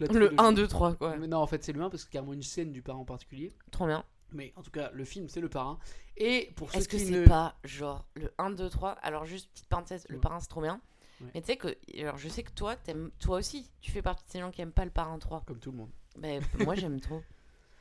la 0.00 0.06
Le 0.06 0.08
trilogie. 0.08 0.34
1, 0.38 0.52
2, 0.52 0.66
3, 0.66 0.94
quoi. 0.94 1.16
Mais 1.18 1.26
non, 1.26 1.38
en 1.38 1.46
fait, 1.46 1.62
c'est 1.62 1.72
le 1.72 1.82
1 1.82 1.90
parce 1.90 2.04
qu'il 2.04 2.14
y 2.14 2.16
a 2.16 2.20
carrément 2.20 2.32
une 2.32 2.42
scène 2.42 2.72
du 2.72 2.80
parrain 2.82 2.98
en 3.00 3.04
particulier. 3.04 3.52
Trop 3.70 3.86
bien. 3.86 4.04
Mais 4.32 4.52
en 4.56 4.62
tout 4.62 4.70
cas, 4.70 4.90
le 4.92 5.04
film, 5.04 5.28
c'est 5.28 5.40
Le 5.40 5.48
Parrain. 5.48 5.78
Et 6.16 6.52
pour 6.56 6.72
ceux 6.72 6.78
Est-ce 6.78 6.88
que 6.88 6.96
qui 6.96 7.04
c'est 7.06 7.20
ne... 7.20 7.26
pas 7.26 7.56
genre 7.62 8.06
le 8.14 8.32
1, 8.38 8.50
2, 8.52 8.68
3 8.70 8.92
Alors, 9.02 9.24
juste 9.26 9.50
petite 9.52 9.68
parenthèse, 9.68 10.06
le 10.08 10.16
Ouais. 10.16 10.20
parrain, 10.20 10.40
c'est 10.40 10.48
trop 10.48 10.62
bien. 10.62 10.80
Ouais. 11.20 11.30
Mais 11.34 11.40
tu 11.42 11.46
sais 11.46 11.56
que, 11.56 11.68
alors 12.00 12.16
je 12.16 12.28
sais 12.28 12.42
que 12.42 12.50
toi, 12.52 12.74
t'aimes, 12.74 13.10
toi 13.20 13.38
aussi, 13.38 13.70
tu 13.80 13.90
fais 13.92 14.02
partie 14.02 14.24
de 14.26 14.30
ces 14.30 14.40
gens 14.40 14.50
qui 14.50 14.62
aiment 14.62 14.72
pas 14.72 14.84
le 14.84 14.90
parrain 14.90 15.18
3. 15.18 15.44
Comme 15.46 15.58
tout 15.60 15.70
le 15.70 15.76
monde. 15.76 15.90
Ben, 16.18 16.42
moi, 16.64 16.74
j'aime 16.74 17.00
trop. 17.00 17.22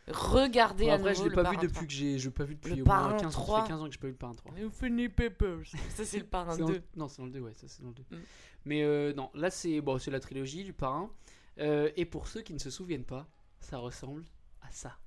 Regardez 0.07 0.86
Bon, 0.86 0.91
à 0.91 0.95
après, 0.95 1.09
nouveau 1.13 1.23
je 1.23 1.30
l'ai 1.30 1.36
le 1.36 1.41
pas 1.43 1.49
vu 1.49 1.57
depuis 1.57 1.73
3. 1.73 1.84
que 1.88 1.91
j'ai... 1.91 2.19
Je 2.19 2.26
l'ai 2.30 2.34
pas 2.34 2.43
vu 2.43 2.53
depuis 2.55 2.76
Le 2.76 2.84
au 2.84 2.86
moins 2.86 2.95
Parrain 2.95 3.17
15 3.17 3.26
ans. 3.26 3.30
Ça 3.32 3.38
3. 3.38 3.61
fait 3.63 3.67
15 3.69 3.82
ans 3.82 3.86
que 3.86 3.91
j'ai 3.91 3.97
pas 3.97 4.07
vu 4.07 4.11
le 4.13 4.17
Parrain 4.17 4.34
3. 4.36 4.53
Funny 4.71 5.09
Papers. 5.09 5.65
Ça, 5.89 6.05
c'est 6.05 6.19
le 6.19 6.26
parrain 6.26 6.51
C'est 6.53 6.59
dans 6.59 6.67
2. 6.67 6.73
le- 6.73 6.84
Non, 6.95 7.07
c'est 7.07 7.17
dans 7.17 7.26
le 7.26 7.32
2, 7.32 7.39
ouais, 7.39 7.53
ça 7.55 7.67
c'est 7.67 7.82
dans 7.82 7.89
le 7.89 7.95
2. 7.95 8.03
Mm. 8.11 8.19
Mais 8.66 8.82
euh, 8.84 9.13
non, 9.13 9.30
là 9.34 9.49
c'est 9.49 9.82
la 10.07 10.20
trilogie 10.20 10.63
du 10.63 10.74
parrain. 10.74 11.09
Euh, 11.59 11.89
et 11.95 12.05
pour 12.05 12.28
ceux 12.28 12.41
qui 12.41 12.53
ne 12.53 12.59
se 12.59 12.70
souviennent 12.70 13.05
pas, 13.05 13.28
ça 13.59 13.78
ressemble 13.78 14.26
à 14.61 14.72
ça. 14.72 14.97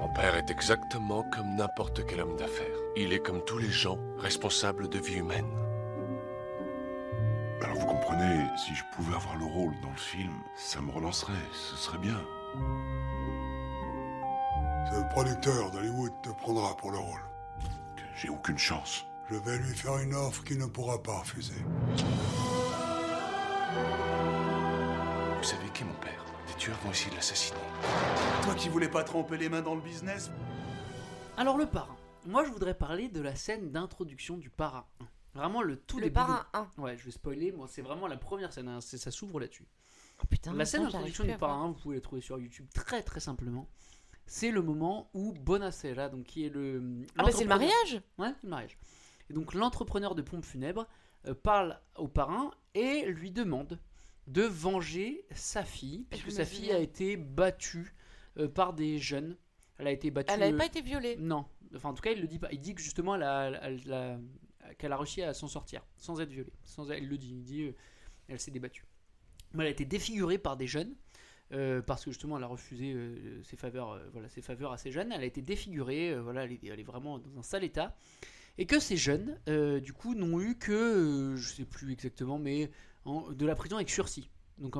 Mon 0.00 0.08
père 0.14 0.36
est 0.36 0.50
exactement 0.50 1.22
comme 1.30 1.54
n'importe 1.54 2.04
quel 2.06 2.20
homme 2.20 2.36
d'affaires. 2.36 2.66
Il 2.96 3.12
est 3.12 3.20
comme 3.20 3.44
tous 3.44 3.58
les 3.58 3.70
gens, 3.70 3.98
responsable 4.18 4.88
de 4.88 4.98
vie 4.98 5.16
humaine. 5.16 5.67
Alors 7.62 7.76
vous 7.76 7.86
comprenez, 7.86 8.46
si 8.56 8.74
je 8.74 8.84
pouvais 8.92 9.14
avoir 9.14 9.36
le 9.36 9.44
rôle 9.44 9.74
dans 9.80 9.90
le 9.90 9.96
film, 9.96 10.32
ça 10.54 10.80
me 10.80 10.90
relancerait, 10.90 11.32
ce 11.52 11.76
serait 11.76 11.98
bien. 11.98 12.20
Ce 14.90 15.12
producteur 15.12 15.70
d'Hollywood 15.70 16.12
te 16.22 16.30
prendra 16.30 16.76
pour 16.76 16.92
le 16.92 16.98
rôle. 16.98 17.20
J'ai 18.16 18.28
aucune 18.28 18.58
chance. 18.58 19.06
Je 19.30 19.36
vais 19.36 19.58
lui 19.58 19.74
faire 19.74 19.98
une 19.98 20.14
offre 20.14 20.42
qu'il 20.44 20.58
ne 20.58 20.66
pourra 20.66 21.02
pas 21.02 21.18
refuser. 21.18 21.62
Vous 25.36 25.44
savez 25.44 25.68
qui 25.74 25.82
est 25.82 25.86
mon 25.86 25.92
père? 25.94 26.24
Des 26.46 26.54
tueurs 26.54 26.78
vont 26.84 26.90
essayer 26.90 27.10
de 27.10 27.16
l'assassiner. 27.16 27.58
Toi 28.42 28.54
qui 28.54 28.68
voulais 28.68 28.88
pas 28.88 29.04
tremper 29.04 29.36
les 29.36 29.48
mains 29.48 29.62
dans 29.62 29.74
le 29.74 29.80
business 29.80 30.30
Alors 31.36 31.58
le 31.58 31.66
parrain. 31.66 31.96
Moi 32.26 32.44
je 32.44 32.50
voudrais 32.50 32.74
parler 32.74 33.08
de 33.08 33.20
la 33.20 33.34
scène 33.34 33.70
d'introduction 33.70 34.36
du 34.36 34.48
parrain. 34.48 34.86
Vraiment 35.38 35.62
le 35.62 35.76
tout 35.76 35.96
Le 35.98 36.04
début. 36.04 36.14
parrain 36.14 36.46
1. 36.52 36.70
Ouais, 36.82 36.96
je 36.96 37.04
vais 37.04 37.10
spoiler. 37.10 37.52
Moi 37.52 37.66
c'est 37.68 37.82
vraiment 37.82 38.06
la 38.06 38.16
première 38.16 38.52
scène. 38.52 38.68
hein, 38.68 38.80
c'est- 38.80 38.98
Ça 38.98 39.10
s'ouvre 39.10 39.40
là-dessus. 39.40 39.66
Oh 40.22 40.26
putain, 40.28 40.52
la 40.52 40.64
scène 40.64 40.82
d'introduction 40.82 41.24
du 41.24 41.36
parrain, 41.38 41.68
vous 41.68 41.74
pouvez 41.74 41.94
la 41.96 42.00
trouver 42.00 42.20
sur 42.20 42.38
YouTube 42.38 42.66
très 42.74 43.02
très 43.02 43.20
simplement. 43.20 43.68
c'est 44.26 44.50
le 44.50 44.60
moment 44.62 45.08
où 45.14 45.32
Bonacera, 45.32 46.08
donc 46.10 46.24
qui 46.24 46.44
est 46.44 46.50
le. 46.50 47.06
Ah 47.16 47.22
bah, 47.24 47.30
c'est 47.32 47.44
le 47.44 47.48
mariage 47.48 48.02
Ouais, 48.18 48.28
c'est 48.40 48.44
le 48.44 48.50
mariage. 48.50 48.76
Et 49.30 49.32
donc 49.32 49.54
l'entrepreneur 49.54 50.14
de 50.14 50.20
pompes 50.22 50.44
funèbres 50.44 50.86
euh, 51.26 51.34
parle 51.34 51.80
au 51.96 52.08
parrain 52.08 52.50
et 52.74 53.06
lui 53.06 53.30
demande 53.30 53.78
de 54.26 54.42
venger 54.42 55.24
sa 55.34 55.64
fille, 55.64 56.04
puisque 56.10 56.30
sa 56.32 56.44
fille 56.44 56.70
a 56.72 56.78
été 56.78 57.16
battue 57.16 57.94
euh, 58.38 58.48
par 58.48 58.74
des 58.74 58.98
jeunes. 58.98 59.36
Elle 59.78 59.86
a 59.86 59.92
été 59.92 60.10
battue. 60.10 60.32
Elle 60.34 60.40
n'avait 60.40 60.52
euh, 60.52 60.58
pas 60.58 60.66
été 60.66 60.82
violée. 60.82 61.16
Non. 61.18 61.46
Enfin, 61.74 61.90
en 61.90 61.94
tout 61.94 62.02
cas, 62.02 62.10
il 62.10 62.20
le 62.20 62.26
dit 62.26 62.38
pas. 62.38 62.48
Il 62.52 62.60
dit 62.60 62.74
que 62.74 62.82
justement, 62.82 63.14
elle 63.14 63.22
a- 63.22 63.58
elle 63.62 63.92
a- 63.92 64.18
qu'elle 64.76 64.92
a 64.92 64.96
réussi 64.96 65.22
à 65.22 65.34
s'en 65.34 65.48
sortir, 65.48 65.84
sans 65.96 66.20
être 66.20 66.30
violée. 66.30 66.52
Sans, 66.64 66.90
elle 66.90 67.06
le 67.06 67.18
dit. 67.18 67.62
Euh, 67.62 67.72
elle 68.28 68.38
s'est 68.38 68.50
débattue. 68.50 68.84
Mais 69.54 69.64
elle 69.64 69.68
a 69.68 69.70
été 69.70 69.84
défigurée 69.84 70.38
par 70.38 70.56
des 70.56 70.66
jeunes. 70.66 70.94
euh, 71.52 71.80
parce 71.80 72.04
que 72.04 72.10
justement 72.10 72.36
elle 72.36 72.44
a 72.44 72.48
refusé 72.48 72.92
euh, 72.92 73.42
ses 73.42 73.56
faveurs, 73.56 73.92
euh, 73.92 74.00
voilà, 74.12 74.28
ses 74.28 74.42
faveurs 74.42 74.72
à 74.72 74.78
ces 74.78 74.92
jeunes. 74.92 75.12
Elle 75.12 75.22
a 75.22 75.26
été 75.26 75.40
défigurée, 75.42 76.14
voilà, 76.20 76.44
elle 76.44 76.52
est, 76.52 76.82
vraiment 76.82 77.18
dans 77.18 77.38
un 77.38 77.42
sale 77.42 77.64
état. 77.64 77.96
Et 78.58 78.66
que 78.66 78.80
ces 78.80 78.96
jeunes, 78.96 79.38
du 79.80 79.92
coup, 79.92 80.16
n'ont 80.16 80.40
eu 80.40 80.56
que, 80.56 81.34
je 81.36 81.48
sais 81.48 81.64
plus 81.64 81.92
exactement, 81.92 82.40
mais 82.40 82.72
de 83.06 83.46
la 83.46 83.54
prison 83.54 83.76
avec 83.76 83.88
sursis. 83.88 84.30
Donc 84.58 84.74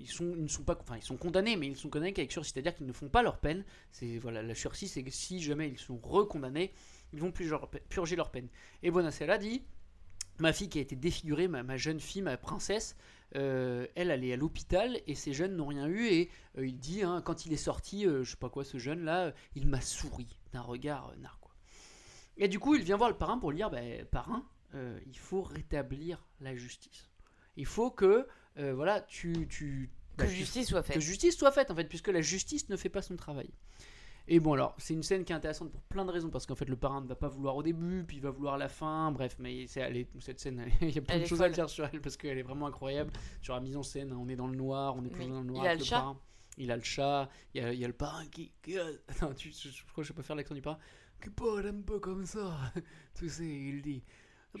ils 0.00 0.10
sont, 0.10 0.24
ne 0.24 0.48
sont 0.48 0.64
pas, 0.64 0.76
enfin 0.80 0.96
ils 0.96 1.04
sont 1.04 1.16
condamnés, 1.16 1.54
mais 1.54 1.68
ils 1.68 1.76
sont 1.76 1.88
condamnés 1.88 2.12
qu'avec 2.12 2.32
sursis, 2.32 2.50
c'est-à-dire 2.52 2.74
qu'ils 2.74 2.86
ne 2.86 2.92
font 2.92 3.08
pas 3.08 3.22
leur 3.22 3.38
peine. 3.38 3.64
C'est 3.92 4.18
voilà, 4.18 4.42
la 4.42 4.56
sursis, 4.56 4.88
c'est 4.88 5.04
que 5.04 5.12
si 5.12 5.40
jamais 5.40 5.68
ils 5.68 5.78
sont 5.78 6.00
recondamnés, 6.02 6.72
ils 7.16 7.22
vont 7.22 7.32
purger 7.32 8.16
leur, 8.16 8.30
peine. 8.30 8.48
Et 8.82 8.90
Bonacella 8.90 9.38
dit, 9.38 9.62
ma 10.38 10.52
fille 10.52 10.68
qui 10.68 10.78
a 10.78 10.82
été 10.82 10.96
défigurée, 10.96 11.48
ma, 11.48 11.62
ma 11.62 11.76
jeune 11.76 11.98
fille, 11.98 12.22
ma 12.22 12.36
princesse, 12.36 12.96
euh, 13.34 13.86
elle, 13.94 14.10
elle 14.10 14.24
est 14.24 14.32
à 14.32 14.36
l'hôpital 14.36 15.00
et 15.06 15.14
ces 15.14 15.32
jeunes 15.32 15.56
n'ont 15.56 15.66
rien 15.66 15.86
eu. 15.86 16.06
Et 16.06 16.30
euh, 16.58 16.66
il 16.66 16.78
dit, 16.78 17.02
hein, 17.02 17.22
quand 17.24 17.46
il 17.46 17.52
est 17.52 17.56
sorti, 17.56 18.06
euh, 18.06 18.22
je 18.22 18.32
sais 18.32 18.36
pas 18.36 18.50
quoi, 18.50 18.64
ce 18.64 18.78
jeune 18.78 19.02
là, 19.04 19.26
euh, 19.26 19.32
il 19.54 19.66
m'a 19.66 19.80
souri 19.80 20.26
d'un 20.52 20.60
regard 20.60 21.12
narquois. 21.18 21.54
Et 22.36 22.48
du 22.48 22.58
coup, 22.58 22.74
il 22.74 22.82
vient 22.82 22.96
voir 22.96 23.08
le 23.08 23.16
parrain 23.16 23.38
pour 23.38 23.50
lui 23.50 23.56
dire, 23.56 23.70
bah, 23.70 23.80
parrain, 24.10 24.44
il 25.06 25.16
faut 25.16 25.40
rétablir 25.40 26.22
la 26.42 26.54
justice. 26.54 27.08
Il 27.56 27.64
faut 27.64 27.90
que, 27.90 28.26
voilà, 28.56 29.00
tu, 29.00 29.48
tu 29.48 29.90
Que 30.18 30.24
bah, 30.24 30.28
justice 30.28 30.68
soit 30.68 30.82
faite. 30.82 30.96
Que 30.96 31.00
justice 31.00 31.34
soit 31.34 31.50
faite 31.50 31.70
en 31.70 31.74
fait, 31.74 31.84
puisque 31.84 32.08
la 32.08 32.20
justice 32.20 32.68
ne 32.68 32.76
fait 32.76 32.90
pas 32.90 33.00
son 33.00 33.16
travail. 33.16 33.48
Et 34.28 34.40
bon 34.40 34.54
alors, 34.54 34.74
c'est 34.78 34.92
une 34.94 35.02
scène 35.04 35.24
qui 35.24 35.32
est 35.32 35.36
intéressante 35.36 35.70
pour 35.70 35.82
plein 35.82 36.04
de 36.04 36.10
raisons, 36.10 36.30
parce 36.30 36.46
qu'en 36.46 36.56
fait 36.56 36.68
le 36.68 36.76
parrain 36.76 37.00
ne 37.00 37.06
va 37.06 37.14
pas 37.14 37.28
vouloir 37.28 37.54
au 37.56 37.62
début, 37.62 38.04
puis 38.04 38.16
il 38.16 38.22
va 38.22 38.30
vouloir 38.30 38.54
à 38.54 38.58
la 38.58 38.68
fin, 38.68 39.12
bref, 39.12 39.36
mais 39.38 39.66
c'est, 39.68 39.80
elle 39.80 39.96
est- 39.96 40.08
cette 40.20 40.40
scène, 40.40 40.66
il 40.80 40.90
y 40.94 40.98
a 40.98 41.02
plein 41.02 41.14
Elle 41.14 41.20
de 41.20 41.24
est 41.24 41.28
choses 41.28 41.42
à 41.42 41.48
dire 41.48 41.70
sur 41.70 41.84
elle, 41.92 42.00
parce 42.00 42.16
qu'elle 42.16 42.36
est 42.38 42.42
vraiment 42.42 42.66
incroyable, 42.66 43.12
sur 43.40 43.54
la 43.54 43.60
mise 43.60 43.76
en 43.76 43.84
scène, 43.84 44.10
hein, 44.12 44.18
on 44.20 44.28
est 44.28 44.34
dans 44.36 44.48
le 44.48 44.56
noir, 44.56 44.96
on 44.96 45.04
est 45.04 45.10
plongé 45.10 45.26
Oui. 45.28 45.32
dans 45.32 45.40
le 45.42 45.46
noir 45.46 45.64
Il 45.64 45.68
a 45.68 45.74
le 45.74 45.80
le 45.80 45.90
parrain. 45.90 46.20
Il 46.58 46.70
a 46.72 46.76
le 46.76 46.82
chat, 46.82 47.28
il 47.54 47.60
y 47.62 47.64
a, 47.64 47.72
il 47.72 47.78
y 47.78 47.84
a 47.84 47.88
le 47.88 47.92
parrain 47.92 48.26
qui... 48.26 48.50
qui 48.62 48.78
a- 48.78 48.86
Attends, 49.08 49.32
tu, 49.34 49.52
je, 49.52 49.68
je 49.68 49.82
crois 49.84 50.02
que 50.02 50.08
je 50.08 50.12
peux 50.12 50.22
pas 50.22 50.26
faire 50.26 50.36
l'accent 50.36 50.54
du 50.54 50.62
parrain. 50.62 50.78
Qui 51.22 51.30
parle 51.30 51.66
un 51.68 51.82
peu 51.82 52.00
comme 52.00 52.26
ça, 52.26 52.56
tu 53.14 53.28
sais, 53.28 53.46
il 53.46 53.80
dit... 53.82 54.02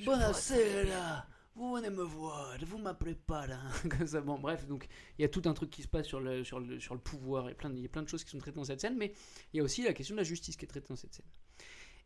Buonasera, 0.04 1.26
vous 1.56 1.72
venez 1.74 1.88
me 1.88 2.02
voir, 2.02 2.54
vous 2.66 2.76
m'appelez 2.76 3.14
pas 3.14 3.46
là. 3.46 3.58
Bref, 4.40 4.66
donc 4.66 4.88
il 5.18 5.22
y 5.22 5.24
a 5.24 5.28
tout 5.28 5.42
un 5.46 5.54
truc 5.54 5.70
qui 5.70 5.82
se 5.82 5.88
passe 5.88 6.06
sur 6.06 6.20
le, 6.20 6.44
sur 6.44 6.60
le, 6.60 6.78
sur 6.78 6.94
le 6.94 7.00
pouvoir, 7.00 7.48
et 7.48 7.56
il 7.64 7.80
y 7.80 7.86
a 7.86 7.88
plein 7.88 8.02
de 8.02 8.08
choses 8.08 8.24
qui 8.24 8.30
sont 8.30 8.38
traitées 8.38 8.58
dans 8.58 8.64
cette 8.64 8.80
scène, 8.80 8.96
mais 8.96 9.14
il 9.52 9.56
y 9.56 9.60
a 9.60 9.62
aussi 9.62 9.82
la 9.82 9.94
question 9.94 10.14
de 10.14 10.20
la 10.20 10.24
justice 10.24 10.56
qui 10.56 10.66
est 10.66 10.68
traitée 10.68 10.88
dans 10.88 10.96
cette 10.96 11.14
scène. 11.14 11.26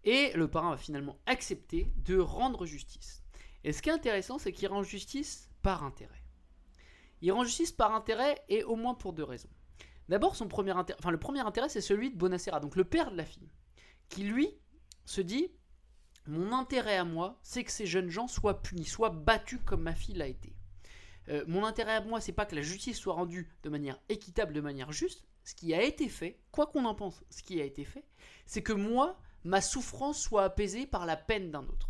Et 0.04 0.32
le 0.34 0.48
parrain 0.48 0.70
va 0.70 0.76
finalement 0.76 1.18
accepter 1.26 1.92
de 1.96 2.16
rendre 2.18 2.64
justice. 2.64 3.24
Et 3.64 3.72
ce 3.72 3.82
qui 3.82 3.88
est 3.88 3.92
intéressant, 3.92 4.38
c'est 4.38 4.52
qu'il 4.52 4.68
rend 4.68 4.84
justice 4.84 5.50
par 5.62 5.82
intérêt. 5.82 6.22
Il 7.20 7.32
rend 7.32 7.42
justice 7.42 7.72
par 7.72 7.92
intérêt 7.92 8.42
et 8.48 8.62
au 8.62 8.76
moins 8.76 8.94
pour 8.94 9.12
deux 9.12 9.24
raisons. 9.24 9.50
D'abord, 10.08 10.36
son 10.36 10.46
premier 10.46 10.76
intérêt, 10.76 10.98
enfin 11.00 11.10
le 11.10 11.18
premier 11.18 11.40
intérêt, 11.40 11.68
c'est 11.68 11.80
celui 11.80 12.10
de 12.10 12.16
Bonacera, 12.16 12.60
donc 12.60 12.76
le 12.76 12.84
père 12.84 13.10
de 13.10 13.16
la 13.16 13.24
fille, 13.24 13.50
qui 14.08 14.22
lui 14.22 14.48
se 15.04 15.20
dit 15.20 15.50
mon 16.30 16.52
intérêt 16.52 16.96
à 16.96 17.04
moi, 17.04 17.38
c'est 17.42 17.64
que 17.64 17.72
ces 17.72 17.86
jeunes 17.86 18.08
gens 18.08 18.28
soient 18.28 18.62
punis, 18.62 18.84
soient 18.84 19.10
battus 19.10 19.60
comme 19.64 19.82
ma 19.82 19.94
fille 19.94 20.14
l'a 20.14 20.28
été. 20.28 20.54
Euh, 21.28 21.44
mon 21.48 21.64
intérêt 21.64 21.96
à 21.96 22.00
moi, 22.00 22.20
c'est 22.20 22.32
pas 22.32 22.46
que 22.46 22.54
la 22.54 22.62
justice 22.62 22.98
soit 22.98 23.14
rendue 23.14 23.52
de 23.64 23.68
manière 23.68 23.98
équitable, 24.08 24.52
de 24.52 24.60
manière 24.60 24.92
juste. 24.92 25.24
Ce 25.44 25.54
qui 25.54 25.74
a 25.74 25.82
été 25.82 26.08
fait, 26.08 26.38
quoi 26.52 26.66
qu'on 26.66 26.84
en 26.84 26.94
pense, 26.94 27.24
ce 27.30 27.42
qui 27.42 27.60
a 27.60 27.64
été 27.64 27.84
fait, 27.84 28.04
c'est 28.46 28.62
que 28.62 28.72
moi, 28.72 29.18
ma 29.42 29.60
souffrance 29.60 30.22
soit 30.22 30.44
apaisée 30.44 30.86
par 30.86 31.04
la 31.04 31.16
peine 31.16 31.50
d'un 31.50 31.64
autre. 31.64 31.88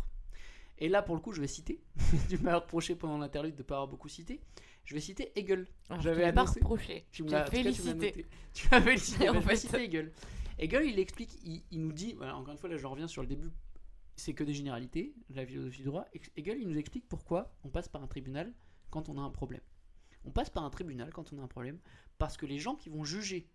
Et 0.79 0.89
là, 0.89 1.03
pour 1.03 1.13
le 1.13 1.21
coup, 1.21 1.33
je 1.33 1.41
vais 1.41 1.47
citer. 1.47 1.79
tu 2.29 2.39
m'as 2.39 2.55
reproché 2.55 2.95
pendant 2.95 3.19
l'interlude 3.19 3.53
de 3.53 3.61
ne 3.61 3.67
pas 3.67 3.75
avoir 3.75 3.87
beaucoup 3.87 4.09
cité. 4.09 4.41
Je 4.85 4.95
vais 4.95 5.01
citer 5.01 5.31
Hegel. 5.35 5.67
Ah, 5.91 5.97
l'ai 5.97 6.33
pas 6.33 6.45
reproché. 6.45 7.05
Tu 7.11 7.23
l'as 7.25 7.45
félicité. 7.45 8.25
Tu 8.53 8.67
m'as 8.71 8.81
félicité. 8.81 9.29
En 9.37 9.41
fait. 9.41 9.55
citer 9.55 9.83
Hegel. 9.83 10.11
Hegel, 10.57 10.85
il 10.85 10.97
explique, 10.97 11.37
il, 11.43 11.61
il 11.69 11.81
nous 11.81 11.93
dit, 11.93 12.13
voilà, 12.13 12.35
encore 12.35 12.53
une 12.53 12.59
fois, 12.59 12.69
là, 12.69 12.77
je 12.77 12.87
reviens 12.87 13.07
sur 13.07 13.21
le 13.21 13.27
début. 13.27 13.51
C'est 14.21 14.33
que 14.35 14.43
des 14.43 14.53
généralités, 14.53 15.15
la 15.31 15.43
philosophie 15.47 15.79
du 15.79 15.85
droit. 15.85 16.05
Hegel, 16.37 16.59
il 16.61 16.67
nous 16.67 16.77
explique 16.77 17.07
pourquoi 17.07 17.51
on 17.63 17.69
passe 17.69 17.87
par 17.87 18.03
un 18.03 18.07
tribunal 18.07 18.53
quand 18.91 19.09
on 19.09 19.17
a 19.17 19.21
un 19.21 19.31
problème. 19.31 19.61
On 20.25 20.29
passe 20.29 20.51
par 20.51 20.63
un 20.63 20.69
tribunal 20.69 21.11
quand 21.11 21.33
on 21.33 21.39
a 21.39 21.41
un 21.41 21.47
problème 21.47 21.79
parce 22.19 22.37
que 22.37 22.45
les 22.45 22.59
gens 22.59 22.75
qui 22.75 22.89
vont 22.89 23.03
juger 23.03 23.47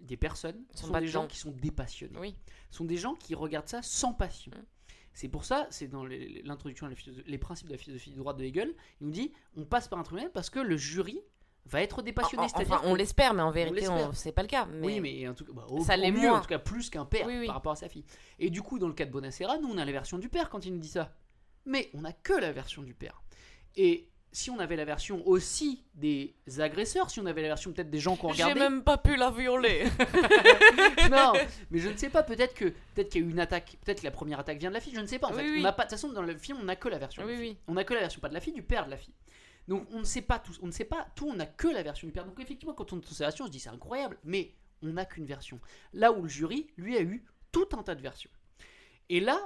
des 0.00 0.16
personnes 0.16 0.64
Sont 0.74 0.86
sont, 0.86 0.98
des 0.98 1.06
gens 1.06 1.26
qui 1.26 1.36
sont 1.36 1.50
dépassionnés. 1.50 2.18
Oui. 2.18 2.34
Sont 2.70 2.86
des 2.86 2.96
gens 2.96 3.14
qui 3.14 3.34
regardent 3.34 3.68
ça 3.68 3.82
sans 3.82 4.14
passion. 4.14 4.52
Mmh. 4.56 4.64
C'est 5.12 5.28
pour 5.28 5.44
ça, 5.44 5.66
c'est 5.70 5.88
dans 5.88 6.06
les- 6.06 6.40
l'introduction 6.44 6.86
la 6.86 6.94
philosophe- 6.94 7.26
les 7.26 7.36
principes 7.36 7.66
de 7.66 7.72
la 7.72 7.78
philosophie 7.78 8.08
du 8.10 8.16
droit 8.16 8.32
de 8.32 8.42
Hegel, 8.42 8.74
il 9.02 9.08
nous 9.08 9.12
dit 9.12 9.32
on 9.54 9.66
passe 9.66 9.86
par 9.86 9.98
un 9.98 10.02
tribunal 10.02 10.32
parce 10.32 10.48
que 10.48 10.60
le 10.60 10.78
jury 10.78 11.20
va 11.66 11.82
être 11.82 12.02
dépassionné. 12.02 12.44
En- 12.44 12.48
c'est-à-dire 12.48 12.74
enfin, 12.74 12.82
on 12.88 12.94
l'espère, 12.94 13.32
mais 13.34 13.42
en 13.42 13.50
vérité, 13.50 13.88
on- 13.88 14.12
c'est 14.12 14.32
pas 14.32 14.42
le 14.42 14.48
cas. 14.48 14.66
Mais... 14.72 14.86
Oui, 14.86 15.00
mais 15.00 15.28
en 15.28 15.34
tout 15.34 15.44
cas, 15.44 15.52
bah, 15.54 15.66
au, 15.68 15.82
Ça 15.84 15.96
l'est 15.96 16.10
mieux, 16.10 16.28
moins. 16.28 16.38
en 16.38 16.40
tout 16.40 16.48
cas 16.48 16.58
plus 16.58 16.90
qu'un 16.90 17.04
père 17.04 17.26
Oui, 17.26 17.38
oui. 17.40 17.46
par 17.46 17.54
rapport 17.56 17.72
à 17.72 17.76
sa 17.76 17.88
fille. 17.88 18.04
Et 18.38 18.50
du 18.50 18.62
coup, 18.62 18.78
dans 18.78 18.88
le 18.88 18.94
cas 18.94 19.04
de 19.06 19.10
Bonacera, 19.10 19.58
nous 19.58 19.68
on 19.72 19.78
a 19.78 19.84
la 19.84 19.92
version 19.92 20.18
du 20.18 20.28
père 20.28 20.50
quand 20.50 20.64
il 20.64 20.72
nous 20.72 20.78
dit 20.80 20.88
ça. 20.88 21.12
Mais 21.66 21.90
on 21.94 22.00
n'a 22.00 22.12
que 22.12 22.32
la 22.32 22.52
version 22.52 22.82
du 22.82 22.94
père. 22.94 23.22
Et 23.76 24.08
si 24.32 24.48
on 24.50 24.58
avait 24.60 24.76
la 24.76 24.84
version 24.84 25.26
aussi 25.26 25.84
des 25.94 26.34
agresseurs, 26.58 27.10
si 27.10 27.18
on 27.20 27.26
avait 27.26 27.42
la 27.42 27.48
version 27.48 27.72
peut-être 27.72 27.90
des 27.90 27.98
gens 27.98 28.14
qu'on 28.16 28.32
J'ai 28.32 28.44
regardait. 28.44 28.60
même 28.60 28.82
pas 28.84 28.96
pu 28.96 29.16
la 29.16 29.30
violer. 29.30 29.84
non, 31.10 31.32
mais 31.70 31.78
je 31.80 31.88
ne 31.88 31.96
sais 31.96 32.08
pas, 32.10 32.22
peut-être 32.22 32.54
que 32.54 32.66
peut-être 32.94 33.10
qu'il 33.10 33.22
y 33.22 33.24
a 33.24 33.26
eu 33.26 33.30
une 33.30 33.40
attaque, 33.40 33.76
peut-être 33.84 34.00
que 34.00 34.04
la 34.06 34.10
première 34.10 34.38
attaque 34.40 34.58
vient 34.58 34.68
de 34.70 34.74
la 34.74 34.80
fille, 34.80 34.94
je 34.94 35.00
ne 35.00 35.06
sais 35.06 35.18
pas. 35.18 35.28
En 35.28 35.30
Oui, 35.32 35.36
fait, 35.38 35.42
oui. 35.50 35.56
on 35.58 35.62
n'a 35.62 35.72
pas 35.72 35.84
de 35.84 35.88
toute 35.90 35.98
façon 35.98 36.12
dans 36.12 36.22
le 36.22 36.36
film, 36.36 36.58
on 36.60 36.64
n'a 36.64 36.76
que 36.76 36.88
la 36.88 36.98
version. 36.98 37.22
de 37.22 37.28
la 37.28 37.34
Oui, 37.34 37.40
fille. 37.40 37.50
oui. 37.52 37.58
On 37.68 37.74
n'a 37.74 37.84
que 37.84 37.92
la 37.94 38.00
version 38.00 38.20
pas 38.20 38.28
de 38.28 38.34
la 38.34 38.40
fille, 38.40 38.52
du 38.52 38.62
père 38.62 38.86
de 38.86 38.90
la 38.90 38.96
fille. 38.96 39.14
Donc 39.68 39.86
on 39.92 40.00
ne 40.00 40.04
sait 40.04 40.22
pas 40.22 40.38
tout, 40.38 40.52
on 40.62 40.66
ne 40.66 40.72
sait 40.72 40.84
pas 40.84 41.06
tout, 41.14 41.28
on 41.28 41.34
n'a 41.34 41.46
que 41.46 41.68
la 41.68 41.82
version 41.82 42.06
du 42.08 42.12
père. 42.12 42.24
Donc 42.24 42.38
effectivement, 42.40 42.74
quand 42.74 42.92
on 42.92 42.96
entend 42.98 43.08
cette 43.10 43.18
version, 43.18 43.44
on 43.44 43.48
se 43.48 43.52
dit 43.52 43.60
c'est 43.60 43.68
incroyable, 43.70 44.18
mais 44.24 44.54
on 44.82 44.88
n'a 44.94 45.04
qu'une 45.04 45.26
version. 45.26 45.60
Là 45.92 46.12
où 46.12 46.22
le 46.22 46.28
jury, 46.28 46.66
lui, 46.76 46.96
a 46.96 47.02
eu 47.02 47.24
tout 47.52 47.68
un 47.72 47.82
tas 47.82 47.94
de 47.94 48.00
versions. 48.02 48.30
Et 49.08 49.20
là, 49.20 49.38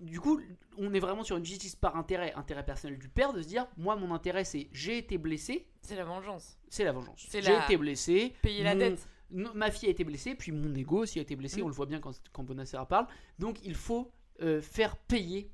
du 0.00 0.20
coup, 0.20 0.40
on 0.76 0.92
est 0.94 1.00
vraiment 1.00 1.24
sur 1.24 1.36
une 1.36 1.44
justice 1.44 1.76
par 1.76 1.96
intérêt, 1.96 2.32
intérêt 2.34 2.64
personnel 2.64 2.98
du 2.98 3.08
père, 3.08 3.32
de 3.32 3.42
se 3.42 3.48
dire, 3.48 3.66
moi, 3.76 3.96
mon 3.96 4.12
intérêt, 4.14 4.44
c'est 4.44 4.68
j'ai 4.72 4.98
été 4.98 5.18
blessé, 5.18 5.66
C'est 5.82 5.96
la 5.96 6.04
vengeance. 6.04 6.58
c'est 6.68 6.84
la 6.84 6.92
vengeance. 6.92 7.26
C'est 7.28 7.42
J'ai 7.42 7.52
la- 7.52 7.64
été 7.64 7.76
blessé. 7.76 8.34
Payer 8.42 8.62
la 8.62 8.74
mon- 8.74 8.80
dette. 8.80 9.08
ma 9.30 9.70
fille 9.70 9.88
a 9.88 9.92
été 9.92 10.04
blessée, 10.04 10.34
puis 10.34 10.52
mon 10.52 10.74
ego 10.74 11.02
aussi 11.02 11.18
a 11.18 11.22
été 11.22 11.36
blessé. 11.36 11.60
Mm. 11.60 11.64
On 11.64 11.68
le 11.68 11.74
voit 11.74 11.86
bien 11.86 12.00
quand, 12.00 12.12
quand 12.32 12.44
Bonacera 12.44 12.86
parle. 12.86 13.06
Donc 13.38 13.58
il 13.64 13.74
faut 13.74 14.10
euh, 14.40 14.62
faire 14.62 14.96
payer, 14.96 15.50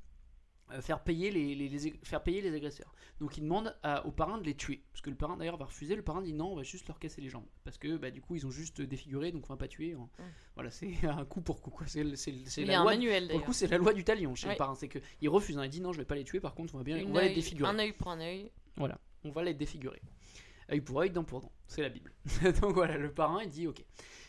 faire 0.80 1.02
payer 1.02 1.30
les, 1.30 1.54
les- 1.54 1.68
les- 1.68 2.00
faire 2.02 2.22
payer 2.22 2.40
les 2.40 2.54
agresseurs. 2.54 2.94
Donc 3.20 3.36
il 3.36 3.42
demande 3.42 3.76
à- 3.82 4.04
au 4.06 4.10
parrain 4.12 4.38
de 4.38 4.44
les 4.44 4.54
tuer, 4.54 4.82
parce 4.92 5.00
que 5.02 5.10
le 5.10 5.16
parrain 5.16 5.36
d'ailleurs 5.36 5.56
va 5.56 5.66
refuser. 5.66 5.94
Le 5.96 6.02
parrain 6.02 6.22
dit 6.22 6.32
non, 6.32 6.52
on 6.52 6.56
va 6.56 6.62
juste 6.62 6.86
leur 6.88 6.98
casser 6.98 7.20
les 7.20 7.28
jambes, 7.28 7.46
parce 7.64 7.78
que 7.78 7.96
bah, 7.96 8.10
du 8.10 8.20
coup 8.20 8.34
ils 8.36 8.46
ont 8.46 8.50
juste 8.50 8.80
défiguré, 8.80 9.32
donc 9.32 9.44
on 9.48 9.52
va 9.52 9.56
pas 9.56 9.68
tuer. 9.68 9.94
hein. 9.94 10.08
Voilà, 10.54 10.70
c'est 10.70 10.92
un 11.04 11.24
coup 11.24 11.40
pour 11.40 11.60
coup. 11.60 11.70
quoi. 11.70 11.86
C'est 11.86 12.02
le- 12.04 12.16
c'est 12.16 12.32
le- 12.32 12.38
c'est 12.46 12.62
Il 12.62 12.66
y 12.66 12.70
la 12.70 12.80
un 12.80 12.82
loi. 12.82 12.92
manuel, 12.92 13.22
pour 13.22 13.22
le 13.22 13.28
d'ailleurs. 13.28 13.44
coup, 13.44 13.52
c'est 13.52 13.66
la 13.66 13.78
loi 13.78 13.92
du 13.92 14.04
talion 14.04 14.34
chez 14.34 14.46
Ouais. 14.46 14.54
le 14.54 14.58
parrain. 14.58 14.74
C'est 14.74 14.88
que 14.88 14.98
il 15.20 15.28
refuse. 15.28 15.58
hein. 15.58 15.64
il 15.64 15.70
dit 15.70 15.80
non, 15.80 15.92
je 15.92 15.98
vais 15.98 16.04
pas 16.04 16.14
les 16.16 16.24
tuer. 16.24 16.40
Par 16.40 16.54
contre, 16.54 16.74
on 16.74 16.78
va 16.78 16.84
bien, 16.84 17.04
on 17.06 17.12
va 17.12 17.22
les 17.22 17.34
défigurer. 17.34 17.68
un 17.70 17.78
œil 17.78 17.92
pour 17.92 18.08
un 18.10 18.20
œil. 18.20 18.50
Voilà, 18.76 18.98
on 19.24 19.30
va 19.30 19.42
les 19.44 19.54
défigurer. 19.54 20.00
Œil 20.72 20.80
pour 20.80 21.00
œil, 21.00 21.10
dent 21.10 21.24
pour 21.24 21.40
dent. 21.40 21.52
C'est 21.66 21.82
la 21.82 21.88
Bible. 21.90 22.12
Donc 22.62 22.72
voilà, 22.74 22.96
le 22.96 23.12
parrain, 23.12 23.42
il 23.42 23.50
dit 23.50 23.66
ok. 23.66 23.84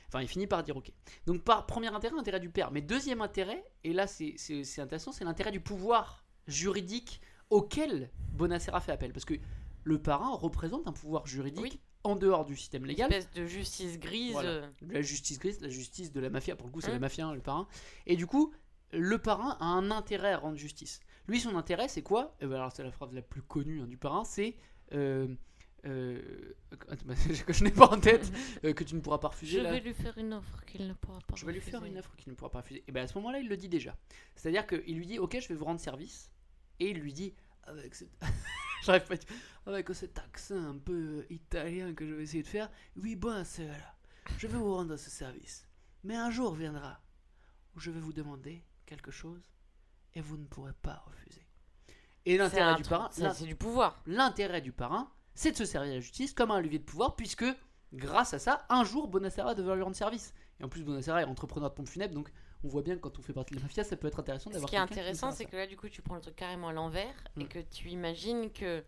Enfin, 0.07 0.21
il 0.21 0.27
finit 0.27 0.47
par 0.47 0.63
dire 0.63 0.77
ok. 0.77 0.91
Donc, 1.25 1.43
par 1.43 1.65
premier 1.65 1.87
intérêt, 1.87 2.15
intérêt 2.17 2.39
du 2.39 2.49
père. 2.49 2.71
Mais 2.71 2.81
deuxième 2.81 3.21
intérêt, 3.21 3.63
et 3.83 3.91
là 3.93 4.05
c'est 4.05 4.35
intéressant, 4.79 5.11
c'est 5.11 5.23
l'intérêt 5.23 5.51
du 5.51 5.59
pouvoir 5.61 6.23
juridique 6.47 7.21
auquel 7.49 8.09
Bonacera 8.33 8.79
fait 8.81 8.91
appel. 8.91 9.13
Parce 9.13 9.25
que 9.25 9.35
le 9.83 10.01
parrain 10.01 10.35
représente 10.35 10.87
un 10.87 10.91
pouvoir 10.91 11.25
juridique 11.27 11.79
en 12.03 12.15
dehors 12.15 12.45
du 12.45 12.55
système 12.55 12.85
légal. 12.85 13.11
Espèce 13.11 13.31
de 13.33 13.45
justice 13.45 13.99
grise. 13.99 14.33
Voilà. 14.33 14.49
euh, 14.49 14.69
La 14.81 15.01
justice 15.01 15.39
grise, 15.39 15.61
la 15.61 15.69
justice 15.69 16.11
de 16.11 16.19
la 16.19 16.29
mafia, 16.29 16.55
pour 16.55 16.67
le 16.67 16.71
coup, 16.73 16.81
c'est 16.81 16.89
Hein 16.89 16.93
la 16.93 16.99
mafia, 16.99 17.25
hein, 17.27 17.33
le 17.33 17.41
parrain. 17.41 17.67
Et 18.05 18.15
du 18.15 18.27
coup, 18.27 18.53
le 18.93 19.17
parrain 19.17 19.57
a 19.59 19.65
un 19.65 19.89
intérêt 19.91 20.33
à 20.33 20.37
rendre 20.37 20.57
justice. 20.57 20.99
Lui, 21.27 21.39
son 21.39 21.55
intérêt, 21.55 21.87
c'est 21.87 22.03
quoi? 22.03 22.35
Eh 22.41 22.45
ben, 22.45 22.55
Alors, 22.55 22.71
c'est 22.71 22.83
la 22.83 22.91
phrase 22.91 23.11
la 23.13 23.21
plus 23.23 23.41
connue 23.41 23.81
hein, 23.81 23.87
du 23.87 23.97
parrain 23.97 24.23
c'est. 24.23 24.55
euh, 24.93 25.27
euh, 25.85 26.53
que 27.45 27.53
je 27.53 27.63
n'ai 27.63 27.71
pas 27.71 27.87
en 27.87 27.99
tête, 27.99 28.31
euh, 28.63 28.73
que 28.73 28.83
tu 28.83 28.95
ne 28.95 29.01
pourras 29.01 29.17
pas 29.19 29.29
refuser. 29.29 29.57
Je 29.59 29.63
là. 29.63 29.71
vais 29.71 29.79
lui 29.79 29.93
faire 29.93 30.17
une 30.17 30.33
offre 30.33 30.63
qu'il 30.65 30.87
ne 30.87 30.93
pourra 30.93 31.19
pas 31.19 31.35
Je 31.35 31.45
vais 31.45 31.53
lui 31.53 31.61
faire 31.61 31.79
refuser. 31.79 31.91
une 31.93 31.99
offre 31.99 32.15
qu'il 32.15 32.31
ne 32.31 32.35
pourra 32.35 32.49
pas 32.51 32.59
refuser. 32.61 32.83
Et 32.87 32.91
bien 32.91 33.03
à 33.03 33.07
ce 33.07 33.13
moment-là, 33.15 33.39
il 33.39 33.47
le 33.47 33.57
dit 33.57 33.69
déjà. 33.69 33.95
C'est-à-dire 34.35 34.65
qu'il 34.67 34.95
lui 34.97 35.05
dit 35.05 35.19
Ok, 35.19 35.37
je 35.39 35.47
vais 35.47 35.55
vous 35.55 35.65
rendre 35.65 35.79
service. 35.79 36.31
Et 36.79 36.89
il 36.91 36.99
lui 36.99 37.13
dit 37.13 37.33
Avec 37.63 37.95
cet. 37.95 38.09
J'arrive 38.83 39.03
pas 39.05 39.13
à 39.13 39.17
dire- 39.17 39.29
Avec 39.65 39.89
cet 39.93 40.19
accent 40.19 40.57
un 40.69 40.77
peu 40.77 41.25
italien 41.29 41.93
que 41.93 42.05
je 42.07 42.13
vais 42.13 42.23
essayer 42.23 42.43
de 42.43 42.47
faire 42.47 42.69
Oui, 42.97 43.15
bon, 43.15 43.43
c'est 43.45 43.67
là. 43.67 43.95
Je 44.37 44.47
vais 44.47 44.57
vous 44.57 44.73
rendre 44.75 44.97
ce 44.97 45.09
service. 45.09 45.67
Mais 46.03 46.15
un 46.15 46.29
jour 46.31 46.53
viendra 46.55 46.99
où 47.75 47.79
je 47.79 47.91
vais 47.91 47.99
vous 47.99 48.13
demander 48.13 48.63
quelque 48.85 49.11
chose 49.11 49.41
et 50.13 50.21
vous 50.21 50.37
ne 50.37 50.45
pourrez 50.45 50.73
pas 50.81 51.03
refuser. 51.07 51.41
Et 52.25 52.37
l'intérêt 52.37 52.75
du 52.75 52.83
parrain, 52.83 53.09
c'est 53.11 53.45
du 53.45 53.55
pouvoir. 53.55 54.01
L'intérêt 54.07 54.61
du 54.61 54.71
parrain, 54.71 55.11
c'est 55.35 55.51
de 55.51 55.57
se 55.57 55.65
servir 55.65 55.89
de 55.91 55.95
la 55.95 56.01
justice 56.01 56.33
comme 56.33 56.51
un 56.51 56.59
levier 56.61 56.79
de 56.79 56.83
pouvoir, 56.83 57.15
puisque 57.15 57.45
grâce 57.93 58.33
à 58.33 58.39
ça, 58.39 58.65
un 58.69 58.83
jour, 58.83 59.07
Bonassera 59.07 59.53
devrait 59.55 59.75
lui 59.75 59.83
rendre 59.83 59.95
service. 59.95 60.33
Et 60.59 60.63
en 60.63 60.69
plus, 60.69 60.83
Bonassera 60.83 61.21
est 61.21 61.25
entrepreneur 61.25 61.69
de 61.69 61.75
pompe 61.75 61.87
funèbre, 61.89 62.13
donc 62.15 62.29
on 62.63 62.67
voit 62.67 62.81
bien 62.81 62.95
que 62.95 63.01
quand 63.01 63.19
on 63.19 63.21
fait 63.21 63.33
partie 63.33 63.53
de 63.53 63.59
la 63.59 63.63
mafia, 63.63 63.83
ça 63.83 63.95
peut 63.95 64.07
être 64.07 64.19
intéressant 64.19 64.49
Ce 64.49 64.53
d'avoir. 64.53 64.69
qui 64.69 64.75
est 64.75 64.79
intéressant, 64.79 65.31
c'est 65.31 65.45
que 65.45 65.55
là, 65.55 65.67
du 65.67 65.77
coup, 65.77 65.87
tu 65.89 66.01
prends 66.01 66.15
le 66.15 66.21
truc 66.21 66.35
carrément 66.35 66.69
à 66.69 66.73
l'envers 66.73 67.13
et 67.37 67.43
Mm. 67.43 67.47
que 67.47 67.59
tu 67.59 67.89
imagines 67.89 68.49
que 68.51 68.83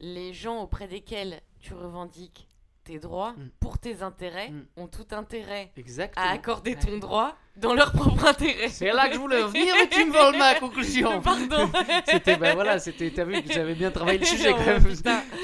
les 0.00 0.32
gens 0.32 0.62
auprès 0.62 0.88
desquels 0.88 1.40
tu 1.60 1.74
revendiques 1.74 2.47
tes 2.88 2.98
droits 2.98 3.32
Mm. 3.36 3.50
pour 3.60 3.76
tes 3.78 4.00
intérêts 4.02 4.50
ont 4.78 4.86
tout 4.88 5.06
intérêt 5.10 5.70
Exactement. 5.76 6.24
à 6.26 6.30
accorder 6.30 6.74
ton 6.74 6.96
droit 6.96 7.36
dans 7.56 7.74
leur 7.74 7.92
propre 7.92 8.24
intérêt. 8.24 8.68
C'est 8.70 8.90
là 8.92 9.08
que 9.08 9.14
je 9.14 9.18
voulais 9.18 9.42
en 9.42 9.48
venir, 9.48 9.74
mais 9.78 9.88
tu 9.90 10.06
me 10.06 10.10
voles 10.12 10.38
ma 10.38 10.54
conclusion. 10.54 11.20
Pardon. 11.22 11.70
c'était, 12.08 12.36
ben 12.36 12.54
voilà, 12.54 12.78
c'était, 12.78 13.10
t'as 13.10 13.24
vu 13.24 13.42
que 13.42 13.52
j'avais 13.52 13.74
bien 13.74 13.90
travaillé 13.90 14.18
le 14.20 14.24
sujet 14.24 14.52
quand 14.52 14.64
même. 14.64 14.82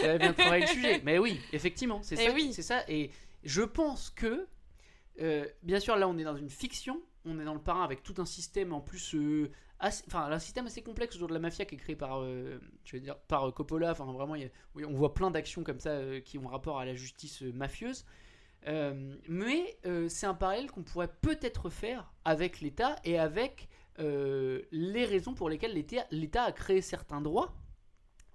J'avais 0.00 0.18
bien 0.18 0.32
travaillé 0.32 0.62
le 0.62 0.70
sujet. 0.72 1.02
Mais 1.04 1.18
oui, 1.18 1.38
effectivement, 1.52 2.00
c'est 2.02 2.14
Eh 2.18 2.28
ça. 2.28 2.32
oui. 2.34 2.52
C'est 2.54 2.62
ça. 2.62 2.82
Et 2.88 3.10
je 3.44 3.60
pense 3.62 4.08
que, 4.08 4.46
euh, 5.20 5.44
bien 5.62 5.80
sûr, 5.80 5.96
là, 5.96 6.08
on 6.08 6.16
est 6.16 6.24
dans 6.24 6.36
une 6.36 6.48
fiction. 6.50 6.98
On 7.24 7.38
est 7.40 7.44
dans 7.44 7.54
le 7.54 7.60
parrain 7.60 7.82
avec 7.84 8.02
tout 8.02 8.14
un 8.18 8.24
système 8.26 8.72
en 8.72 8.80
plus. 8.80 9.14
euh, 9.14 9.50
assez- 9.78 10.04
Enfin, 10.06 10.24
un 10.30 10.38
système 10.38 10.66
assez 10.66 10.82
complexe 10.82 11.16
autour 11.16 11.28
de 11.28 11.34
la 11.34 11.40
mafia 11.40 11.64
qui 11.64 11.74
est 11.74 11.78
créé 11.78 11.96
par, 11.96 12.20
euh, 12.22 12.58
euh, 12.94 13.50
Coppola. 13.50 13.90
Enfin, 13.92 14.04
vraiment, 14.12 14.34
on 14.76 14.92
voit 14.94 15.14
plein 15.14 15.30
d'actions 15.30 15.64
comme 15.64 15.80
ça 15.80 16.20
qui 16.24 16.38
ont 16.38 16.46
rapport 16.46 16.78
à 16.78 16.84
la 16.84 16.94
justice 16.94 17.42
mafieuse. 17.42 18.04
Mais 18.66 19.78
c'est 20.08 20.26
un 20.26 20.34
parallèle 20.34 20.70
qu'on 20.70 20.82
pourrait 20.82 21.12
peut-être 21.22 21.70
faire 21.70 22.12
avec 22.24 22.60
l'État 22.60 22.96
et 23.04 23.18
avec 23.18 23.68
les 23.98 25.04
raisons 25.04 25.34
pour 25.34 25.48
lesquelles 25.48 25.74
l'État 26.10 26.42
a 26.42 26.52
créé 26.52 26.80
certains 26.80 27.20
droits 27.20 27.54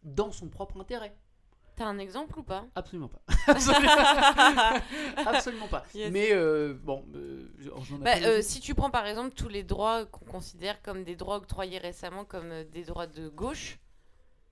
dans 0.04 0.32
son 0.32 0.48
propre 0.50 0.80
intérêt. 0.80 1.16
T'as 1.80 1.86
un 1.86 1.98
exemple 1.98 2.38
ou 2.38 2.44
pas? 2.44 2.66
Absolument 2.76 3.08
pas. 3.08 3.22
Absolument, 5.26 5.68
pas. 5.70 5.86
Yes. 5.96 6.12
Mais 6.12 6.34
euh, 6.34 6.74
bon, 6.84 7.06
euh, 7.16 7.48
ai 7.64 7.98
Bah, 8.00 8.16
euh, 8.28 8.42
si 8.42 8.60
tu 8.60 8.76
prends 8.76 8.90
par 8.90 9.06
exemple 9.08 9.34
tous 9.34 9.48
les 9.48 9.64
droits 9.64 10.06
qu'on 10.06 10.26
considère 10.26 10.82
comme 10.82 11.06
des 11.06 11.16
droits 11.16 11.38
octroyés 11.38 11.78
récemment 11.78 12.26
comme 12.26 12.66
des 12.74 12.84
droits 12.84 13.08
de 13.08 13.30
gauche, 13.30 13.80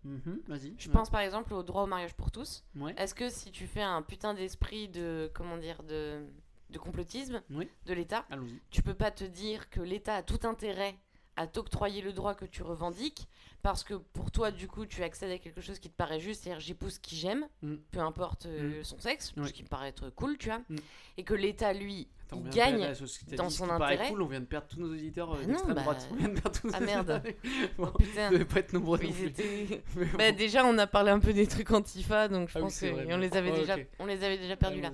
Mhm, 0.06 0.40
Vas-y. 0.48 0.74
je 0.78 0.88
ouais. 0.88 0.94
pense 0.94 1.10
par 1.10 1.20
exemple 1.20 1.54
au 1.54 1.64
droit 1.64 1.84
au 1.84 1.86
mariage 1.86 2.14
pour 2.14 2.32
tous. 2.32 2.64
Ouais. 2.78 2.94
Est-ce 2.98 3.14
que 3.14 3.28
si 3.28 3.52
tu 3.52 3.68
fais 3.68 3.82
un 3.82 4.02
putain 4.04 4.34
d'esprit 4.34 4.88
de 4.88 5.30
comment 5.34 5.58
dire 5.58 5.84
de, 5.84 6.26
de 6.70 6.78
complotisme 6.80 7.42
Oui. 7.52 7.68
de 7.88 7.94
l'État, 7.94 8.24
tu 8.70 8.82
peux 8.84 8.94
pas 8.94 9.12
te 9.12 9.26
dire 9.26 9.70
que 9.70 9.82
l'État 9.82 10.16
a 10.16 10.24
tout 10.24 10.48
intérêt 10.48 10.96
à 11.38 11.48
t'octroyer 11.48 12.02
le 12.02 12.12
droit 12.14 12.36
que 12.36 12.46
tu 12.46 12.64
revendiques 12.64 13.28
parce 13.64 13.84
que 13.84 13.94
pour 13.96 14.32
toi 14.32 14.52
du 14.52 14.68
coup 14.68 14.86
tu 14.86 15.04
accèdes 15.04 15.32
à 15.32 15.38
quelque 15.40 15.62
chose 15.62 15.80
qui 15.80 15.90
te 15.90 15.96
paraît 15.96 16.20
juste, 16.20 16.44
c'est-à-dire 16.44 16.60
j'épouse 16.60 17.00
qui 17.00 17.16
j'aime, 17.16 17.48
Mm. 17.62 17.76
peu 17.92 18.00
importe 18.00 18.46
euh, 18.48 18.80
Mm. 18.82 18.84
son 18.84 19.00
sexe, 19.00 19.34
Ouais. 19.38 19.48
ce 19.48 19.54
qui 19.54 19.64
me 19.64 19.68
paraît 19.68 19.90
être 19.90 20.10
cool, 20.12 20.38
tu 20.38 20.50
vois, 20.50 20.60
Mm. 20.70 20.76
et 21.18 21.24
que 21.24 21.34
l'État 21.34 21.74
lui 21.74 22.08
Attends, 22.28 22.38
on 22.38 22.46
il 22.46 22.50
gagne 22.50 22.94
dans 23.38 23.50
son 23.50 23.70
intérêt. 23.70 24.10
cool, 24.10 24.22
on 24.22 24.28
vient 24.28 24.40
de 24.42 24.46
perdre 24.46 24.68
tous 24.68 24.80
nos 24.80 24.92
auditeurs 24.92 25.32
Ah 25.34 25.38
non, 25.42 25.48
d'extrême 25.48 25.76
bah, 25.76 25.82
droite. 25.82 26.08
On 26.12 26.16
vient 26.16 26.28
de 26.30 26.40
perdre 26.40 26.60
tous 26.60 26.68
nos 26.68 26.74
Ah 26.76 26.80
merde. 26.82 27.10
auditeurs. 27.24 27.34
Bon, 27.78 27.92
Oh, 27.94 27.98
putain. 27.98 28.32
Ils 28.34 28.46
pas 28.46 28.60
être 28.60 28.74
nombreux 28.74 29.00
Ils 29.04 29.24
étaient- 29.26 29.84
Bah, 30.18 30.32
bon. 30.32 30.36
déjà, 30.38 30.66
on 30.66 30.78
a 30.78 30.88
parlé 30.88 31.12
un 31.12 31.20
peu 31.20 31.34
des 31.34 31.48
trucs 31.48 31.72
antifa, 31.72 32.28
donc 32.28 32.50
je 32.50 32.54
Ah 32.56 32.60
oui, 32.60 32.64
pense 32.66 32.80
vrai, 32.82 32.90
qu'on 33.06 33.18
mais- 33.18 33.18
les 33.18 33.38
avait 33.38 33.52
Ouais, 33.52 33.60
déjà, 33.60 33.76
ok. 33.78 33.88
on 34.00 34.06
les 34.06 34.24
avait 34.24 34.38
déjà 34.38 34.56
perdus 34.58 34.82
là. 34.82 34.92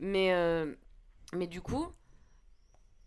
Mais, 0.00 0.32
euh, 0.34 0.74
mais 1.34 1.46
du 1.46 1.60
coup, 1.60 1.86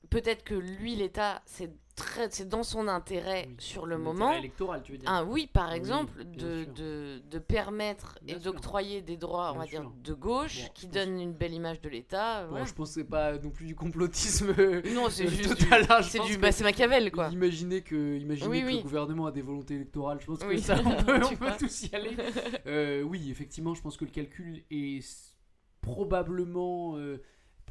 peut-être 0.09 0.43
que 0.43 0.55
lui, 0.55 0.95
l'État, 0.95 1.41
c'est 1.45 1.71
très, 2.05 2.29
c'est 2.31 2.47
dans 2.47 2.63
son 2.63 2.87
intérêt 2.87 3.47
sur 3.59 3.85
le 3.85 3.97
moment. 3.97 4.33
électoral, 4.33 4.81
tu 4.83 4.91
veux 4.91 4.97
dire. 4.97 5.09
Ah 5.11 5.23
oui, 5.23 5.47
par 5.51 5.71
exemple, 5.73 6.23
de, 6.23 6.65
de, 6.65 7.21
de 7.29 7.39
permettre 7.39 8.17
Bien 8.21 8.35
et 8.35 8.39
d'octroyer 8.39 9.01
des 9.01 9.17
droits, 9.17 9.53
on 9.55 9.59
va 9.59 9.65
dire, 9.65 9.89
de 10.03 10.13
gauche, 10.13 10.61
Bon, 10.63 10.69
qui 10.73 10.85
pense- 10.87 10.95
donnent 10.95 11.19
une 11.19 11.33
belle 11.33 11.53
image 11.53 11.81
de 11.81 11.89
l'État. 11.89 12.45
Bon, 12.47 12.65
je 12.65 12.73
pense 12.73 12.89
que 12.89 12.93
c'est 13.01 13.03
pas 13.07 13.37
non 13.37 13.49
plus 13.49 13.65
du 13.65 13.75
complotisme. 13.75 14.53
Non, 14.93 15.09
c'est 15.09 15.25
euh, 15.25 15.29
juste 15.29 15.57
total, 15.57 15.83
du- 15.85 15.91
hein, 15.91 16.01
c'est 16.01 16.19
du- 16.19 16.37
bah, 16.37 16.51
c'est 16.51 16.63
Machiavel, 16.63 17.11
quoi. 17.11 17.29
Imaginez 17.31 17.81
que, 17.81 18.17
imaginez 18.17 18.47
Oui, 18.49 18.61
que 18.61 18.77
le 18.77 18.81
gouvernement 18.83 19.25
a 19.27 19.31
des 19.31 19.41
volontés 19.41 19.75
électorales. 19.75 20.19
Je 20.21 20.25
pense 20.25 20.39
que 20.39 20.45
Oui. 20.47 20.59
ça, 20.61 20.75
on 20.85 21.03
peut, 21.03 21.19
on 21.23 21.57
tous 21.57 21.83
y 21.83 21.95
aller. 21.95 22.15
Euh, 22.67 23.01
oui, 23.03 23.29
effectivement, 23.31 23.73
je 23.73 23.81
pense 23.81 23.97
que 23.97 24.05
le 24.05 24.11
calcul 24.11 24.63
est 24.69 25.01
probablement, 25.81 26.97
euh, 26.97 27.21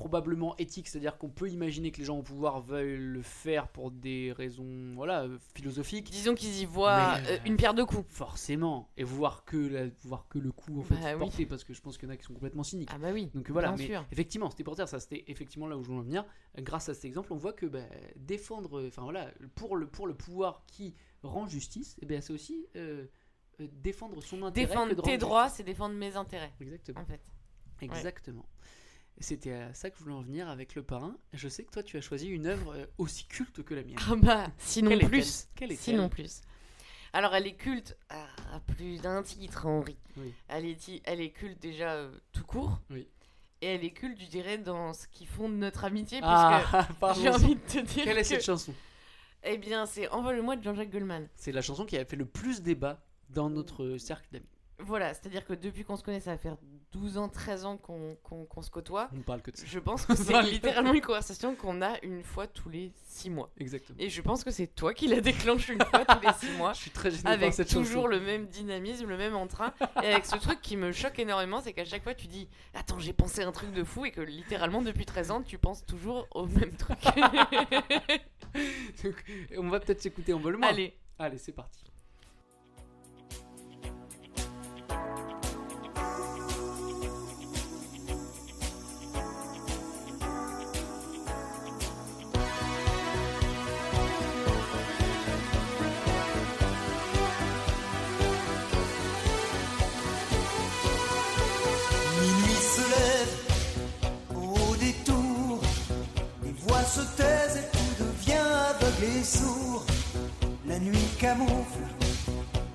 probablement 0.00 0.56
éthique, 0.56 0.88
c'est-à-dire 0.88 1.18
qu'on 1.18 1.28
peut 1.28 1.50
imaginer 1.50 1.90
que 1.92 1.98
les 1.98 2.04
gens 2.04 2.16
au 2.16 2.22
pouvoir 2.22 2.62
veuillent 2.62 2.96
le 2.96 3.20
faire 3.20 3.68
pour 3.68 3.90
des 3.90 4.32
raisons, 4.32 4.94
voilà, 4.94 5.24
euh, 5.24 5.36
philosophiques. 5.54 6.10
Disons 6.10 6.34
qu'ils 6.34 6.58
y 6.58 6.64
voient 6.64 7.18
Mais, 7.20 7.32
euh, 7.32 7.38
une 7.44 7.58
pierre 7.58 7.74
deux 7.74 7.84
coups. 7.84 8.06
Forcément, 8.08 8.88
et 8.96 9.04
voir 9.04 9.44
que 9.44 9.58
la, 9.58 9.88
voir 10.04 10.26
que 10.30 10.38
le 10.38 10.52
coup 10.52 10.80
en 10.80 10.84
fait 10.84 10.94
Bah 10.94 11.12
oui. 11.12 11.18
porté, 11.18 11.44
parce 11.44 11.64
que 11.64 11.74
je 11.74 11.82
pense 11.82 11.98
qu'il 11.98 12.08
y 12.08 12.10
en 12.10 12.14
a 12.14 12.16
qui 12.16 12.24
sont 12.24 12.32
complètement 12.32 12.62
cyniques. 12.62 12.88
Ah 12.90 12.96
bah 12.96 13.10
oui, 13.12 13.30
Donc 13.34 13.50
voilà, 13.50 13.72
bien 13.72 13.76
mais 13.76 13.86
sûr. 13.92 14.06
effectivement, 14.10 14.48
c'était 14.48 14.64
pour 14.64 14.74
dire 14.74 14.88
ça, 14.88 15.00
c'était 15.00 15.22
effectivement 15.26 15.66
là 15.66 15.76
où 15.76 15.82
je 15.82 15.88
voulais 15.88 16.00
en 16.00 16.04
venir. 16.04 16.24
Grâce 16.56 16.88
à 16.88 16.94
cet 16.94 17.04
exemple, 17.04 17.30
on 17.34 17.36
voit 17.36 17.52
que 17.52 17.66
bah, 17.66 17.84
défendre, 18.16 18.86
enfin 18.86 19.02
voilà, 19.02 19.30
pour 19.54 19.76
le 19.76 19.86
pour 19.86 20.06
le 20.06 20.14
pouvoir 20.14 20.64
qui 20.66 20.94
rend 21.22 21.46
justice, 21.46 21.96
et 22.00 22.06
ben 22.06 22.22
c'est 22.22 22.32
aussi 22.32 22.66
euh, 22.74 23.04
euh, 23.60 23.68
défendre 23.70 24.22
son 24.22 24.42
intérêt. 24.44 24.66
Défendre 24.66 24.94
de 24.94 25.02
tes 25.02 25.18
droits, 25.18 25.50
c'est 25.50 25.62
défendre 25.62 25.94
mes 25.94 26.16
intérêts. 26.16 26.52
Exactement. 26.58 27.00
En 27.00 27.04
fait. 27.04 27.20
Ouais. 27.82 27.86
Exactement. 27.86 28.46
C'était 29.18 29.52
à 29.52 29.74
ça 29.74 29.90
que 29.90 29.98
je 29.98 30.02
voulais 30.04 30.14
en 30.14 30.22
venir 30.22 30.48
avec 30.48 30.74
le 30.74 30.82
parrain. 30.82 31.14
Je 31.34 31.48
sais 31.48 31.64
que 31.64 31.70
toi, 31.70 31.82
tu 31.82 31.96
as 31.96 32.00
choisi 32.00 32.28
une 32.28 32.46
œuvre 32.46 32.74
euh, 32.74 32.86
aussi 32.96 33.26
culte 33.26 33.62
que 33.62 33.74
la 33.74 33.82
mienne. 33.82 33.98
Ah 34.08 34.14
bah, 34.16 34.46
sinon 34.58 34.90
Quelle 34.90 35.08
plus. 35.08 35.48
Quelle 35.54 35.72
est-elle? 35.72 35.94
Sinon 35.94 36.08
plus. 36.08 36.40
Alors, 37.12 37.34
elle 37.34 37.46
est 37.46 37.54
culte 37.54 37.96
à, 38.08 38.26
plus 38.60 39.00
d'un 39.00 39.22
titre, 39.22 39.66
Henri. 39.66 39.96
Oui. 40.16 40.32
Elle 40.48 40.64
est, 40.64 41.02
elle 41.04 41.20
est 41.20 41.30
culte 41.30 41.60
déjà 41.60 41.94
euh, 41.94 42.10
tout 42.32 42.44
court. 42.44 42.80
Oui. 42.88 43.08
Et 43.62 43.66
elle 43.66 43.84
est 43.84 43.90
culte, 43.90 44.20
je 44.20 44.26
dirais, 44.26 44.58
dans 44.58 44.94
ce 44.94 45.06
qui 45.08 45.26
fonde 45.26 45.54
notre 45.58 45.84
amitié. 45.84 46.20
Ah, 46.22 46.88
j'ai 47.20 47.28
envie 47.28 47.56
de 47.56 47.60
te 47.60 47.78
dire. 47.78 48.04
Quelle 48.04 48.16
est 48.16 48.22
que- 48.22 48.28
cette 48.28 48.44
chanson? 48.44 48.72
Eh 49.42 49.58
bien, 49.58 49.86
c'est 49.86 50.08
Envole-moi 50.08 50.56
de 50.56 50.62
Jean-Jacques 50.62 50.90
Goldman. 50.90 51.28
C'est 51.34 51.52
la 51.52 51.62
chanson 51.62 51.84
qui 51.84 51.96
a 51.98 52.04
fait 52.04 52.16
le 52.16 52.26
plus 52.26 52.62
débat 52.62 53.02
dans 53.30 53.50
notre 53.50 53.96
cercle 53.98 54.28
d'amis. 54.32 54.46
Voilà, 54.78 55.12
c'est-à-dire 55.12 55.44
que 55.44 55.52
depuis 55.52 55.84
qu'on 55.84 55.96
se 55.96 56.02
connaît, 56.02 56.20
ça 56.20 56.30
va 56.32 56.38
faire 56.38 56.56
12 56.92 57.18
ans, 57.18 57.28
13 57.28 57.64
ans 57.66 57.76
qu'on 57.76 58.16
qu'on- 58.24 58.44
qu'on 58.46 58.62
se 58.62 58.70
côtoie. 58.70 59.08
On 59.16 59.20
parle 59.20 59.42
que 59.42 59.52
de 59.52 59.56
ça. 59.56 59.64
Je 59.66 59.78
pense 59.78 60.06
que 60.06 60.14
c'est 60.16 60.42
littéralement 60.42 60.92
une 60.92 61.00
conversation 61.00 61.54
qu'on 61.54 61.82
a 61.82 62.00
une 62.02 62.24
fois 62.24 62.48
tous 62.48 62.68
les 62.68 62.90
6 63.04 63.30
mois. 63.30 63.48
Exactement. 63.58 63.96
Et 64.00 64.10
je 64.10 64.20
pense 64.22 64.42
que 64.42 64.50
c'est 64.50 64.66
toi 64.66 64.92
qui 64.92 65.06
la 65.06 65.20
déclenche 65.20 65.68
une 65.68 65.80
fois 65.84 66.04
tous 66.04 66.20
les 66.20 66.32
6 66.32 66.50
mois. 66.56 66.72
Je 66.74 66.80
suis 66.80 66.90
très 66.90 67.12
gêné 67.12 67.30
Avec 67.30 67.54
cette 67.54 67.68
toujours 67.68 68.02
chanson. 68.02 68.06
le 68.08 68.20
même 68.20 68.46
dynamisme, 68.46 69.06
le 69.08 69.16
même 69.16 69.36
entrain. 69.36 69.72
et 70.02 70.08
avec 70.12 70.26
ce 70.26 70.36
truc 70.36 70.60
qui 70.60 70.76
me 70.76 70.90
choque 70.90 71.18
énormément, 71.20 71.60
c'est 71.60 71.72
qu'à 71.72 71.84
chaque 71.84 72.02
fois 72.02 72.14
tu 72.14 72.26
dis 72.26 72.48
Attends, 72.74 72.98
j'ai 72.98 73.12
pensé 73.12 73.42
un 73.44 73.52
truc 73.52 73.72
de 73.72 73.84
fou 73.84 74.04
et 74.06 74.10
que 74.10 74.20
littéralement 74.20 74.82
depuis 74.82 75.06
13 75.06 75.30
ans, 75.30 75.42
tu 75.42 75.58
penses 75.58 75.86
toujours 75.86 76.26
au 76.34 76.46
même 76.46 76.74
truc. 76.76 76.98
Donc, 79.04 79.14
on 79.56 79.68
va 79.68 79.80
peut-être 79.80 80.00
s'écouter 80.02 80.32
en 80.32 80.38
volume. 80.40 80.62
Allez. 80.64 80.94
Allez, 81.18 81.38
c'est 81.38 81.52
parti. 81.52 81.84
Se 106.94 107.00
taisent 107.16 107.56
et 107.56 107.76
tout 107.76 108.04
devient 108.04 108.46
aveugle 108.70 109.04
et 109.18 109.24
sourd. 109.24 109.84
La 110.66 110.78
nuit 110.78 111.08
camoufle 111.20 111.86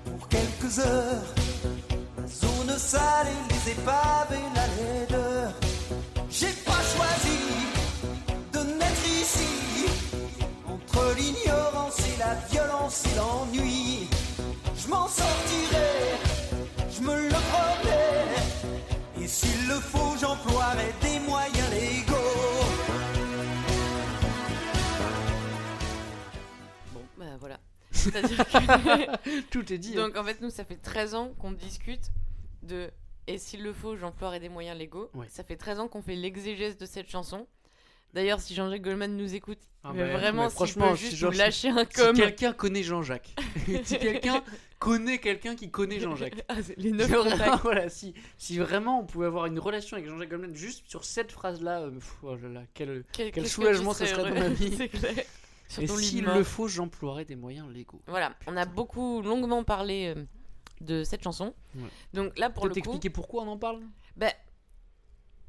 pour 0.05 0.27
quelques 0.29 0.79
heures 0.79 1.33
la 2.17 2.27
zone 2.27 2.77
sale 2.77 3.27
et 3.27 3.53
les 3.53 3.71
épaves 3.73 4.31
et 4.31 4.47
la 4.57 4.67
laideur. 4.77 5.51
J'ai 6.29 6.53
pas 6.69 6.83
choisi 6.93 7.39
de 8.53 8.59
naître 8.79 9.07
ici, 9.21 9.53
entre 10.67 11.15
l'ignorance 11.17 11.99
et 11.99 12.17
la 12.19 12.35
violence 12.51 13.03
et 13.05 13.15
l'ennui. 13.17 14.07
Je 14.77 14.87
m'en 14.87 15.07
sortirai, 15.07 15.91
je 16.95 17.01
me 17.01 17.15
le 17.15 17.35
promets. 17.49 19.23
Et 19.23 19.27
s'il 19.27 19.67
le 19.67 19.79
faut, 19.91 20.15
j'emploierai 20.19 20.93
des 21.01 21.19
moyens 21.19 21.54
C'est-à-dire 28.11 28.45
que. 28.47 29.39
Tout 29.51 29.73
est 29.73 29.77
dit. 29.77 29.93
hein. 29.97 30.07
Donc 30.07 30.17
en 30.17 30.23
fait, 30.23 30.41
nous, 30.41 30.49
ça 30.49 30.63
fait 30.65 30.77
13 30.77 31.15
ans 31.15 31.33
qu'on 31.39 31.51
discute 31.51 32.11
de. 32.63 32.89
Et 33.27 33.37
s'il 33.39 33.63
le 33.63 33.73
faut, 33.73 33.95
j'emploierai 33.95 34.39
des 34.39 34.49
moyens 34.49 34.77
légaux. 34.77 35.09
Ouais. 35.15 35.25
Ça 35.29 35.43
fait 35.43 35.55
13 35.55 35.79
ans 35.79 35.87
qu'on 35.87 36.01
fait 36.03 36.15
l'exégèse 36.15 36.77
de 36.77 36.85
cette 36.85 37.09
chanson. 37.09 37.47
D'ailleurs, 38.13 38.39
si 38.39 38.53
Jean-Jacques 38.55 38.83
Goldman 38.83 39.17
nous 39.17 39.33
écoute, 39.35 39.57
Ah 39.83 39.91
mais 39.93 40.03
bah, 40.03 40.17
vraiment, 40.17 40.43
mais 40.45 40.49
franchement, 40.49 40.95
si 40.95 41.05
juste 41.07 41.17
Jean- 41.17 41.31
nous 41.31 41.37
lâcher 41.37 41.67
un 41.69 41.83
si 41.83 42.01
com. 42.01 42.15
quelqu'un 42.15 42.53
connaît 42.53 42.83
Jean-Jacques, 42.83 43.35
si 43.83 43.97
quelqu'un 43.99 44.41
connaît 44.79 45.17
quelqu'un 45.17 45.55
qui 45.55 45.69
connaît 45.69 45.99
Jean-Jacques, 45.99 46.41
Ah, 46.47 46.55
les 46.77 46.91
neuf 46.91 47.11
contacts. 47.11 47.61
voilà, 47.63 47.89
si, 47.89 48.13
si 48.37 48.57
vraiment 48.57 49.01
on 49.01 49.05
pouvait 49.05 49.25
avoir 49.25 49.47
une 49.47 49.59
relation 49.59 49.97
avec 49.97 50.07
Jean-Jacques 50.07 50.29
Goldman 50.29 50.55
juste 50.55 50.83
sur 50.87 51.03
cette 51.03 51.31
phrase-là, 51.33 51.81
euh, 51.81 51.91
pff, 51.91 52.13
oh 52.23 52.35
là 52.37 52.47
là, 52.47 52.61
quel, 52.73 53.03
Quel- 53.11 53.47
soulagement 53.49 53.93
serais 53.93 54.05
serait 54.07 54.29
dans 54.29 54.39
ma 54.39 54.47
vie. 54.49 54.73
C'est 54.77 54.87
clair. 54.87 55.25
Et 55.79 55.87
s'il 55.87 56.23
le 56.25 56.43
faut, 56.43 56.67
j'emploierai 56.67 57.25
des 57.25 57.35
moyens 57.35 57.69
légaux. 57.69 58.01
Voilà, 58.07 58.33
on 58.47 58.55
a 58.57 58.65
beaucoup 58.65 59.21
longuement 59.21 59.63
parlé 59.63 60.13
euh, 60.15 60.23
de 60.81 61.03
cette 61.03 61.23
chanson. 61.23 61.53
Ouais. 61.75 61.81
Donc 62.13 62.37
là, 62.37 62.49
pour 62.49 62.65
le 62.65 62.69
coup. 62.69 62.75
t'expliquer 62.75 63.09
pourquoi 63.09 63.43
on 63.43 63.47
en 63.47 63.57
parle? 63.57 63.81
Bah, 64.15 64.31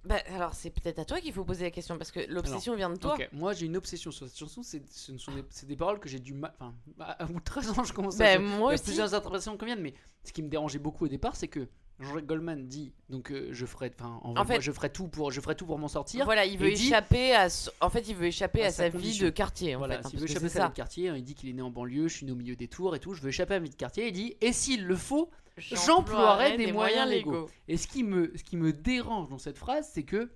bah, 0.05 0.19
alors, 0.35 0.55
c'est 0.55 0.71
peut-être 0.71 1.01
à 1.01 1.05
toi 1.05 1.21
qu'il 1.21 1.33
faut 1.33 1.45
poser 1.45 1.65
la 1.65 1.71
question 1.73 1.99
parce 1.99 2.13
que 2.13 2.21
l'obsession 2.29 2.77
vient 2.77 2.91
de 2.91 2.97
toi. 2.97 3.17
Moi, 3.33 3.53
j'ai 3.55 3.67
une 3.67 3.77
obsession 3.77 4.11
sur 4.13 4.29
cette 4.29 4.39
chanson. 4.39 4.63
C'est 4.63 4.83
ce 4.89 5.11
des, 5.33 5.67
des 5.67 5.77
paroles 5.77 5.99
que 5.99 6.09
j'ai 6.09 6.21
du 6.21 6.33
mal. 6.33 6.53
Enfin, 6.61 6.75
à 7.19 7.25
bout 7.27 7.41
de 7.41 7.45
13 7.45 7.79
ans, 7.79 7.85
je 7.85 7.93
commence 7.93 8.17
Bah, 8.17 8.33
à. 8.35 8.39
moi 8.39 8.71
Il 8.71 8.73
y 8.73 8.75
aussi. 8.75 8.85
plusieurs 8.85 9.15
interprétations 9.15 9.57
qui 9.59 9.65
viennent, 9.65 9.81
mais 9.83 9.95
ce 10.25 10.33
qui 10.33 10.43
me 10.43 10.49
dérangeait 10.49 10.79
beaucoup 10.79 11.05
au 11.07 11.09
départ, 11.09 11.35
c'est 11.35 11.49
que 11.49 11.69
Jean-Jacques 11.99 12.27
Goldman 12.27 12.67
dit 12.69 12.93
donc 13.09 13.31
euh, 13.33 13.49
je 13.53 13.65
ferai, 13.65 13.91
enfin, 13.99 14.21
en, 14.23 14.31
En 14.31 14.35
vrai, 14.35 14.45
fait- 14.45 14.53
moi, 14.55 14.61
je 14.61 14.73
ferai 14.73 14.91
tout 14.91 15.09
pour, 15.09 15.31
je 15.31 15.41
ferai 15.41 15.55
tout 15.55 15.65
pour 15.67 15.79
m'en 15.79 15.89
sortir. 15.89 16.25
Voilà, 16.27 16.45
il 16.45 16.59
veut 16.59 16.71
dit- 16.71 16.87
échapper 16.89 17.35
à. 17.35 17.49
En 17.81 17.89
fait, 17.89 18.09
il 18.09 18.15
veut 18.15 18.27
échapper 18.27 18.63
à, 18.65 18.67
à 18.67 18.71
sa, 18.71 18.91
sa 18.91 18.97
vie 18.99 19.19
de 19.19 19.31
quartier. 19.31 19.75
En 19.75 19.79
Voilà, 19.79 19.95
fait, 19.95 19.99
hein, 20.01 20.03
parce 20.03 20.15
veut 20.15 20.25
échapper 20.29 20.47
à 20.47 20.49
sa 20.51 20.65
vie 20.65 20.71
de 20.71 20.75
quartier, 20.75 21.09
hein, 21.09 21.17
il 21.17 21.25
dit 21.25 21.35
qu'il 21.35 21.49
est 21.49 21.55
né 21.55 21.63
en 21.63 21.71
banlieue, 21.71 22.09
je 22.09 22.17
suis 22.17 22.27
né 22.27 22.33
au 22.33 22.37
milieu 22.37 22.55
des 22.57 22.69
tours 22.69 22.95
et 22.95 23.01
tout, 23.01 23.15
je 23.15 23.23
veux 23.23 23.29
échapper 23.31 23.55
à 23.55 23.61
ma 23.61 23.65
vie 23.65 23.71
de 23.71 23.77
quartier, 23.77 24.09
il 24.09 24.13
dit 24.13 24.37
et 24.43 24.53
s'il 24.53 24.85
le 24.87 24.97
faut, 24.97 25.31
j'emploierai 25.57 26.57
des, 26.59 26.71
moyens 26.73 27.09
légaux. 27.09 27.49
Et 27.69 27.77
ce 27.79 27.87
qui 27.87 28.03
me, 28.05 28.31
ce 28.37 28.45
qui 28.45 28.57
me 28.59 28.73
dérange 28.75 29.29
dans 29.31 29.39
cette 29.39 29.57
phrase, 29.57 29.89
c'est 29.93 30.03
que 30.05 30.31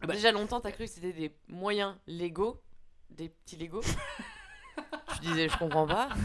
Ah 0.00 0.06
bah- 0.06 0.14
Déjà 0.14 0.30
longtemps, 0.30 0.60
t'as 0.60 0.70
cru 0.70 0.84
que 0.84 0.90
c'était 0.90 1.12
des 1.12 1.34
moyens 1.48 1.96
légaux, 2.06 2.60
des 3.10 3.30
petits 3.30 3.56
légaux? 3.56 3.82
tu 5.14 5.26
disais, 5.28 5.48
je 5.48 5.58
comprends 5.58 5.86
pas. 5.88 6.08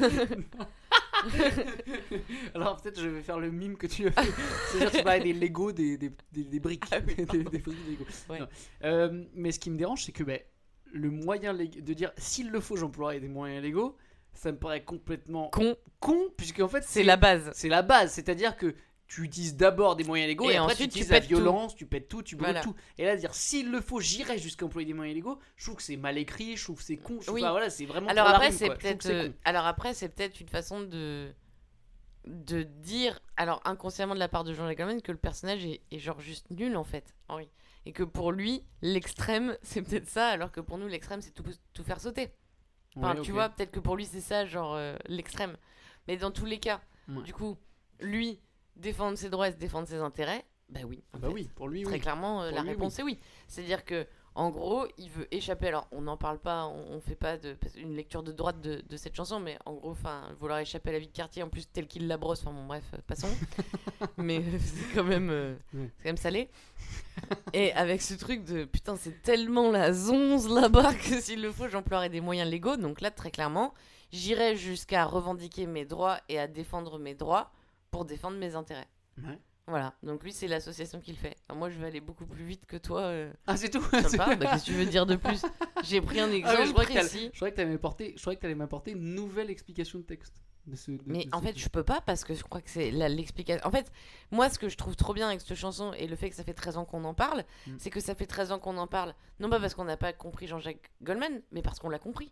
Alors 2.55 2.81
peut-être 2.81 2.99
je 2.99 3.07
vais 3.07 3.21
faire 3.21 3.39
le 3.39 3.51
mime 3.51 3.77
que 3.77 3.87
tu 3.87 4.07
as 4.07 4.11
fait. 4.11 4.31
C'est-à-dire 4.71 4.91
tu 4.91 5.03
parlais 5.03 5.19
des 5.21 5.33
Lego, 5.33 5.71
des, 5.71 5.97
des, 5.97 6.11
des, 6.31 6.43
des 6.43 6.59
briques. 6.59 6.89
des, 7.05 7.25
des 7.25 7.43
briques 7.43 7.65
Lego. 7.65 8.05
Ouais. 8.29 8.39
Euh, 8.83 9.25
mais 9.33 9.51
ce 9.51 9.59
qui 9.59 9.69
me 9.69 9.77
dérange, 9.77 10.03
c'est 10.05 10.11
que 10.11 10.23
ben, 10.23 10.39
le 10.91 11.09
moyen 11.09 11.53
de 11.53 11.93
dire 11.93 12.11
s'il 12.17 12.49
le 12.49 12.59
faut, 12.59 12.75
j'emploierai 12.75 13.19
des 13.19 13.27
moyens 13.27 13.61
légaux, 13.63 13.97
ça 14.33 14.51
me 14.51 14.57
paraît 14.57 14.83
complètement 14.83 15.49
con. 15.49 15.75
Con, 15.99 16.29
puisque 16.37 16.59
en 16.61 16.67
fait 16.67 16.83
C'est 16.83 17.03
la 17.03 17.17
base. 17.17 17.51
C'est 17.53 17.69
la 17.69 17.81
base, 17.81 18.13
c'est-à-dire 18.13 18.55
que 18.55 18.73
tu 19.09 19.23
utilises 19.23 19.57
d'abord 19.57 19.95
des 19.97 20.05
moyens 20.05 20.27
légaux 20.29 20.49
et, 20.49 20.53
Et 20.53 20.57
après 20.57 20.73
ensuite, 20.73 20.91
tu 20.91 20.99
tu 20.99 21.03
utilises 21.03 21.11
la 21.11 21.19
tout. 21.19 21.27
violence, 21.27 21.75
tu 21.75 21.85
pètes 21.85 22.07
tout, 22.07 22.21
tu 22.23 22.35
brûles 22.37 22.45
Voilà. 22.51 22.61
tout. 22.61 22.75
Et 22.97 23.03
là 23.05 23.15
dire 23.17 23.33
s'il 23.33 23.69
le 23.71 23.81
faut, 23.81 23.99
j'irai 23.99 24.37
jusqu'à 24.37 24.65
employer 24.65 24.85
des 24.85 24.93
moyens 24.93 25.15
légaux, 25.15 25.39
je 25.57 25.65
trouve 25.65 25.75
que 25.77 25.83
c'est 25.83 25.97
mal 25.97 26.17
écrit, 26.17 26.55
je 26.55 26.63
trouve 26.63 26.77
que 26.77 26.83
c'est 26.83 26.95
con, 26.97 27.19
je 27.19 27.31
Oui. 27.31 27.41
pas- 27.41 27.51
voilà, 27.51 27.69
c'est 27.69 27.85
vraiment 27.85 28.07
Alors 28.07 28.27
après, 28.27 28.51
c'est 28.53 28.69
peut-être. 28.69 29.07
euh, 29.07 29.29
alors 29.43 29.65
après, 29.65 29.93
c'est 29.93 30.09
peut-être 30.09 30.39
une 30.39 30.47
façon 30.47 30.79
de 30.81 31.33
de 32.27 32.63
dire, 32.63 33.19
alors 33.37 33.61
inconsciemment 33.65 34.13
de 34.13 34.19
la 34.19 34.27
part 34.27 34.43
de 34.43 34.53
Jean-Jacques 34.53 34.77
Goldman, 34.77 35.01
que 35.01 35.11
le 35.11 35.17
personnage 35.17 35.65
est, 35.65 35.81
est 35.89 35.99
genre 35.99 36.19
juste 36.19 36.49
nul 36.51 36.75
en 36.77 36.83
fait, 36.83 37.15
Henri. 37.29 37.49
Et 37.85 37.93
que 37.93 38.03
pour 38.03 38.31
lui, 38.31 38.63
l'extrême, 38.81 39.57
c'est 39.63 39.81
peut-être 39.81 40.07
ça, 40.09 40.27
alors 40.27 40.51
que 40.51 40.59
pour 40.59 40.77
nous, 40.77 40.87
l'extrême, 40.87 41.21
c'est 41.21 41.31
tout, 41.33 41.43
tout 41.73 41.83
faire 41.83 41.99
sauter. 42.01 42.29
Enfin, 42.95 43.15
Ouais, 43.15 43.21
tu 43.21 43.31
vois, 43.31 43.49
peut-être 43.49 43.71
que 43.71 43.79
pour 43.79 43.95
lui, 43.95 44.05
c'est 44.05 44.21
ça, 44.21 44.45
genre 44.45 44.75
euh, 44.75 44.95
l'extrême. 45.07 45.57
Mais 46.07 46.17
dans 46.17 46.31
tous 46.31 46.45
les 46.45 46.59
cas, 46.59 46.81
Ouais. 47.07 47.23
du 47.23 47.33
coup, 47.33 47.57
lui, 48.01 48.39
défendre 48.79 49.17
ses 49.17 49.29
droits 49.29 49.47
et 49.49 49.51
se 49.51 49.57
défendre 49.57 49.87
ses 49.87 49.97
intérêts, 49.97 50.43
bah 50.69 50.81
oui. 50.87 51.03
en 51.13 51.17
Ah 51.17 51.17
bah 51.19 51.27
fait. 51.29 51.33
oui, 51.33 51.49
pour 51.55 51.67
lui, 51.67 51.83
Très 51.83 51.93
oui. 51.93 51.99
clairement, 51.99 52.43
euh, 52.43 52.51
la 52.51 52.61
lui, 52.61 52.69
réponse 52.71 52.95
oui. 52.97 52.99
est 52.99 53.03
oui. 53.03 53.19
C'est-à-dire 53.47 53.83
que, 53.85 54.05
en 54.35 54.51
gros, 54.51 54.85
il 54.97 55.09
veut 55.09 55.27
échapper. 55.33 55.67
Alors, 55.67 55.87
on 55.91 56.01
n'en 56.01 56.15
parle 56.15 56.37
pas, 56.39 56.65
on, 56.67 56.95
on 56.95 57.01
fait 57.01 57.15
pas 57.15 57.37
de, 57.37 57.57
une 57.75 57.95
lecture 57.95 58.21
de 58.23 58.31
droite 58.31 58.61
de, 58.61 58.81
de 58.87 58.97
cette 58.97 59.15
chanson, 59.15 59.39
mais 59.39 59.57
en 59.65 59.73
gros, 59.73 59.89
enfin, 59.91 60.21
vouloir 60.39 60.59
échapper 60.59 60.91
à 60.91 60.93
la 60.93 60.99
vie 60.99 61.07
de 61.07 61.11
quartier, 61.11 61.41
en 61.43 61.49
plus, 61.49 61.67
tel 61.69 61.87
qu'il 61.87 62.07
la 62.07 62.17
brosse, 62.17 62.41
enfin 62.41 62.53
bon, 62.53 62.65
bref, 62.67 62.83
euh, 62.93 62.97
passons. 63.07 63.27
mais 64.17 64.39
euh, 64.39 64.59
c'est 64.59 64.93
quand 64.95 65.03
même, 65.03 65.29
euh, 65.31 65.55
c'est 65.71 65.77
quand 66.03 66.09
même 66.09 66.17
salé. 66.17 66.49
Et 67.53 67.73
avec 67.73 68.01
ce 68.01 68.13
truc 68.13 68.45
de 68.45 68.63
putain, 68.65 68.95
c'est 68.95 69.21
tellement 69.23 69.71
la 69.71 69.91
zonze 69.91 70.47
là-bas 70.49 70.93
que 71.09 71.19
s'il 71.19 71.41
le 71.41 71.51
faut, 71.51 71.67
j'emploierai 71.67 72.09
des 72.09 72.21
moyens 72.21 72.49
légaux. 72.49 72.77
Donc 72.77 73.01
là, 73.01 73.11
très 73.11 73.31
clairement, 73.31 73.73
j'irai 74.11 74.55
jusqu'à 74.55 75.03
revendiquer 75.05 75.65
mes 75.65 75.85
droits 75.85 76.19
et 76.29 76.39
à 76.39 76.47
défendre 76.47 76.97
mes 76.99 77.15
droits 77.15 77.51
pour 77.91 78.05
défendre 78.05 78.37
mes 78.37 78.55
intérêts. 78.55 78.87
Ouais. 79.17 79.37
Voilà, 79.67 79.93
donc 80.01 80.23
lui, 80.23 80.33
c'est 80.33 80.47
l'association 80.47 80.99
qu'il 80.99 81.15
fait. 81.15 81.35
Alors 81.47 81.59
moi, 81.59 81.69
je 81.69 81.77
vais 81.79 81.85
aller 81.87 81.99
beaucoup 82.01 82.25
plus 82.25 82.43
vite 82.43 82.65
que 82.65 82.77
toi. 82.77 83.01
euh, 83.01 83.31
Ah, 83.45 83.55
c'est 83.55 83.69
tout 83.69 83.81
Sympa. 83.81 84.35
Bah, 84.35 84.47
Qu'est-ce 84.51 84.65
que 84.65 84.71
tu 84.71 84.73
veux 84.73 84.85
dire 84.85 85.05
de 85.05 85.15
plus 85.15 85.43
J'ai 85.83 86.01
pris 86.01 86.19
un 86.19 86.23
Ah, 86.23 86.27
mais 86.27 86.37
exemple 86.39 86.65
je 86.65 86.71
croyais 86.71 86.87
que 86.89 86.93
t'allais- 86.93 87.07
précis. 87.07 87.29
je 87.31 87.35
croyais 87.37 87.51
que 87.51 87.57
t'allais 87.57 87.71
m'apporter, 87.71 88.13
je 88.15 88.21
croyais 88.21 88.37
que 88.37 88.41
t'allais 88.41 88.55
m'apporter 88.55 88.91
une 88.91 89.13
nouvelle 89.13 89.51
explication 89.51 89.99
de 89.99 90.03
texte. 90.05 90.41
De 90.65 90.75
ce, 90.75 90.89
de- 90.91 90.99
Mais 91.05 91.25
de 91.25 91.29
en 91.35 91.39
ce- 91.39 91.45
fait, 91.45 91.57
je 91.57 91.69
peux 91.69 91.83
pas 91.83 92.01
parce 92.01 92.23
que 92.23 92.33
je 92.33 92.41
crois 92.43 92.61
que 92.61 92.69
c'est 92.69 92.89
la- 92.91 93.09
l'explication. 93.09 93.63
En 93.65 93.69
fait, 93.71 93.91
moi, 94.31 94.49
ce 94.49 94.57
que 94.57 94.69
je 94.69 94.77
trouve 94.77 94.95
trop 94.95 95.13
bien 95.13 95.27
avec 95.27 95.41
cette 95.41 95.55
chanson 95.55 95.93
et 95.93 96.07
le 96.07 96.15
fait 96.15 96.29
que 96.31 96.35
ça 96.35 96.43
fait 96.43 96.53
13 96.55 96.77
ans 96.77 96.85
qu'on 96.85 97.03
en 97.05 97.13
parle, 97.13 97.43
Mm. 97.67 97.71
c'est 97.77 97.89
que 97.91 97.99
ça 97.99 98.15
fait 98.15 98.25
13 98.27 98.51
ans 98.51 98.57
qu'on 98.59 98.77
en 98.77 98.87
parle, 98.87 99.13
non 99.39 99.49
pas 99.51 99.59
parce 99.59 99.75
qu'on 99.75 99.85
n'a 99.85 99.97
pas 99.97 100.13
compris 100.13 100.47
Jean-Jacques 100.47 100.91
Goldman, 101.03 101.41
mais 101.51 101.61
parce 101.61 101.77
qu'on 101.79 101.89
l'a 101.89 101.99
compris. 101.99 102.31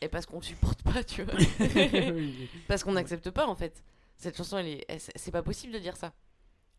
Et 0.00 0.08
parce 0.08 0.26
qu'on 0.26 0.36
le 0.38 0.42
supporte 0.42 0.82
pas, 0.82 1.02
tu 1.04 1.22
vois. 1.22 1.34
Oui. 2.14 2.48
parce 2.68 2.82
qu'on 2.84 2.92
n'accepte 2.92 3.30
pas, 3.30 3.46
en 3.46 3.54
fait. 3.54 3.82
Cette 4.16 4.36
chanson, 4.36 4.58
elle 4.58 4.68
est... 4.68 4.84
elle- 4.88 5.00
c'est 5.14 5.30
pas 5.30 5.42
possible 5.42 5.72
de 5.72 5.78
dire 5.78 5.96
ça. 5.96 6.12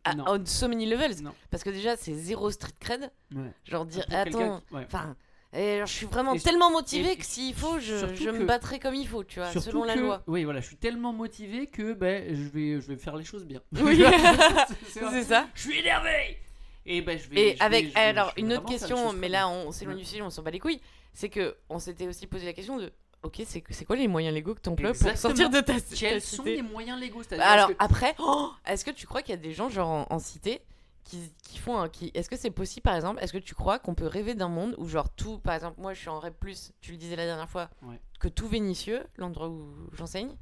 À, 0.04 0.14
on 0.28 0.46
so 0.46 0.68
many 0.68 0.86
levels. 0.86 1.22
Non. 1.22 1.34
Parce 1.50 1.64
que 1.64 1.70
déjà, 1.70 1.98
c'est 1.98 2.14
zéro 2.14 2.50
street 2.52 2.72
cred. 2.80 3.12
Ouais. 3.36 3.52
Genre 3.66 3.86
dire, 3.86 4.06
attends, 4.10 4.62
enfin, 4.72 5.16
je 5.54 5.84
suis 5.86 6.06
vraiment 6.06 6.34
Et- 6.34 6.40
tellement 6.40 6.72
motivé 6.72 7.16
que 7.18 7.26
s'il 7.26 7.54
faut, 7.54 7.80
je, 7.80 8.30
me 8.32 8.46
battrai 8.46 8.80
comme 8.80 8.96
il 8.96 9.08
faut, 9.08 9.24
tu 9.24 9.40
vois, 9.40 9.52
selon 9.52 9.84
la 9.84 9.96
loi. 9.96 10.24
Oui, 10.28 10.44
voilà, 10.46 10.62
je 10.62 10.68
suis 10.68 10.78
tellement 10.78 11.12
motivé 11.14 11.68
que 11.68 11.94
ben, 11.94 12.34
je, 12.34 12.48
vais, 12.50 12.80
je 12.82 12.88
vais 12.88 12.96
faire 12.98 13.18
les 13.18 13.26
choses 13.26 13.46
bien. 13.46 13.62
Oui, 13.82 14.02
c'est 14.88 15.24
ça. 15.24 15.48
Je 15.54 15.62
suis 15.62 15.80
énervé 15.80 16.38
Et 16.86 17.02
ben, 17.02 17.20
je 17.20 17.28
vais. 17.30 17.42
Et 17.42 17.54
je 17.54 17.58
vais- 17.58 17.62
avec, 17.64 17.92
je 17.94 17.98
alors, 18.00 18.34
vais 18.36 18.42
une 18.42 18.54
autre 18.54 18.66
question, 18.66 19.12
mais 19.14 19.30
là, 19.30 19.50
on 19.50 19.72
s'éloigne 19.72 19.98
Ouais. 19.98 20.04
du 20.04 20.08
sujet, 20.08 20.22
on 20.22 20.30
s'en 20.30 20.42
bat 20.42 20.52
les 20.52 20.60
couilles, 20.60 20.80
c'est 21.14 21.30
que 21.30 21.58
on 21.70 21.80
s'était 21.80 22.08
aussi 22.08 22.28
posé 22.28 22.46
la 22.46 22.54
question 22.54 22.78
de, 22.78 22.92
ok, 23.24 23.42
c'est 23.46 23.64
c'est 23.70 23.86
quoi 23.86 23.96
les 23.96 24.08
moyens 24.08 24.34
légaux 24.34 24.56
que 24.56 24.62
tu 24.62 24.70
emploies 24.70 24.94
pour 24.94 25.08
Exactement. 25.08 25.36
sortir 25.36 25.50
de 25.50 25.60
ta, 25.60 25.80
ta 25.80 25.96
Quels 25.96 26.22
sont 26.22 26.38
cité 26.44 26.56
les 26.58 26.62
moyens 26.62 27.00
légaux? 27.00 27.24
C'est-à-dire 27.24 27.46
Alors, 27.46 27.70
que- 27.70 27.76
après, 27.80 28.16
oh, 28.20 28.52
est-ce 28.66 28.84
que 28.86 28.92
tu 28.92 29.06
crois 29.08 29.22
qu'il 29.22 29.32
y 29.32 29.38
a 29.38 29.42
des 29.42 29.54
gens, 29.54 29.70
genre, 29.70 29.90
en, 29.90 30.06
en 30.10 30.20
cité, 30.20 30.62
qui, 31.04 31.32
qui 31.44 31.58
font 31.58 31.78
un... 31.80 31.88
Qui... 31.88 32.12
Est-ce 32.14 32.30
que 32.30 32.36
c'est 32.36 32.52
possible, 32.52 32.82
par 32.84 32.96
exemple, 32.96 33.24
est-ce 33.24 33.32
que 33.34 33.38
tu 33.38 33.56
crois 33.56 33.80
qu'on 33.80 33.96
peut 33.96 34.08
rêver 34.08 34.36
d'un 34.36 34.50
monde 34.50 34.76
où, 34.78 34.88
genre, 34.88 35.10
tout, 35.10 35.40
par 35.40 35.56
exemple, 35.56 35.80
moi, 35.80 35.94
je 35.94 36.00
suis 36.02 36.10
en 36.10 36.20
rêve 36.20 36.34
plus, 36.34 36.72
tu 36.82 36.92
le 36.92 36.98
disais 36.98 37.16
la 37.16 37.26
dernière 37.26 37.50
fois, 37.50 37.70
Ouais. 37.82 38.00
que 38.20 38.28
tout 38.28 38.48
Vénitieux, 38.48 39.04
l'endroit 39.18 39.48
où 39.48 39.70
j'enseigne, 39.94 40.36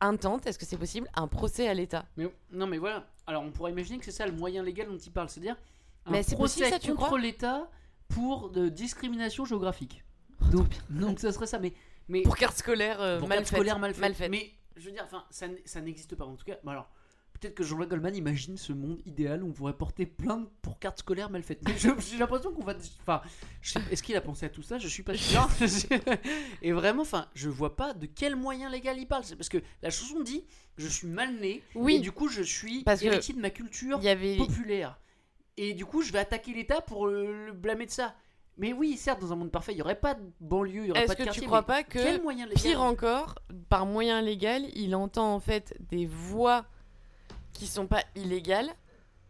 intente, 0.00 0.46
est-ce 0.46 0.58
que 0.58 0.66
c'est 0.66 0.76
possible, 0.76 1.08
un 1.14 1.28
procès 1.28 1.68
à 1.68 1.74
l'État? 1.74 2.04
Mais, 2.16 2.28
non, 2.50 2.66
mais 2.66 2.78
voilà. 2.78 3.06
Alors, 3.26 3.42
on 3.42 3.50
pourrait 3.50 3.70
imaginer 3.72 3.98
que 3.98 4.04
c'est 4.04 4.10
ça 4.12 4.26
le 4.26 4.32
moyen 4.32 4.62
légal 4.62 4.88
dont 4.88 4.98
il 4.98 5.10
parle, 5.12 5.28
c'est-à-dire 5.28 5.56
un 6.04 6.10
Mais 6.10 6.22
c'est 6.22 6.34
procès 6.36 6.60
possible, 6.60 6.74
ça, 6.74 6.78
tu 6.78 6.92
contre 6.94 7.06
crois? 7.06 7.18
l'État 7.18 7.68
pour 8.08 8.50
de 8.50 8.68
discrimination 8.68 9.44
géographique. 9.44 10.04
Donc, 10.52 10.68
donc, 10.90 11.20
ça 11.20 11.32
serait 11.32 11.46
ça. 11.46 11.58
Mais, 11.58 11.72
mais 12.08 12.22
Pour 12.22 12.36
carte 12.36 12.56
scolaire 12.56 13.00
euh, 13.00 13.18
pour 13.18 13.28
mal 13.28 13.38
carte 13.38 13.48
faite. 13.48 13.56
scolaire 13.58 13.78
mal 13.78 13.92
faite. 13.92 14.00
Mal 14.00 14.14
faite. 14.14 14.30
Mais 14.30 14.50
je 14.76 14.84
veux 14.86 14.92
dire, 14.92 15.02
enfin, 15.04 15.24
ça, 15.30 15.80
n'existe 15.80 16.14
pas. 16.16 16.24
En 16.24 16.36
tout 16.36 16.44
cas, 16.44 16.56
bah 16.64 16.72
alors, 16.72 16.88
peut-être 17.32 17.54
que 17.54 17.64
Jean-Jacques 17.64 17.88
Goldman 17.90 18.14
imagine 18.16 18.56
ce 18.56 18.72
monde 18.72 19.00
idéal 19.06 19.42
où 19.42 19.48
on 19.48 19.52
pourrait 19.52 19.76
porter 19.76 20.06
plainte 20.06 20.48
pour 20.62 20.78
carte 20.78 20.98
scolaire 21.00 21.30
mal 21.30 21.42
faite. 21.42 21.60
Mais 21.66 21.76
je- 21.76 21.88
j'ai 22.10 22.18
l'impression 22.18 22.52
qu'on 22.52 22.62
va. 22.64 22.74
Enfin, 23.02 23.22
est-ce 23.90 24.02
qu'il 24.02 24.16
a 24.16 24.20
pensé 24.20 24.46
à 24.46 24.48
tout 24.48 24.62
ça? 24.62 24.78
Je 24.78 24.88
suis 24.88 25.02
pas 25.02 25.16
sûr. 25.16 25.48
Et 26.62 26.72
vraiment, 26.72 27.02
enfin, 27.02 27.26
je 27.34 27.48
vois 27.48 27.76
pas 27.76 27.92
de 27.94 28.06
quel 28.06 28.36
moyen 28.36 28.70
légal 28.70 28.98
il 28.98 29.06
parle. 29.06 29.24
C'est 29.24 29.36
parce 29.36 29.48
que 29.48 29.58
la 29.82 29.90
chanson 29.90 30.20
dit 30.22 30.44
je 30.78 30.88
suis 30.88 31.08
mal 31.08 31.34
né. 31.36 31.62
Oui. 31.74 31.96
Et 31.96 32.00
du 32.00 32.12
coup, 32.12 32.28
je 32.28 32.42
suis 32.42 32.82
Parce 32.84 33.00
que 33.00 33.06
héritier 33.06 33.34
de 33.34 33.40
ma 33.40 33.50
culture 33.50 33.98
il 34.00 34.04
y 34.04 34.08
avait- 34.08 34.36
populaire. 34.36 34.98
Et 35.58 35.72
du 35.72 35.86
coup, 35.86 36.02
je 36.02 36.12
vais 36.12 36.18
attaquer 36.18 36.52
l'État 36.52 36.82
pour 36.82 37.06
euh, 37.06 37.46
le 37.46 37.52
blâmer 37.52 37.86
de 37.86 37.90
ça. 37.90 38.14
Mais 38.58 38.72
oui, 38.72 38.96
certes, 38.96 39.20
dans 39.20 39.32
un 39.32 39.36
monde 39.36 39.50
parfait, 39.50 39.72
il 39.72 39.76
n'y 39.76 39.82
aurait 39.82 40.00
pas 40.00 40.14
de 40.14 40.22
banlieue, 40.40 40.82
il 40.82 40.84
n'y 40.84 40.90
aurait 40.92 41.00
Est-ce 41.00 41.08
pas 41.08 41.14
de 41.14 41.18
que 41.18 41.24
quartier. 41.24 41.42
tu 41.42 41.46
crois 41.46 41.62
pas 41.64 41.82
que, 41.82 41.98
quel 41.98 42.22
moyen 42.22 42.46
légal 42.46 42.62
pire 42.62 42.80
encore, 42.82 43.34
par 43.68 43.84
moyen 43.84 44.22
légal, 44.22 44.64
il 44.74 44.94
entend 44.96 45.34
en 45.34 45.40
fait 45.40 45.76
des 45.90 46.06
voies 46.06 46.64
qui 47.52 47.66
sont 47.66 47.86
pas 47.86 48.02
illégales? 48.14 48.70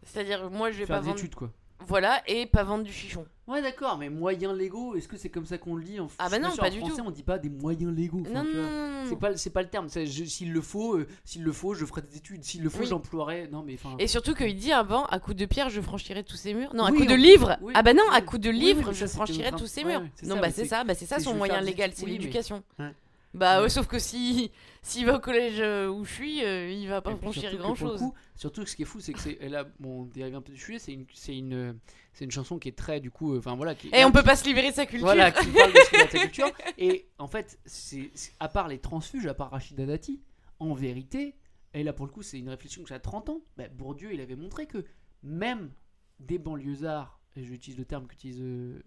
C'est-à-dire, 0.03 0.49
moi 0.49 0.71
je 0.71 0.77
vais 0.77 0.85
Faire 0.85 0.97
pas 0.97 1.01
des 1.01 1.07
vendre. 1.07 1.19
études, 1.19 1.35
quoi. 1.35 1.51
Voilà, 1.85 2.21
et 2.27 2.45
pas 2.47 2.63
vendre 2.63 2.83
du 2.83 2.91
chichon. 2.91 3.25
Ouais, 3.47 3.61
d'accord, 3.61 3.97
mais 3.97 4.09
moyens 4.09 4.53
légaux, 4.57 4.95
est-ce 4.95 5.07
que 5.07 5.15
c'est 5.15 5.29
comme 5.29 5.45
ça 5.45 5.57
qu'on 5.57 5.75
le 5.75 5.83
dit 5.83 5.99
en 6.01 6.07
Ah 6.19 6.27
bah 6.27 6.37
non, 6.37 6.53
pas 6.53 6.67
en 6.67 6.69
du 6.69 6.79
français, 6.79 6.97
tout. 6.97 7.03
on 7.07 7.11
dit 7.11 7.23
pas 7.23 7.37
des 7.37 7.49
moyens 7.49 7.95
légaux. 7.95 8.21
enfin, 8.25 8.43
Non, 8.43 8.49
tu 8.49 8.57
non, 8.57 8.61
vois. 8.63 8.71
non, 8.71 8.91
non, 9.03 9.05
C'est 9.07 9.15
pas, 9.15 9.37
c'est 9.37 9.49
pas 9.51 9.61
le 9.61 9.69
terme. 9.69 9.87
S'il 9.87 10.51
le 10.51 10.61
faut, 10.61 10.95
euh, 10.97 11.07
s'il 11.23 11.43
le 11.43 11.51
faut, 11.53 11.73
je 11.73 11.85
ferai 11.85 12.01
des 12.01 12.17
études. 12.17 12.43
S'il 12.43 12.61
le 12.61 12.69
faut, 12.69 12.79
Oui. 12.81 12.87
j'emploierai. 12.87 13.47
Non, 13.49 13.63
mais 13.65 13.75
enfin. 13.75 13.95
Et 13.99 14.07
surtout 14.07 14.33
qu'il 14.33 14.53
dit 14.57 14.73
avant, 14.73 15.05
à 15.05 15.19
coup 15.19 15.33
de 15.33 15.45
pierre, 15.45 15.69
je 15.69 15.79
franchirai 15.79 16.23
tous 16.25 16.35
ces 16.35 16.53
murs. 16.53 16.73
Non, 16.73 16.83
à 16.83 16.91
Oui, 16.91 16.97
coup 16.97 17.05
de 17.05 17.13
on- 17.13 17.15
livre. 17.15 17.57
oui, 17.61 17.71
ah 17.75 17.83
bah 17.83 17.93
non, 17.93 18.03
à 18.11 18.19
coup 18.21 18.37
de 18.37 18.49
Oui, 18.49 18.55
oui, 18.55 18.65
livre, 18.65 18.91
je 18.91 19.05
c'était 19.05 19.07
franchirai 19.15 19.51
tous 19.51 19.67
ces 19.67 19.83
ouais, 19.85 19.91
murs. 19.91 20.01
ouais, 20.01 20.11
c'est 20.15 20.25
non, 20.25 20.35
ça, 20.35 20.41
bah 20.41 20.47
mais 20.47 20.53
c'est 20.53 20.61
c'est- 20.63 20.67
ça, 20.67 20.83
bah 20.83 20.93
c'est 20.95 21.05
ça 21.05 21.17
c'est 21.19 21.23
son 21.23 21.31
vais 21.33 21.37
moyen 21.37 21.53
faire 21.53 21.63
des 21.63 21.69
légal, 21.69 21.89
études. 21.91 21.99
c'est 21.99 22.05
Oui, 22.05 22.11
mais- 22.13 22.17
l'éducation. 22.17 22.63
Ouais. 22.79 22.91
Bah 23.33 23.61
ouais, 23.61 23.69
sauf 23.69 23.87
que 23.87 23.99
si 23.99 24.51
s'il 24.87 25.05
va 25.05 25.15
au 25.15 25.19
collège 25.19 25.59
euh, 25.59 25.87
où 25.89 26.03
je 26.05 26.11
suis, 26.13 26.43
euh, 26.43 26.69
il 26.71 26.87
va 26.87 27.01
pas 27.01 27.15
franchir 27.15 27.55
grand 27.57 27.75
chose. 27.75 27.99
coup- 27.99 28.13
surtout 28.35 28.63
que 28.63 28.69
ce 28.69 28.75
qui 28.75 28.81
est 28.83 28.85
fou, 28.85 28.99
c'est 28.99 29.13
que 29.13 29.19
c'est 29.19 29.37
là, 29.49 29.65
bon, 29.79 30.01
on 30.01 30.05
dérive 30.05 30.35
un 30.35 30.41
peu 30.41 30.51
du 30.53 30.57
sujet, 30.59 30.79
c'est 30.79 30.93
une, 30.93 31.05
c'est 31.13 31.37
une, 31.37 31.77
c'est 32.13 32.25
une 32.25 32.31
chanson 32.31 32.57
qui 32.59 32.69
est 32.69 32.77
très, 32.77 32.99
du 32.99 33.11
coup, 33.11 33.33
euh, 33.33 33.39
enfin 33.39 33.55
voilà. 33.55 33.75
Qui, 33.75 33.89
Et 33.93 34.03
on 34.05 34.11
peut 34.11 34.23
pas 34.23 34.35
se 34.35 34.45
libérer 34.45 34.69
de 34.71 34.75
sa 34.75 34.85
culture. 34.85 35.05
Voilà, 35.07 35.31
qui 35.31 35.47
parle 35.51 35.71
de 35.73 35.79
sa 36.11 36.19
culture. 36.19 36.49
Et 36.77 37.07
en 37.17 37.27
fait, 37.27 37.59
c'est 37.65 38.09
c'est- 38.13 38.33
à 38.39 38.47
part 38.49 38.67
les 38.67 38.79
transfuges, 38.79 39.27
à 39.27 39.33
part 39.33 39.51
Rachida 39.51 39.85
Dati, 39.85 40.21
en 40.59 40.73
vérité, 40.73 41.35
et 41.73 41.83
là 41.83 41.93
pour 41.93 42.05
le 42.05 42.11
coup, 42.11 42.23
c'est 42.23 42.39
une 42.39 42.49
réflexion 42.49 42.81
que 42.81 42.89
j'ai 42.89 42.95
à 42.95 42.99
30 42.99 43.29
ans. 43.29 43.41
Bah, 43.57 43.67
Bourdieu, 43.69 44.13
il 44.13 44.21
avait 44.21 44.35
montré 44.35 44.65
que 44.67 44.85
même 45.23 45.71
des 46.19 46.39
banlieusards, 46.39 47.19
et 47.35 47.43
j'utilise 47.43 47.77
le 47.77 47.85
terme 47.85 48.07
qu'utilise 48.07 48.39
euh, 48.41 48.81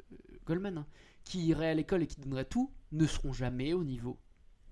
Goldman, 0.46 0.78
hein, 0.78 0.86
qui 1.24 1.46
iraient 1.46 1.68
à 1.70 1.74
l'école 1.74 2.02
et 2.02 2.06
qui 2.08 2.20
donneraient 2.20 2.44
tout, 2.46 2.72
ne 2.92 3.06
seront 3.06 3.32
jamais 3.32 3.72
au 3.74 3.84
niveau 3.84 4.18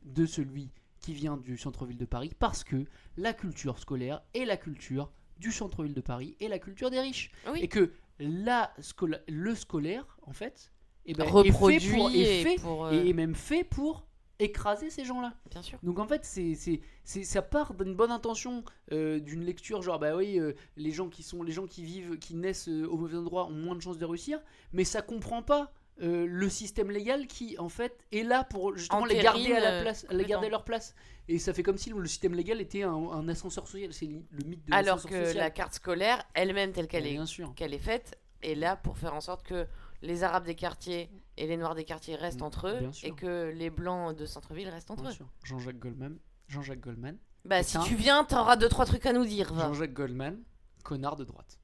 de 0.04 0.26
celui 0.26 0.70
qui 1.00 1.12
vient 1.14 1.36
du 1.36 1.56
centre-ville 1.58 1.96
de 1.98 2.04
Paris 2.04 2.32
parce 2.38 2.64
que 2.64 2.84
la 3.16 3.32
culture 3.32 3.78
scolaire 3.78 4.22
est 4.34 4.44
la 4.44 4.56
culture 4.56 5.10
du 5.38 5.52
centre-ville 5.52 5.94
de 5.94 6.00
Paris 6.00 6.36
et 6.40 6.48
la 6.48 6.58
culture 6.58 6.90
des 6.90 7.00
riches. 7.00 7.30
Oui. 7.52 7.60
Et 7.62 7.68
que 7.68 7.92
la 8.18 8.72
scola- 8.80 9.22
le 9.28 9.54
scolaire, 9.54 10.18
en 10.22 10.32
fait, 10.32 10.72
eh 11.06 11.14
ben, 11.14 11.24
Reproduit 11.24 11.76
est 11.76 11.80
fait 11.80 11.96
pour, 11.96 12.10
est 12.10 12.18
et 12.18 12.42
fait- 12.42 12.60
pour, 12.60 12.86
euh, 12.86 12.92
est 13.04 13.12
même 13.12 13.34
fait 13.36 13.62
pour 13.64 14.04
écraser 14.40 14.90
ces 14.90 15.04
gens-là. 15.04 15.34
Bien 15.50 15.62
sûr. 15.62 15.78
Donc 15.82 15.98
en 15.98 16.06
fait, 16.06 16.24
c'est, 16.24 16.54
c'est, 16.54 16.80
c'est- 17.04 17.24
ça 17.24 17.42
part 17.42 17.74
d'une 17.74 17.94
bonne 17.94 18.10
intention, 18.12 18.62
euh, 18.92 19.18
d'une 19.20 19.44
lecture 19.44 19.82
genre 19.82 19.98
bah 19.98 20.14
oui, 20.16 20.38
euh, 20.38 20.52
les 20.76 20.92
gens 20.92 21.08
qui 21.08 21.22
sont, 21.22 21.42
les 21.42 21.52
gens 21.52 21.66
qui 21.66 21.82
vivent, 21.84 22.18
qui 22.18 22.34
naissent 22.36 22.68
euh, 22.68 22.86
au 22.86 22.96
mauvais 22.96 23.16
endroit 23.16 23.46
ont 23.46 23.52
moins 23.52 23.74
de 23.74 23.80
chances 23.80 23.98
de 23.98 24.04
réussir, 24.04 24.40
mais 24.72 24.84
ça 24.84 25.02
comprend 25.02 25.42
pas 25.42 25.72
euh, 26.00 26.26
le 26.28 26.48
système 26.48 26.90
légal 26.90 27.26
qui 27.26 27.58
en 27.58 27.68
fait 27.68 28.04
est 28.12 28.22
là 28.22 28.44
pour 28.44 28.76
justement 28.76 29.04
les 29.04 29.18
garder 29.20 29.52
à 29.52 29.60
la 29.60 29.66
Entérine, 29.66 29.82
place, 29.82 30.06
euh, 30.10 30.14
les 30.14 30.24
garder 30.24 30.46
à 30.46 30.50
leur 30.50 30.64
place. 30.64 30.94
Et 31.28 31.38
ça 31.38 31.52
fait 31.52 31.62
comme 31.62 31.76
si 31.78 31.90
le 31.90 32.06
système 32.06 32.34
légal 32.34 32.60
était 32.60 32.82
un, 32.84 32.92
un 32.94 33.28
ascenseur 33.28 33.66
social. 33.66 33.92
C'est 33.92 34.06
le 34.06 34.44
mythe 34.44 34.64
de 34.66 34.72
Alors 34.72 35.02
que 35.02 35.08
social. 35.24 35.36
la 35.36 35.50
carte 35.50 35.74
scolaire, 35.74 36.22
elle-même 36.34 36.72
telle 36.72 36.86
qu'elle 36.88 37.06
est, 37.06 37.18
qu'elle 37.54 37.74
est 37.74 37.78
faite, 37.78 38.18
est 38.42 38.54
là 38.54 38.76
pour 38.76 38.96
faire 38.98 39.14
en 39.14 39.20
sorte 39.20 39.42
que 39.44 39.66
les 40.02 40.22
Arabes 40.22 40.44
des 40.46 40.54
quartiers 40.54 41.10
et 41.36 41.46
les 41.48 41.56
Noirs 41.56 41.74
des 41.74 41.84
quartiers 41.84 42.14
restent 42.14 42.42
entre 42.42 42.68
eux 42.68 42.76
Mm, 42.76 42.80
bien 42.80 42.92
sûr. 42.92 43.08
et 43.08 43.12
que 43.12 43.52
les 43.54 43.68
Blancs 43.70 44.16
de 44.16 44.24
centre-ville 44.26 44.68
restent 44.68 44.90
entre 44.92 45.02
Bien 45.02 45.12
eux. 45.12 45.26
Jean-Jacques 45.44 45.78
Goldman. 45.80 46.16
Jean-Jacques 46.46 46.80
Goldman. 46.80 47.18
Bah 47.44 47.62
si 47.62 47.76
un- 47.76 47.82
tu 47.82 47.94
viens, 47.96 48.24
t'auras 48.24 48.56
deux 48.56 48.68
trois 48.68 48.86
trucs 48.86 49.04
à 49.06 49.12
nous 49.12 49.24
dire. 49.26 49.52
Jean-Jacques 49.54 49.92
Goldman, 49.92 50.38
connard 50.84 51.16
de 51.16 51.24
droite. 51.24 51.58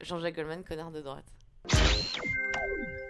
Jean-Jacques 0.00 0.36
Goldman, 0.36 0.62
connard 0.64 0.90
de 0.92 1.00
droite. 1.00 1.26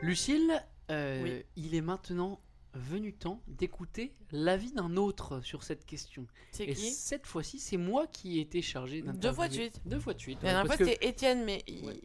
Lucille, 0.02 0.52
euh, 0.90 1.22
Oui. 1.22 1.44
il 1.56 1.74
est 1.74 1.80
maintenant 1.80 2.40
venu 2.74 3.12
temps 3.12 3.42
d'écouter 3.48 4.14
l'avis 4.30 4.72
d'un 4.72 4.96
autre 4.96 5.40
sur 5.42 5.62
cette 5.62 5.84
question. 5.84 6.26
C'est 6.52 6.64
Et 6.64 6.74
qui 6.74 6.90
cette 6.90 7.26
fois-ci, 7.26 7.58
c'est 7.58 7.76
moi 7.76 8.06
qui 8.06 8.38
ai 8.38 8.42
été 8.42 8.62
chargé 8.62 9.02
d'interviewer. 9.02 9.20
Deux 9.20 9.32
fois 9.34 9.48
de 9.48 9.52
suite. 9.52 9.80
Deux 9.84 10.00
fois 10.00 10.14
de 10.14 10.20
suite. 10.20 10.38
La 10.42 10.50
dernière 10.52 10.66
fois 10.74 10.84
c'était 10.84 11.06
Étienne, 11.06 11.44
mais 11.44 11.62
il, 11.66 12.00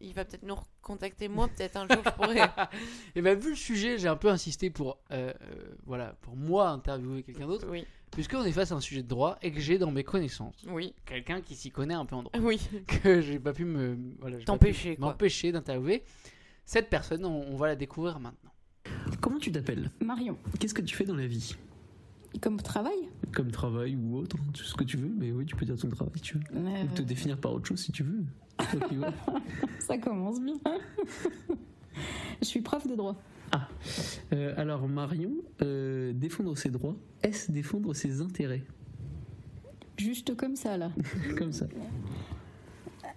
il 0.00 0.12
va 0.14 0.24
peut-être 0.24 0.42
nous 0.42 0.56
recontacter 0.56 1.28
moi, 1.28 1.48
peut-être 1.48 1.76
un 1.76 1.86
jour 1.88 2.02
je 2.04 2.10
pourrais. 2.10 2.50
Et 3.14 3.22
ben 3.22 3.38
vu 3.38 3.50
le 3.50 3.56
sujet, 3.56 3.96
j'ai 3.98 4.08
un 4.08 4.16
peu 4.16 4.28
insisté 4.28 4.70
pour, 4.70 4.98
euh, 5.12 5.32
euh, 5.40 5.74
voilà, 5.86 6.14
pour 6.20 6.36
moi 6.36 6.68
interviewer 6.70 7.22
quelqu'un 7.22 7.46
d'autre. 7.46 7.68
Oui. 7.70 7.86
Puisqu'on 8.10 8.42
est 8.44 8.52
face 8.52 8.72
à 8.72 8.74
un 8.74 8.80
sujet 8.80 9.02
de 9.02 9.08
droit 9.08 9.38
et 9.42 9.52
que 9.52 9.60
j'ai 9.60 9.78
dans 9.78 9.90
mes 9.90 10.02
connaissances 10.02 10.64
Oui. 10.68 10.94
quelqu'un 11.04 11.42
qui 11.42 11.54
s'y 11.54 11.70
connaît 11.70 11.94
un 11.94 12.06
peu 12.06 12.16
en 12.16 12.22
droit. 12.24 12.40
Oui. 12.40 12.58
Que 13.02 13.20
j'ai 13.20 13.38
pas 13.38 13.52
pu 13.52 13.64
me 13.64 13.96
voilà, 14.18 14.38
T'empêcher. 14.44 14.96
M'empêcher 14.98 15.52
d'interviewer. 15.52 16.02
Cette 16.68 16.90
personne, 16.90 17.24
on, 17.24 17.46
on 17.50 17.56
va 17.56 17.68
la 17.68 17.76
découvrir 17.76 18.20
maintenant. 18.20 18.52
Comment 19.22 19.38
tu 19.38 19.50
t'appelles 19.50 19.90
Marion. 20.04 20.36
Qu'est-ce 20.60 20.74
que 20.74 20.82
tu 20.82 20.94
fais 20.94 21.06
dans 21.06 21.16
la 21.16 21.26
vie? 21.26 21.56
Comme 22.42 22.60
travail? 22.60 23.08
Comme 23.32 23.50
travail 23.50 23.96
ou 23.96 24.18
autre, 24.18 24.36
tout 24.52 24.62
ce 24.62 24.74
que 24.74 24.84
tu 24.84 24.98
veux, 24.98 25.08
mais 25.08 25.32
oui, 25.32 25.46
tu 25.46 25.56
peux 25.56 25.64
dire 25.64 25.78
ton 25.78 25.88
travail 25.88 26.12
si 26.16 26.20
tu 26.20 26.34
veux. 26.34 26.42
Euh. 26.54 26.84
Ou 26.84 26.94
te 26.94 27.00
définir 27.00 27.38
par 27.38 27.54
autre 27.54 27.64
chose 27.64 27.80
si 27.80 27.90
tu 27.90 28.02
veux. 28.02 28.22
Ça 29.78 29.96
commence 29.96 30.42
bien. 30.42 30.56
Je 32.42 32.46
suis 32.46 32.60
prof 32.60 32.86
de 32.86 32.96
droit. 32.96 33.16
Euh, 34.34 34.52
alors 34.58 34.86
Marion, 34.88 35.32
euh, 35.62 36.12
défendre 36.12 36.54
ses 36.54 36.68
droits, 36.68 36.96
est-ce 37.22 37.50
défendre 37.50 37.94
ses 37.94 38.20
intérêts? 38.20 38.62
Juste 39.96 40.36
comme 40.36 40.54
ça, 40.54 40.76
là. 40.76 40.92
Comme 41.38 41.52
ça. 41.52 41.66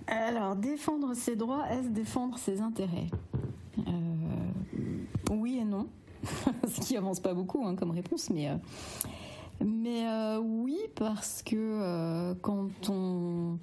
Alors, 0.07 0.55
défendre 0.55 1.13
ses 1.13 1.35
droits, 1.35 1.65
est-ce 1.71 1.89
défendre 1.89 2.37
ses 2.37 2.61
intérêts 2.61 3.07
Euh, 3.87 3.91
Oui 5.31 5.59
et 5.61 5.65
non. 5.65 5.87
Ce 6.67 6.81
qui 6.81 6.97
avance 6.97 7.19
pas 7.19 7.33
beaucoup 7.33 7.65
hein, 7.65 7.75
comme 7.75 7.91
réponse, 7.91 8.29
mais, 8.29 8.49
euh, 8.49 8.55
euh, 9.61 10.37
oui, 10.39 10.77
parce 10.95 11.41
que 11.43 12.33
quand 12.41 12.89
on. 12.89 13.57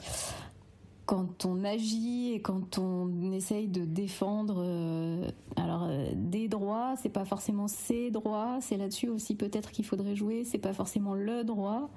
Quand 1.09 1.47
on 1.47 1.65
agit 1.65 2.35
et 2.35 2.43
quand 2.43 2.77
on 2.77 3.33
essaye 3.33 3.67
de 3.67 3.87
défendre 3.87 4.57
euh, 4.59 5.27
euh, 5.59 6.13
des 6.15 6.49
droits, 6.49 6.97
c'est 7.01 7.09
pas 7.09 7.25
forcément 7.25 7.67
ses 7.67 8.11
droits, 8.11 8.59
c'est 8.61 8.77
là-dessus 8.77 9.09
aussi 9.09 9.35
peut-être 9.35 9.71
qu'il 9.71 9.87
faudrait 9.87 10.15
jouer, 10.15 10.45
c'est 10.45 10.59
pas 10.59 10.75
forcément 10.75 11.15
le 11.15 11.45
droit, 11.45 11.89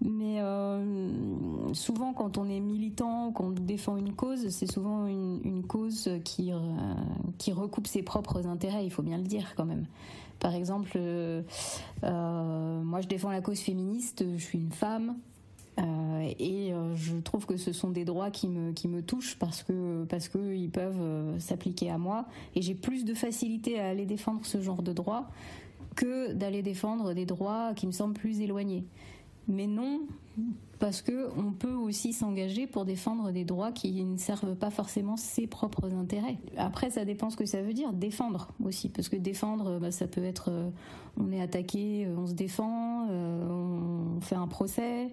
mais 0.00 0.40
euh, 0.40 1.74
souvent 1.74 2.12
quand 2.12 2.38
on 2.38 2.48
est 2.48 2.60
militant, 2.60 3.32
quand 3.32 3.46
on 3.46 3.50
défend 3.50 3.96
une 3.96 4.14
cause, 4.14 4.48
c'est 4.50 4.70
souvent 4.70 5.08
une, 5.08 5.64
cause 5.66 6.08
qui, 6.22 6.52
recoupe 7.52 7.88
ses 7.88 8.04
propres 8.04 8.46
intérêts, 8.46 8.84
il 8.84 8.92
faut 8.92 9.02
bien 9.02 9.18
le 9.18 9.24
dire 9.24 9.54
quand 9.56 9.66
même. 9.66 9.86
Par 10.38 10.54
exemple, 10.54 11.00
moi 12.00 13.00
je 13.00 13.08
défends 13.08 13.30
la 13.30 13.40
cause 13.40 13.58
féministe, 13.58 14.24
je 14.36 14.44
suis 14.44 14.60
une 14.60 14.70
femme, 14.70 15.16
et 16.38 16.72
euh, 16.72 16.94
je 16.96 17.16
trouve 17.16 17.46
que 17.46 17.56
ce 17.56 17.72
sont 17.72 17.90
des 17.90 18.04
droits 18.04 18.30
qui 18.30 18.48
me, 18.48 18.72
qui 18.72 18.88
me 18.88 19.02
touchent 19.02 19.38
parce 19.38 19.62
que 19.62 20.04
parce 20.04 20.28
que 20.28 20.54
ils 20.54 20.70
peuvent 20.70 21.00
euh, 21.00 21.38
s'appliquer 21.38 21.90
à 21.90 21.98
moi 21.98 22.26
et 22.54 22.62
j'ai 22.62 22.74
plus 22.74 23.04
de 23.04 23.14
facilité 23.14 23.78
à 23.78 23.88
aller 23.88 24.06
défendre 24.06 24.40
ce 24.44 24.60
genre 24.60 24.82
de 24.82 24.92
droits 24.92 25.28
que 25.94 26.32
d'aller 26.32 26.62
défendre 26.62 27.14
des 27.14 27.26
droits 27.26 27.72
qui 27.74 27.86
me 27.86 27.92
semblent 27.92 28.14
plus 28.14 28.40
éloignés. 28.40 28.84
Mais 29.48 29.66
non, 29.66 30.00
parce 30.78 31.02
que 31.02 31.28
on 31.38 31.52
peut 31.52 31.72
aussi 31.72 32.12
s'engager 32.12 32.66
pour 32.66 32.84
défendre 32.84 33.30
des 33.30 33.44
droits 33.44 33.70
qui 33.70 34.04
ne 34.04 34.16
servent 34.16 34.56
pas 34.56 34.70
forcément 34.70 35.16
ses 35.16 35.46
propres 35.46 35.94
intérêts. 35.94 36.36
Après, 36.56 36.90
ça 36.90 37.04
dépend 37.04 37.30
ce 37.30 37.36
que 37.36 37.46
ça 37.46 37.62
veut 37.62 37.72
dire 37.72 37.92
défendre 37.92 38.48
aussi, 38.62 38.88
parce 38.88 39.08
que 39.08 39.16
défendre, 39.16 39.78
bah, 39.78 39.92
ça 39.92 40.08
peut 40.08 40.24
être 40.24 40.50
euh, 40.50 40.68
on 41.18 41.32
est 41.32 41.40
attaqué, 41.40 42.06
euh, 42.06 42.16
on 42.16 42.26
se 42.26 42.34
défend, 42.34 43.06
euh, 43.10 44.16
on 44.16 44.20
fait 44.20 44.34
un 44.34 44.48
procès, 44.48 45.06
euh, 45.06 45.08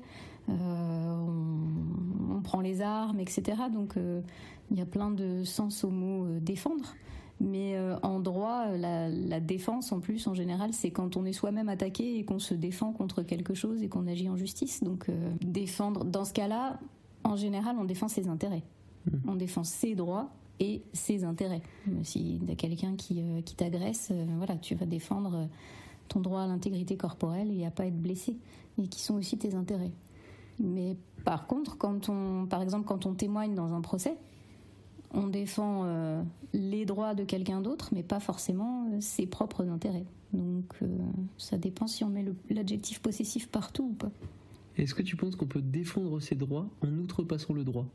prend 2.43 2.61
les 2.61 2.81
armes, 2.81 3.19
etc. 3.19 3.63
Donc 3.73 3.97
euh, 3.97 4.21
il 4.71 4.77
y 4.77 4.81
a 4.81 4.85
plein 4.85 5.11
de 5.11 5.43
sens 5.43 5.83
au 5.83 5.89
mot 5.89 6.25
euh, 6.25 6.39
défendre. 6.39 6.95
Mais 7.41 7.75
euh, 7.75 7.97
en 8.03 8.19
droit, 8.19 8.67
la, 8.77 9.09
la 9.09 9.39
défense, 9.39 9.91
en 9.91 9.99
plus, 9.99 10.27
en 10.27 10.33
général, 10.33 10.71
c'est 10.71 10.91
quand 10.91 11.17
on 11.17 11.25
est 11.25 11.33
soi-même 11.33 11.67
attaqué 11.67 12.17
et 12.17 12.23
qu'on 12.23 12.39
se 12.39 12.53
défend 12.53 12.93
contre 12.93 13.23
quelque 13.23 13.53
chose 13.53 13.81
et 13.81 13.89
qu'on 13.89 14.07
agit 14.07 14.29
en 14.29 14.37
justice. 14.37 14.83
Donc, 14.83 15.07
défendre, 15.41 16.05
dans 16.05 16.23
ce 16.23 16.31
cas-là, 16.33 16.79
en 17.23 17.35
général, 17.35 17.75
on 17.79 17.85
défend 17.85 18.07
ses 18.07 18.29
intérêts. 18.29 18.63
On 19.27 19.35
défend 19.35 19.63
ses 19.63 19.95
droits 19.95 20.29
et 20.59 20.83
ses 20.93 21.23
intérêts. 21.23 21.61
Si 22.03 22.37
y 22.37 22.51
a 22.51 22.55
quelqu'un 22.55 22.95
qui, 22.95 23.21
euh, 23.21 23.41
qui 23.41 23.55
t'agresse, 23.55 24.09
euh, 24.11 24.25
voilà, 24.37 24.55
tu 24.57 24.75
vas 24.75 24.85
défendre 24.85 25.49
ton 26.07 26.19
droit 26.19 26.41
à 26.41 26.47
l'intégrité 26.47 26.95
corporelle 26.95 27.51
et 27.51 27.65
à 27.65 27.71
pas 27.71 27.85
être 27.85 27.99
blessé, 27.99 28.37
et 28.77 28.87
qui 28.87 29.01
sont 29.01 29.15
aussi 29.15 29.37
tes 29.37 29.55
intérêts. 29.55 29.91
Mais 30.59 30.95
par 31.23 31.47
contre, 31.47 31.77
quand 31.77 32.09
on, 32.09 32.45
par 32.47 32.61
exemple, 32.61 32.85
quand 32.85 33.05
on 33.05 33.13
témoigne 33.13 33.55
dans 33.55 33.73
un 33.73 33.81
procès, 33.81 34.17
on 35.13 35.27
défend 35.27 35.83
euh, 35.85 36.23
les 36.53 36.85
droits 36.85 37.13
de 37.13 37.23
quelqu'un 37.23 37.61
d'autre, 37.61 37.89
mais 37.93 38.03
pas 38.03 38.19
forcément 38.19 38.87
euh, 38.91 38.97
ses 38.99 39.27
propres 39.27 39.67
intérêts. 39.69 40.05
Donc 40.33 40.73
euh, 40.81 40.87
ça 41.37 41.57
dépend 41.57 41.87
si 41.87 42.03
on 42.03 42.09
met 42.09 42.25
l'adjectif 42.49 42.99
possessif 42.99 43.47
partout 43.47 43.89
ou 43.91 43.93
pas. 43.93 44.11
Est-ce 44.75 44.95
que 44.95 45.03
tu 45.03 45.15
penses 45.15 45.35
qu'on 45.35 45.45
peut 45.45 45.61
défendre 45.61 46.19
ses 46.19 46.35
droits 46.35 46.67
en 46.81 46.87
outrepassant 46.97 47.53
le 47.53 47.63
droit? 47.63 47.85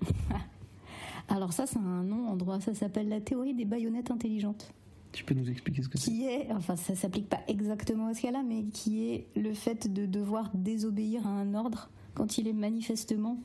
Alors 1.28 1.52
ça, 1.52 1.66
c'est 1.66 1.78
un 1.78 2.04
nom 2.04 2.28
en 2.28 2.36
droit, 2.36 2.60
ça 2.60 2.74
s'appelle 2.74 3.08
la 3.08 3.20
théorie 3.20 3.54
des 3.54 3.64
baïonnettes 3.64 4.10
intelligentes. 4.10 4.72
Tu 5.12 5.24
peux 5.24 5.34
nous 5.34 5.48
expliquer 5.50 5.82
ce 5.82 5.88
que 5.88 5.98
c'est 5.98 6.10
qui 6.10 6.24
est, 6.24 6.50
enfin 6.52 6.76
ça 6.76 6.94
s'applique 6.94 7.28
pas 7.28 7.40
exactement 7.46 8.06
à 8.06 8.14
ce 8.14 8.22
cas-là, 8.22 8.42
mais 8.46 8.64
qui 8.64 9.04
est 9.04 9.26
le 9.36 9.52
fait 9.52 9.92
de 9.92 10.06
devoir 10.06 10.50
désobéir 10.54 11.26
à 11.26 11.30
un 11.30 11.54
ordre 11.54 11.90
quand 12.14 12.38
il 12.38 12.48
est 12.48 12.54
manifestement 12.54 13.38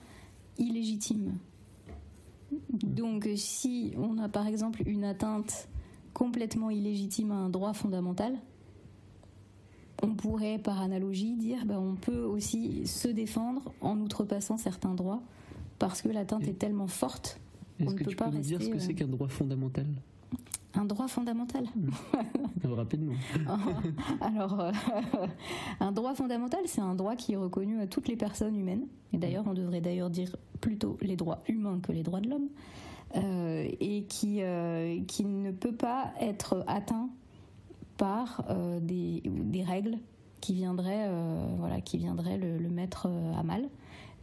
illégitime. 0.58 1.38
Donc 2.72 3.28
si 3.36 3.94
on 3.98 4.18
a 4.18 4.30
par 4.30 4.48
exemple 4.48 4.82
une 4.86 5.04
atteinte 5.04 5.68
complètement 6.14 6.70
illégitime 6.70 7.32
à 7.32 7.36
un 7.36 7.50
droit 7.50 7.74
fondamental, 7.74 8.34
on 10.02 10.16
pourrait 10.16 10.60
par 10.60 10.82
analogie 10.82 11.36
dire 11.36 11.66
ben, 11.66 11.80
on 11.80 11.96
peut 11.96 12.24
aussi 12.24 12.88
se 12.88 13.08
défendre 13.08 13.74
en 13.82 14.00
outrepassant 14.00 14.58
certains 14.58 14.94
droits 14.94 15.22
parce 15.80 16.02
que 16.02 16.10
l'atteinte 16.10 16.48
est 16.48 16.58
tellement 16.58 16.88
forte 16.88 17.40
on 17.80 17.84
Est-ce 17.84 17.94
ne 17.94 17.98
que 18.00 18.04
peut 18.06 18.10
tu 18.12 18.16
pas 18.16 18.30
peux 18.30 18.38
nous 18.38 18.42
dire 18.42 18.62
ce 18.62 18.70
que 18.70 18.76
euh, 18.78 18.80
c'est 18.80 18.94
qu'un 18.94 19.08
droit 19.08 19.28
fondamental? 19.28 19.86
Un 20.78 20.86
droit 20.86 21.08
fondamental. 21.08 21.66
Rapidement. 22.64 23.14
Alors, 24.22 24.60
euh, 24.60 24.72
un 25.80 25.92
droit 25.92 26.14
fondamental, 26.14 26.62
c'est 26.66 26.82
un 26.82 26.94
droit 26.94 27.16
qui 27.16 27.34
est 27.34 27.38
reconnu 27.38 27.82
à 27.82 27.88
toutes 27.88 28.08
les 28.08 28.16
personnes 28.16 28.56
humaines. 28.56 28.86
Et 29.14 29.18
d'ailleurs, 29.18 29.46
on 29.48 29.54
devrait 29.54 29.82
d'ailleurs 29.82 30.10
dire 30.10 30.36
plutôt 30.62 30.98
les 31.02 31.16
droits 31.16 31.42
humains 31.48 31.80
que 31.82 31.92
les 31.92 32.04
droits 32.04 32.22
de 32.22 32.30
l'homme. 32.30 32.50
Euh, 33.16 33.68
et 33.80 34.04
qui, 34.04 34.44
euh, 34.44 35.02
qui 35.08 35.24
ne 35.24 35.52
peut 35.52 35.74
pas 35.74 36.12
être 36.20 36.64
atteint 36.68 37.10
par 37.96 38.46
des, 38.80 39.24
des 39.26 39.64
règles 39.64 39.98
qui 40.40 40.54
viendraient, 40.54 41.10
voilà, 41.58 41.82
qui 41.82 41.98
viendraient 41.98 42.38
le, 42.38 42.60
le 42.60 42.70
mettre 42.70 43.08
à 43.36 43.42
mal. 43.42 43.70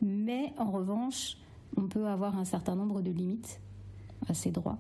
Mais 0.01 0.53
en 0.59 0.71
revanche, 0.71 1.39
on 1.77 1.89
peut 1.89 2.07
avoir 2.07 2.39
un 2.39 2.45
certain 2.45 2.77
nombre 2.77 3.03
de 3.03 3.11
limites 3.11 3.61
à 4.29 4.35
ces 4.35 4.51
droits, 4.53 4.79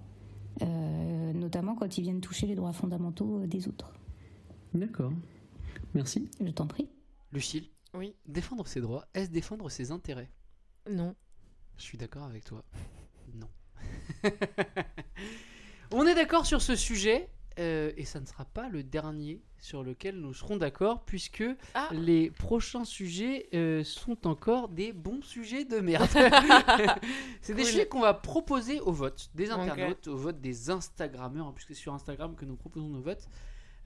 notamment 0.61 1.74
quand 1.74 1.98
ils 1.98 2.02
viennent 2.02 2.20
toucher 2.20 2.46
les 2.46 2.55
droits 2.55 2.72
fondamentaux 2.72 3.42
euh, 3.42 3.46
des 3.46 3.68
autres. 3.68 3.92
D'accord. 4.72 5.12
Merci. 5.94 6.28
Je 6.40 6.50
t'en 6.50 6.66
prie. 6.66 6.88
Lucille 7.32 7.68
Oui. 7.94 8.14
Défendre 8.26 8.66
ses 8.66 8.80
droits, 8.80 9.07
est-ce 9.14 9.30
défendre 9.30 9.68
ses 9.68 9.90
intérêts? 9.90 10.30
Non. 10.90 11.14
Je 11.76 11.82
suis 11.82 11.98
d'accord 11.98 12.24
avec 12.24 12.44
toi. 12.44 12.64
Non. 13.34 13.48
On 15.92 16.07
est 16.07 16.14
d'accord 16.14 16.46
sur 16.46 16.62
ce 16.62 16.76
sujet. 16.76 17.28
Euh, 17.97 18.01
et 18.01 18.05
ça 18.05 18.20
ne 18.20 18.26
sera 18.26 18.45
pas 18.45 18.68
le 18.68 18.82
dernier 18.82 19.40
sur 19.59 19.82
lequel 19.82 20.16
nous 20.16 20.34
serons 20.34 20.57
d'accord, 20.57 21.05
puisque 21.05 21.45
Ah. 21.74 21.88
les 21.92 22.30
prochains 22.30 22.84
sujets 22.84 23.49
euh, 23.55 23.82
sont 23.84 24.26
encore 24.26 24.68
des 24.68 24.92
bons 24.92 25.22
sujets 25.22 25.64
de 25.64 25.78
merde. 25.80 26.09
c'est 27.40 27.55
des 27.55 27.64
sujets 27.64 27.86
qu'on 27.86 28.01
va 28.01 28.14
proposer 28.14 28.80
au 28.80 28.92
vote 28.92 29.30
des 29.34 29.51
internautes, 29.51 30.09
au 30.09 30.16
vote 30.16 30.40
des 30.40 30.70
Instagrammeurs, 30.70 31.47
hein, 31.47 31.53
puisque 31.55 31.68
c'est 31.68 31.74
sur 31.82 31.95
Instagram 31.95 32.34
que 32.36 32.45
nous 32.45 32.57
proposons 32.57 32.88
nos 32.88 33.01
votes. 33.01 33.28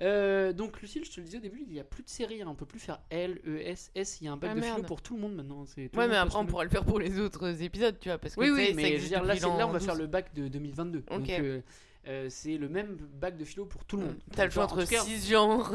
Euh, 0.01 0.53
donc 0.53 0.81
Lucille, 0.81 1.05
je 1.05 1.11
te 1.11 1.17
le 1.19 1.25
disais 1.25 1.39
au 1.39 1.41
début, 1.41 1.65
il 1.67 1.73
n'y 1.73 1.81
a 1.81 1.85
plus 1.85 2.05
de 2.05 2.09
série, 2.09 2.41
hein, 2.41 2.47
on 2.49 2.55
peut 2.55 2.67
plus 2.67 2.79
faire 2.79 3.01
L, 3.11 3.41
E, 3.45 3.59
S, 3.59 3.91
S, 3.97 4.21
il 4.21 4.27
y 4.27 4.29
a 4.29 4.33
un 4.33 4.37
bac 4.37 4.51
Ah, 4.53 4.55
de 4.55 4.61
philo 4.61 4.83
pour 4.85 5.03
tout 5.03 5.17
le 5.17 5.23
monde 5.23 5.35
maintenant. 5.35 5.67
c'est- 5.67 5.89
tout 5.89 5.99
Ouais, 5.99 6.07
mais 6.07 6.15
après, 6.15 6.39
on 6.39 6.47
pourra 6.47 6.63
le 6.63 6.71
faire 6.71 6.85
pour 6.85 7.01
les 7.01 7.19
autres 7.19 7.63
épisodes, 7.63 7.99
tu 7.99 8.09
vois. 8.09 8.17
Parce 8.19 8.37
que 8.37 8.41
oui, 8.41 8.51
oui, 8.51 8.73
mais 8.77 8.97
je 8.97 9.03
veux 9.03 9.09
dire, 9.09 9.25
là, 9.25 9.35
là, 9.35 9.67
on 9.67 9.73
va 9.73 9.81
faire 9.81 9.95
12. 9.95 10.03
le 10.03 10.07
bac 10.07 10.33
de 10.35 10.47
2022. 10.47 11.01
Donc, 11.11 11.23
Ok. 11.23 11.31
euh, 11.31 11.61
euh, 12.09 12.29
c'est 12.31 12.57
le 12.57 12.69
même 12.69 12.97
bac 12.97 13.37
de 13.37 13.45
philo 13.45 13.65
pour 13.67 13.85
tout 13.85 13.97
le 13.99 14.07
monde. 14.07 14.19
T'as 14.33 14.45
le 14.47 14.51
choix 14.51 14.65
entre 14.65 14.85
cas- 14.85 15.03
6 15.03 15.29
genres 15.31 15.73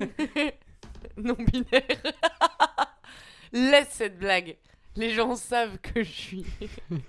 non 1.16 1.34
binaires. 1.34 2.02
Laisse 3.52 3.88
cette 3.90 4.18
blague. 4.18 4.56
Les 4.96 5.10
gens 5.10 5.36
savent 5.36 5.78
que 5.78 6.02
je 6.02 6.10
suis. 6.10 6.46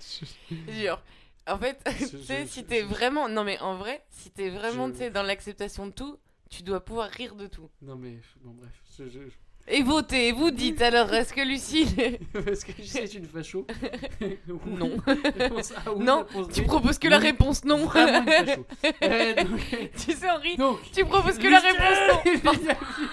Jure. 0.70 1.02
En 1.48 1.58
fait, 1.58 1.78
tu 1.98 2.18
sais, 2.24 2.46
si 2.48 2.64
t'es 2.64 2.82
vraiment. 2.82 3.28
Non, 3.28 3.44
mais 3.44 3.60
en 3.60 3.76
vrai, 3.76 4.04
si 4.10 4.32
t'es 4.32 4.50
vraiment 4.50 4.88
Je- 4.88 4.92
tu 4.94 4.98
sais, 5.00 5.10
dans 5.10 5.24
l'acceptation 5.24 5.88
de 5.88 5.92
tout, 5.92 6.18
tu 6.50 6.64
dois 6.64 6.84
pouvoir 6.84 7.10
rire 7.10 7.36
de 7.36 7.48
tout. 7.48 7.70
Non, 7.82 7.96
mais 7.98 8.18
bon, 8.42 8.52
bref. 8.52 8.72
je- 8.98 9.10
je- 9.10 9.20
Et 9.68 9.82
votez, 9.82 10.34
vous 10.34 10.52
dites 10.52 10.82
alors, 10.82 11.14
est-ce 11.14 11.34
que 11.34 11.42
Lucille. 11.42 12.20
Parce 12.34 12.64
que 12.66 12.72
c'est 12.84 13.14
une 13.14 13.26
facho. 13.26 13.66
Non. 14.68 14.98
Réponse 15.38 15.72
A, 15.86 15.94
oui, 15.94 16.04
non, 16.04 16.24
réponse 16.26 16.54
tu 16.54 16.64
proposes 16.64 17.00
que 17.00 17.08
la 17.08 17.18
Oui, 17.18 17.24
réponse 17.24 17.64
non. 17.64 17.86
vraiment 17.86 18.20
une 18.30 18.46
facho. 18.46 18.66
Euh, 19.04 19.44
donc- 19.44 19.92
tu 19.96 20.12
sais, 20.12 20.30
Henri, 20.30 20.58
Donc, 20.58 20.80
tu 20.92 21.06
proposes 21.06 21.38
que 21.38 21.48
la 21.48 21.62
Lucille, 21.62 21.78
réponse 21.80 21.98
non. 22.10 22.22
il 22.26 22.64
n'y 22.64 22.70
a 22.72 22.76
plus- 22.76 23.10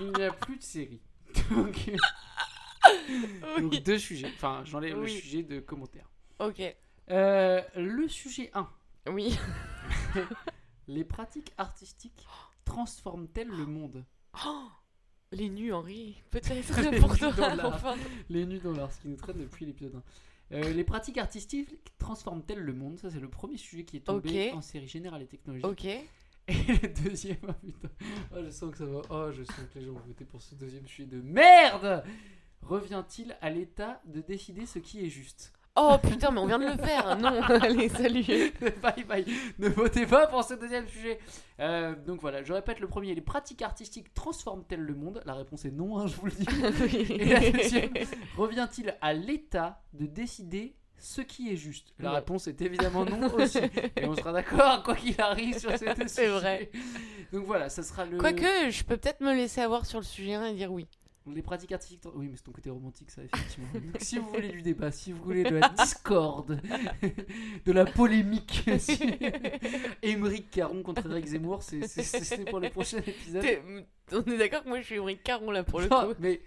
Il 0.00 0.12
n'y 0.12 0.24
a 0.24 0.32
plus 0.32 0.56
de 0.56 0.62
série. 0.62 1.00
Donc, 1.50 1.90
donc 3.60 3.82
deux 3.82 3.98
sujets. 3.98 4.30
Enfin, 4.34 4.62
j'enlève 4.64 4.96
le 4.96 5.02
Oui. 5.02 5.12
sujet 5.20 5.42
de 5.44 5.60
commentaires. 5.60 6.08
Ok. 6.40 6.60
Euh, 7.10 7.62
le 7.76 8.08
sujet 8.08 8.50
1. 8.54 8.68
Oui. 9.10 9.38
Les 10.88 11.04
pratiques 11.04 11.52
artistiques 11.56 12.26
transforment-elles 12.64 13.48
le 13.48 13.66
monde? 13.66 14.04
Oh, 14.46 14.68
les 15.32 15.48
nus, 15.48 15.72
Henri. 15.72 16.22
Peut-être 16.30 17.00
pour 17.00 17.16
toi, 17.16 17.32
enfin. 17.64 17.96
Les 18.28 18.46
nus 18.46 18.58
dans 18.58 18.72
l'art, 18.72 18.92
ce 18.92 19.00
qui 19.00 19.08
nous 19.08 19.16
traîne 19.16 19.38
depuis 19.38 19.66
l'épisode 19.66 19.96
1. 20.50 20.56
Euh, 20.56 20.72
les 20.72 20.84
pratiques 20.84 21.18
artistiques 21.18 21.96
transforment-elles 21.98 22.60
le 22.60 22.72
monde? 22.72 22.98
Ça, 22.98 23.10
c'est 23.10 23.20
le 23.20 23.30
premier 23.30 23.56
sujet 23.56 23.84
qui 23.84 23.96
est 23.96 24.00
tombé 24.00 24.52
en 24.52 24.60
série 24.60 24.88
générale 24.88 25.22
et 25.22 25.26
technologique. 25.26 25.66
Ok. 25.66 25.84
Et 26.46 26.52
le 26.52 27.02
deuxième, 27.02 27.38
oh 27.48 27.52
putain, 27.54 27.88
oh, 28.32 28.38
je 28.44 28.50
sens 28.50 28.70
que 28.70 28.76
ça 28.76 28.84
va. 28.84 29.00
Oh, 29.08 29.32
je 29.32 29.44
sens 29.44 29.56
que 29.72 29.78
les 29.78 29.86
gens 29.86 29.94
vont 29.94 30.00
voter 30.06 30.26
pour 30.26 30.42
ce 30.42 30.54
deuxième 30.54 30.86
sujet 30.86 31.06
de 31.06 31.22
merde 31.22 32.04
Revient-il 32.60 33.36
à 33.40 33.50
l'État 33.50 34.00
de 34.06 34.20
décider 34.20 34.66
ce 34.66 34.78
qui 34.78 35.04
est 35.04 35.10
juste? 35.10 35.52
Oh 35.76 35.96
putain, 36.00 36.30
mais 36.30 36.38
on 36.38 36.46
vient 36.46 36.58
de 36.60 36.66
le 36.66 36.76
faire. 36.76 37.16
Non, 37.18 37.42
allez, 37.42 37.88
salut. 37.88 38.22
bye 38.82 39.04
bye. 39.08 39.24
Ne 39.58 39.68
votez 39.68 40.06
pas 40.06 40.28
pour 40.28 40.44
ce 40.44 40.54
deuxième 40.54 40.86
sujet. 40.86 41.18
Euh, 41.58 41.96
donc 42.06 42.20
voilà, 42.20 42.44
je 42.44 42.52
répète 42.52 42.78
le 42.78 42.86
premier. 42.86 43.12
Les 43.14 43.20
pratiques 43.20 43.60
artistiques 43.62 44.14
transforment-elles 44.14 44.80
le 44.80 44.94
monde? 44.94 45.20
La 45.26 45.34
réponse 45.34 45.64
est 45.64 45.72
non, 45.72 45.98
hein, 45.98 46.06
je 46.06 46.14
vous 46.14 46.26
le 46.26 46.32
dis. 46.32 47.12
Et 47.20 47.24
la 47.24 47.50
deuxième, 47.50 47.90
revient-il 48.36 48.94
à 49.00 49.12
l'État 49.14 49.82
de 49.94 50.06
décider 50.06 50.76
ce 50.96 51.20
qui 51.22 51.52
est 51.52 51.56
juste? 51.56 51.92
La 51.98 52.10
Non. 52.10 52.14
réponse 52.14 52.46
est 52.46 52.62
évidemment 52.62 53.04
non 53.04 53.26
aussi. 53.34 53.58
Et 53.96 54.06
on 54.06 54.14
sera 54.14 54.32
d'accord, 54.32 54.84
quoi 54.84 54.94
qu'il 54.94 55.20
arrive, 55.20 55.58
sur 55.58 55.76
ces 55.76 55.86
deux 55.86 56.06
C'est 56.06 56.26
sujets. 56.26 56.28
vrai. 56.28 56.70
Donc 57.32 57.46
voilà, 57.46 57.68
ça 57.68 57.82
sera 57.82 58.04
le. 58.04 58.16
Quoique, 58.18 58.70
je 58.70 58.84
peux 58.84 58.96
peut-être 58.96 59.20
me 59.22 59.34
laisser 59.34 59.60
avoir 59.60 59.86
sur 59.86 59.98
le 59.98 60.04
sujet 60.04 60.34
1 60.34 60.46
et 60.46 60.54
dire 60.54 60.70
oui. 60.72 60.86
Les 61.26 61.40
pratiques 61.42 61.72
artistiques. 61.72 62.02
Oui, 62.14 62.28
mais 62.30 62.36
c'est 62.36 62.42
ton 62.42 62.52
côté 62.52 62.68
romantique, 62.68 63.10
ça, 63.10 63.22
effectivement. 63.22 63.68
Donc, 63.74 63.96
si 64.00 64.18
vous 64.18 64.28
voulez 64.28 64.48
du 64.50 64.60
débat, 64.62 64.90
si 64.90 65.10
vous 65.12 65.22
voulez 65.24 65.42
de 65.42 65.56
la 65.56 65.68
discorde, 65.70 66.60
de 67.64 67.72
la 67.72 67.86
polémique, 67.86 68.64
si... 68.78 68.98
Émeric 70.02 70.50
Caron 70.50 70.82
contre 70.82 71.10
Eric 71.10 71.26
Zemmour, 71.26 71.62
c'est- 71.62 72.44
pour 72.50 72.60
le 72.60 72.68
prochain 72.68 72.98
épisode. 72.98 73.44
On 74.12 74.22
est 74.30 74.36
d'accord 74.36 74.64
que 74.64 74.68
moi 74.68 74.80
je 74.80 74.84
suis 74.84 74.96
Émeric 74.96 75.22
Caron 75.22 75.50
là 75.50 75.64
pour 75.64 75.80
le 75.80 75.88
Non, 75.88 76.08
coup. 76.08 76.14
mais 76.18 76.42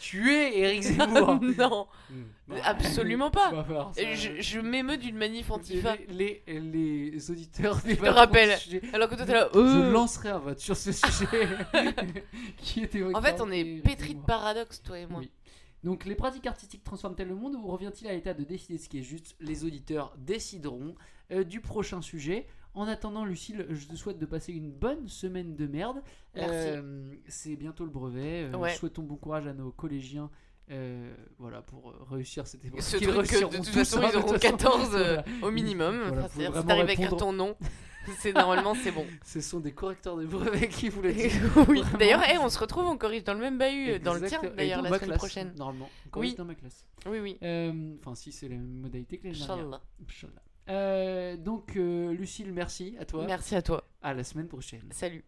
tu 0.00 0.32
es 0.32 0.60
Eric 0.60 0.82
Zemmour. 0.82 1.38
non, 1.58 1.86
Hmm. 2.08 2.52
absolument 2.62 3.30
pas. 3.32 3.50
ça. 3.92 4.14
Je, 4.14 4.40
je 4.40 4.60
m'émeus 4.60 4.96
d'une 4.96 5.16
manif 5.16 5.50
antifa. 5.50 5.96
Les, 6.08 6.42
les, 6.46 7.10
les 7.10 7.30
auditeurs 7.30 7.80
Je 7.84 7.96
te 7.96 8.06
rappelle. 8.08 8.56
Alors 8.92 9.08
que 9.10 9.16
toi 9.16 9.26
t'es 9.26 9.32
là. 9.34 9.48
Je 9.52 9.58
euh. 9.58 9.90
lancerai 9.90 10.28
un 10.30 10.38
vote 10.38 10.60
sur 10.60 10.76
ce 10.76 10.92
sujet. 10.92 11.48
qui 12.56 12.84
était 12.84 13.02
En 13.12 13.20
fait, 13.20 13.40
on 13.40 13.50
est 13.50 13.82
pétri 13.82 14.05
de 14.14 14.20
paradoxes, 14.20 14.82
toi 14.82 14.98
et 14.98 15.06
moi. 15.06 15.20
Oui. 15.20 15.30
Donc, 15.84 16.04
les 16.04 16.14
pratiques 16.14 16.46
artistiques 16.46 16.82
transforment-elles 16.82 17.28
le 17.28 17.34
monde 17.34 17.54
ou 17.54 17.66
revient-il 17.66 18.08
à 18.08 18.12
l'État 18.12 18.34
de 18.34 18.44
décider 18.44 18.78
ce 18.78 18.88
qui 18.88 18.98
est 18.98 19.02
juste? 19.02 19.36
Les 19.40 19.64
auditeurs 19.64 20.14
décideront 20.18 20.94
euh, 21.30 21.44
du 21.44 21.60
prochain 21.60 22.02
sujet. 22.02 22.46
En 22.74 22.88
attendant, 22.88 23.24
Lucille, 23.24 23.66
je 23.70 23.86
te 23.86 23.94
souhaite 23.96 24.18
de 24.18 24.26
passer 24.26 24.52
une 24.52 24.70
bonne 24.70 25.08
semaine 25.08 25.54
de 25.56 25.66
merde. 25.66 26.02
Merci. 26.34 26.50
Euh, 26.52 27.14
C'est 27.28 27.56
bientôt 27.56 27.84
le 27.84 27.90
brevet. 27.90 28.50
Euh, 28.52 28.56
Ouais. 28.56 28.74
Souhaitons 28.74 29.02
bon 29.02 29.16
courage 29.16 29.46
à 29.46 29.54
nos 29.54 29.70
collégiens. 29.70 30.30
Euh, 30.70 31.14
voilà 31.38 31.62
pour 31.62 31.90
euh, 31.90 31.94
réussir 32.10 32.46
cette 32.46 32.64
épreuve. 32.64 32.80
Ce 32.82 32.96
Qu'ils 32.96 33.08
truc 33.08 33.26
que 33.28 33.36
de 33.44 33.56
toute 33.56 33.66
façon 33.66 34.00
ils 34.02 34.16
auront 34.16 34.32
toute 34.32 34.42
façon. 34.42 34.56
14 34.56 34.90
euh, 34.94 34.98
Voilà. 34.98 35.24
au 35.42 35.50
minimum. 35.50 36.00
Voilà, 36.08 36.24
Enfin, 36.24 36.40
si 36.40 36.46
vraiment 36.46 36.62
t'arrives 36.66 36.88
à 36.88 36.92
écrire 36.92 37.06
répondre. 37.10 37.24
ton 37.24 37.32
nom, 37.32 37.56
c'est 38.18 38.32
normalement 38.32 38.74
c'est 38.74 38.90
bon. 38.90 39.06
Ce 39.24 39.40
sont 39.40 39.60
des 39.60 39.72
correcteurs 39.72 40.16
de 40.16 40.26
brevets 40.26 40.68
qui 40.70 40.88
vous 40.88 41.02
le 41.02 41.12
disent. 41.12 41.40
oui. 41.68 41.80
Vraiment. 41.82 41.98
D'ailleurs, 41.98 42.22
eh, 42.32 42.38
on 42.38 42.48
se 42.48 42.58
retrouve, 42.58 42.86
on 42.86 42.96
corrige 42.98 43.24
dans 43.24 43.34
le 43.34 43.40
même 43.40 43.58
bahut, 43.58 43.98
dans 44.00 44.14
le 44.14 44.26
tien 44.26 44.40
d'ailleurs 44.56 44.82
la 44.82 44.90
ma 44.90 44.96
semaine 44.96 45.08
classe, 45.10 45.18
prochaine. 45.18 45.52
Normalement. 45.56 45.88
On 46.06 46.08
corrige 46.10 46.30
Oui. 46.32 46.36
dans 46.36 46.44
ma 46.44 46.54
classe. 46.54 46.88
Oui, 47.08 47.18
oui. 47.20 47.38
Euh, 47.42 47.94
Enfin, 48.00 48.14
si 48.14 48.32
c'est 48.32 48.48
la 48.48 48.56
même 48.56 48.80
modalité 48.80 49.18
que 49.18 49.28
l'année 49.28 49.38
dernière. 49.38 49.80
Euh, 50.68 51.36
donc, 51.36 51.76
euh, 51.76 52.12
Lucille, 52.12 52.52
merci 52.52 52.96
à 52.98 53.04
toi. 53.04 53.24
Merci 53.24 53.54
à 53.54 53.62
toi. 53.62 53.84
À 54.02 54.14
la 54.14 54.24
semaine 54.24 54.48
prochaine. 54.48 54.82
Salut. 54.90 55.24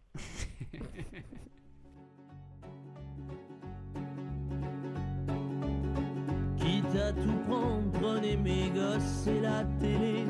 À 6.89 7.11
tout 7.11 7.37
prendre, 7.47 7.91
prenez 8.01 8.35
mes 8.35 8.71
gosses 8.71 9.27
et 9.27 9.41
la 9.41 9.63
télé. 9.79 10.25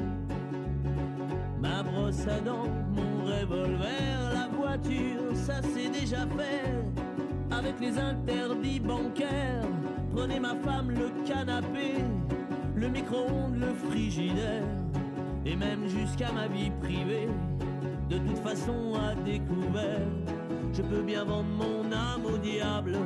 Ma 1.61 1.81
brosse 1.83 2.27
à 2.27 2.41
dents, 2.41 2.67
mon 2.93 3.25
revolver, 3.25 4.33
la 4.33 4.47
voiture, 4.49 5.35
ça 5.35 5.61
c'est 5.61 5.89
déjà 5.89 6.27
fait. 6.27 6.75
Avec 7.49 7.79
les 7.79 7.97
interdits 7.97 8.81
bancaires, 8.81 9.67
prenez 10.13 10.39
ma 10.39 10.53
femme, 10.55 10.91
le 10.91 11.09
canapé, 11.25 12.03
le 12.75 12.89
micro-ondes, 12.89 13.57
le 13.57 13.73
frigidaire, 13.73 14.63
et 15.45 15.55
même 15.55 15.87
jusqu'à 15.87 16.31
ma 16.33 16.47
vie 16.47 16.71
privée. 16.81 17.29
De 18.09 18.17
toute 18.17 18.39
façon, 18.39 18.95
à 18.95 19.15
découvert, 19.15 20.07
je 20.73 20.81
peux 20.81 21.03
bien 21.03 21.23
vendre 21.23 21.49
mon 21.57 21.91
âme 21.93 22.25
au 22.25 22.37
diable 22.37 22.97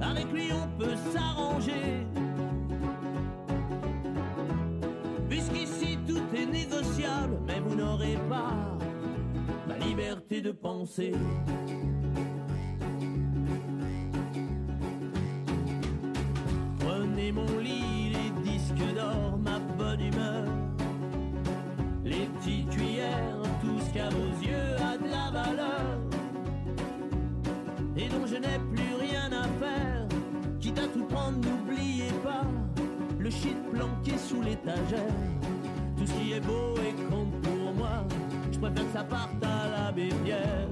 avec 0.00 0.32
lui 0.32 0.48
on 0.52 0.78
peut 0.78 0.96
s'arranger. 1.12 2.06
Puisqu'ici 5.28 5.98
tout 6.06 6.22
est 6.34 6.46
négociable, 6.46 7.38
mais 7.46 7.60
vous 7.60 7.74
n'aurez 7.74 8.18
pas 8.28 8.78
ma 9.66 9.76
liberté 9.78 10.40
de 10.40 10.52
penser. 10.52 11.12
Prenez 16.78 17.32
mon 17.32 17.58
lit, 17.58 18.10
les 18.10 18.50
disques 18.50 18.94
d'or, 18.94 19.38
ma 19.38 19.58
bonne 19.76 20.00
humeur, 20.00 20.44
les 22.04 22.26
petites 22.26 22.70
cuillères, 22.70 23.42
tout 23.60 23.78
ce 23.86 23.92
qu'à 23.92 24.08
vos 24.08 24.42
yeux 24.42 24.76
a 24.80 24.96
de 24.96 25.10
la 25.10 25.30
valeur 25.30 25.98
et 27.96 28.08
dont 28.08 28.26
je 28.26 28.36
n'ai 28.36 28.58
plus 28.72 28.94
rien 29.00 29.30
à 29.32 29.42
faire. 29.42 29.57
Le 33.28 33.34
shit 33.34 33.56
planqué 33.70 34.16
sous 34.16 34.40
l'étagère. 34.40 35.14
Tout 35.98 36.06
ce 36.06 36.12
qui 36.12 36.32
est 36.32 36.40
beau 36.40 36.74
et 36.76 36.94
compte 37.10 37.32
pour 37.42 37.74
moi, 37.74 38.04
je 38.50 38.58
préfère 38.58 38.86
que 38.86 38.92
ça 38.92 39.04
parte 39.04 39.42
à 39.42 39.68
la 39.68 39.92
bébière. 39.92 40.66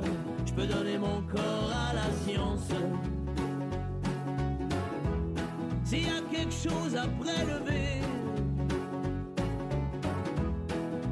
Je 0.46 0.52
peux 0.54 0.66
donner 0.66 0.96
mon 0.96 1.20
corps 1.22 1.70
à 1.70 1.92
la 1.92 2.10
science. 2.24 2.68
S'il 5.84 6.04
y 6.04 6.06
a 6.06 6.22
quelque 6.32 6.52
chose 6.52 6.96
à 6.96 7.06
prélever 7.22 8.00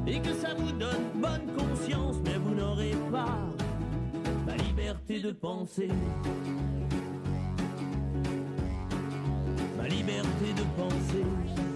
et 0.07 0.19
que 0.19 0.33
ça 0.33 0.55
vous 0.57 0.71
donne 0.71 1.05
bonne 1.15 1.47
conscience, 1.55 2.15
mais 2.25 2.37
vous 2.37 2.55
n'aurez 2.55 2.95
pas 3.11 3.39
la 4.47 4.55
liberté 4.55 5.19
de 5.19 5.31
penser. 5.31 5.89
Liberté 10.05 10.53
de 10.53 10.63
penser. 10.75 11.74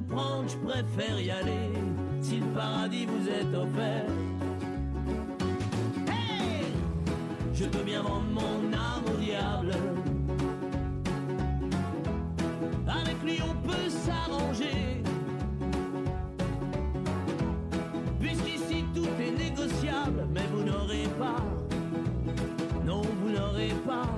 Prendre, 0.00 0.48
je 0.48 0.56
préfère 0.56 1.20
y 1.20 1.30
aller. 1.30 1.72
Si 2.20 2.40
le 2.40 2.46
paradis 2.46 3.06
vous 3.06 3.28
est 3.28 3.56
offert. 3.56 4.06
Hey 6.06 6.66
je 7.54 7.64
peux 7.64 7.82
bien 7.82 8.02
vendre 8.02 8.26
mon 8.32 8.72
âme 8.72 9.04
au 9.12 9.16
diable. 9.20 9.72
Avec 12.86 13.22
lui 13.24 13.38
on 13.42 13.54
peut 13.66 13.88
s'arranger. 13.88 15.02
Puisqu'ici 18.20 18.84
tout 18.94 19.08
est 19.20 19.38
négociable, 19.38 20.26
mais 20.32 20.46
vous 20.52 20.64
n'aurez 20.64 21.08
pas, 21.18 21.42
non 22.84 23.02
vous 23.02 23.30
n'aurez 23.30 23.74
pas 23.86 24.08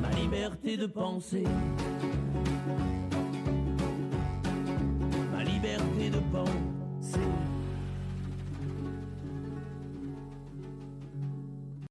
ma 0.00 0.10
liberté 0.16 0.76
de 0.76 0.86
penser. 0.86 1.44